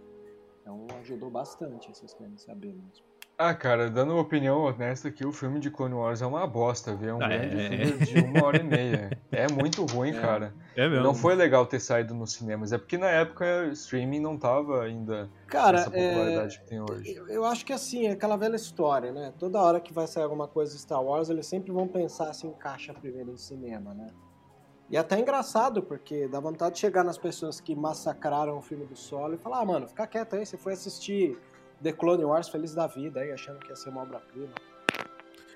Então 0.62 0.88
ajudou 1.02 1.30
bastante, 1.30 1.90
vocês 1.94 2.14
querem 2.14 2.38
saber 2.38 2.74
mesmo. 2.74 3.06
Ah, 3.38 3.54
cara, 3.54 3.90
dando 3.90 4.14
uma 4.14 4.22
opinião 4.22 4.62
honesta 4.64 5.10
aqui, 5.10 5.26
o 5.28 5.32
filme 5.34 5.60
de 5.60 5.70
Clone 5.70 5.94
Wars 5.94 6.22
é 6.22 6.26
uma 6.26 6.48
bosta, 6.48 6.96
viu? 6.96 7.10
É 7.10 7.14
um 7.16 7.22
Ah, 7.22 7.28
grande 7.28 7.56
é. 7.58 7.86
filme 7.86 8.06
de 8.06 8.20
uma 8.20 8.46
hora 8.46 8.58
e 8.58 8.64
meia. 8.64 9.20
É 9.30 9.46
muito 9.52 9.84
ruim, 9.86 10.14
cara. 10.22 10.54
É 10.74 10.88
mesmo. 10.88 11.04
Não 11.04 11.14
foi 11.14 11.36
legal 11.36 11.66
ter 11.66 11.82
saído 11.82 12.14
nos 12.16 12.32
cinemas. 12.32 12.72
É 12.72 12.78
porque 12.78 12.98
na 12.98 13.10
época 13.10 13.66
streaming 13.74 14.22
não 14.22 14.38
tava 14.38 14.84
ainda 14.84 15.30
Cara, 15.48 15.80
essa 15.80 15.90
é, 15.94 16.08
popularidade 16.14 16.60
que 16.62 16.66
tem 16.66 16.80
hoje. 16.80 17.14
eu, 17.14 17.28
eu 17.28 17.44
acho 17.44 17.66
que 17.66 17.74
assim, 17.74 18.08
é 18.08 18.12
aquela 18.12 18.38
velha 18.38 18.56
história, 18.56 19.12
né? 19.12 19.34
Toda 19.38 19.62
hora 19.62 19.82
que 19.82 19.92
vai 19.92 20.08
sair 20.08 20.24
alguma 20.24 20.48
coisa 20.48 20.72
de 20.74 20.80
Star 20.80 21.04
Wars, 21.04 21.30
eles 21.30 21.46
sempre 21.46 21.74
vão 21.74 21.90
pensar 21.90 22.32
se 22.34 22.48
encaixa 22.48 22.94
primeiro 22.94 23.32
em 23.34 23.38
cinema, 23.38 23.94
né? 23.94 24.08
E 24.90 24.98
é 24.98 25.00
até 25.00 25.20
engraçado, 25.20 25.82
porque 25.82 26.28
dá 26.28 26.40
vontade 26.40 26.76
de 26.76 26.82
chegar 26.82 27.04
nas 27.04 27.18
pessoas 27.18 27.60
que 27.60 27.76
massacraram 27.76 28.58
o 28.58 28.62
filme 28.62 28.86
do 28.86 28.96
solo 28.96 29.34
e 29.34 29.38
falar, 29.38 29.62
ah, 29.62 29.66
mano, 29.66 29.88
fica 29.88 30.06
quieto 30.06 30.36
aí, 30.36 30.46
você 30.46 30.58
foi 30.58 30.74
assistir 30.74 31.38
The 31.82 31.92
Clone 31.92 32.24
Wars 32.24 32.50
feliz 32.50 32.74
da 32.74 32.86
vida 32.86 33.20
aí, 33.20 33.32
achando 33.32 33.60
que 33.60 33.70
ia 33.70 33.76
ser 33.76 33.90
uma 33.90 34.04
obra-prima. 34.04 34.54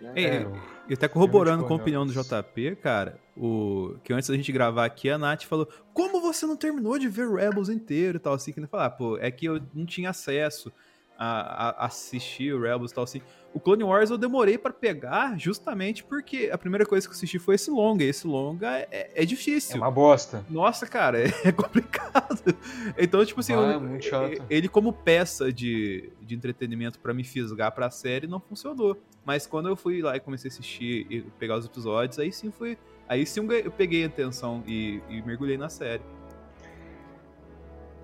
Né? 0.02 0.14
É, 0.16 0.36
É, 0.38 0.48
E 0.88 0.94
até 0.94 1.08
corroborando 1.08 1.66
com 1.66 1.74
a 1.74 1.76
opinião 1.76 2.06
do 2.06 2.14
JP, 2.14 2.78
cara, 2.78 3.20
o 3.38 3.96
que 4.04 4.14
antes 4.14 4.30
da 4.30 4.36
gente 4.36 4.52
gravar 4.52 4.86
aqui, 4.86 5.10
a 5.10 5.18
Nath 5.18 5.44
falou: 5.44 5.68
Como 5.94 6.22
você 6.22 6.46
não 6.46 6.56
terminou 6.56 6.98
de 6.98 7.08
ver 7.08 7.30
Rebels 7.30 7.70
inteiro 7.70 8.18
e 8.18 8.20
tal, 8.20 8.34
assim? 8.34 8.52
Que 8.52 8.60
ele 8.60 8.68
falou: 8.68 8.86
ah, 8.86 8.90
pô, 8.90 9.18
é 9.18 9.30
que 9.30 9.46
eu 9.46 9.62
não 9.74 9.86
tinha 9.86 10.10
acesso 10.10 10.72
a, 11.20 11.84
a 11.84 11.86
assistir 11.88 12.54
o 12.54 12.62
Rebels 12.62 12.92
e 12.92 12.96
tal, 12.96 13.04
assim. 13.04 13.22
O 13.54 13.60
Clone 13.60 13.84
Wars 13.84 14.10
eu 14.12 14.18
demorei 14.18 14.58
pra 14.60 14.72
pegar 14.72 15.38
justamente 15.38 16.04
porque 16.04 16.50
a 16.54 16.58
primeira 16.58 16.86
coisa 16.86 17.08
que 17.08 17.12
eu 17.12 17.18
assisti 17.18 17.38
foi 17.40 17.56
esse 17.56 17.70
longa. 17.72 18.04
E 18.04 18.08
esse 18.08 18.26
longa 18.28 18.78
é, 18.78 18.88
é 18.92 19.24
É 19.24 19.26
difícil. 19.26 19.78
uma 19.78 19.90
bosta. 19.92 20.46
Nossa, 20.50 20.86
cara, 20.88 21.18
é 21.44 21.52
complicado. 21.52 22.56
Então, 22.98 23.26
tipo 23.26 23.40
assim, 23.40 23.54
Ah, 23.54 23.58
eu- 23.58 23.64
é 23.72 23.78
muito 23.80 24.06
chato. 24.06 24.44
ele 24.50 24.70
como 24.70 24.94
peça 24.94 25.52
de, 25.52 26.12
de 26.22 26.36
entretenimento 26.36 27.00
pra 27.00 27.14
me 27.14 27.24
fisgar 27.24 27.72
pra 27.74 27.90
série 27.90 28.28
não 28.28 28.40
funcionou. 28.40 28.98
Mas 29.26 29.46
quando 29.48 29.68
eu 29.68 29.76
fui 29.76 30.02
lá 30.02 30.16
e 30.16 30.20
comecei 30.20 30.50
a 30.50 30.54
assistir 30.54 31.06
e 31.10 31.22
pegar 31.40 31.58
os 31.58 31.66
episódios, 31.66 32.18
aí 32.20 32.32
sim 32.32 32.52
foi. 32.52 32.78
Aí 33.08 33.26
sim 33.26 33.46
eu 33.64 33.72
peguei 33.72 34.04
a 34.04 34.08
atenção 34.08 34.64
e, 34.68 35.02
e 35.10 35.22
mergulhei 35.24 35.58
na 35.58 35.70
série. 35.70 36.04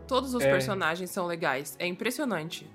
Todos 0.07 0.33
os 0.33 0.43
É. 0.43 0.51
personagens 0.51 1.09
são 1.11 1.25
legais. 1.27 1.75
É 1.79 1.85
impressionante. 1.87 2.67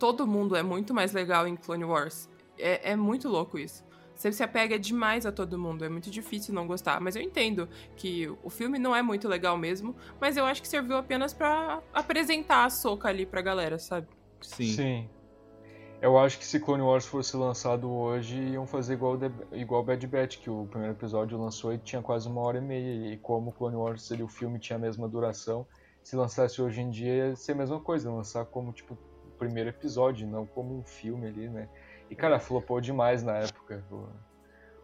Todo 0.00 0.26
mundo 0.26 0.56
é 0.56 0.62
muito 0.62 0.94
mais 0.94 1.12
legal 1.12 1.46
em 1.46 1.54
Clone 1.54 1.84
Wars. 1.84 2.26
É, 2.58 2.92
é 2.92 2.96
muito 2.96 3.28
louco 3.28 3.58
isso. 3.58 3.84
Você 4.16 4.32
se 4.32 4.42
apega 4.42 4.78
demais 4.78 5.26
a 5.26 5.32
todo 5.32 5.58
mundo. 5.58 5.84
É 5.84 5.90
muito 5.90 6.10
difícil 6.10 6.54
não 6.54 6.66
gostar. 6.66 7.00
Mas 7.00 7.16
eu 7.16 7.22
entendo 7.22 7.68
que 7.96 8.26
o 8.42 8.48
filme 8.48 8.78
não 8.78 8.96
é 8.96 9.02
muito 9.02 9.28
legal 9.28 9.58
mesmo. 9.58 9.94
Mas 10.18 10.38
eu 10.38 10.46
acho 10.46 10.62
que 10.62 10.68
serviu 10.68 10.96
apenas 10.96 11.34
pra 11.34 11.82
apresentar 11.92 12.64
a 12.64 12.70
soca 12.70 13.08
ali 13.08 13.26
pra 13.26 13.42
galera, 13.42 13.78
sabe? 13.78 14.08
Sim. 14.40 15.06
Eu 16.00 16.18
acho 16.18 16.38
que 16.38 16.46
se 16.46 16.58
Clone 16.58 16.82
Wars 16.82 17.04
fosse 17.04 17.36
lançado 17.36 17.90
hoje, 17.90 18.38
iam 18.38 18.66
fazer 18.66 18.94
igual, 18.94 19.18
The, 19.18 19.30
igual 19.52 19.84
Bad 19.84 20.06
Batch, 20.06 20.38
que 20.38 20.48
o 20.48 20.66
primeiro 20.70 20.94
episódio 20.94 21.38
lançou 21.38 21.74
e 21.74 21.78
tinha 21.78 22.00
quase 22.00 22.26
uma 22.26 22.40
hora 22.40 22.56
e 22.56 22.62
meia. 22.62 23.12
E 23.12 23.18
como 23.18 23.52
Clone 23.52 23.76
Wars 23.76 24.02
seria 24.02 24.24
o 24.24 24.28
filme 24.28 24.58
tinha 24.58 24.78
a 24.78 24.80
mesma 24.80 25.06
duração, 25.06 25.66
se 26.02 26.16
lançasse 26.16 26.62
hoje 26.62 26.80
em 26.80 26.88
dia 26.88 27.28
ia 27.28 27.36
ser 27.36 27.52
a 27.52 27.56
mesma 27.56 27.78
coisa, 27.78 28.10
lançar 28.10 28.46
como 28.46 28.72
tipo 28.72 28.96
primeiro 29.40 29.70
episódio, 29.70 30.28
não 30.28 30.44
como 30.46 30.78
um 30.78 30.82
filme 30.84 31.26
ali, 31.26 31.48
né? 31.48 31.68
E 32.10 32.14
cara, 32.14 32.38
flopou 32.38 32.80
demais 32.80 33.22
na 33.22 33.38
época 33.38 33.82
o, 33.90 34.08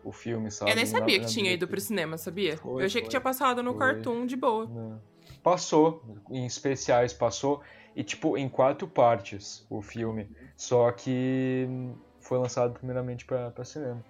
o 0.08 0.12
filme, 0.12 0.50
sabe? 0.50 0.70
eu 0.70 0.76
nem 0.76 0.86
sabia 0.86 1.18
Na- 1.18 1.24
que 1.24 1.30
tinha 1.30 1.52
ido 1.52 1.68
pro 1.68 1.80
cinema, 1.80 2.16
sabia? 2.16 2.56
Foi, 2.56 2.82
eu 2.82 2.86
achei 2.86 3.00
que 3.02 3.06
foi. 3.06 3.10
tinha 3.10 3.20
passado 3.20 3.62
no 3.62 3.72
Foi. 3.72 3.78
Cartoon 3.80 4.26
de 4.26 4.34
boa. 4.36 4.66
Não. 4.66 5.00
Passou, 5.42 6.02
em 6.30 6.46
especiais 6.46 7.12
passou, 7.12 7.60
e 7.94 8.02
tipo, 8.02 8.36
em 8.36 8.48
quatro 8.48 8.88
partes 8.88 9.64
o 9.70 9.80
filme. 9.82 10.28
Só 10.56 10.90
que 10.90 11.68
foi 12.20 12.38
lançado 12.38 12.72
primeiramente 12.74 13.24
pra 13.24 13.50
pra 13.50 13.64
cinema. 13.64 14.02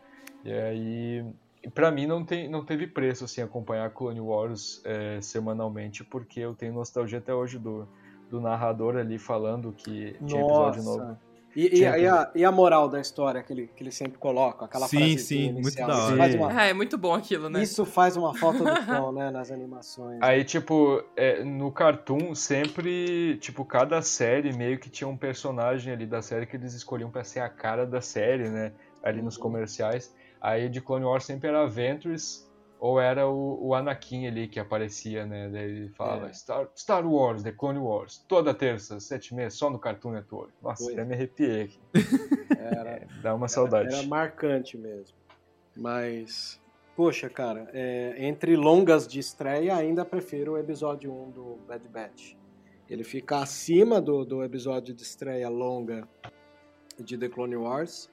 E 0.45 0.53
aí, 0.53 1.27
pra 1.75 1.91
mim 1.91 2.07
não, 2.07 2.25
tem, 2.25 2.49
não 2.49 2.65
teve 2.65 2.87
preço 2.87 3.25
assim 3.25 3.43
acompanhar 3.43 3.91
Clone 3.91 4.21
Wars 4.21 4.81
é, 4.85 5.21
semanalmente, 5.21 6.05
porque 6.05 6.41
eu 6.41 6.55
tenho 6.55 6.73
nostalgia 6.73 7.19
até 7.19 7.35
hoje 7.35 7.59
do, 7.59 7.89
do 8.31 8.41
narrador 8.41 8.97
ali 8.97 9.19
falando 9.19 9.73
que 9.73 10.17
tinha 10.27 10.43
episódio 10.43 10.83
novo. 10.83 11.19
E, 11.55 11.79
e, 11.79 11.81
e 11.81 12.07
a, 12.07 12.31
e 12.35 12.45
a 12.45 12.53
moral 12.53 12.87
da 12.87 13.01
história 13.01 13.43
que 13.43 13.51
ele, 13.51 13.67
que 13.69 13.83
ele 13.83 13.91
sempre 13.91 14.19
coloca, 14.19 14.67
aquela 14.67 14.87
Sim, 14.87 14.99
frasezinha 14.99 15.47
sim, 15.47 15.53
muito 15.55 15.61
inicial. 15.69 15.89
da 15.89 15.95
Isso 15.95 16.13
hora. 16.23 16.37
uma- 16.37 16.61
Ah, 16.61 16.65
é 16.67 16.75
muito 16.75 16.99
bom 16.99 17.15
aquilo, 17.15 17.49
né? 17.49 17.63
Isso 17.63 17.87
faz 17.87 18.15
uma 18.15 18.35
falta 18.35 18.59
do 18.63 18.65
cão, 18.85 19.11
né, 19.11 19.31
nas 19.31 19.51
animações. 19.51 20.19
Aí, 20.21 20.45
tipo, 20.45 21.03
é, 21.17 21.43
no 21.43 21.73
Cartoon, 21.73 22.35
sempre, 22.35 23.39
tipo, 23.39 23.65
cada 23.65 24.03
série 24.03 24.53
meio 24.53 24.79
que 24.79 24.91
tinha 24.91 25.09
um 25.09 25.17
personagem 25.17 25.93
ali 25.95 26.05
da 26.05 26.21
série 26.21 26.45
que 26.45 26.57
eles 26.57 26.75
escolhiam 26.75 27.11
pra 27.11 27.25
ser 27.25 27.41
a 27.41 27.49
cara 27.49 27.87
da 27.87 28.03
série, 28.03 28.51
né? 28.51 28.73
Ali 29.03 29.23
nos 29.23 29.39
comerciais. 29.39 30.15
Aí 30.39 30.69
de 30.69 30.83
Clone 30.83 31.07
Wars 31.07 31.25
sempre 31.25 31.49
era 31.49 31.67
Ventress 31.67 32.46
ou 32.87 33.01
era 33.01 33.27
o, 33.29 33.59
o 33.67 33.75
Anakin 33.75 34.29
ali 34.29 34.47
que 34.47 34.61
aparecia, 34.61 35.27
né? 35.27 35.49
Daí 35.49 35.65
ele 35.65 35.89
fala 35.89 36.29
É. 36.29 36.33
Star, 36.33 36.69
Star 36.77 37.07
Wars, 37.07 37.43
The 37.43 37.51
Clone 37.51 37.81
Wars, 37.81 38.25
toda 38.29 38.55
terça, 38.55 39.01
sete 39.01 39.35
meia, 39.35 39.51
só 39.51 39.69
no 39.69 39.79
Cartoon 39.79 40.13
Network. 40.13 40.53
Nossa, 40.63 40.93
até 40.93 41.05
me 41.05 41.15
arrepiei 41.15 41.63
aqui. 41.63 41.81
Era, 42.57 43.07
Dá 43.21 43.35
uma 43.35 43.49
saudade. 43.49 43.93
Era 43.93 44.07
marcante 44.07 44.79
mesmo. 44.79 45.17
Mas, 45.77 46.61
poxa, 46.95 47.29
cara, 47.29 47.69
é, 47.73 48.15
entre 48.19 48.55
longas 48.57 49.09
de 49.09 49.19
estreia, 49.19 49.75
ainda 49.75 50.05
prefiro 50.05 50.53
o 50.53 50.59
episódio 50.59 51.13
1 51.13 51.31
do 51.31 51.59
Bad 51.67 51.89
Batch. 51.89 52.35
Ele 52.89 53.03
fica 53.03 53.39
acima 53.39 54.01
do, 54.01 54.25
do 54.25 54.45
episódio 54.45 54.95
de 54.95 55.03
estreia 55.03 55.49
longa 55.49 56.07
de 57.01 57.19
The 57.19 57.29
Clone 57.29 57.57
Wars 57.57 58.09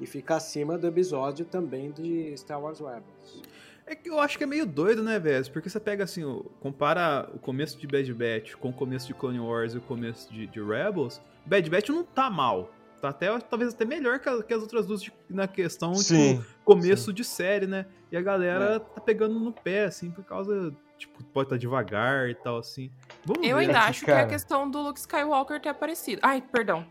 e 0.00 0.06
fica 0.06 0.36
acima 0.36 0.78
do 0.78 0.86
episódio 0.86 1.44
também 1.44 1.90
de 1.90 2.34
Star 2.36 2.60
Wars 2.62 2.80
Rebels. 2.80 3.42
É 3.86 3.94
que 3.94 4.10
eu 4.10 4.18
acho 4.18 4.36
que 4.36 4.42
é 4.44 4.46
meio 4.46 4.66
doido, 4.66 5.02
né, 5.02 5.18
Vez? 5.18 5.48
Porque 5.48 5.68
você 5.70 5.78
pega 5.78 6.02
assim, 6.04 6.24
o- 6.24 6.44
compara 6.60 7.30
o 7.32 7.38
começo 7.38 7.78
de 7.78 7.86
Bad 7.86 8.12
Batch 8.12 8.54
com 8.56 8.70
o 8.70 8.72
começo 8.72 9.06
de 9.06 9.14
Clone 9.14 9.38
Wars 9.38 9.74
e 9.74 9.78
o 9.78 9.80
começo 9.80 10.32
de, 10.32 10.46
de 10.46 10.60
Rebels. 10.60 11.20
Bad 11.44 11.70
Batch 11.70 11.88
não 11.90 12.02
tá 12.02 12.28
mal. 12.28 12.72
Tá 13.00 13.10
até, 13.10 13.38
talvez 13.38 13.74
até 13.74 13.84
melhor 13.84 14.18
que, 14.18 14.28
a- 14.28 14.42
que 14.42 14.52
as 14.52 14.60
outras 14.62 14.86
duas 14.86 15.02
de- 15.02 15.12
na 15.30 15.46
questão, 15.46 15.94
Sim. 15.94 16.38
tipo, 16.38 16.46
começo 16.64 17.12
de 17.12 17.22
série, 17.22 17.66
né? 17.66 17.86
E 18.10 18.16
a 18.16 18.22
galera 18.22 18.80
tá 18.80 19.00
pegando 19.00 19.38
no 19.38 19.52
pé, 19.52 19.84
assim, 19.84 20.10
por 20.10 20.24
causa, 20.24 20.74
tipo, 20.98 21.22
pode 21.26 21.46
estar 21.46 21.56
devagar 21.58 22.28
e 22.28 22.34
tal, 22.34 22.56
assim. 22.58 22.90
Vamos 23.24 23.46
Eu 23.46 23.56
ver. 23.56 23.62
ainda 23.66 23.74
que, 23.74 23.78
acho 23.86 24.04
que 24.04 24.10
é 24.10 24.14
a 24.14 24.16
cara- 24.18 24.28
questão 24.30 24.68
do 24.68 24.80
Luke 24.80 24.98
Skywalker 24.98 25.60
ter 25.60 25.68
aparecido. 25.68 26.20
Ai, 26.24 26.40
perdão. 26.40 26.84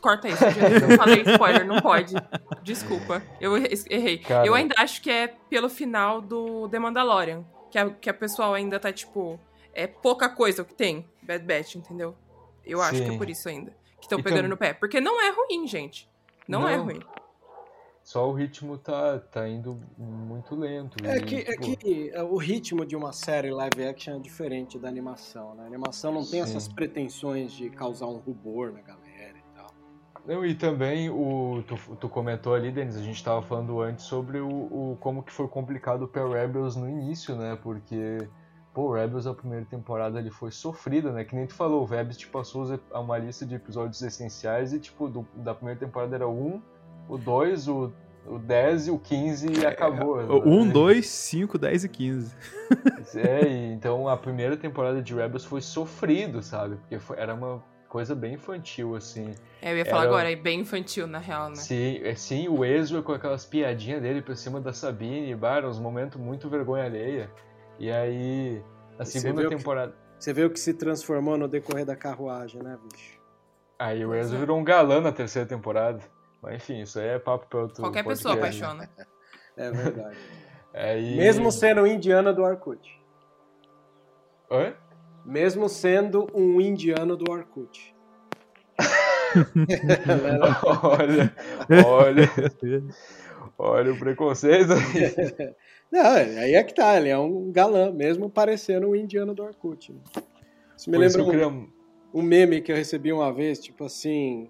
Corta 0.00 0.28
isso. 0.28 0.42
Eu 0.44 0.96
falei 0.96 1.22
spoiler, 1.26 1.66
não 1.66 1.80
pode. 1.80 2.14
Desculpa. 2.62 3.22
Eu 3.40 3.56
er- 3.56 3.68
errei. 3.90 4.18
Cara. 4.18 4.46
Eu 4.46 4.54
ainda 4.54 4.74
acho 4.78 5.02
que 5.02 5.10
é 5.10 5.28
pelo 5.48 5.68
final 5.68 6.20
do 6.20 6.68
The 6.68 6.78
Mandalorian. 6.78 7.44
Que 7.70 7.78
a, 7.78 7.90
que 7.90 8.10
a 8.10 8.14
pessoa 8.14 8.56
ainda 8.56 8.80
tá, 8.80 8.92
tipo. 8.92 9.38
É 9.72 9.86
pouca 9.86 10.28
coisa 10.28 10.62
o 10.62 10.64
que 10.64 10.74
tem. 10.74 11.06
Bad 11.22 11.44
Batch, 11.44 11.76
entendeu? 11.76 12.16
Eu 12.64 12.80
acho 12.82 12.96
que 12.96 13.02
é 13.08 13.10
Sim. 13.10 13.18
por 13.18 13.28
isso 13.30 13.48
ainda. 13.48 13.70
Que 14.00 14.06
estão 14.06 14.22
pegando 14.22 14.42
tam- 14.42 14.48
no 14.50 14.56
pé. 14.56 14.72
Porque 14.72 15.00
não 15.00 15.20
é 15.20 15.30
ruim, 15.30 15.66
gente. 15.66 16.08
Não, 16.48 16.68
é 16.68 16.76
Não. 16.76 16.84
ruim. 16.84 17.00
Só 18.02 18.28
o 18.28 18.32
ritmo 18.32 18.76
tá, 18.78 19.18
tá 19.20 19.46
indo 19.46 19.78
muito 19.96 20.56
lento. 20.56 20.96
É 21.06 21.18
e, 21.18 21.22
que, 21.22 21.36
é 21.36 21.56
que 21.56 22.10
é, 22.12 22.22
o 22.22 22.36
ritmo 22.36 22.84
de 22.84 22.96
uma 22.96 23.12
série 23.12 23.50
live 23.50 23.84
action 23.86 24.16
é 24.16 24.18
diferente 24.18 24.78
da 24.78 24.88
animação, 24.88 25.54
né? 25.54 25.64
A 25.64 25.66
animação 25.66 26.10
não 26.10 26.22
tem 26.22 26.42
Sim. 26.44 26.50
essas 26.50 26.66
pretensões 26.66 27.52
de 27.52 27.68
causar 27.70 28.06
um 28.06 28.16
rubor 28.16 28.72
na 28.72 28.80
galera. 28.80 29.09
Não, 30.26 30.44
e 30.44 30.54
também 30.54 31.08
o 31.10 31.62
tu, 31.66 31.76
tu 31.96 32.08
comentou 32.08 32.54
ali, 32.54 32.70
Denis, 32.70 32.96
a 32.96 33.02
gente 33.02 33.22
tava 33.22 33.42
falando 33.42 33.80
antes 33.80 34.04
sobre 34.04 34.38
o, 34.38 34.48
o 34.48 34.96
como 35.00 35.22
que 35.22 35.32
foi 35.32 35.48
complicado 35.48 36.06
pra 36.06 36.26
Rebels 36.28 36.76
no 36.76 36.88
início, 36.88 37.34
né? 37.36 37.58
Porque 37.62 38.18
pô, 38.72 38.92
Rebels 38.92 39.26
a 39.26 39.34
primeira 39.34 39.64
temporada 39.64 40.18
ele 40.18 40.30
foi 40.30 40.50
sofrida, 40.50 41.10
né? 41.10 41.24
Que 41.24 41.34
nem 41.34 41.46
tu 41.46 41.54
falou, 41.54 41.82
o 41.82 41.84
Rebels 41.84 42.16
te 42.16 42.28
passou 42.28 42.62
os 42.62 42.70
ep- 42.70 42.82
uma 42.94 43.18
lista 43.18 43.44
de 43.44 43.54
episódios 43.54 44.00
essenciais 44.02 44.72
e 44.72 44.78
tipo 44.78 45.08
do- 45.08 45.26
da 45.34 45.54
primeira 45.54 45.80
temporada 45.80 46.14
era 46.14 46.28
o 46.28 46.32
1, 46.56 46.62
o 47.08 47.18
2, 47.18 47.66
o 47.68 47.92
o 48.26 48.38
10 48.38 48.86
e 48.86 48.90
o 48.90 48.98
15 48.98 49.48
e 49.50 49.66
acabou. 49.66 50.18
O 50.18 50.48
1, 50.60 50.68
2, 50.70 51.08
5, 51.08 51.56
10 51.58 51.84
e 51.84 51.88
15. 51.88 52.36
É, 53.16 53.72
então 53.72 54.06
a 54.06 54.16
primeira 54.16 54.58
temporada 54.58 55.00
de 55.02 55.14
Rebels 55.14 55.44
foi 55.44 55.62
sofrido, 55.62 56.42
sabe? 56.42 56.76
Porque 56.76 56.98
foi- 56.98 57.18
era 57.18 57.34
uma 57.34 57.64
coisa 57.90 58.14
bem 58.14 58.34
infantil, 58.34 58.94
assim. 58.94 59.34
É, 59.60 59.72
eu 59.72 59.76
ia 59.76 59.84
falar 59.84 60.02
Era- 60.02 60.10
agora, 60.10 60.32
é 60.32 60.36
bem 60.36 60.60
infantil, 60.60 61.06
na 61.08 61.18
real, 61.18 61.50
né? 61.50 61.56
Sim, 61.56 62.00
é, 62.04 62.14
sim, 62.14 62.48
o 62.48 62.64
Ezra 62.64 63.02
com 63.02 63.12
aquelas 63.12 63.44
piadinhas 63.44 64.00
dele 64.00 64.22
por 64.22 64.36
cima 64.36 64.60
da 64.60 64.72
Sabine, 64.72 65.34
bar, 65.34 65.66
uns 65.66 65.78
momentos 65.80 66.18
muito 66.18 66.48
vergonha 66.48 66.84
alheia. 66.84 67.28
E 67.78 67.90
aí, 67.90 68.62
a 68.98 69.04
segunda 69.04 69.40
viu 69.42 69.50
que- 69.50 69.56
temporada. 69.56 69.92
Você 70.18 70.32
vê 70.32 70.44
o 70.44 70.50
que 70.50 70.60
se 70.60 70.72
transformou 70.74 71.36
no 71.36 71.48
decorrer 71.48 71.84
da 71.84 71.96
carruagem, 71.96 72.62
né, 72.62 72.78
bicho? 72.90 73.18
Aí 73.78 74.04
o 74.04 74.14
Ezra 74.14 74.36
é. 74.36 74.40
virou 74.40 74.58
um 74.58 74.64
galã 74.64 75.00
na 75.00 75.10
terceira 75.10 75.48
temporada. 75.48 76.00
Mas 76.42 76.54
enfim, 76.56 76.80
isso 76.82 76.98
aí 77.00 77.08
é 77.08 77.18
papo 77.18 77.46
pra 77.48 77.60
outro 77.60 77.82
Qualquer 77.82 78.04
pessoa 78.04 78.36
podcast, 78.36 78.62
né? 78.62 78.68
apaixona. 78.68 78.90
É 79.56 79.70
verdade. 79.70 80.18
Aí... 80.72 81.16
Mesmo 81.16 81.50
sendo 81.50 81.84
indiano 81.86 82.32
do 82.32 82.42
Orkut. 82.42 82.80
Oi? 84.50 84.76
Mesmo 85.24 85.68
sendo 85.68 86.26
um 86.34 86.60
indiano 86.60 87.16
do 87.16 87.30
Orkut. 87.30 87.94
olha, 90.82 91.34
olha, 91.86 92.30
olha 93.58 93.92
o 93.92 93.98
preconceito 93.98 94.72
aí. 94.72 95.54
Não, 95.90 96.06
aí 96.12 96.54
é 96.54 96.62
que 96.62 96.74
tá, 96.74 96.96
ele 96.96 97.08
é 97.08 97.18
um 97.18 97.50
galã, 97.52 97.90
mesmo 97.92 98.30
parecendo 98.30 98.88
um 98.88 98.96
indiano 98.96 99.34
do 99.34 99.42
Orkut. 99.42 99.92
né? 99.92 100.00
Isso 100.76 100.90
me 100.90 100.96
Por 100.96 101.04
isso 101.04 101.18
lembra 101.18 101.36
eu 101.36 101.48
um, 101.48 101.50
queria- 101.50 101.68
um 102.14 102.22
meme 102.22 102.60
que 102.60 102.72
eu 102.72 102.76
recebi 102.76 103.12
uma 103.12 103.32
vez, 103.32 103.58
tipo 103.60 103.84
assim, 103.84 104.48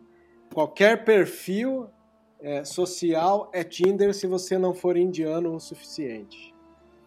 qualquer 0.54 1.04
perfil 1.04 1.88
é, 2.40 2.64
social 2.64 3.50
é 3.52 3.62
Tinder 3.64 4.14
se 4.14 4.26
você 4.26 4.56
não 4.56 4.72
for 4.74 4.96
indiano 4.96 5.54
o 5.54 5.60
suficiente. 5.60 6.54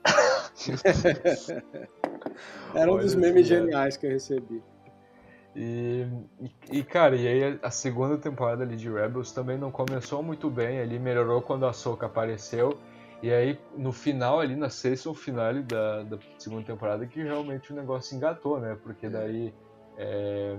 Era 2.74 2.92
um 2.92 2.98
dos 2.98 3.16
memes 3.16 3.48
geniais 3.48 3.98
que 3.98 4.06
eu 4.06 4.12
recebi. 4.12 4.62
E, 5.56 6.08
e, 6.72 6.84
cara, 6.84 7.16
e 7.16 7.28
aí 7.28 7.60
a 7.62 7.70
segunda 7.70 8.18
temporada 8.18 8.64
ali 8.64 8.76
de 8.76 8.90
Rebels 8.90 9.32
também 9.32 9.58
não 9.58 9.72
começou 9.72 10.24
muito 10.24 10.50
bem, 10.50 10.80
ali 10.80 10.98
melhorou 10.98 11.42
quando 11.42 11.66
a 11.66 11.74
Soka 11.74 12.08
apareceu. 12.08 12.78
E 13.22 13.32
aí, 13.32 13.58
no 13.78 13.94
final 13.94 14.40
ali, 14.40 14.56
na 14.56 14.70
sexta 14.70 15.14
finale 15.14 15.64
da, 15.64 16.04
da 16.04 16.18
segunda 16.38 16.66
temporada, 16.66 17.06
que 17.06 17.24
realmente 17.24 17.72
o 17.72 17.76
negócio 17.76 18.18
engatou, 18.18 18.60
né? 18.60 18.78
Porque 18.84 19.08
daí 19.08 19.54
é, 19.98 20.58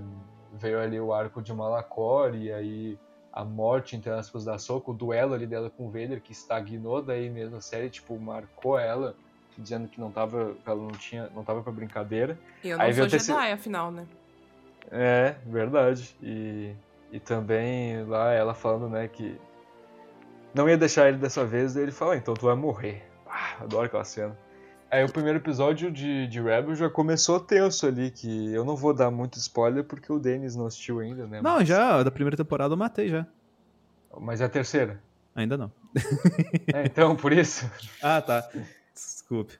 veio 0.53 0.79
ali 0.79 0.99
o 0.99 1.13
arco 1.13 1.41
de 1.41 1.53
Malacor 1.53 2.33
e 2.35 2.51
aí 2.51 2.97
a 3.31 3.43
morte, 3.43 3.95
entre 3.97 4.09
aspas, 4.09 4.45
da 4.45 4.57
Soka, 4.57 4.91
o 4.91 4.93
duelo 4.93 5.33
ali 5.33 5.45
dela 5.45 5.69
com 5.69 5.87
o 5.87 5.91
Vader, 5.91 6.21
que 6.21 6.31
estagnou 6.31 7.01
daí 7.01 7.29
mesmo 7.29 7.57
a 7.57 7.61
série, 7.61 7.89
tipo, 7.89 8.17
marcou 8.17 8.79
ela, 8.79 9.15
dizendo 9.57 9.87
que 9.87 9.99
não 9.99 10.11
tava, 10.11 10.55
que 10.63 10.69
ela 10.69 10.81
não 10.81 10.91
tinha, 10.91 11.29
não 11.35 11.43
tava 11.43 11.61
pra 11.61 11.71
brincadeira. 11.71 12.37
E 12.63 12.69
eu 12.69 12.77
não 12.77 12.85
Aí 12.85 12.93
sou 12.93 13.07
Jedi, 13.07 13.51
afinal, 13.51 13.91
né? 13.91 14.05
É, 14.91 15.35
verdade. 15.45 16.15
E, 16.21 16.73
e 17.11 17.19
também 17.19 18.03
lá 18.05 18.31
ela 18.33 18.53
falando, 18.53 18.89
né, 18.89 19.07
que 19.07 19.39
não 20.53 20.69
ia 20.69 20.77
deixar 20.77 21.07
ele 21.07 21.17
dessa 21.17 21.45
vez, 21.45 21.73
daí 21.73 21.83
ele 21.83 21.91
fala, 21.91 22.13
"Ah, 22.13 22.17
então 22.17 22.33
tu 22.33 22.45
vai 22.45 22.55
morrer. 22.55 23.03
Ah, 23.27 23.57
adoro 23.61 23.85
aquela 23.85 24.03
cena. 24.03 24.37
Aí 24.89 25.03
o 25.03 25.11
primeiro 25.11 25.39
episódio 25.39 25.91
de, 25.91 26.27
de 26.27 26.41
Rebel 26.41 26.75
já 26.75 26.89
começou 26.89 27.39
tenso 27.39 27.85
ali, 27.87 28.11
que 28.11 28.53
eu 28.53 28.63
não 28.63 28.75
vou 28.75 28.93
dar 28.93 29.11
muito 29.11 29.37
spoiler 29.37 29.83
porque 29.83 30.11
o 30.11 30.19
Denis 30.19 30.55
não 30.55 30.67
assistiu 30.67 30.99
ainda, 30.99 31.25
né? 31.25 31.41
Não, 31.41 31.55
mas, 31.55 31.67
já, 31.67 32.01
da 32.03 32.11
primeira 32.11 32.37
temporada 32.37 32.73
eu 32.73 32.77
matei 32.77 33.09
já. 33.09 33.25
Mas 34.17 34.39
é 34.39 34.45
a 34.45 34.49
terceira. 34.49 35.01
Ainda 35.35 35.57
não. 35.57 35.71
É, 36.73 36.85
então, 36.85 37.15
por 37.15 37.33
isso, 37.33 37.69
Ah, 38.01 38.21
tá. 38.21 38.47
Desculpe. 38.95 39.59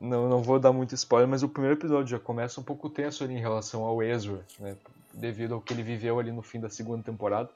não, 0.00 0.28
não 0.28 0.42
vou 0.42 0.58
dar 0.58 0.72
muito 0.72 0.94
spoiler, 0.94 1.28
mas 1.28 1.42
o 1.42 1.48
primeiro 1.48 1.78
episódio 1.78 2.08
já 2.08 2.18
começa 2.18 2.60
um 2.60 2.64
pouco 2.64 2.90
tenso 2.90 3.22
ali 3.22 3.34
em 3.34 3.40
relação 3.40 3.84
ao 3.84 4.02
Ezra, 4.02 4.44
né? 4.58 4.76
Devido 5.14 5.54
ao 5.54 5.60
que 5.60 5.72
ele 5.72 5.82
viveu 5.82 6.18
ali 6.18 6.32
no 6.32 6.42
fim 6.42 6.58
da 6.58 6.68
segunda 6.68 7.02
temporada. 7.02 7.48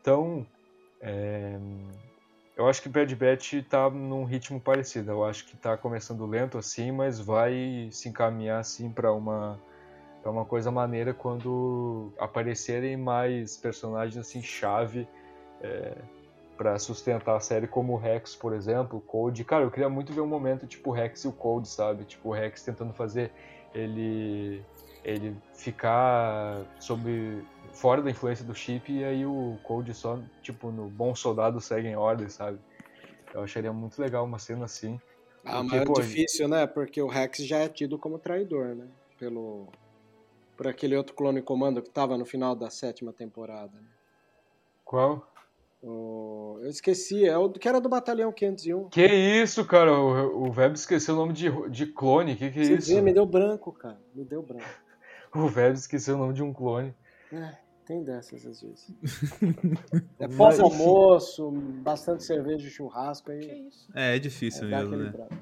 Então, 0.00 0.44
é, 1.00 1.58
eu 2.56 2.68
acho 2.68 2.82
que 2.82 2.88
Bad 2.88 3.14
Batch 3.14 3.54
tá 3.68 3.88
num 3.88 4.24
ritmo 4.24 4.60
parecido. 4.60 5.10
Eu 5.10 5.24
acho 5.24 5.46
que 5.46 5.56
tá 5.56 5.76
começando 5.76 6.26
lento 6.26 6.58
assim, 6.58 6.90
mas 6.90 7.20
vai 7.20 7.88
se 7.92 8.08
encaminhar 8.08 8.60
assim 8.60 8.90
para 8.90 9.12
uma 9.12 9.58
para 10.22 10.30
uma 10.30 10.44
coisa 10.44 10.70
maneira 10.70 11.12
quando 11.12 12.12
aparecerem 12.16 12.96
mais 12.96 13.56
personagens 13.56 14.16
assim 14.16 14.40
chave 14.40 15.08
para 16.56 16.78
sustentar 16.78 17.36
a 17.36 17.40
série 17.40 17.66
como 17.66 17.94
o 17.94 17.96
Rex, 17.96 18.36
por 18.36 18.52
exemplo, 18.52 18.98
o 18.98 19.00
Cold. 19.00 19.42
Cara, 19.44 19.64
eu 19.64 19.70
queria 19.70 19.88
muito 19.88 20.12
ver 20.12 20.20
um 20.20 20.26
momento 20.26 20.66
tipo 20.66 20.90
o 20.90 20.92
Rex 20.92 21.24
e 21.24 21.28
o 21.28 21.32
Cold, 21.32 21.66
sabe? 21.68 22.04
Tipo 22.04 22.30
o 22.30 22.32
Rex 22.32 22.62
tentando 22.62 22.92
fazer 22.92 23.32
ele 23.74 24.62
ele 25.04 25.36
ficar 25.54 26.64
sob 26.78 27.42
fora 27.72 28.00
da 28.00 28.10
influência 28.10 28.44
do 28.44 28.54
chip 28.54 28.92
e 28.92 29.02
aí 29.02 29.26
o 29.26 29.58
Cold 29.64 29.92
só 29.94 30.18
tipo 30.42 30.70
no 30.70 30.88
bom 30.88 31.14
soldado 31.14 31.60
segue 31.60 31.88
em 31.88 31.96
ordem, 31.96 32.28
sabe? 32.28 32.58
Eu 33.34 33.42
acharia 33.42 33.72
muito 33.72 34.00
legal 34.00 34.24
uma 34.24 34.38
cena 34.38 34.66
assim. 34.66 35.00
Ah, 35.44 35.60
Porque, 35.60 35.76
mas 35.76 35.84
pô, 35.84 36.00
é 36.00 36.02
difícil, 36.02 36.48
né? 36.48 36.66
Porque 36.66 37.02
o 37.02 37.08
Rex 37.08 37.38
já 37.38 37.58
é 37.58 37.68
tido 37.68 37.98
como 37.98 38.18
traidor, 38.18 38.76
né? 38.76 38.86
Pelo... 39.18 39.68
Por 40.56 40.68
aquele 40.68 40.96
outro 40.96 41.14
clone 41.14 41.42
comando 41.42 41.82
que 41.82 41.90
tava 41.90 42.16
no 42.16 42.24
final 42.24 42.54
da 42.54 42.70
sétima 42.70 43.12
temporada. 43.12 43.72
né? 43.74 43.86
Qual? 44.84 45.26
O... 45.82 46.58
Eu 46.62 46.70
esqueci, 46.70 47.26
é 47.26 47.36
o 47.36 47.50
que 47.50 47.68
era 47.68 47.80
do 47.80 47.88
Batalhão 47.88 48.30
501. 48.32 48.88
Que 48.88 49.04
isso, 49.04 49.64
cara? 49.64 49.92
O, 49.92 50.46
o 50.48 50.56
Web 50.56 50.74
esqueceu 50.76 51.14
o 51.14 51.18
nome 51.18 51.32
de, 51.32 51.50
de 51.70 51.86
clone. 51.86 52.36
Que 52.36 52.50
que 52.50 52.60
é 52.60 52.64
Você 52.64 52.74
isso? 52.74 52.94
vê, 52.94 53.00
me 53.00 53.12
deu 53.12 53.26
branco, 53.26 53.72
cara. 53.72 54.00
Me 54.14 54.24
deu 54.24 54.42
branco. 54.42 54.64
O 55.34 55.44
Web 55.46 55.72
esqueceu 55.78 56.14
o 56.14 56.18
nome 56.18 56.34
de 56.34 56.42
um 56.42 56.52
clone. 56.52 56.94
É, 57.32 57.54
tem 57.86 58.04
dessas 58.04 58.44
às 58.44 58.60
vezes. 58.60 58.86
É 60.20 60.28
pós-almoço, 60.28 61.50
bastante 61.82 62.22
cerveja 62.22 62.68
e 62.68 62.70
churrasco 62.70 63.30
aí. 63.32 63.66
É, 63.94 64.14
é 64.16 64.18
difícil 64.18 64.66
É, 64.66 64.78
mesmo, 64.78 64.96
né? 64.96 65.10
branco. 65.10 65.34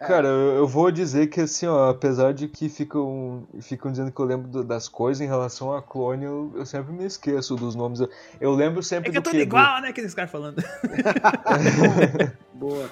Cara, 0.00 0.28
eu 0.28 0.54
eu 0.56 0.66
vou 0.66 0.90
dizer 0.90 1.28
que 1.28 1.40
assim, 1.40 1.66
ó, 1.66 1.90
apesar 1.90 2.32
de 2.34 2.46
que 2.48 2.68
ficam, 2.68 3.46
ficam 3.60 3.90
dizendo 3.90 4.12
que 4.12 4.20
eu 4.20 4.24
lembro 4.26 4.48
do- 4.48 4.62
das 4.64 4.88
coisas 4.88 5.20
em 5.20 5.26
relação 5.26 5.72
a 5.72 5.80
clone, 5.82 6.24
eu, 6.24 6.52
eu 6.54 6.66
sempre 6.66 6.92
me 6.92 7.04
esqueço 7.04 7.56
dos 7.56 7.74
nomes. 7.74 8.00
Eu, 8.00 8.08
eu 8.40 8.52
lembro 8.52 8.82
sempre 8.82 9.08
É 9.08 9.12
que 9.12 9.18
é 9.18 9.20
do 9.20 9.24
tudo 9.24 9.32
quê? 9.32 9.38
Do- 9.38 9.42
igual, 9.44 9.80
né? 9.80 9.88
Aqueles 9.88 10.12
caras 10.14 10.30
falando. 10.30 10.62
Boa. 12.54 12.90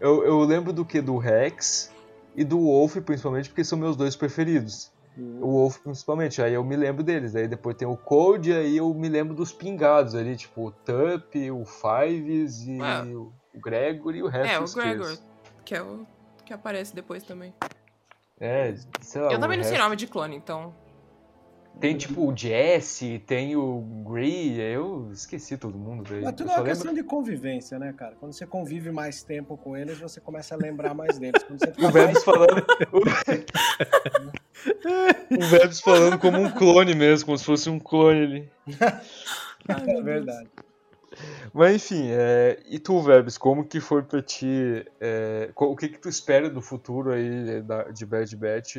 eu, 0.00 0.24
eu 0.24 0.40
lembro 0.40 0.72
do 0.72 0.84
que? 0.84 1.00
Do 1.00 1.16
Rex 1.18 1.90
e 2.34 2.44
do 2.44 2.58
Wolf, 2.60 2.96
principalmente, 2.98 3.48
porque 3.48 3.64
são 3.64 3.78
meus 3.78 3.96
dois 3.96 4.16
preferidos. 4.16 4.90
O 5.16 5.52
Wolf, 5.58 5.78
principalmente, 5.80 6.40
aí 6.40 6.54
eu 6.54 6.64
me 6.64 6.74
lembro 6.74 7.02
deles. 7.02 7.34
Aí 7.36 7.46
depois 7.46 7.76
tem 7.76 7.86
o 7.86 7.96
Cold, 7.96 8.50
aí 8.50 8.78
eu 8.78 8.92
me 8.94 9.10
lembro 9.10 9.34
dos 9.34 9.52
pingados 9.52 10.14
ali, 10.14 10.34
tipo 10.36 10.68
o 10.68 10.70
Tup, 10.70 11.34
o 11.50 11.66
Fives 11.66 12.62
e 12.62 12.80
É. 12.80 13.02
o 13.14 13.30
Gregory 13.62 14.18
e 14.18 14.22
o 14.22 14.26
resto 14.28 14.50
É, 14.52 14.56
eu 14.56 14.62
o 14.62 14.64
esqueço. 14.64 15.22
Que 15.64 15.74
é 15.74 15.82
o 15.82 16.06
que 16.44 16.52
aparece 16.52 16.94
depois 16.94 17.22
também. 17.22 17.54
É, 18.40 18.74
sei 19.00 19.20
lá. 19.20 19.30
eu 19.32 19.38
o 19.38 19.40
também 19.40 19.56
não 19.56 19.64
sei 19.64 19.72
resto- 19.72 19.84
nome 19.84 19.96
de 19.96 20.06
clone, 20.06 20.36
então. 20.36 20.74
Tem 21.80 21.96
tipo 21.96 22.30
o 22.30 22.36
Jesse, 22.36 23.18
tem 23.26 23.56
o 23.56 23.80
Gree, 24.06 24.60
eu 24.60 25.10
esqueci 25.10 25.56
todo 25.56 25.78
mundo 25.78 26.04
daí. 26.08 26.20
Mas 26.22 26.34
tudo 26.34 26.50
é 26.50 26.54
uma 26.56 26.64
questão 26.64 26.88
lembro... 26.92 27.02
de 27.02 27.08
convivência, 27.08 27.78
né, 27.78 27.94
cara? 27.94 28.14
Quando 28.20 28.32
você 28.32 28.46
convive 28.46 28.92
mais 28.92 29.22
tempo 29.22 29.56
com 29.56 29.74
eles, 29.76 29.98
você 29.98 30.20
começa 30.20 30.54
a 30.54 30.58
lembrar 30.58 30.92
mais 30.92 31.18
deles. 31.18 31.42
Quando 31.42 31.58
você 31.60 31.72
fica 31.72 31.86
O 31.88 31.90
Vebs 31.90 32.12
mais... 32.12 32.24
falando. 32.24 32.66
o 35.30 35.44
Vebs 35.46 35.80
falando 35.80 36.18
como 36.18 36.38
um 36.38 36.50
clone 36.50 36.94
mesmo, 36.94 37.26
como 37.26 37.38
se 37.38 37.44
fosse 37.44 37.70
um 37.70 37.78
clone 37.78 38.22
ali. 38.22 38.52
É 39.68 40.02
verdade. 40.02 40.50
Mas 41.52 41.74
enfim, 41.76 42.08
é... 42.10 42.60
e 42.66 42.78
tu, 42.78 43.00
Vebs, 43.00 43.36
como 43.36 43.64
que 43.64 43.80
foi 43.80 44.02
pra 44.02 44.22
ti? 44.22 44.84
é, 45.00 45.50
O 45.54 45.76
que 45.76 45.88
que 45.88 45.98
tu 45.98 46.08
espera 46.08 46.48
do 46.48 46.62
futuro 46.62 47.12
aí 47.12 47.62
de 47.92 48.06
Bad 48.06 48.36
Batch 48.36 48.76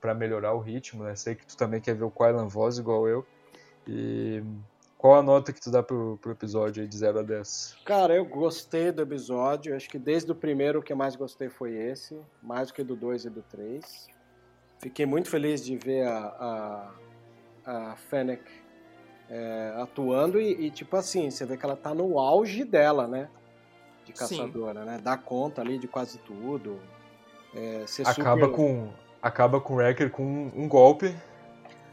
pra 0.00 0.14
melhorar 0.14 0.52
o 0.52 0.60
ritmo, 0.60 1.04
né? 1.04 1.14
Sei 1.14 1.34
que 1.34 1.46
tu 1.46 1.56
também 1.56 1.80
quer 1.80 1.94
ver 1.94 2.04
o 2.04 2.10
Quailan 2.10 2.48
Voz 2.48 2.78
igual 2.78 3.08
eu. 3.08 3.24
E 3.86 4.42
qual 4.98 5.16
a 5.16 5.22
nota 5.22 5.52
que 5.52 5.60
tu 5.60 5.70
dá 5.70 5.82
pro, 5.82 6.16
pro 6.22 6.30
episódio 6.30 6.82
aí 6.82 6.88
de 6.88 6.96
0 6.96 7.18
a 7.20 7.22
10? 7.22 7.78
Cara, 7.84 8.14
eu 8.14 8.24
gostei 8.24 8.92
do 8.92 9.02
episódio. 9.02 9.74
Acho 9.74 9.88
que 9.88 9.98
desde 9.98 10.30
o 10.30 10.34
primeiro 10.34 10.78
o 10.78 10.82
que 10.82 10.92
eu 10.92 10.96
mais 10.96 11.16
gostei 11.16 11.48
foi 11.48 11.74
esse, 11.74 12.16
mais 12.40 12.68
do 12.68 12.74
que 12.74 12.84
do 12.84 12.94
2 12.94 13.24
e 13.24 13.30
do 13.30 13.42
3. 13.42 14.08
Fiquei 14.78 15.06
muito 15.06 15.28
feliz 15.28 15.64
de 15.64 15.76
ver 15.76 16.06
a, 16.06 16.92
a, 17.66 17.90
a 17.92 17.96
Fennec 17.96 18.42
é, 19.34 19.72
atuando 19.80 20.38
e, 20.38 20.66
e, 20.66 20.70
tipo 20.70 20.94
assim, 20.94 21.30
você 21.30 21.46
vê 21.46 21.56
que 21.56 21.64
ela 21.64 21.74
tá 21.74 21.94
no 21.94 22.18
auge 22.18 22.64
dela, 22.64 23.06
né? 23.08 23.28
De 24.04 24.12
Sim. 24.12 24.36
caçadora, 24.36 24.84
né? 24.84 25.00
Dá 25.02 25.16
conta 25.16 25.62
ali 25.62 25.78
de 25.78 25.88
quase 25.88 26.18
tudo. 26.18 26.78
É, 27.54 27.84
Acaba 28.04 28.46
super- 28.46 28.56
com 28.56 28.88
acaba 29.22 29.58
com 29.60 29.72
o 29.74 29.76
Wrecker 29.76 30.10
com 30.10 30.22
um, 30.22 30.52
um 30.54 30.68
golpe. 30.68 31.14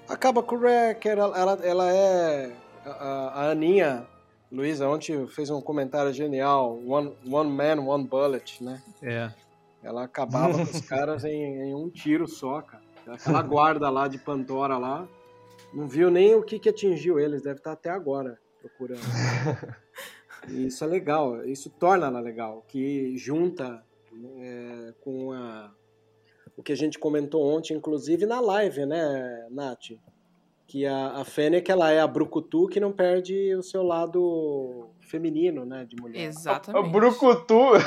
Acaba 0.07 0.43
com 0.43 0.55
o 0.55 0.59
Wrecker, 0.59 1.17
ela, 1.17 1.37
ela, 1.39 1.59
ela 1.63 1.91
é. 1.93 2.51
A, 2.85 2.89
a- 2.89 3.27
a 3.45 3.51
Aninha, 3.51 4.05
Luísa, 4.51 4.89
ontem 4.89 5.25
fez 5.27 5.49
um 5.49 5.61
comentário 5.61 6.11
genial: 6.11 6.77
One, 6.85 7.15
one 7.29 7.49
Man, 7.51 7.81
One 7.85 8.03
Bullet, 8.05 8.61
né? 8.63 8.81
É. 9.01 9.31
Ela 9.81 10.03
acabava 10.03 10.53
com 10.57 10.63
os 10.63 10.81
caras 10.89 11.23
em, 11.23 11.31
em 11.69 11.73
um 11.75 11.89
tiro 11.89 12.27
só, 12.27 12.61
cara. 12.61 12.83
Aquela 13.07 13.41
guarda 13.41 13.89
lá 13.89 14.07
de 14.07 14.17
Pandora 14.17 14.77
lá, 14.77 15.07
não 15.73 15.87
viu 15.87 16.09
nem 16.09 16.35
o 16.35 16.43
que, 16.43 16.59
que 16.59 16.69
atingiu 16.69 17.19
eles, 17.19 17.41
deve 17.41 17.59
estar 17.59 17.73
até 17.73 17.89
agora 17.89 18.39
procurando. 18.61 19.01
E 20.47 20.67
isso 20.67 20.83
é 20.83 20.87
legal, 20.87 21.45
isso 21.45 21.69
torna 21.69 22.07
ela 22.07 22.19
legal, 22.19 22.63
que 22.67 23.17
junta 23.17 23.83
é, 24.39 24.93
com 25.01 25.33
a, 25.33 25.71
o 26.55 26.63
que 26.63 26.71
a 26.71 26.77
gente 26.77 26.97
comentou 26.97 27.43
ontem, 27.43 27.75
inclusive 27.75 28.25
na 28.25 28.39
live, 28.39 28.85
né, 28.85 29.47
Nath? 29.51 29.91
Que 30.65 30.85
a, 30.85 31.09
a 31.17 31.25
Fennec, 31.25 31.69
ela 31.69 31.91
é 31.91 31.99
a 31.99 32.07
brucutu 32.07 32.67
que 32.67 32.79
não 32.79 32.91
perde 32.91 33.53
o 33.55 33.63
seu 33.63 33.83
lado 33.83 34.89
feminino, 35.09 35.65
né, 35.65 35.85
de 35.87 35.95
mulher. 35.95 36.19
A 36.19 36.23
Exatamente. 36.23 36.89
Brucutu! 36.91 37.59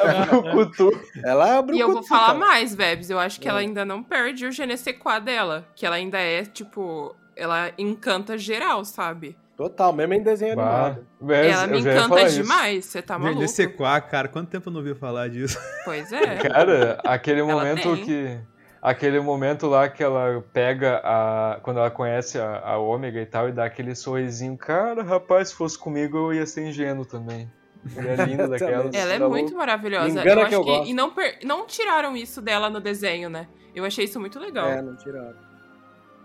a 0.00 0.26
Brucutu! 0.26 0.90
Ela 1.24 1.48
é 1.48 1.58
a 1.58 1.62
brucutu. 1.62 1.76
E 1.76 1.80
eu 1.80 1.92
vou 1.92 2.02
falar 2.02 2.26
cara. 2.28 2.38
mais, 2.38 2.74
Vebs. 2.74 3.10
Eu 3.10 3.18
acho 3.18 3.40
que 3.40 3.48
ela 3.48 3.60
É. 3.60 3.62
ainda 3.62 3.84
não 3.84 4.02
perde 4.02 4.46
o 4.46 4.50
GNC4 4.50 5.20
dela. 5.24 5.66
Que 5.74 5.86
ela 5.86 5.96
ainda 5.96 6.18
é, 6.18 6.44
tipo, 6.44 7.14
ela 7.36 7.72
encanta 7.78 8.36
geral, 8.36 8.84
sabe? 8.84 9.36
Total, 9.56 9.92
mesmo 9.92 10.14
em 10.14 10.22
desenho 10.22 10.56
Bah, 10.56 10.86
animado. 10.86 11.06
é, 11.30 11.48
ela 11.50 11.66
me 11.68 11.78
encanta 11.78 12.28
demais, 12.28 12.86
você 12.86 13.00
tá 13.00 13.16
maluco? 13.16 13.38
Vender 13.38 13.48
sequá, 13.48 14.00
cara. 14.00 14.26
Quanto 14.26 14.48
tempo 14.50 14.68
eu 14.68 14.72
não 14.72 14.80
ouvi 14.80 14.94
falar 14.96 15.28
disso? 15.28 15.56
Pois 15.84 16.12
é. 16.12 16.36
Cara, 16.38 16.98
aquele 17.04 17.40
Ela 17.40 17.52
momento 17.52 17.94
tem. 17.96 18.04
que. 18.04 18.38
Aquele 18.84 19.18
momento 19.18 19.66
lá 19.66 19.88
que 19.88 20.02
ela 20.02 20.44
pega 20.52 21.00
a. 21.02 21.58
Quando 21.62 21.78
ela 21.78 21.90
conhece 21.90 22.38
a, 22.38 22.58
a 22.60 22.76
Ômega 22.76 23.18
e 23.18 23.24
tal, 23.24 23.48
e 23.48 23.52
dá 23.52 23.64
aquele 23.64 23.94
sorrisinho. 23.94 24.58
Cara, 24.58 25.02
rapaz, 25.02 25.48
se 25.48 25.54
fosse 25.54 25.78
comigo 25.78 26.18
eu 26.18 26.34
ia 26.34 26.44
ser 26.44 26.68
ingênuo 26.68 27.06
também. 27.06 27.50
Ela 27.96 28.22
é 28.22 28.26
linda 28.26 28.46
daquela. 28.48 28.90
Ela 28.94 29.12
é 29.14 29.18
tá 29.18 29.28
muito 29.28 29.44
louco. 29.44 29.56
maravilhosa. 29.58 30.08
Engana 30.08 30.30
eu 30.30 30.36
que 30.36 30.42
acho 30.42 30.54
eu 30.54 30.64
que. 30.64 30.70
gosto. 30.70 30.90
E 30.90 30.94
não, 30.94 31.10
per- 31.14 31.38
não 31.44 31.66
tiraram 31.66 32.14
isso 32.14 32.42
dela 32.42 32.68
no 32.68 32.78
desenho, 32.80 33.30
né? 33.30 33.46
Eu 33.74 33.84
achei 33.86 34.04
isso 34.04 34.20
muito 34.20 34.38
legal. 34.38 34.68
É, 34.68 34.82
não 34.82 34.96
tiraram. 34.96 35.34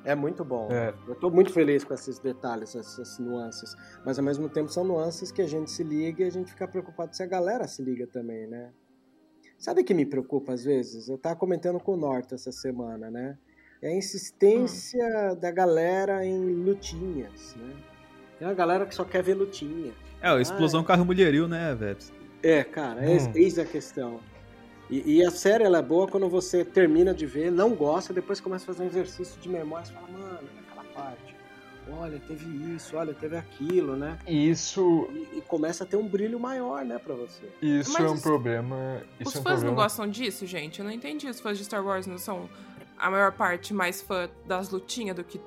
É 0.05 0.15
muito 0.15 0.43
bom. 0.45 0.69
É. 0.71 0.93
Eu 1.07 1.15
tô 1.15 1.29
muito 1.29 1.51
feliz 1.53 1.83
com 1.83 1.93
esses 1.93 2.19
detalhes, 2.19 2.75
essas 2.75 3.19
nuances. 3.19 3.75
Mas 4.05 4.17
ao 4.17 4.23
mesmo 4.23 4.47
tempo 4.49 4.69
são 4.69 4.83
nuances 4.83 5.31
que 5.31 5.41
a 5.41 5.47
gente 5.47 5.69
se 5.71 5.83
liga 5.83 6.23
e 6.23 6.27
a 6.27 6.31
gente 6.31 6.51
fica 6.51 6.67
preocupado 6.67 7.15
se 7.15 7.23
a 7.23 7.25
galera 7.25 7.67
se 7.67 7.81
liga 7.83 8.07
também, 8.07 8.47
né? 8.47 8.69
Sabe 9.59 9.81
o 9.81 9.83
que 9.83 9.93
me 9.93 10.05
preocupa 10.05 10.53
às 10.53 10.63
vezes? 10.63 11.09
Eu 11.09 11.17
tava 11.17 11.35
comentando 11.35 11.79
com 11.79 11.93
o 11.93 11.97
Norte 11.97 12.33
essa 12.33 12.51
semana, 12.51 13.11
né? 13.11 13.37
É 13.81 13.89
a 13.89 13.93
insistência 13.95 15.35
da 15.35 15.51
galera 15.51 16.25
em 16.25 16.39
lutinhas, 16.63 17.55
né? 17.57 17.73
Tem 18.37 18.47
uma 18.47 18.53
galera 18.53 18.85
que 18.85 18.95
só 18.95 19.03
quer 19.03 19.21
ver 19.21 19.33
lutinha. 19.35 19.91
É, 20.21 20.29
a 20.29 20.39
explosão 20.41 20.79
Ah, 20.79 20.83
é. 20.83 20.87
carro 20.87 21.05
mulheril, 21.05 21.47
né, 21.47 21.75
velho? 21.75 21.97
É, 22.41 22.63
cara, 22.63 23.05
eis, 23.09 23.27
Hum. 23.27 23.31
eis 23.35 23.59
a 23.59 23.65
questão. 23.65 24.21
E, 24.89 25.17
e 25.17 25.23
a 25.25 25.29
série 25.29 25.65
ela 25.65 25.79
é 25.79 25.81
boa 25.81 26.07
quando 26.07 26.27
você 26.29 26.63
termina 26.63 27.13
de 27.13 27.25
ver, 27.25 27.51
não 27.51 27.75
gosta, 27.75 28.13
depois 28.13 28.39
começa 28.39 28.63
a 28.63 28.67
fazer 28.73 28.83
um 28.83 28.87
exercício 28.87 29.39
de 29.41 29.49
memória 29.49 29.85
e 29.89 29.93
fala, 29.93 30.07
mano, 30.07 30.49
aquela 30.67 30.83
parte. 30.93 31.35
Olha, 31.93 32.19
teve 32.27 32.45
isso, 32.75 32.95
olha, 32.97 33.13
teve 33.13 33.35
aquilo, 33.37 33.95
né? 33.95 34.17
E 34.27 34.49
Isso, 34.49 35.07
E, 35.11 35.37
e 35.39 35.41
começa 35.41 35.83
a 35.83 35.87
ter 35.87 35.97
um 35.97 36.07
brilho 36.07 36.39
maior, 36.39 36.83
né, 36.85 36.97
pra 36.99 37.13
você. 37.15 37.43
isso 37.61 37.93
Mas 37.93 38.03
é 38.03 38.09
um 38.09 38.13
os- 38.13 38.21
problema. 38.21 39.01
Isso 39.19 39.29
Os 39.29 39.35
é 39.35 39.39
um 39.39 39.43
fãs 39.43 39.53
não 39.53 39.59
problema. 39.61 39.75
gostam 39.83 40.07
disso, 40.07 40.45
gente? 40.45 40.79
Eu 40.79 40.85
não 40.85 40.91
entendi. 40.91 41.27
Os 41.27 41.39
fãs 41.39 41.57
de 41.57 41.65
Star 41.65 41.83
Wars 41.85 42.05
não 42.07 42.17
são 42.17 42.49
a 42.97 43.09
maior 43.09 43.31
parte 43.31 43.73
mais 43.73 44.01
fã 44.01 44.29
das 44.45 44.69
lutinhas 44.69 45.15
do 45.15 45.23
que 45.23 45.39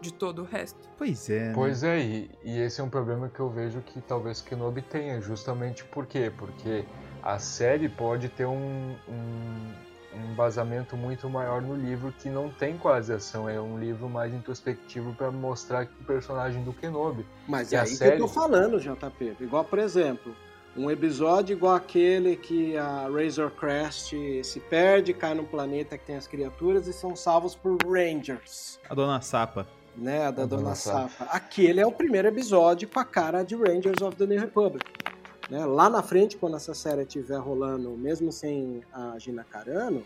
de 0.00 0.12
todo 0.12 0.42
o 0.42 0.44
resto. 0.44 0.78
Pois 0.98 1.30
é. 1.30 1.48
né? 1.48 1.52
Pois 1.54 1.82
é, 1.82 1.98
e, 2.00 2.30
e 2.44 2.58
esse 2.58 2.80
é 2.80 2.84
um 2.84 2.90
problema 2.90 3.28
que 3.28 3.40
eu 3.40 3.48
vejo 3.48 3.80
que 3.80 4.00
talvez 4.02 4.40
Kenobi 4.42 4.82
tenha, 4.82 5.20
justamente 5.20 5.82
por 5.84 6.06
quê? 6.06 6.30
Porque 6.36 6.84
a 7.22 7.38
série 7.38 7.88
pode 7.88 8.28
ter 8.28 8.44
um, 8.44 8.94
um, 9.08 9.72
um 10.16 10.32
embasamento 10.32 10.96
muito 10.96 11.28
maior 11.28 11.60
no 11.60 11.74
livro 11.74 12.12
que 12.18 12.28
não 12.28 12.48
tem 12.50 12.76
quase 12.76 13.12
ação, 13.12 13.48
é 13.48 13.60
um 13.60 13.78
livro 13.78 14.08
mais 14.08 14.32
introspectivo 14.32 15.14
para 15.14 15.30
mostrar 15.30 15.88
o 16.00 16.04
personagem 16.04 16.62
do 16.64 16.72
Kenobi. 16.72 17.24
Mas 17.48 17.72
é 17.72 17.78
aí 17.80 17.86
que 17.88 17.96
série? 17.96 18.14
eu 18.16 18.18
tô 18.20 18.28
falando, 18.28 18.78
JP. 18.80 19.36
Igual, 19.40 19.64
por 19.64 19.78
exemplo, 19.78 20.34
um 20.76 20.90
episódio 20.90 21.54
igual 21.56 21.74
aquele 21.74 22.36
que 22.36 22.76
a 22.76 23.08
Razor 23.08 23.50
Crest 23.50 24.12
se 24.42 24.60
perde, 24.60 25.14
cai 25.14 25.34
num 25.34 25.44
planeta 25.44 25.96
que 25.96 26.04
tem 26.04 26.16
as 26.16 26.26
criaturas 26.26 26.86
e 26.88 26.92
são 26.92 27.14
salvos 27.14 27.54
por 27.54 27.76
Rangers. 27.84 28.80
A 28.88 28.94
dona 28.94 29.20
Sapa. 29.20 29.66
né, 29.96 30.26
a 30.26 30.30
da 30.30 30.42
A 30.42 30.46
Dona 30.46 30.62
Dona 30.62 30.74
Sapa. 30.74 31.24
Aquele 31.30 31.80
é 31.80 31.86
o 31.86 31.92
primeiro 31.92 32.26
episódio 32.28 32.88
com 32.88 32.98
a 32.98 33.04
cara 33.04 33.44
de 33.44 33.54
Rangers 33.54 34.02
of 34.02 34.16
the 34.16 34.26
New 34.26 34.40
Republic. 34.40 34.84
Né? 35.50 35.64
Lá 35.64 35.90
na 35.90 36.02
frente, 36.02 36.36
quando 36.36 36.56
essa 36.56 36.74
série 36.74 37.02
estiver 37.02 37.38
rolando, 37.38 37.90
mesmo 37.90 38.32
sem 38.32 38.82
a 38.92 39.18
Gina 39.18 39.44
Carano, 39.44 40.02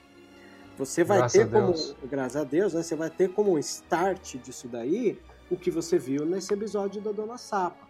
você 0.77 1.03
vai 1.03 1.19
Graças 1.19 1.33
ter 1.33 1.51
como, 1.51 1.75
graças 2.09 2.37
a 2.37 2.45
Deus, 2.45 2.75
né, 2.75 2.83
você 2.83 2.95
vai 2.95 3.11
ter 3.11 3.33
como 3.33 3.53
um 3.53 3.59
start 3.59 4.37
disso 4.37 4.69
daí 4.69 5.19
o 5.51 5.57
que 5.57 5.71
você 5.71 5.99
viu 5.99 6.25
nesse 6.25 6.53
episódio 6.55 7.01
da 7.01 7.11
Dona 7.11 7.37
Sapa. 7.37 7.89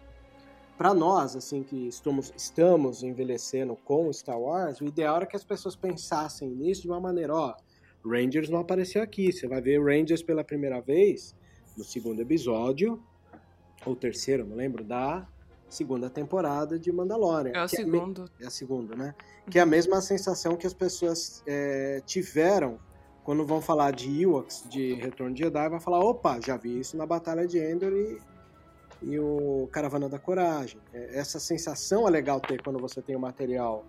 Para 0.77 0.93
nós, 0.93 1.35
assim, 1.35 1.61
que 1.61 1.87
estamos, 1.87 2.33
estamos 2.35 3.03
envelhecendo 3.03 3.75
com 3.75 4.11
Star 4.13 4.39
Wars, 4.39 4.79
o 4.79 4.85
ideal 4.85 5.17
era 5.17 5.25
que 5.25 5.35
as 5.35 5.43
pessoas 5.43 5.75
pensassem 5.75 6.49
nisso 6.49 6.83
de 6.83 6.87
uma 6.87 7.01
maneira, 7.01 7.35
ó, 7.35 7.53
Rangers 8.03 8.49
não 8.49 8.59
apareceu 8.59 9.01
aqui, 9.01 9.31
você 9.31 9.45
vai 9.45 9.61
ver 9.61 9.83
Rangers 9.83 10.23
pela 10.23 10.43
primeira 10.43 10.79
vez 10.79 11.35
no 11.77 11.83
segundo 11.83 12.21
episódio, 12.21 13.03
ou 13.85 13.95
terceiro, 13.95 14.45
não 14.45 14.55
lembro, 14.55 14.83
da 14.83 15.27
segunda 15.69 16.09
temporada 16.09 16.77
de 16.79 16.91
Mandalorian. 16.91 17.51
É 17.53 17.63
o 17.63 17.67
que 17.67 17.83
me- 17.83 17.91
segundo. 17.99 18.25
É 18.39 18.47
a 18.47 18.49
segunda, 18.49 18.95
né? 18.95 19.15
Que 19.49 19.59
é 19.59 19.61
a 19.61 19.65
mesma 19.65 20.01
sensação 20.01 20.55
que 20.55 20.65
as 20.67 20.73
pessoas 20.73 21.43
é, 21.47 22.01
tiveram 22.05 22.79
quando 23.23 23.45
vão 23.45 23.61
falar 23.61 23.91
de 23.91 24.21
Ewoks, 24.23 24.63
de 24.67 24.95
Retorno 24.95 25.33
de 25.35 25.43
Jedi, 25.43 25.69
vai 25.69 25.79
falar, 25.79 25.99
opa, 25.99 26.39
já 26.43 26.57
vi 26.57 26.79
isso 26.79 26.97
na 26.97 27.05
Batalha 27.05 27.45
de 27.47 27.59
Endor 27.59 27.91
e, 27.93 28.17
e 29.03 29.19
o 29.19 29.69
Caravana 29.71 30.09
da 30.09 30.17
Coragem. 30.17 30.79
É, 30.91 31.19
essa 31.19 31.39
sensação 31.39 32.07
é 32.07 32.11
legal 32.11 32.39
ter 32.39 32.61
quando 32.63 32.79
você 32.79 33.01
tem 33.01 33.15
um 33.15 33.19
material 33.19 33.85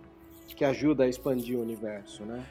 que 0.55 0.63
ajuda 0.63 1.05
a 1.05 1.07
expandir 1.07 1.57
o 1.57 1.61
universo, 1.61 2.23
né? 2.23 2.45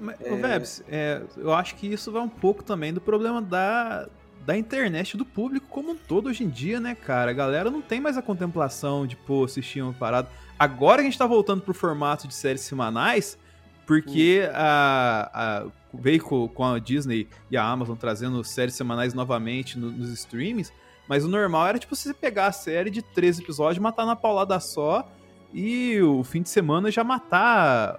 Mas, 0.00 0.16
ô, 0.20 0.36
Vebs, 0.36 0.82
é, 0.88 1.22
eu 1.36 1.52
acho 1.52 1.76
que 1.76 1.86
isso 1.92 2.10
vai 2.10 2.22
um 2.22 2.28
pouco 2.28 2.62
também 2.64 2.94
do 2.94 3.00
problema 3.00 3.42
da, 3.42 4.08
da 4.44 4.56
internet 4.56 5.16
do 5.16 5.24
público 5.24 5.66
como 5.68 5.90
um 5.92 5.96
todo 5.96 6.28
hoje 6.28 6.42
em 6.44 6.48
dia, 6.48 6.80
né, 6.80 6.94
cara? 6.94 7.30
A 7.30 7.34
galera 7.34 7.70
não 7.70 7.80
tem 7.82 8.00
mais 8.00 8.16
a 8.16 8.22
contemplação 8.22 9.06
de, 9.06 9.16
pô, 9.16 9.44
assistir 9.44 9.82
uma 9.82 9.92
parada. 9.92 10.28
Agora 10.58 10.96
que 10.96 11.02
a 11.08 11.10
gente 11.10 11.18
tá 11.18 11.26
voltando 11.26 11.62
pro 11.62 11.72
formato 11.74 12.26
de 12.26 12.34
séries 12.34 12.62
semanais, 12.62 13.38
porque 13.86 14.48
a, 14.52 15.30
a, 15.32 15.66
veio 15.94 16.22
com, 16.22 16.48
com 16.48 16.64
a 16.64 16.78
Disney 16.78 17.28
e 17.50 17.56
a 17.56 17.64
Amazon 17.64 17.96
trazendo 17.96 18.42
séries 18.44 18.74
semanais 18.74 19.14
novamente 19.14 19.78
no- 19.78 19.90
nos 19.90 20.10
streamings, 20.10 20.72
mas 21.08 21.24
o 21.24 21.28
normal 21.28 21.66
era, 21.66 21.78
tipo, 21.78 21.94
você 21.94 22.14
pegar 22.14 22.46
a 22.46 22.52
série 22.52 22.90
de 22.90 23.02
três 23.02 23.38
episódios, 23.38 23.78
matar 23.82 24.06
na 24.06 24.14
paulada 24.16 24.58
só 24.60 25.08
e 25.52 26.00
o 26.00 26.22
fim 26.24 26.42
de 26.42 26.48
semana 26.48 26.90
já 26.90 27.02
matar 27.04 27.98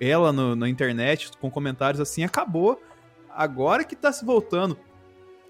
ela 0.00 0.32
no- 0.32 0.54
na 0.56 0.68
internet 0.68 1.30
com 1.40 1.50
comentários 1.50 2.00
assim, 2.00 2.24
acabou. 2.24 2.80
Agora 3.34 3.84
que 3.84 3.94
tá 3.96 4.12
se 4.12 4.24
voltando 4.24 4.76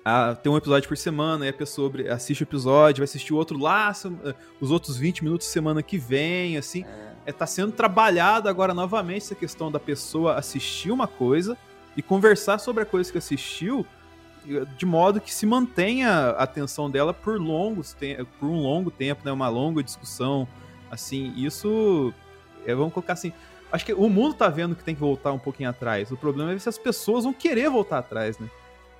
a 0.05 0.35
ter 0.35 0.49
um 0.49 0.57
episódio 0.57 0.89
por 0.89 0.97
semana, 0.97 1.47
e 1.47 1.49
a 1.51 1.53
pessoa 1.53 1.93
assiste 2.11 2.43
o 2.43 2.45
episódio, 2.45 3.01
vai 3.01 3.05
assistir 3.05 3.33
o 3.33 3.37
outro 3.37 3.59
lá, 3.59 3.93
se- 3.93 4.11
os 4.61 4.71
outros 4.71 4.97
20 4.97 5.23
minutos 5.25 5.47
semana 5.47 5.83
que 5.83 5.99
vem, 5.99 6.57
assim. 6.57 6.85
É, 7.27 7.33
tá 7.33 7.47
sendo 7.47 7.71
trabalhado 7.73 8.49
agora 8.49 8.73
novamente 8.73 9.23
essa 9.25 9.35
questão 9.35 9.71
da 9.71 9.79
pessoa 9.79 10.37
assistir 10.37 10.91
uma 10.91 11.07
coisa 11.07 11.57
e 11.97 12.01
conversar 12.03 12.59
sobre 12.59 12.83
a 12.83 12.87
coisa 12.87 13.13
que 13.13 13.19
assistiu 13.19 13.85
de 14.79 14.87
modo 14.87 15.21
que 15.21 15.33
se 15.35 15.45
mantenha 15.45 16.09
a 16.11 16.45
atenção 16.45 16.91
dela 16.91 17.13
por 17.13 17.39
longos 17.39 17.93
te- 17.93 18.17
por 18.39 18.47
um 18.47 18.63
longo 18.63 18.91
tempo, 18.91 19.21
né, 19.23 19.31
uma 19.31 19.49
longa 19.51 19.83
discussão, 19.83 20.49
assim, 20.91 21.35
isso 21.37 22.13
é, 22.65 22.75
vamos 22.75 22.95
colocar 22.95 23.13
assim, 23.13 23.35
acho 23.71 23.85
que 23.85 23.93
o 23.93 24.09
mundo 24.09 24.35
tá 24.35 24.49
vendo 24.49 24.75
que 24.75 24.83
tem 24.83 24.95
que 24.95 25.01
voltar 25.01 25.31
um 25.33 25.39
pouquinho 25.39 25.69
atrás. 25.69 26.11
O 26.11 26.17
problema 26.17 26.53
é 26.55 26.59
se 26.59 26.71
as 26.71 26.79
pessoas 26.79 27.25
vão 27.25 27.35
querer 27.35 27.69
voltar 27.69 27.99
atrás, 27.99 28.39
né? 28.39 28.49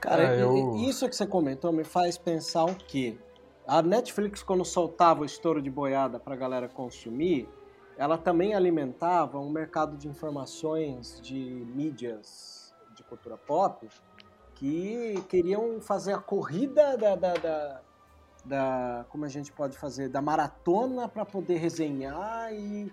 Cara, 0.01 0.35
É, 0.35 0.43
eu- 0.43 0.77
isso 0.77 1.09
que 1.09 1.15
você 1.15 1.27
comentou 1.27 1.73
me 1.73 1.85
faz 1.85 2.17
pensar 2.17 2.65
o 2.65 2.75
quê? 2.75 3.19
A 3.67 3.83
Netflix, 3.83 4.43
quando 4.43 4.65
soltava 4.65 5.23
o 5.23 5.25
estouro 5.25 5.61
de 5.63 5.71
boiada 5.71 6.19
pra 6.19 6.35
galera 6.35 6.69
consumir, 6.69 7.49
ela 7.97 8.17
também 8.17 8.55
alimentava 8.55 9.39
um 9.39 9.51
mercado 9.51 9.97
de 9.97 10.09
informações 10.09 11.21
de 11.23 11.67
mídias 11.75 12.75
de 12.97 13.03
cultura 13.05 13.37
pop 13.37 13.87
que 14.55 15.23
queriam 15.29 15.81
fazer 15.81 16.15
a 16.15 16.19
corrida 16.19 16.97
da, 16.97 17.15
da, 17.15 17.35
da- 17.35 17.81
da- 18.45 19.05
como 19.11 19.25
a 19.25 19.29
gente 19.29 19.53
pode 19.53 19.77
fazer, 19.77 20.09
da 20.09 20.21
maratona 20.23 21.09
para 21.09 21.25
poder 21.25 21.57
resenhar 21.59 22.53
e, 22.53 22.91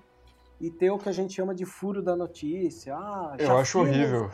e 0.60 0.70
ter 0.70 0.92
o 0.92 0.98
que 0.98 1.08
a 1.10 1.12
gente 1.12 1.34
chama 1.34 1.56
de 1.56 1.66
furo 1.66 2.02
da 2.02 2.16
notícia. 2.16 2.96
Ah, 2.96 3.36
Eu 3.40 3.58
acho 3.58 3.84
vimos- 3.84 3.98
horrível. 3.98 4.32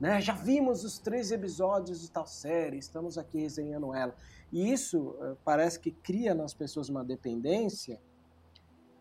Né? 0.00 0.20
Já 0.20 0.32
vimos 0.32 0.84
os 0.84 0.98
três 0.98 1.30
episódios 1.32 2.00
de 2.00 2.10
tal 2.10 2.26
série, 2.26 2.78
estamos 2.78 3.18
aqui 3.18 3.40
resenhando 3.40 3.94
ela. 3.94 4.14
E 4.52 4.72
isso 4.72 5.16
eh, 5.20 5.34
parece 5.44 5.80
que 5.80 5.90
cria 5.90 6.34
nas 6.34 6.54
pessoas 6.54 6.88
uma 6.88 7.04
dependência. 7.04 8.00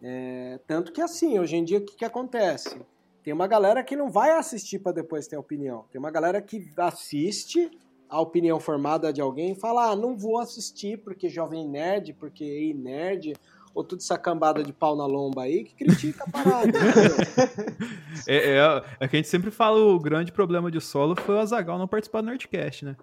eh, 0.01 0.59
tanto 0.67 0.91
que 0.91 1.01
assim, 1.01 1.39
hoje 1.39 1.55
em 1.55 1.63
dia, 1.63 1.79
o 1.79 1.85
que, 1.85 1.95
que 1.95 2.05
acontece? 2.05 2.81
Tem 3.23 3.33
uma 3.33 3.47
galera 3.47 3.83
que 3.83 3.95
não 3.95 4.09
vai 4.09 4.31
assistir 4.31 4.79
para 4.79 4.93
depois 4.93 5.27
ter 5.27 5.37
opinião. 5.37 5.85
Tem 5.91 5.99
uma 5.99 6.11
galera 6.11 6.41
que 6.41 6.71
assiste 6.77 7.69
a 8.09 8.21
opinião 8.21 8.59
formada 8.59 9.11
de 9.11 9.21
alguém 9.21 9.51
e 9.51 9.55
fala: 9.55 9.91
ah, 9.91 9.95
não 9.95 10.17
vou 10.17 10.39
assistir 10.39 10.97
porque 11.03 11.29
jovem 11.29 11.67
nerd, 11.67 12.13
porque 12.13 12.43
ei 12.43 12.73
nerd, 12.73 13.33
ou 13.77 13.83
tudo 13.83 13.99
essa 13.99 14.17
cambada 14.17 14.63
de 14.63 14.73
pau 14.73 14.95
na 14.95 15.05
lomba 15.05 15.43
aí 15.43 15.63
que 15.63 15.75
critica 15.75 16.23
a 16.27 16.31
parada. 16.31 16.71
É, 18.27 18.57
é, 18.57 18.83
é 18.99 19.07
que 19.07 19.15
a 19.15 19.19
gente 19.19 19.27
sempre 19.29 19.51
fala 19.51 19.79
o 19.79 19.99
grande 19.99 20.31
problema 20.31 20.69
de 20.71 20.81
solo 20.81 21.15
foi 21.15 21.35
o 21.35 21.39
Azagal 21.39 21.77
não 21.77 21.87
participar 21.87 22.21
do 22.21 22.25
Nerdcast, 22.27 22.83
né? 22.83 22.97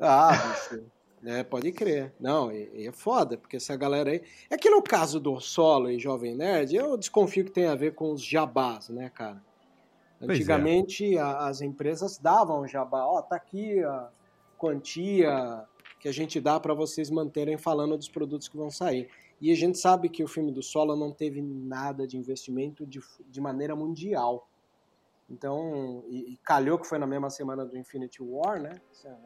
Ah, 0.00 0.32
bicho. 0.32 0.82
É, 1.26 1.44
pode 1.44 1.70
crer. 1.72 2.12
Não, 2.18 2.50
e 2.50 2.86
é 2.88 2.92
foda, 2.92 3.36
porque 3.36 3.56
essa 3.56 3.76
galera 3.76 4.10
aí. 4.10 4.22
É 4.50 4.56
que 4.56 4.68
no 4.70 4.82
caso 4.82 5.20
do 5.20 5.38
Solo 5.40 5.90
e 5.90 5.98
Jovem 5.98 6.34
Nerd, 6.34 6.74
eu 6.74 6.96
desconfio 6.96 7.44
que 7.44 7.50
tem 7.52 7.66
a 7.66 7.74
ver 7.74 7.94
com 7.94 8.10
os 8.12 8.22
jabás, 8.24 8.88
né, 8.88 9.10
cara? 9.14 9.40
É. 10.20 10.24
Antigamente 10.24 11.16
a- 11.18 11.46
as 11.46 11.60
empresas 11.60 12.18
davam 12.18 12.66
jabá. 12.66 13.06
Ó, 13.06 13.22
tá 13.22 13.36
aqui 13.36 13.82
a 13.84 14.08
quantia 14.58 15.64
que 16.00 16.08
a 16.08 16.12
gente 16.12 16.40
dá 16.40 16.58
para 16.58 16.74
vocês 16.74 17.08
manterem 17.10 17.56
falando 17.56 17.96
dos 17.96 18.08
produtos 18.08 18.48
que 18.48 18.56
vão 18.56 18.70
sair. 18.70 19.08
E 19.40 19.52
a 19.52 19.54
gente 19.54 19.78
sabe 19.78 20.08
que 20.08 20.22
o 20.22 20.28
filme 20.28 20.52
do 20.52 20.62
Solo 20.62 20.96
não 20.96 21.12
teve 21.12 21.42
nada 21.42 22.06
de 22.06 22.16
investimento 22.16 22.86
de, 22.86 23.00
de 23.28 23.40
maneira 23.40 23.74
mundial. 23.74 24.48
Então, 25.28 26.04
e, 26.08 26.34
e, 26.34 26.36
calhou 26.44 26.78
que 26.78 26.86
foi 26.86 26.98
na 26.98 27.06
mesma 27.06 27.30
semana 27.30 27.64
do 27.64 27.78
Infinity 27.78 28.22
War, 28.22 28.60
né? 28.60 28.76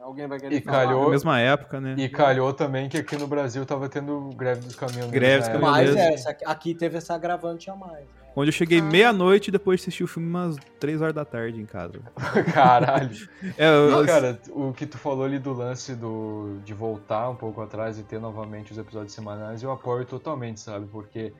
Alguém 0.00 0.28
vai 0.28 0.38
querer 0.38 0.56
e 0.56 0.60
falar. 0.60 0.84
Calhou, 0.84 1.04
Na 1.04 1.10
mesma 1.10 1.40
época, 1.40 1.80
né? 1.80 1.96
E 1.98 2.08
calhou 2.08 2.52
também 2.52 2.88
que 2.88 2.96
aqui 2.96 3.16
no 3.16 3.26
Brasil 3.26 3.66
tava 3.66 3.88
tendo 3.88 4.30
greve 4.36 4.60
dos 4.60 4.76
caminhoneiros. 4.76 5.12
Greve 5.12 5.38
dos 5.38 5.48
né? 5.48 5.54
caminhoneiros. 5.54 5.94
Mas 5.96 6.26
é, 6.26 6.36
aqui 6.46 6.74
teve 6.74 6.98
essa 6.98 7.14
agravante 7.14 7.68
a 7.68 7.74
mais. 7.74 8.06
Onde 8.36 8.50
eu 8.50 8.52
cheguei 8.52 8.78
Ah. 8.78 8.82
meia-noite 8.84 9.48
e 9.48 9.50
depois 9.50 9.80
assisti 9.80 10.04
o 10.04 10.06
filme 10.06 10.28
umas 10.28 10.56
3 10.78 11.00
horas 11.02 11.14
da 11.14 11.24
tarde 11.24 11.60
em 11.60 11.66
casa. 11.66 12.00
Caralho. 12.54 13.10
É, 13.56 13.66
eu- 13.68 13.90
Não, 13.90 14.06
cara, 14.06 14.40
o 14.50 14.72
que 14.72 14.86
tu 14.86 14.96
falou 14.96 15.24
ali 15.24 15.38
do 15.40 15.52
lance 15.52 15.94
do, 15.96 16.58
de 16.64 16.72
voltar 16.72 17.28
um 17.30 17.34
pouco 17.34 17.60
atrás 17.60 17.98
e 17.98 18.04
ter 18.04 18.20
novamente 18.20 18.70
os 18.70 18.78
episódios 18.78 19.12
semanais, 19.12 19.62
eu 19.62 19.72
apoio 19.72 20.04
totalmente, 20.04 20.60
sabe? 20.60 20.86
Porque, 20.86 21.32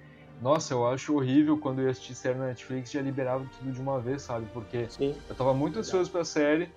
nossa, 0.43 0.75
eu 0.75 0.89
acho 0.89 1.15
horrível 1.15 1.57
quando 1.59 1.79
eu 1.81 1.85
ia 1.85 1.91
assistir 1.93 2.15
série 2.17 2.39
na 2.39 2.47
Netflix 2.47 2.91
já 2.91 3.01
liberava 3.01 3.45
tudo 3.59 3.71
de 3.71 3.81
uma 3.81 4.01
vez, 4.01 4.23
sabe? 4.23 4.47
Porque 4.53 4.87
Sim. 4.91 5.15
eu 5.29 5.35
tava 5.37 5.55
muito 5.55 5.79
ansioso 5.79 6.11
pra 6.11 6.25
série 6.25 6.69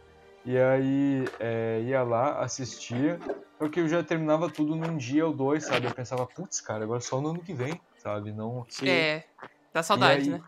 e 0.46 0.56
aí 0.56 1.26
é, 1.40 1.82
ia 1.84 2.04
lá, 2.04 2.40
assistia, 2.44 3.20
só 3.58 3.68
que 3.70 3.80
eu 3.80 3.88
já 3.88 4.04
terminava 4.04 4.50
tudo 4.52 4.76
num 4.76 4.98
dia 4.98 5.26
ou 5.26 5.34
dois, 5.34 5.64
sabe? 5.66 5.88
Eu 5.88 5.94
pensava, 5.94 6.28
putz, 6.28 6.62
cara, 6.62 6.84
agora 6.84 7.00
só 7.00 7.20
no 7.20 7.30
ano 7.30 7.40
que 7.42 7.54
vem, 7.54 7.80
sabe? 7.98 8.32
Não, 8.32 8.66
É, 8.84 9.24
dá 9.74 9.84
saudade, 9.84 10.24
aí- 10.24 10.30
né? 10.30 10.42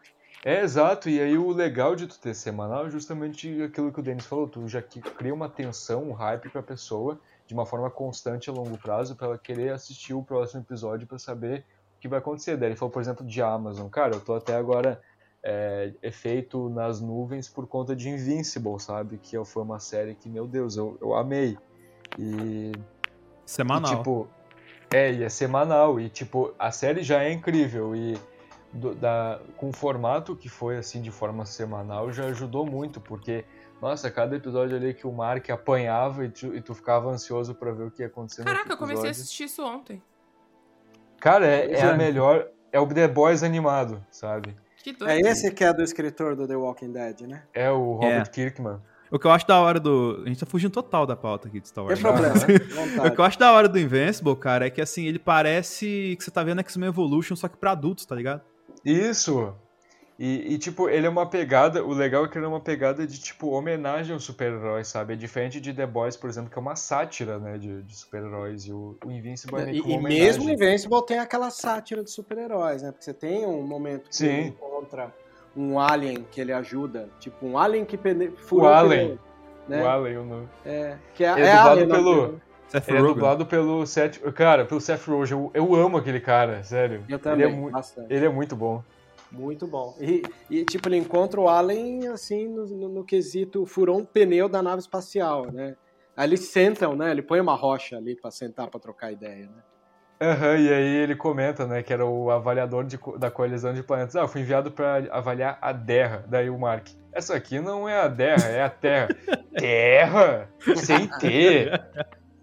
é, 0.45 0.61
exato, 0.61 1.09
e 1.09 1.19
aí 1.21 1.37
o 1.37 1.51
legal 1.51 1.95
de 1.95 2.07
tu 2.07 2.19
ter 2.19 2.33
semanal 2.33 2.87
é 2.87 2.89
justamente 2.89 3.61
aquilo 3.63 3.91
que 3.91 3.99
o 3.99 4.03
Denis 4.03 4.25
falou, 4.25 4.47
tu 4.47 4.67
já 4.67 4.81
que 4.81 5.01
cria 5.01 5.33
uma 5.33 5.49
tensão, 5.49 6.03
um 6.03 6.13
hype 6.13 6.49
pra 6.49 6.61
pessoa, 6.61 7.19
de 7.47 7.53
uma 7.53 7.65
forma 7.65 7.89
constante 7.89 8.49
a 8.49 8.53
longo 8.53 8.77
prazo, 8.77 9.15
pra 9.15 9.27
ela 9.27 9.37
querer 9.37 9.71
assistir 9.73 10.13
o 10.13 10.23
próximo 10.23 10.61
episódio 10.61 11.07
pra 11.07 11.17
saber 11.19 11.65
o 11.97 12.01
que 12.01 12.07
vai 12.07 12.19
acontecer. 12.19 12.57
Daí 12.57 12.69
ele 12.69 12.75
falou, 12.75 12.91
por 12.91 13.01
exemplo, 13.01 13.25
de 13.25 13.41
Amazon, 13.41 13.87
cara, 13.89 14.15
eu 14.15 14.21
tô 14.21 14.33
até 14.33 14.55
agora 14.55 15.01
é, 15.43 15.93
é 16.01 16.11
feito 16.11 16.69
nas 16.69 17.01
nuvens 17.01 17.49
por 17.49 17.67
conta 17.67 17.93
de 17.95 18.09
Invincible, 18.09 18.79
sabe? 18.79 19.17
Que 19.17 19.43
foi 19.43 19.61
uma 19.61 19.79
série 19.79 20.15
que, 20.15 20.29
meu 20.29 20.47
Deus, 20.47 20.77
eu, 20.77 20.97
eu 21.01 21.13
amei. 21.13 21.57
E 22.17 22.71
semanal. 23.45 23.91
e, 23.91 23.97
tipo, 23.97 24.27
é, 24.91 25.11
e 25.11 25.23
é 25.23 25.29
semanal. 25.29 25.99
E, 25.99 26.07
tipo, 26.09 26.53
a 26.57 26.71
série 26.71 27.03
já 27.03 27.23
é 27.23 27.31
incrível. 27.31 27.93
E 27.93 28.17
do- 28.73 28.95
da, 28.95 29.39
com 29.57 29.69
o 29.69 29.73
formato 29.73 30.35
que 30.35 30.49
foi, 30.49 30.77
assim, 30.77 31.01
de 31.01 31.11
forma 31.11 31.45
semanal, 31.45 32.11
já 32.11 32.25
ajudou 32.25 32.65
muito. 32.65 32.99
Porque, 32.99 33.45
nossa, 33.81 34.09
cada 34.11 34.35
episódio 34.35 34.75
ali 34.75 34.93
que 34.93 35.05
o 35.07 35.11
Mark 35.11 35.49
apanhava 35.49 36.25
e 36.25 36.29
tu, 36.29 36.55
e 36.55 36.61
tu 36.61 36.73
ficava 36.73 37.09
ansioso 37.09 37.53
pra 37.55 37.71
ver 37.71 37.83
o 37.85 37.91
que 37.91 38.01
ia 38.01 38.07
acontecer 38.07 38.41
no 38.41 38.47
Caraca, 38.47 38.73
eu 38.73 38.77
comecei 38.77 39.07
a 39.07 39.11
assistir 39.11 39.43
isso 39.45 39.63
ontem. 39.63 40.01
Cara, 41.19 41.45
é, 41.47 41.71
é 41.73 41.81
a 41.83 41.91
É. 41.91 41.97
melhor... 41.97 42.47
É 42.71 42.79
o 42.79 42.87
The 42.87 43.07
Boys 43.07 43.43
animado, 43.43 44.03
sabe? 44.09 44.55
Que 44.77 44.91
doido. 44.93 45.11
É 45.11 45.19
esse 45.19 45.51
que 45.51 45.63
é 45.63 45.71
do 45.71 45.83
escritor 45.83 46.35
do 46.35 46.47
The 46.47 46.55
Walking 46.55 46.91
Dead, 46.91 47.21
né? 47.21 47.43
É 47.53 47.69
o 47.69 47.93
Robert 47.93 48.23
É. 48.27 48.29
Kirkman. 48.29 48.81
O 49.11 49.19
que 49.19 49.27
eu 49.27 49.31
acho 49.31 49.45
da 49.47 49.59
hora 49.61 49.79
do. 49.79 50.23
A 50.25 50.27
gente 50.27 50.39
tá 50.39 50.45
fugindo 50.47 50.71
total 50.71 51.05
da 51.05 51.15
pauta 51.15 51.47
aqui 51.47 51.59
de 51.59 51.67
Star 51.67 51.85
Tem 51.85 51.89
Wars. 51.89 52.01
problema, 52.01 52.33
O 52.33 52.75
vontade. 52.95 53.15
que 53.15 53.21
eu 53.21 53.25
acho 53.25 53.37
da 53.37 53.51
hora 53.51 53.69
do 53.69 53.77
Invincible, 53.77 54.35
cara, 54.35 54.65
é 54.65 54.69
que 54.71 54.81
assim, 54.81 55.05
ele 55.05 55.19
parece 55.19 56.15
que 56.17 56.23
você 56.23 56.31
tá 56.31 56.43
vendo 56.43 56.59
X-Men 56.61 56.89
Evolution, 56.89 57.35
só 57.35 57.47
que 57.47 57.55
pra 57.55 57.71
adultos, 57.73 58.07
tá 58.07 58.15
ligado? 58.15 58.41
Isso! 58.85 59.53
E, 60.19 60.53
e, 60.53 60.57
tipo, 60.59 60.87
ele 60.87 61.07
é 61.07 61.09
uma 61.09 61.25
pegada. 61.27 61.83
O 61.83 61.91
legal 61.91 62.25
é 62.25 62.27
que 62.27 62.37
ele 62.37 62.45
é 62.45 62.47
uma 62.47 62.59
pegada 62.59 63.05
de, 63.05 63.19
tipo, 63.19 63.49
homenagem 63.49 64.13
aos 64.13 64.23
super-heróis, 64.23 64.87
sabe? 64.87 65.13
É 65.13 65.15
diferente 65.15 65.59
de 65.59 65.73
The 65.73 65.87
Boys, 65.87 66.15
por 66.15 66.29
exemplo, 66.29 66.51
que 66.51 66.57
é 66.57 66.61
uma 66.61 66.75
sátira, 66.75 67.39
né? 67.39 67.57
De, 67.57 67.81
de 67.81 67.95
super-heróis. 67.95 68.65
E 68.65 68.71
o, 68.71 68.95
o 69.03 69.11
Invincible 69.11 69.59
é 69.61 69.65
meio 69.65 69.87
E, 69.87 69.93
e 69.93 69.97
mesmo 69.97 70.49
Invincible 70.49 71.03
tem 71.05 71.17
aquela 71.17 71.49
sátira 71.49 72.03
de 72.03 72.11
super-heróis, 72.11 72.83
né? 72.83 72.91
Porque 72.91 73.03
você 73.03 73.13
tem 73.13 73.45
um 73.45 73.63
momento 73.63 74.09
que 74.09 74.15
Sim. 74.15 74.27
ele 74.27 74.47
encontra 74.49 75.11
um 75.57 75.79
alien 75.79 76.25
que 76.31 76.39
ele 76.39 76.53
ajuda, 76.53 77.09
tipo 77.19 77.45
um 77.45 77.57
alien 77.57 77.83
que 77.83 77.97
pene... 77.97 78.27
O 78.27 78.37
furou 78.37 78.67
Alien. 78.71 79.07
pneu, 79.07 79.19
né? 79.67 79.83
O 79.83 79.87
Alien, 79.89 80.17
o 80.19 80.25
nome. 80.25 80.49
É, 80.63 80.97
que 81.15 81.23
é, 81.23 81.27
é 81.27 81.31
é 81.31 81.35
dublado 81.35 81.69
Alien, 81.69 81.87
não, 81.87 81.95
pelo- 81.95 82.27
pelo- 82.27 82.41
Seth 82.73 82.87
Ele 82.89 82.97
é 82.97 82.99
Rogen. 83.01 83.13
dublado 83.15 83.45
pelo 83.45 83.85
Seth. 83.85 84.19
Cara, 84.33 84.65
pelo 84.65 84.81
Seth 84.81 85.05
Rogen. 85.07 85.37
Eu, 85.37 85.51
eu 85.53 85.75
amo 85.75 85.97
aquele 85.97 86.19
cara, 86.19 86.63
sério. 86.63 87.03
Eu 87.07 87.19
também, 87.19 87.45
Ele 87.45 87.53
é, 87.53 87.55
mu- 87.57 87.69
bastante. 87.71 88.11
ele 88.13 88.25
é 88.25 88.29
muito 88.29 88.55
bom. 88.55 88.83
Muito 89.31 89.65
bom. 89.67 89.95
E, 89.99 90.21
e, 90.49 90.63
tipo, 90.63 90.87
ele 90.89 90.97
encontra 90.97 91.39
o 91.39 91.47
Alien, 91.49 92.07
assim, 92.09 92.47
no, 92.47 92.65
no- 92.67 92.89
no 92.89 93.03
quesito, 93.03 93.65
furou 93.65 93.97
um 93.99 94.05
pneu 94.05 94.47
da 94.49 94.61
nave 94.61 94.79
espacial, 94.81 95.51
né? 95.51 95.75
Aí 96.15 96.27
eles 96.29 96.41
sentam, 96.51 96.95
né? 96.95 97.09
Ele 97.11 97.21
põe 97.23 97.39
uma 97.39 97.55
rocha 97.55 97.97
ali 97.97 98.15
pra 98.15 98.29
sentar 98.29 98.67
pra 98.69 98.79
trocar 98.79 99.11
ideia, 99.11 99.45
né? 99.47 99.63
Aham, 100.21 100.55
e 100.57 100.71
aí 100.71 100.95
ele 100.97 101.15
comenta, 101.15 101.65
né, 101.67 101.81
que 101.83 101.91
era 101.91 102.05
o 102.05 102.29
avaliador 102.31 102.85
de 102.85 102.97
da 103.17 103.29
coalizão 103.31 103.73
de 103.73 103.83
planetas. 103.83 104.15
Ah, 104.15 104.21
eu 104.21 104.27
fui 104.27 104.41
enviado 104.41 104.71
pra 104.71 105.03
avaliar 105.11 105.57
a 105.59 105.73
Terra. 105.73 106.23
Daí 106.27 106.49
o 106.49 106.57
Mark. 106.57 106.87
Essa 107.11 107.35
aqui 107.35 107.59
não 107.59 107.89
é 107.89 107.99
a 107.99 108.09
Terra, 108.09 108.47
é 108.47 108.61
a 108.63 108.69
Terra. 108.69 109.09
terra? 109.57 110.49
Sem 110.75 111.07
T. 111.19 111.69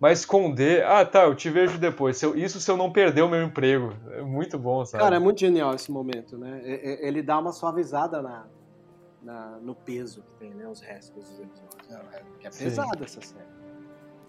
Mas 0.01 0.25
D. 0.55 0.83
Ah, 0.83 1.05
tá, 1.05 1.25
eu 1.25 1.35
te 1.35 1.51
vejo 1.51 1.77
depois. 1.79 2.17
Se 2.17 2.25
eu- 2.25 2.35
isso 2.35 2.59
se 2.59 2.71
eu 2.71 2.77
não 2.77 2.91
perder 2.91 3.21
o 3.23 3.29
meu 3.29 3.43
emprego. 3.43 3.93
É 4.13 4.23
muito 4.23 4.59
bom, 4.59 4.83
sabe? 4.87 5.05
Cara, 5.05 5.17
é 5.17 5.19
muito 5.19 5.39
genial 5.41 5.75
esse 5.75 5.93
momento, 5.93 6.39
né? 6.39 6.63
E- 6.65 6.71
e- 7.05 7.07
Ele 7.07 7.23
dá 7.23 7.39
uma 7.39 7.53
suavizada 7.53 8.23
na, 8.23 8.47
na- 9.23 9.59
no 9.61 9.75
peso 9.75 10.23
que 10.23 10.33
tem, 10.39 10.55
né? 10.55 10.67
Os 10.67 10.81
restos 10.81 11.29
dos 11.29 11.39
episódios. 11.41 11.89
né? 11.91 12.01
Que 12.41 12.47
é 12.47 12.51
Sim. 12.51 12.65
pesada 12.65 13.05
essa 13.05 13.21
série. 13.21 13.45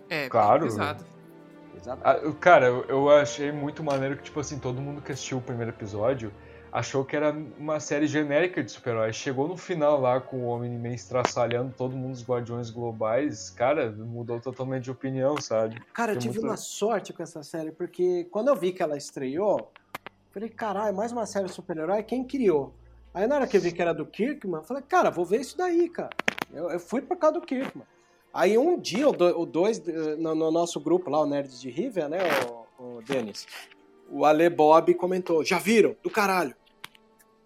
É, 0.09 0.27
Claro. 0.27 0.63
pesado. 0.63 1.05
Pesada. 1.73 2.01
Ah, 2.03 2.13
eu- 2.17 2.33
Cara, 2.35 2.65
eu, 2.65 2.83
eu 2.89 3.09
achei 3.09 3.49
muito 3.51 3.81
maneiro 3.81 4.17
que, 4.17 4.23
tipo 4.23 4.41
assim, 4.41 4.59
todo 4.59 4.81
mundo 4.81 5.01
que 5.01 5.13
assistiu 5.13 5.37
o 5.37 5.41
primeiro 5.41 5.71
episódio 5.71 6.33
achou 6.71 7.03
que 7.03 7.15
era 7.15 7.35
uma 7.57 7.79
série 7.79 8.07
genérica 8.07 8.63
de 8.63 8.71
super-heróis. 8.71 9.15
Chegou 9.15 9.47
no 9.47 9.57
final 9.57 9.99
lá 9.99 10.21
com 10.21 10.37
o 10.37 10.45
Homem-Man 10.47 10.93
estraçalhando 10.93 11.73
todo 11.77 11.95
mundo 11.95 12.11
dos 12.13 12.23
Guardiões 12.23 12.69
Globais, 12.69 13.49
cara, 13.49 13.91
mudou 13.91 14.39
totalmente 14.39 14.83
de 14.85 14.91
opinião, 14.91 15.39
sabe? 15.41 15.81
Cara, 15.93 16.11
eu 16.13 16.15
Tem 16.15 16.21
tive 16.29 16.35
muita- 16.39 16.51
uma 16.53 16.57
sorte 16.57 17.11
com 17.11 17.21
essa 17.21 17.43
série, 17.43 17.71
porque 17.71 18.25
quando 18.31 18.47
eu 18.47 18.55
vi 18.55 18.71
que 18.71 18.81
ela 18.81 18.95
estreou, 18.97 19.71
falei, 20.31 20.49
caralho, 20.49 20.95
mais 20.95 21.11
uma 21.11 21.25
série 21.25 21.49
super-herói, 21.49 22.03
quem 22.03 22.23
criou? 22.23 22.73
Aí 23.13 23.27
na 23.27 23.35
hora 23.35 23.47
que 23.47 23.57
eu 23.57 23.61
vi 23.61 23.73
que 23.73 23.81
era 23.81 23.93
do 23.93 24.05
Kirkman, 24.05 24.61
eu 24.61 24.63
falei, 24.63 24.83
cara, 24.83 25.09
vou 25.09 25.25
ver 25.25 25.41
isso 25.41 25.57
daí, 25.57 25.89
cara. 25.89 26.11
Eu, 26.53 26.69
eu 26.69 26.79
fui 26.79 27.01
por 27.01 27.17
causa 27.17 27.39
do 27.39 27.45
Kirkman. 27.45 27.85
Aí 28.33 28.57
um 28.57 28.79
dia, 28.79 29.09
o, 29.09 29.11
do- 29.11 29.41
o 29.41 29.45
dois, 29.45 29.85
eh, 29.85 30.15
no, 30.15 30.33
no 30.33 30.49
nosso 30.49 30.79
grupo 30.79 31.09
lá, 31.09 31.19
o 31.19 31.25
Nerds 31.25 31.59
de 31.59 31.69
Rivia, 31.69 32.07
né, 32.07 32.19
o, 32.79 32.83
o 32.97 33.01
Denis, 33.01 33.45
o 34.09 34.23
Ale 34.25 34.49
Bob 34.49 34.93
comentou, 34.93 35.43
já 35.43 35.59
viram? 35.59 35.93
Do 36.01 36.09
caralho. 36.09 36.55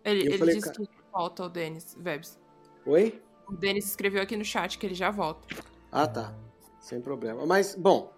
Ele, 0.06 0.22
ele 0.28 0.38
falei, 0.38 0.56
disse 0.56 0.68
cara- 0.72 0.78
que 0.86 0.90
volta 1.12 1.44
o 1.44 1.50
Denis 1.50 1.96
Vebs. 2.00 2.40
Oi? 2.86 3.22
O 3.50 3.54
Denis 3.56 3.86
escreveu 3.86 4.22
aqui 4.22 4.38
no 4.38 4.46
chat 4.46 4.78
que 4.78 4.86
ele 4.86 4.96
já 4.96 5.10
volta. 5.12 5.48
Ah, 5.92 6.08
tá. 6.08 6.34
Sem 6.80 7.02
problema. 7.02 7.46
Mas, 7.46 7.76
bom, 7.76 8.14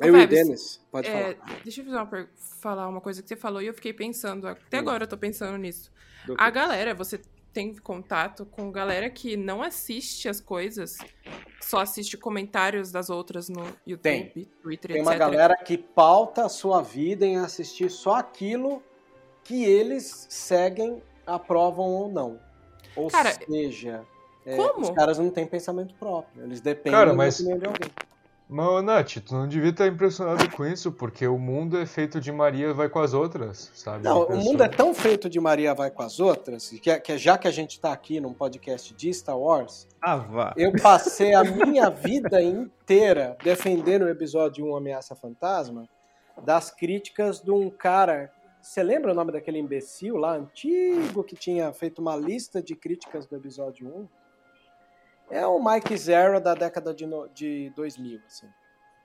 eu 0.00 0.08
e 0.08 0.10
o 0.10 0.14
Febs, 0.20 0.28
Denis, 0.38 0.86
pode 0.90 1.08
É, 1.08 1.34
falar. 1.34 1.60
deixa 1.64 1.80
eu 1.80 1.84
fazer 1.86 1.96
uma 1.96 2.28
falar 2.60 2.88
uma 2.88 3.00
coisa 3.00 3.22
que 3.22 3.28
você 3.28 3.36
falou 3.36 3.62
e 3.62 3.66
eu 3.66 3.74
fiquei 3.74 3.92
pensando. 3.92 4.46
Até 4.46 4.78
agora 4.78 5.04
eu 5.04 5.08
tô 5.08 5.16
pensando 5.16 5.56
nisso. 5.56 5.90
Do 6.26 6.34
A 6.34 6.46
que- 6.46 6.50
galera, 6.52 6.94
você 6.94 7.20
tem 7.52 7.74
contato 7.76 8.44
com 8.44 8.70
galera 8.70 9.08
que 9.08 9.34
não 9.34 9.62
assiste 9.62 10.28
as 10.28 10.42
coisas, 10.42 10.98
só 11.62 11.78
assiste 11.80 12.18
comentários 12.18 12.92
das 12.92 13.08
outras 13.08 13.48
no 13.48 13.64
YouTube, 13.86 14.02
Tem. 14.02 14.28
Twitter, 14.62 14.92
Tem 14.92 15.00
etc. 15.00 15.06
uma 15.06 15.14
galera 15.16 15.56
que 15.56 15.78
pauta 15.78 16.44
a 16.44 16.48
sua 16.50 16.82
vida 16.82 17.24
em 17.24 17.38
assistir 17.38 17.90
só 17.90 18.16
aquilo 18.16 18.82
que 19.46 19.64
eles 19.64 20.26
seguem, 20.28 21.02
aprovam 21.26 21.86
ou 21.86 22.08
não. 22.08 22.38
Ou 22.96 23.08
Cara, 23.08 23.32
seja, 23.32 24.02
é, 24.44 24.56
como? 24.56 24.80
os 24.80 24.90
caras 24.90 25.18
não 25.18 25.30
têm 25.30 25.46
pensamento 25.46 25.94
próprio. 25.94 26.44
Eles 26.44 26.60
dependem 26.60 26.92
Cara, 26.98 27.10
da 27.10 27.16
mas- 27.16 27.38
opinião 27.40 27.58
de 27.58 27.66
alguém. 27.66 27.90
Mas, 28.48 28.84
Nath, 28.84 29.14
tu 29.26 29.34
não 29.34 29.48
devia 29.48 29.70
estar 29.70 29.88
impressionado 29.88 30.48
com 30.52 30.64
isso, 30.64 30.92
porque 30.92 31.26
o 31.26 31.36
mundo 31.36 31.76
é 31.80 31.84
feito 31.84 32.20
de 32.20 32.30
Maria 32.30 32.72
vai 32.72 32.88
com 32.88 33.00
as 33.00 33.12
outras, 33.12 33.72
sabe? 33.74 34.04
Não, 34.04 34.22
o 34.22 34.36
mundo 34.36 34.62
é 34.62 34.68
tão 34.68 34.94
feito 34.94 35.28
de 35.28 35.40
Maria 35.40 35.74
vai 35.74 35.90
com 35.90 36.04
as 36.04 36.20
outras, 36.20 36.70
que, 36.70 36.88
é- 36.88 37.00
que 37.00 37.10
é- 37.12 37.18
já 37.18 37.36
que 37.36 37.48
a 37.48 37.50
gente 37.50 37.72
está 37.72 37.92
aqui 37.92 38.20
num 38.20 38.32
podcast 38.32 38.94
de 38.94 39.12
Star 39.12 39.36
Wars, 39.36 39.88
Ah, 40.00 40.14
vá. 40.18 40.54
eu 40.56 40.70
passei 40.80 41.34
a 41.34 41.42
minha 41.42 41.90
vida 41.90 42.40
inteira 42.40 43.36
defendendo 43.42 44.02
o 44.02 44.08
episódio 44.08 44.64
1 44.64 44.76
Ameaça 44.76 45.16
Fantasma 45.16 45.88
das 46.44 46.70
críticas 46.70 47.40
de 47.40 47.50
um 47.50 47.68
cara. 47.68 48.30
Você 48.66 48.82
lembra 48.82 49.12
o 49.12 49.14
nome 49.14 49.30
daquele 49.30 49.60
imbecil 49.60 50.16
lá, 50.16 50.32
antigo, 50.32 51.22
que 51.22 51.36
tinha 51.36 51.72
feito 51.72 52.00
uma 52.02 52.16
lista 52.16 52.60
de 52.60 52.74
críticas 52.74 53.24
do 53.24 53.36
episódio 53.36 53.86
1? 53.86 54.08
É 55.30 55.46
o 55.46 55.64
Mike 55.64 55.96
Zero 55.96 56.40
da 56.40 56.52
década 56.52 56.92
de, 56.92 57.06
no- 57.06 57.28
de 57.28 57.70
2000, 57.76 58.20
assim. 58.26 58.48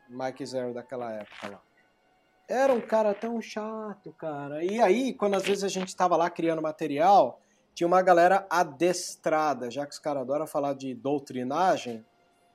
Mike 0.10 0.44
Zero 0.48 0.74
daquela 0.74 1.12
época 1.14 1.48
lá. 1.48 1.62
Era 2.50 2.74
um 2.74 2.82
cara 2.82 3.14
tão 3.14 3.40
chato, 3.40 4.12
cara. 4.14 4.64
E 4.66 4.82
aí, 4.82 5.14
quando 5.14 5.36
às 5.36 5.44
vezes 5.44 5.64
a 5.64 5.68
gente 5.70 5.90
estava 5.90 6.18
lá 6.18 6.28
criando 6.28 6.60
material, 6.62 7.40
tinha 7.76 7.86
uma 7.86 8.02
galera 8.02 8.48
adestrada, 8.50 9.70
já 9.70 9.86
que 9.86 9.94
os 9.94 10.00
caras 10.00 10.24
adoram 10.24 10.48
falar 10.48 10.74
de 10.74 10.96
doutrinagem, 10.96 12.04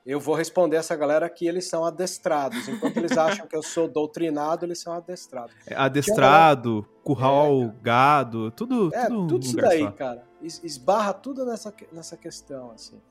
Eu 0.07 0.21
vou 0.21 0.33
responder 0.35 0.77
essa 0.77 0.95
galera 0.95 1.29
que 1.29 1.45
eles 1.45 1.67
são 1.67 1.83
adestrados. 1.83 2.67
Enquanto 2.69 2.95
eles 2.95 3.11
acham 3.17 3.45
que 3.45 3.55
eu 3.55 3.61
sou 3.61 3.89
doutrinado, 3.89 4.65
eles 4.65 4.79
são 4.79 4.93
adestrados. 4.93 5.53
É, 5.67 5.75
Adestrado, 5.75 6.87
curral, 7.03 7.73
gado, 7.81 8.49
tudo. 8.51 8.89
É, 8.95 9.07
tudo, 9.07 9.27
tudo 9.27 9.45
isso 9.45 9.57
daí, 9.57 9.81
só. 9.81 9.91
cara. 9.91 10.23
Es- 10.41 10.63
Esbarra 10.63 11.13
tudo 11.13 11.45
nessa, 11.45 11.73
nessa 11.91 12.15
questão, 12.15 12.71
assim. 12.71 13.01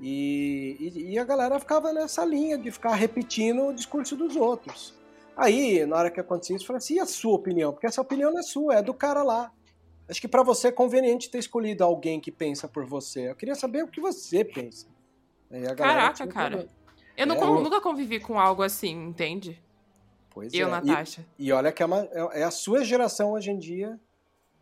E, 0.00 0.76
e, 0.80 1.12
e 1.12 1.18
a 1.18 1.24
galera 1.24 1.58
ficava 1.58 1.92
nessa 1.92 2.24
linha 2.24 2.56
de 2.58 2.70
ficar 2.70 2.94
repetindo 2.94 3.66
o 3.66 3.72
discurso 3.72 4.16
dos 4.16 4.36
outros. 4.36 4.94
Aí, 5.36 5.86
na 5.86 5.96
hora 5.96 6.10
que 6.10 6.18
acontecia 6.20 6.56
isso, 6.56 6.64
eu 6.64 6.66
falei 6.66 6.78
assim, 6.78 6.94
e 6.94 7.00
a 7.00 7.06
sua 7.06 7.34
opinião? 7.34 7.72
Porque 7.72 7.86
essa 7.86 8.00
opinião 8.00 8.32
não 8.32 8.40
é 8.40 8.42
sua, 8.42 8.74
é 8.76 8.82
do 8.82 8.92
cara 8.94 9.22
lá. 9.22 9.52
Acho 10.08 10.20
que 10.20 10.26
pra 10.28 10.42
você 10.42 10.68
é 10.68 10.72
conveniente 10.72 11.30
ter 11.30 11.38
escolhido 11.38 11.84
alguém 11.84 12.18
que 12.18 12.32
pensa 12.32 12.66
por 12.66 12.84
você. 12.86 13.30
Eu 13.30 13.36
queria 13.36 13.54
saber 13.54 13.84
o 13.84 13.88
que 13.88 14.00
você 14.00 14.44
pensa. 14.44 14.86
Caraca, 15.76 16.14
tinha 16.14 16.28
cara. 16.28 16.48
problema. 16.58 16.78
Eu 17.16 17.26
É, 17.32 17.42
eu- 17.44 17.62
nunca 17.62 17.80
convivi 17.80 18.20
com 18.20 18.38
algo 18.38 18.62
assim, 18.62 18.90
entende? 19.08 19.60
Pois 20.30 20.52
Eu, 20.54 20.68
é. 20.68 20.70
E- 20.70 20.72
Natasha. 20.72 21.26
E, 21.38 21.52
olha 21.52 21.72
que 21.72 21.82
é, 21.82 21.86
uma- 21.86 22.08
é- 22.12 22.40
é 22.40 22.44
a 22.44 22.50
sua 22.50 22.84
geração 22.84 23.32
hoje 23.32 23.50
em 23.50 23.58
dia 23.58 23.98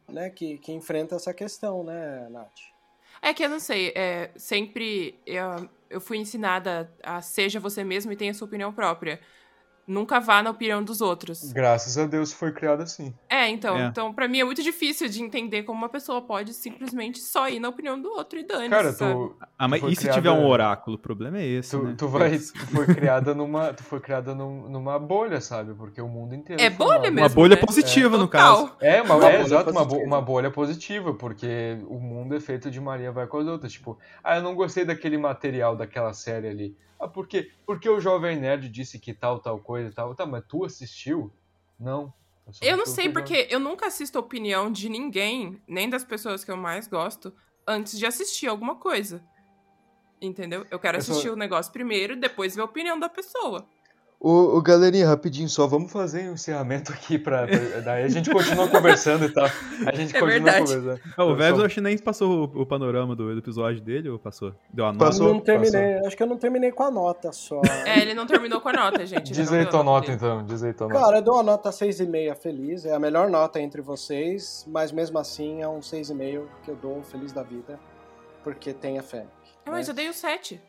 né, 0.08 0.30
que, 0.30 0.58
que 0.58 0.72
enfrenta 0.72 1.16
essa 1.16 1.34
questão, 1.34 1.82
né, 1.82 2.28
Nath? 2.30 2.58
É 3.20 3.34
que 3.34 3.44
eu 3.44 3.48
não 3.48 3.58
sei, 3.58 3.92
é, 3.96 4.30
sempre 4.36 5.18
eu, 5.26 5.68
eu 5.90 6.00
fui 6.00 6.16
ensinada 6.18 6.92
a 7.02 7.20
seja 7.20 7.58
você 7.58 7.82
mesmo 7.82 8.12
e 8.12 8.16
tenha 8.16 8.32
sua 8.32 8.46
opinião 8.46 8.72
própria. 8.72 9.20
Nunca 9.86 10.18
vá 10.18 10.42
na 10.42 10.50
opinião 10.50 10.82
dos 10.82 11.00
outros. 11.00 11.52
Graças 11.52 11.96
a 11.96 12.06
Deus 12.06 12.32
foi 12.32 12.50
criado 12.50 12.82
assim. 12.82 13.14
É, 13.28 13.48
então, 13.48 13.76
É. 13.76 13.86
então 13.86 14.12
para 14.12 14.26
mim 14.26 14.40
é 14.40 14.44
muito 14.44 14.60
difícil 14.60 15.08
de 15.08 15.22
entender 15.22 15.62
como 15.62 15.78
uma 15.78 15.88
pessoa 15.88 16.20
pode 16.20 16.52
simplesmente 16.54 17.20
só 17.20 17.48
ir 17.48 17.60
na 17.60 17.68
opinião 17.68 18.00
do 18.00 18.08
outro 18.08 18.36
e 18.36 18.42
dane 18.42 18.68
Cara, 18.68 18.92
sabe? 18.92 19.12
tu, 19.14 19.36
Ah, 19.56 19.68
mas 19.68 19.80
e 19.84 19.90
se 19.94 20.00
criada- 20.02 20.14
tiver 20.18 20.30
um 20.32 20.44
oráculo? 20.44 20.96
O 20.96 20.98
problema 20.98 21.38
é 21.38 21.46
esse, 21.46 21.70
tu, 21.70 21.84
né? 21.84 21.94
tu 21.96 22.08
vai, 22.08 22.36
tu 22.36 22.66
foi 22.66 22.86
criada 22.86 23.32
numa, 23.32 23.72
tu 23.72 23.84
foi 23.84 24.00
criada 24.00 24.34
num- 24.34 24.68
numa 24.68 24.98
bolha, 24.98 25.40
sabe? 25.40 25.72
Porque 25.72 26.00
o 26.00 26.08
mundo 26.08 26.34
inteiro 26.34 26.60
É 26.60 26.68
foi 26.68 26.84
bolha 26.84 26.98
uma- 26.98 27.10
mesmo. 27.12 27.20
Uma 27.20 27.28
bolha 27.28 27.54
né? 27.54 27.62
positiva, 27.62 28.18
no 28.18 28.26
Total. 28.26 28.56
caso. 28.66 28.72
É, 28.80 29.00
uma, 29.02 29.14
Uma 29.14 29.28
é 29.28 29.32
bolha 29.36 29.42
exato, 29.46 29.70
uma, 29.70 29.84
bo- 29.84 29.98
uma 30.02 30.20
bolha 30.20 30.50
positiva, 30.50 31.14
porque 31.14 31.78
o 31.86 32.00
mundo 32.00 32.34
é 32.34 32.40
feito 32.40 32.72
de 32.72 32.80
Maria 32.80 33.12
vai 33.12 33.28
com 33.28 33.38
as 33.38 33.46
outras. 33.46 33.72
Tipo, 33.72 33.96
ah, 34.24 34.36
eu 34.36 34.42
não 34.42 34.56
gostei 34.56 34.84
daquele 34.84 35.16
material 35.16 35.76
daquela 35.76 36.12
série 36.12 36.48
ali. 36.48 36.76
Ah, 36.98 37.08
por 37.08 37.26
quê? 37.26 37.52
Porque 37.64 37.88
o 37.88 38.00
Jovem 38.00 38.38
Nerd 38.38 38.68
disse 38.68 38.98
que 38.98 39.12
tal, 39.12 39.38
tal 39.38 39.58
coisa 39.58 39.90
e 39.90 39.92
tal. 39.92 40.14
Tá, 40.14 40.24
mas 40.24 40.44
tu 40.46 40.64
assistiu? 40.64 41.32
Não. 41.78 42.12
só 42.50 42.64
Eu 42.64 42.76
não 42.76 42.86
sei, 42.86 43.10
porque 43.10 43.46
eu 43.50 43.60
nunca 43.60 43.86
assisto 43.86 44.18
a 44.18 44.20
opinião 44.20 44.70
de 44.70 44.88
ninguém, 44.88 45.60
nem 45.66 45.88
das 45.88 46.04
pessoas 46.04 46.44
que 46.44 46.50
eu 46.50 46.56
mais 46.56 46.86
gosto, 46.88 47.34
antes 47.66 47.98
de 47.98 48.06
assistir 48.06 48.46
alguma 48.46 48.76
coisa. 48.76 49.22
Entendeu? 50.20 50.66
Eu 50.70 50.78
quero 50.78 50.96
Eu 50.96 51.00
assistir 51.00 51.28
o 51.28 51.36
negócio 51.36 51.72
primeiro, 51.72 52.16
depois 52.16 52.54
ver 52.54 52.62
a 52.62 52.64
opinião 52.64 52.98
da 52.98 53.08
pessoa. 53.08 53.68
Ô, 54.28 54.56
ô, 54.56 54.60
galerinha, 54.60 55.06
rapidinho 55.06 55.48
só, 55.48 55.68
vamos 55.68 55.92
fazer 55.92 56.28
um 56.28 56.32
encerramento 56.32 56.92
aqui 56.92 57.16
pra, 57.16 57.46
pra- 57.46 57.80
Daí 57.84 58.02
a 58.02 58.08
gente 58.08 58.28
continua 58.28 58.66
conversando 58.68 59.24
e 59.24 59.28
tal. 59.28 59.44
A 59.44 59.94
gente 59.94 60.16
É 60.16 60.18
continua 60.18 60.26
verdade. 60.52 60.58
conversando. 60.74 61.00
Ah, 61.16 61.24
o 61.24 61.36
Vebs 61.36 61.60
só- 61.60 61.66
acho 61.66 61.74
que 61.76 61.80
nem 61.80 61.96
passou 61.98 62.50
o, 62.52 62.62
o 62.62 62.66
panorama 62.66 63.14
do, 63.14 63.32
do 63.34 63.38
episódio 63.38 63.80
dele, 63.80 64.08
ou 64.08 64.18
passou? 64.18 64.52
Deu 64.72 64.84
a 64.84 64.92
nota? 64.92 65.04
Passou. 65.04 65.32
não 65.32 65.38
terminei, 65.40 65.98
acho 66.04 66.16
que 66.16 66.22
eu 66.24 66.26
não 66.26 66.36
terminei 66.38 66.72
com 66.72 66.82
a 66.82 66.90
nota 66.90 67.30
só. 67.30 67.60
É, 67.84 68.00
ele 68.00 68.14
não 68.14 68.26
terminou 68.26 68.60
com 68.60 68.68
a 68.68 68.72
nota, 68.72 69.06
gente. 69.06 69.32
Diz 69.32 69.48
não 69.48 69.58
aí 69.60 69.66
tua 69.66 69.80
a 69.80 69.84
nota 69.84 70.10
então, 70.10 70.44
diz 70.44 70.60
aí 70.64 70.72
tua 70.72 70.88
nota. 70.88 71.00
Cara, 71.00 71.18
eu 71.18 71.22
dou 71.22 71.34
uma 71.34 71.42
nota 71.44 71.70
6,5 71.70 72.34
feliz, 72.34 72.84
é 72.84 72.94
a 72.94 72.98
melhor 72.98 73.30
nota 73.30 73.60
entre 73.60 73.80
vocês, 73.80 74.66
mas 74.68 74.90
mesmo 74.90 75.18
assim 75.20 75.62
é 75.62 75.68
um 75.68 75.78
6,5 75.78 76.42
que 76.64 76.70
eu 76.72 76.74
dou 76.74 77.00
feliz 77.04 77.30
da 77.30 77.44
vida, 77.44 77.78
porque 78.42 78.72
tem 78.72 78.98
a 78.98 79.02
Fennec. 79.04 79.28
Ah, 79.64 79.70
Mas 79.70 79.86
né? 79.86 79.92
eu 79.92 79.94
dei 79.94 80.08
o 80.08 80.12
7, 80.12 80.60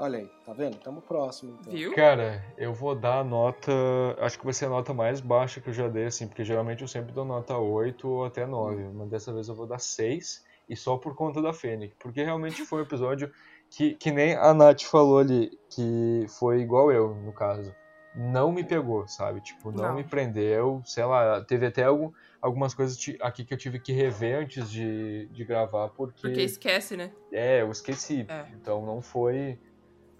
Olha 0.00 0.18
aí, 0.20 0.30
tá 0.46 0.54
vendo? 0.54 0.78
Tamo 0.78 1.02
próximo. 1.02 1.58
Então. 1.60 1.74
viu? 1.74 1.94
Cara, 1.94 2.42
eu 2.56 2.72
vou 2.72 2.94
dar 2.94 3.18
a 3.18 3.24
nota. 3.24 3.70
Acho 4.18 4.38
que 4.38 4.44
vai 4.44 4.54
ser 4.54 4.64
a 4.64 4.70
nota 4.70 4.94
mais 4.94 5.20
baixa 5.20 5.60
que 5.60 5.68
eu 5.68 5.74
já 5.74 5.88
dei, 5.88 6.06
assim, 6.06 6.26
porque 6.26 6.42
geralmente 6.42 6.80
eu 6.80 6.88
sempre 6.88 7.12
dou 7.12 7.22
nota 7.22 7.58
8 7.58 8.08
ou 8.08 8.24
até 8.24 8.46
9. 8.46 8.82
Mas 8.94 9.10
dessa 9.10 9.30
vez 9.30 9.46
eu 9.46 9.54
vou 9.54 9.66
dar 9.66 9.78
6 9.78 10.42
e 10.66 10.74
só 10.74 10.96
por 10.96 11.14
conta 11.14 11.42
da 11.42 11.52
Fênix. 11.52 11.94
Porque 11.98 12.22
realmente 12.22 12.64
foi 12.64 12.80
um 12.80 12.84
episódio 12.84 13.30
que, 13.68 13.94
que 13.94 14.10
nem 14.10 14.34
a 14.36 14.54
Nath 14.54 14.84
falou 14.84 15.18
ali, 15.18 15.50
que 15.68 16.24
foi 16.38 16.62
igual 16.62 16.90
eu, 16.90 17.14
no 17.14 17.32
caso. 17.34 17.74
Não 18.16 18.50
me 18.50 18.64
pegou, 18.64 19.06
sabe? 19.06 19.42
Tipo, 19.42 19.70
não, 19.70 19.88
Não. 19.88 19.94
me 19.96 20.02
prendeu. 20.02 20.80
Sei 20.84 21.04
lá, 21.04 21.44
teve 21.44 21.66
até 21.66 21.84
algum, 21.84 22.10
algumas 22.40 22.72
coisas 22.72 22.98
aqui 23.20 23.44
que 23.44 23.52
eu 23.52 23.58
tive 23.58 23.78
que 23.78 23.92
rever 23.92 24.38
antes 24.38 24.70
de, 24.70 25.28
de 25.28 25.44
gravar, 25.44 25.90
porque. 25.90 26.22
Porque 26.22 26.40
esquece, 26.40 26.96
né? 26.96 27.12
É, 27.30 27.60
eu 27.60 27.70
esqueci. 27.70 28.24
É. 28.28 28.46
Então 28.54 28.84
não 28.84 29.02
foi 29.02 29.58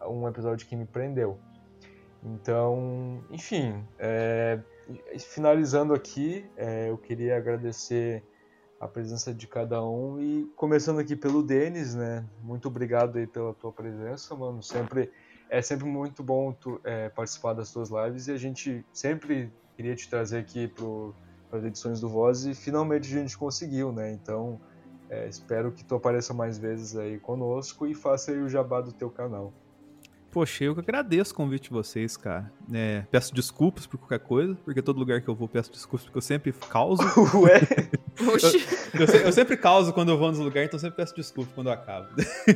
um 0.06 0.28
episódio 0.28 0.66
que 0.66 0.76
me 0.76 0.84
prendeu. 0.84 1.38
Então, 2.22 3.22
enfim, 3.30 3.82
é, 3.98 4.60
finalizando 5.18 5.94
aqui, 5.94 6.44
é, 6.56 6.90
eu 6.90 6.98
queria 6.98 7.36
agradecer 7.36 8.22
a 8.78 8.88
presença 8.88 9.32
de 9.34 9.46
cada 9.46 9.84
um 9.84 10.20
e 10.20 10.50
começando 10.56 10.98
aqui 10.98 11.14
pelo 11.14 11.42
Denis, 11.42 11.94
né? 11.94 12.24
Muito 12.42 12.68
obrigado 12.68 13.18
aí 13.18 13.26
pela 13.26 13.52
tua 13.52 13.72
presença, 13.72 14.34
mano. 14.34 14.62
Sempre 14.62 15.10
é 15.50 15.60
sempre 15.60 15.84
muito 15.84 16.22
bom 16.22 16.52
tu, 16.52 16.80
é, 16.84 17.08
participar 17.08 17.52
das 17.52 17.72
tuas 17.72 17.90
lives 17.90 18.28
e 18.28 18.32
a 18.32 18.38
gente 18.38 18.84
sempre 18.92 19.52
queria 19.76 19.94
te 19.96 20.08
trazer 20.08 20.38
aqui 20.38 20.68
para 20.68 21.58
as 21.58 21.64
edições 21.64 22.00
do 22.00 22.08
Voz 22.08 22.46
e 22.46 22.54
finalmente 22.54 23.14
a 23.14 23.20
gente 23.20 23.36
conseguiu, 23.36 23.92
né? 23.92 24.12
Então 24.12 24.60
é, 25.10 25.28
espero 25.28 25.72
que 25.72 25.84
tu 25.84 25.96
apareça 25.96 26.32
mais 26.32 26.56
vezes 26.56 26.96
aí 26.96 27.18
conosco 27.18 27.86
e 27.86 27.94
faça 27.94 28.30
aí 28.30 28.38
o 28.38 28.48
jabá 28.48 28.80
do 28.80 28.92
teu 28.92 29.10
canal. 29.10 29.52
Poxa, 30.30 30.62
eu 30.64 30.74
que 30.74 30.80
agradeço 30.80 31.32
o 31.32 31.36
convite 31.36 31.64
de 31.64 31.70
vocês, 31.70 32.16
cara. 32.16 32.52
É, 32.72 33.02
peço 33.10 33.34
desculpas 33.34 33.84
por 33.86 33.98
qualquer 33.98 34.20
coisa, 34.20 34.56
porque 34.64 34.80
todo 34.80 34.96
lugar 34.98 35.20
que 35.20 35.28
eu 35.28 35.34
vou 35.34 35.48
peço 35.48 35.72
desculpas, 35.72 36.04
porque 36.04 36.18
eu 36.18 36.22
sempre 36.22 36.52
causo. 36.52 37.02
Ué? 37.40 37.60
Eu, 38.94 39.06
se- 39.08 39.22
eu 39.24 39.32
sempre 39.32 39.56
causo 39.56 39.92
quando 39.92 40.10
eu 40.10 40.18
vou 40.18 40.28
nos 40.28 40.38
lugares, 40.38 40.68
então 40.68 40.76
eu 40.78 40.80
sempre 40.80 40.96
peço 40.96 41.16
desculpas 41.16 41.52
quando 41.52 41.66
eu 41.66 41.72
acabo. 41.72 42.08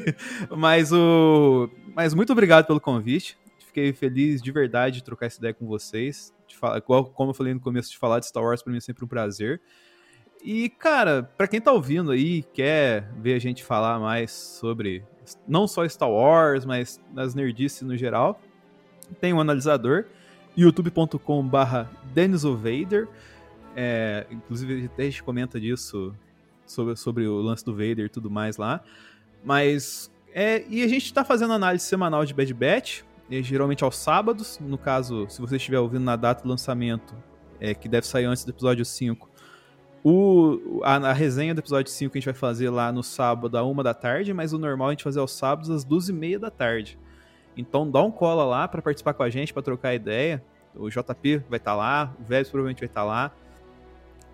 mas 0.56 0.92
o. 0.92 1.68
Mas 1.94 2.14
muito 2.14 2.32
obrigado 2.32 2.64
pelo 2.66 2.80
convite. 2.80 3.36
Fiquei 3.66 3.92
feliz 3.92 4.40
de 4.40 4.52
verdade 4.52 4.96
de 4.98 5.04
trocar 5.04 5.26
essa 5.26 5.38
ideia 5.38 5.52
com 5.52 5.66
vocês. 5.66 6.32
De 6.46 6.56
falar, 6.56 6.80
como 6.80 7.30
eu 7.30 7.34
falei 7.34 7.52
no 7.54 7.60
começo, 7.60 7.90
de 7.90 7.98
falar 7.98 8.20
de 8.20 8.26
Star 8.26 8.42
Wars 8.44 8.62
pra 8.62 8.70
mim 8.70 8.78
é 8.78 8.80
sempre 8.80 9.04
um 9.04 9.08
prazer. 9.08 9.60
E, 10.44 10.68
cara, 10.68 11.22
pra 11.38 11.48
quem 11.48 11.58
tá 11.58 11.72
ouvindo 11.72 12.10
aí, 12.10 12.42
quer 12.42 13.10
ver 13.16 13.32
a 13.32 13.38
gente 13.38 13.64
falar 13.64 13.98
mais 13.98 14.30
sobre 14.30 15.02
não 15.48 15.66
só 15.66 15.88
Star 15.88 16.10
Wars, 16.10 16.66
mas 16.66 17.00
nas 17.14 17.34
nerdices 17.34 17.80
no 17.80 17.96
geral, 17.96 18.38
tem 19.22 19.32
um 19.32 19.40
analisador, 19.40 20.04
youtube.com/barra 20.54 21.90
denisovader. 22.12 23.08
É, 23.74 24.26
inclusive, 24.30 24.90
a 24.98 25.02
gente 25.02 25.22
comenta 25.22 25.58
disso 25.58 26.14
sobre, 26.66 26.94
sobre 26.96 27.26
o 27.26 27.40
lance 27.40 27.64
do 27.64 27.72
Vader 27.72 28.04
e 28.04 28.10
tudo 28.10 28.30
mais 28.30 28.58
lá. 28.58 28.82
Mas. 29.42 30.10
É, 30.34 30.62
e 30.68 30.82
a 30.82 30.88
gente 30.88 31.14
tá 31.14 31.24
fazendo 31.24 31.54
análise 31.54 31.86
semanal 31.86 32.24
de 32.26 32.34
Bad 32.34 32.52
Batch, 32.52 33.00
é, 33.30 33.42
geralmente 33.42 33.82
aos 33.82 33.96
sábados. 33.96 34.58
No 34.60 34.76
caso, 34.76 35.26
se 35.30 35.40
você 35.40 35.56
estiver 35.56 35.78
ouvindo 35.78 36.04
na 36.04 36.16
data 36.16 36.42
do 36.42 36.48
lançamento, 36.50 37.14
é, 37.58 37.72
que 37.72 37.88
deve 37.88 38.06
sair 38.06 38.26
antes 38.26 38.44
do 38.44 38.50
episódio 38.50 38.84
5. 38.84 39.33
O, 40.06 40.80
a, 40.84 40.96
a 40.96 41.12
resenha 41.14 41.54
do 41.54 41.60
episódio 41.60 41.90
5 41.90 42.12
a 42.12 42.18
gente 42.20 42.26
vai 42.26 42.34
fazer 42.34 42.68
lá 42.68 42.92
no 42.92 43.02
sábado, 43.02 43.56
à 43.56 43.62
uma 43.64 43.82
da 43.82 43.94
tarde, 43.94 44.34
mas 44.34 44.52
o 44.52 44.58
normal 44.58 44.88
a 44.88 44.90
gente 44.90 45.02
fazer 45.02 45.18
aos 45.18 45.32
sábados, 45.32 45.70
às 45.70 45.82
duas 45.82 46.10
e 46.10 46.12
meia 46.12 46.38
da 46.38 46.50
tarde. 46.50 46.98
Então 47.56 47.90
dá 47.90 48.02
um 48.02 48.10
cola 48.10 48.44
lá 48.44 48.68
para 48.68 48.82
participar 48.82 49.14
com 49.14 49.22
a 49.22 49.30
gente, 49.30 49.52
para 49.54 49.62
trocar 49.62 49.94
ideia. 49.94 50.44
O 50.74 50.90
JP 50.90 51.44
vai 51.48 51.56
estar 51.56 51.74
lá, 51.74 52.14
o 52.20 52.24
Vélez 52.24 52.50
provavelmente 52.50 52.80
vai 52.80 52.86
estar 52.88 53.02
lá. 53.04 53.32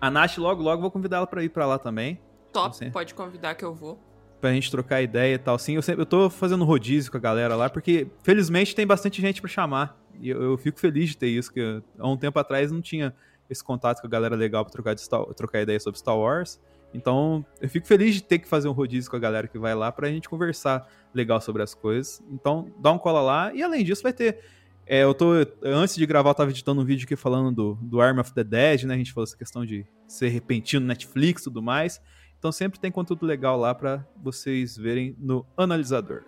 A 0.01 0.09
Nath 0.11 0.37
logo, 0.39 0.61
logo 0.61 0.81
vou 0.81 0.91
convidar 0.91 1.17
ela 1.17 1.27
para 1.27 1.41
ir 1.43 1.49
para 1.49 1.65
lá 1.65 1.77
também. 1.77 2.19
Top, 2.51 2.75
Sim. 2.75 2.89
pode 2.91 3.13
convidar 3.13 3.55
que 3.55 3.63
eu 3.63 3.73
vou. 3.73 3.97
Pra 4.41 4.51
gente 4.51 4.69
trocar 4.71 5.01
ideia 5.01 5.35
e 5.35 5.37
tal. 5.37 5.57
Sim, 5.57 5.75
eu, 5.75 5.81
sempre, 5.83 6.01
eu 6.01 6.05
tô 6.05 6.29
fazendo 6.29 6.65
rodízio 6.65 7.11
com 7.11 7.17
a 7.17 7.21
galera 7.21 7.55
lá, 7.55 7.69
porque 7.69 8.07
felizmente 8.23 8.75
tem 8.75 8.85
bastante 8.85 9.21
gente 9.21 9.39
pra 9.39 9.49
chamar. 9.49 9.95
E 10.19 10.27
eu, 10.29 10.41
eu 10.41 10.57
fico 10.57 10.79
feliz 10.79 11.09
de 11.11 11.17
ter 11.17 11.27
isso, 11.27 11.53
que 11.53 11.59
eu- 11.59 11.83
há 11.99 12.09
um 12.09 12.17
tempo 12.17 12.37
atrás 12.39 12.71
não 12.71 12.81
tinha 12.81 13.13
esse 13.51 13.63
contato 13.63 14.01
com 14.01 14.07
a 14.07 14.09
galera 14.09 14.35
legal 14.35 14.63
pra 14.63 14.71
trocar, 14.71 14.97
Star- 14.97 15.25
trocar 15.35 15.61
ideia 15.61 15.79
sobre 15.79 15.99
Star 15.99 16.17
Wars. 16.17 16.59
Então, 16.93 17.45
eu 17.61 17.69
fico 17.69 17.85
feliz 17.87 18.15
de 18.15 18.23
ter 18.23 18.39
que 18.39 18.47
fazer 18.47 18.67
um 18.67 18.71
rodízio 18.73 19.09
com 19.09 19.15
a 19.15 19.19
galera 19.19 19.47
que 19.47 19.57
vai 19.59 19.73
lá 19.75 19.91
pra 19.91 20.09
gente 20.09 20.27
conversar 20.27 20.87
legal 21.13 21.39
sobre 21.39 21.61
as 21.61 21.73
coisas. 21.73 22.21
Então, 22.29 22.71
dá 22.79 22.91
um 22.91 22.97
cola 22.97 23.21
lá. 23.21 23.53
E 23.53 23.61
além 23.63 23.83
disso, 23.83 24.03
vai 24.03 24.11
ter. 24.11 24.39
é, 24.85 25.03
eu 25.03 25.13
tô. 25.13 25.31
Antes 25.63 25.95
de 25.95 26.05
gravar, 26.05 26.31
eu 26.31 26.35
tava 26.35 26.49
editando 26.49 26.81
um 26.81 26.85
vídeo 26.85 27.05
aqui 27.05 27.15
falando 27.15 27.53
do, 27.55 27.75
do 27.81 28.01
Arm 28.01 28.19
of 28.19 28.33
the 28.33 28.43
Dead, 28.43 28.83
né? 28.83 28.95
A 28.95 28.97
gente 28.97 29.13
falou 29.13 29.23
essa 29.25 29.37
questão 29.37 29.65
de 29.65 29.85
ser 30.07 30.27
repentino 30.29 30.85
Netflix 30.85 31.41
e 31.41 31.43
tudo 31.45 31.61
mais. 31.61 32.01
Então 32.37 32.51
sempre 32.51 32.77
tem 32.79 32.91
conteúdo 32.91 33.25
legal 33.25 33.55
lá 33.57 33.73
pra 33.73 34.05
vocês 34.21 34.75
verem 34.75 35.15
no 35.19 35.45
analisador. 35.55 36.23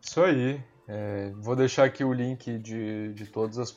Isso 0.00 0.20
aí. 0.20 0.62
É, 0.88 1.30
vou 1.36 1.54
deixar 1.54 1.84
aqui 1.84 2.04
o 2.04 2.12
link 2.12 2.58
de, 2.58 3.12
de, 3.14 3.26
todas 3.26 3.58
as 3.58 3.74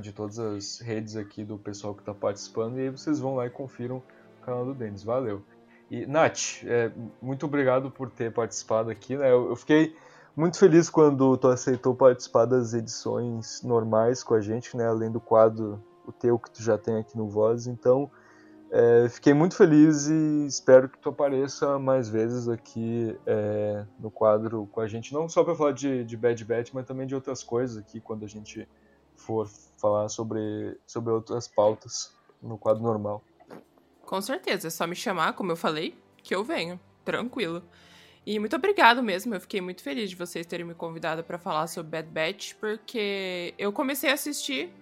de 0.00 0.12
todas 0.12 0.38
as 0.38 0.80
redes 0.80 1.16
aqui 1.16 1.44
do 1.44 1.56
pessoal 1.56 1.94
que 1.94 2.02
está 2.02 2.12
participando 2.12 2.78
e 2.78 2.82
aí 2.82 2.90
vocês 2.90 3.18
vão 3.18 3.34
lá 3.34 3.46
e 3.46 3.50
confiram 3.50 4.02
o 4.40 4.44
canal 4.44 4.64
do 4.64 4.74
Denis. 4.74 5.02
Valeu. 5.02 5.42
E, 5.90 6.06
Nath, 6.06 6.62
é, 6.64 6.90
muito 7.20 7.46
obrigado 7.46 7.90
por 7.90 8.10
ter 8.10 8.32
participado 8.32 8.90
aqui. 8.90 9.16
Né? 9.16 9.30
Eu, 9.30 9.50
eu 9.50 9.56
fiquei 9.56 9.94
muito 10.34 10.58
feliz 10.58 10.88
quando 10.88 11.36
tu 11.36 11.48
aceitou 11.48 11.94
participar 11.94 12.46
das 12.46 12.72
edições 12.72 13.62
normais 13.62 14.22
com 14.22 14.34
a 14.34 14.40
gente, 14.40 14.76
né? 14.76 14.86
Além 14.86 15.10
do 15.10 15.20
quadro, 15.20 15.82
o 16.06 16.12
teu 16.12 16.38
que 16.38 16.50
tu 16.50 16.62
já 16.62 16.78
tem 16.78 16.96
aqui 16.96 17.16
no 17.16 17.28
Voz. 17.28 17.66
Então, 17.66 18.10
é, 18.74 19.06
fiquei 19.10 19.34
muito 19.34 19.54
feliz 19.54 20.06
e 20.06 20.46
espero 20.46 20.88
que 20.88 20.98
tu 20.98 21.10
apareça 21.10 21.78
mais 21.78 22.08
vezes 22.08 22.48
aqui 22.48 23.14
é, 23.26 23.84
no 24.00 24.10
quadro 24.10 24.66
com 24.72 24.80
a 24.80 24.88
gente, 24.88 25.12
não 25.12 25.28
só 25.28 25.44
para 25.44 25.54
falar 25.54 25.72
de, 25.72 26.02
de 26.04 26.16
Bad 26.16 26.42
Bat, 26.42 26.74
mas 26.74 26.86
também 26.86 27.06
de 27.06 27.14
outras 27.14 27.42
coisas 27.42 27.76
aqui 27.76 28.00
quando 28.00 28.24
a 28.24 28.28
gente 28.28 28.66
for 29.14 29.46
falar 29.76 30.08
sobre, 30.08 30.80
sobre 30.86 31.12
outras 31.12 31.46
pautas 31.46 32.16
no 32.42 32.56
quadro 32.56 32.82
normal. 32.82 33.22
Com 34.06 34.22
certeza, 34.22 34.68
é 34.68 34.70
só 34.70 34.86
me 34.86 34.96
chamar, 34.96 35.34
como 35.34 35.52
eu 35.52 35.56
falei, 35.56 35.94
que 36.22 36.34
eu 36.34 36.42
venho, 36.42 36.80
tranquilo. 37.04 37.62
E 38.24 38.38
muito 38.38 38.56
obrigado 38.56 39.02
mesmo, 39.02 39.34
eu 39.34 39.40
fiquei 39.40 39.60
muito 39.60 39.82
feliz 39.82 40.08
de 40.08 40.16
vocês 40.16 40.46
terem 40.46 40.64
me 40.64 40.74
convidado 40.74 41.22
para 41.22 41.38
falar 41.38 41.66
sobre 41.66 41.90
Bad 41.90 42.08
Batch, 42.08 42.54
porque 42.54 43.52
eu 43.58 43.70
comecei 43.70 44.08
a 44.08 44.14
assistir 44.14 44.72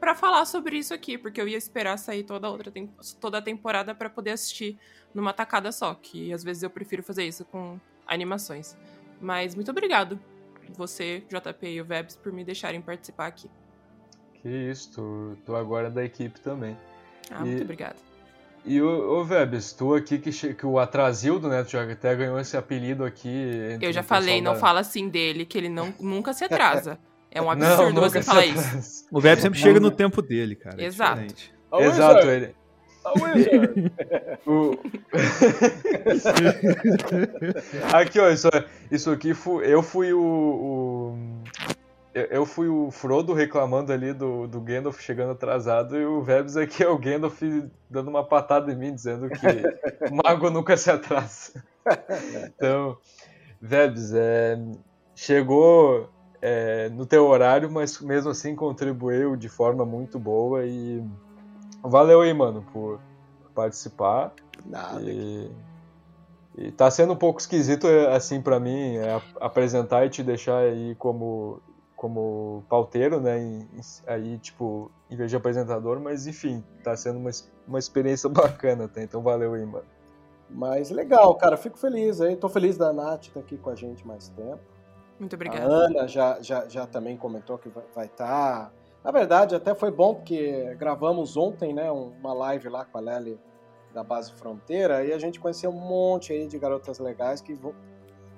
para 0.00 0.14
falar 0.14 0.46
sobre 0.46 0.78
isso 0.78 0.94
aqui, 0.94 1.18
porque 1.18 1.40
eu 1.40 1.46
ia 1.46 1.58
esperar 1.58 1.98
sair 1.98 2.24
toda 2.24 2.46
a 2.46 2.50
outra 2.50 2.72
toda 3.20 3.38
a 3.38 3.42
temporada 3.42 3.94
para 3.94 4.08
poder 4.08 4.30
assistir 4.30 4.78
numa 5.14 5.32
tacada 5.32 5.70
só, 5.70 5.94
que 5.94 6.32
às 6.32 6.42
vezes 6.42 6.62
eu 6.62 6.70
prefiro 6.70 7.02
fazer 7.02 7.24
isso 7.24 7.44
com 7.44 7.78
animações. 8.06 8.76
Mas 9.20 9.54
muito 9.54 9.70
obrigado, 9.70 10.18
você, 10.76 11.22
JP 11.28 11.66
e 11.66 11.80
o 11.80 11.84
Vebs, 11.84 12.16
por 12.16 12.32
me 12.32 12.42
deixarem 12.42 12.80
participar 12.80 13.26
aqui. 13.26 13.50
Que 14.34 14.48
isso, 14.48 14.92
tu, 14.92 15.36
tu 15.44 15.54
agora 15.54 15.90
da 15.90 16.02
equipe 16.02 16.40
também. 16.40 16.76
Ah, 17.30 17.42
e, 17.42 17.48
muito 17.48 17.62
obrigado. 17.62 17.96
E 18.64 18.80
o, 18.80 19.20
o 19.20 19.24
Vebs, 19.24 19.72
tu 19.72 19.94
aqui 19.94 20.18
que, 20.18 20.54
que 20.54 20.66
o 20.66 20.78
Atrasildo, 20.78 21.48
né, 21.48 21.62
tu 21.62 21.70
já 21.70 21.82
até 21.90 22.14
ganhou 22.16 22.38
esse 22.40 22.56
apelido 22.56 23.04
aqui. 23.04 23.78
Eu 23.80 23.92
já 23.92 24.02
falei, 24.02 24.40
não 24.40 24.54
da... 24.54 24.58
fala 24.58 24.80
assim 24.80 25.08
dele, 25.08 25.44
que 25.44 25.58
ele 25.58 25.68
não, 25.68 25.92
nunca 26.00 26.32
se 26.32 26.44
atrasa. 26.44 26.98
É 27.30 27.40
um 27.40 27.50
absurdo 27.50 28.00
não, 28.00 28.02
você 28.02 28.22
falar 28.22 28.46
isso. 28.46 29.08
O 29.12 29.20
Web 29.20 29.40
sempre 29.40 29.58
chega 29.58 29.80
no 29.80 29.90
tempo 29.90 30.22
dele, 30.22 30.54
cara. 30.54 30.82
Exato. 30.82 31.34
É 31.72 31.84
Exato, 31.84 32.26
ele. 32.28 32.54
o... 34.46 34.78
aqui, 37.94 38.20
ó, 38.20 38.28
isso, 38.28 38.48
isso 38.90 39.10
aqui 39.10 39.32
fui, 39.32 39.66
eu 39.66 39.82
fui 39.82 40.12
o, 40.12 40.20
o, 40.20 41.18
eu 42.14 42.44
fui 42.44 42.68
o 42.68 42.90
Frodo 42.90 43.32
reclamando 43.32 43.92
ali 43.92 44.12
do, 44.12 44.46
do 44.46 44.60
Gandalf 44.60 45.00
chegando 45.00 45.32
atrasado 45.32 45.96
e 45.96 46.04
o 46.04 46.22
Vebs 46.22 46.56
aqui 46.56 46.82
é 46.82 46.88
o 46.88 46.98
Gandalf 46.98 47.40
dando 47.88 48.08
uma 48.08 48.22
patada 48.22 48.70
em 48.70 48.76
mim, 48.76 48.94
dizendo 48.94 49.28
que 49.30 49.46
o 50.12 50.16
mago 50.22 50.50
nunca 50.50 50.76
se 50.76 50.90
atrasa. 50.90 51.64
Então, 52.44 52.98
Vebs, 53.60 54.12
é, 54.12 54.58
chegou 55.14 56.10
é, 56.42 56.88
no 56.90 57.04
teu 57.04 57.26
horário, 57.26 57.70
mas 57.70 58.00
mesmo 58.00 58.30
assim 58.30 58.54
contribuiu 58.54 59.36
de 59.36 59.48
forma 59.48 59.84
muito 59.84 60.18
boa 60.18 60.64
e 60.64 61.04
valeu 61.82 62.22
aí, 62.22 62.32
mano, 62.32 62.64
por 62.72 63.00
participar. 63.54 64.32
Nada. 64.64 65.02
E, 65.02 65.50
e 66.56 66.72
tá 66.72 66.90
sendo 66.90 67.12
um 67.12 67.16
pouco 67.16 67.40
esquisito, 67.40 67.86
assim, 68.10 68.40
para 68.40 68.58
mim, 68.58 68.96
é, 68.96 69.20
apresentar 69.40 70.06
e 70.06 70.10
te 70.10 70.22
deixar 70.22 70.58
aí 70.58 70.94
como, 70.96 71.60
como 71.94 72.64
pauteiro, 72.68 73.20
né? 73.20 73.40
E, 73.42 73.66
aí, 74.06 74.38
tipo, 74.38 74.90
em 75.10 75.16
vez 75.16 75.30
de 75.30 75.36
apresentador, 75.36 76.00
mas 76.00 76.26
enfim, 76.26 76.64
tá 76.82 76.96
sendo 76.96 77.18
uma, 77.18 77.30
uma 77.68 77.78
experiência 77.78 78.28
bacana, 78.30 78.88
tá? 78.88 79.02
Então 79.02 79.22
valeu 79.22 79.54
aí, 79.54 79.64
mano. 79.64 79.86
Mas 80.52 80.90
legal, 80.90 81.34
cara, 81.36 81.56
fico 81.56 81.78
feliz 81.78 82.20
aí. 82.20 82.34
Tô 82.34 82.48
feliz 82.48 82.76
da 82.76 82.92
Nath 82.92 83.26
estar 83.26 83.34
tá 83.34 83.40
aqui 83.40 83.56
com 83.56 83.70
a 83.70 83.74
gente 83.74 84.04
mais 84.06 84.28
tempo. 84.30 84.60
Muito 85.20 85.34
obrigada. 85.34 85.66
A 85.66 85.68
Ana 85.68 86.08
já, 86.08 86.40
já, 86.40 86.66
já 86.66 86.86
também 86.86 87.16
comentou 87.16 87.58
que 87.58 87.68
vai 87.94 88.06
estar. 88.06 88.26
Tá... 88.26 88.72
Na 89.04 89.10
verdade, 89.10 89.54
até 89.54 89.74
foi 89.74 89.90
bom 89.90 90.14
porque 90.14 90.74
gravamos 90.78 91.36
ontem, 91.36 91.72
né, 91.72 91.90
uma 91.90 92.32
live 92.32 92.68
lá 92.68 92.84
com 92.84 92.98
a 92.98 93.00
Lely 93.00 93.38
da 93.92 94.02
Base 94.02 94.32
Fronteira 94.32 95.04
e 95.04 95.12
a 95.12 95.18
gente 95.18 95.38
conheceu 95.38 95.70
um 95.70 95.80
monte 95.80 96.32
aí 96.32 96.46
de 96.46 96.58
garotas 96.58 96.98
legais 96.98 97.40
que 97.40 97.54
vão, 97.54 97.74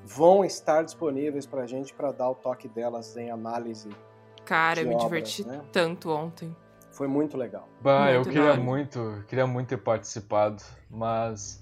vão 0.04 0.44
estar 0.44 0.82
disponíveis 0.82 1.46
pra 1.46 1.66
gente 1.66 1.94
para 1.94 2.10
dar 2.10 2.30
o 2.30 2.34
toque 2.34 2.68
delas 2.68 3.16
em 3.16 3.30
análise. 3.30 3.88
Cara, 4.44 4.80
eu 4.80 4.88
me 4.88 4.94
obras, 4.94 5.04
diverti 5.04 5.46
né? 5.46 5.62
tanto 5.72 6.10
ontem. 6.10 6.54
Foi 6.90 7.06
muito 7.06 7.36
legal. 7.36 7.68
Bah, 7.80 8.12
muito 8.12 8.28
eu 8.28 8.32
queria 8.32 8.54
muito, 8.54 9.24
queria 9.28 9.46
muito 9.46 9.68
ter 9.68 9.78
participado, 9.78 10.62
mas 10.90 11.61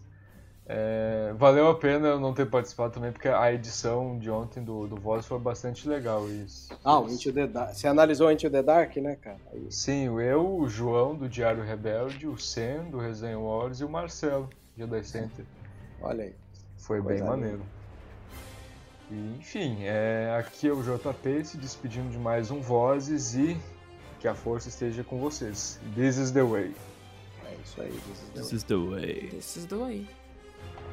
é, 0.72 1.34
valeu 1.36 1.68
a 1.68 1.74
pena 1.74 2.06
eu 2.06 2.20
não 2.20 2.32
ter 2.32 2.48
participado 2.48 2.94
também, 2.94 3.10
porque 3.10 3.26
a 3.26 3.52
edição 3.52 4.16
de 4.20 4.30
ontem 4.30 4.62
do, 4.62 4.86
do 4.86 4.94
Voz 4.94 5.26
foi 5.26 5.36
bastante 5.40 5.88
legal. 5.88 6.30
Isso, 6.30 6.72
ah, 6.84 7.00
o 7.00 7.10
Into 7.10 7.32
the 7.32 7.48
Dark. 7.48 7.74
Você 7.74 7.88
analisou 7.88 8.30
Into 8.30 8.48
the 8.48 8.62
Dark, 8.62 8.96
né, 8.98 9.16
cara? 9.16 9.40
Aí. 9.52 9.66
Sim, 9.68 10.04
eu, 10.20 10.46
o 10.46 10.68
João 10.68 11.16
do 11.16 11.28
Diário 11.28 11.64
Rebelde, 11.64 12.28
o 12.28 12.38
Sen 12.38 12.88
do 12.88 13.00
Resenha 13.00 13.36
Wars 13.36 13.80
e 13.80 13.84
o 13.84 13.88
Marcelo, 13.88 14.48
Jedi 14.78 15.02
Center. 15.02 15.44
Olha 16.00 16.22
aí. 16.22 16.34
Foi 16.76 17.02
bem 17.02 17.20
maneiro. 17.20 17.62
E, 19.10 19.38
enfim, 19.40 19.78
é, 19.80 20.36
aqui 20.38 20.68
é 20.68 20.72
o 20.72 20.80
JP 20.84 21.44
se 21.44 21.56
despedindo 21.56 22.10
de 22.10 22.18
mais 22.18 22.52
um 22.52 22.60
Vozes 22.60 23.34
e 23.34 23.56
que 24.20 24.28
a 24.28 24.36
força 24.36 24.68
esteja 24.68 25.02
com 25.02 25.18
vocês. 25.18 25.80
This 25.96 26.16
is 26.16 26.30
the 26.30 26.44
way. 26.44 26.72
É 27.44 27.56
isso 27.64 27.82
aí, 27.82 27.90
this 27.90 28.06
is 28.22 28.28
the, 28.32 28.40
this 28.40 28.50
way. 28.50 28.56
Is 28.56 28.64
the 28.64 28.76
way. 28.76 29.28
This 29.30 29.56
is 29.56 29.66
the 29.66 29.76
way. 29.76 30.19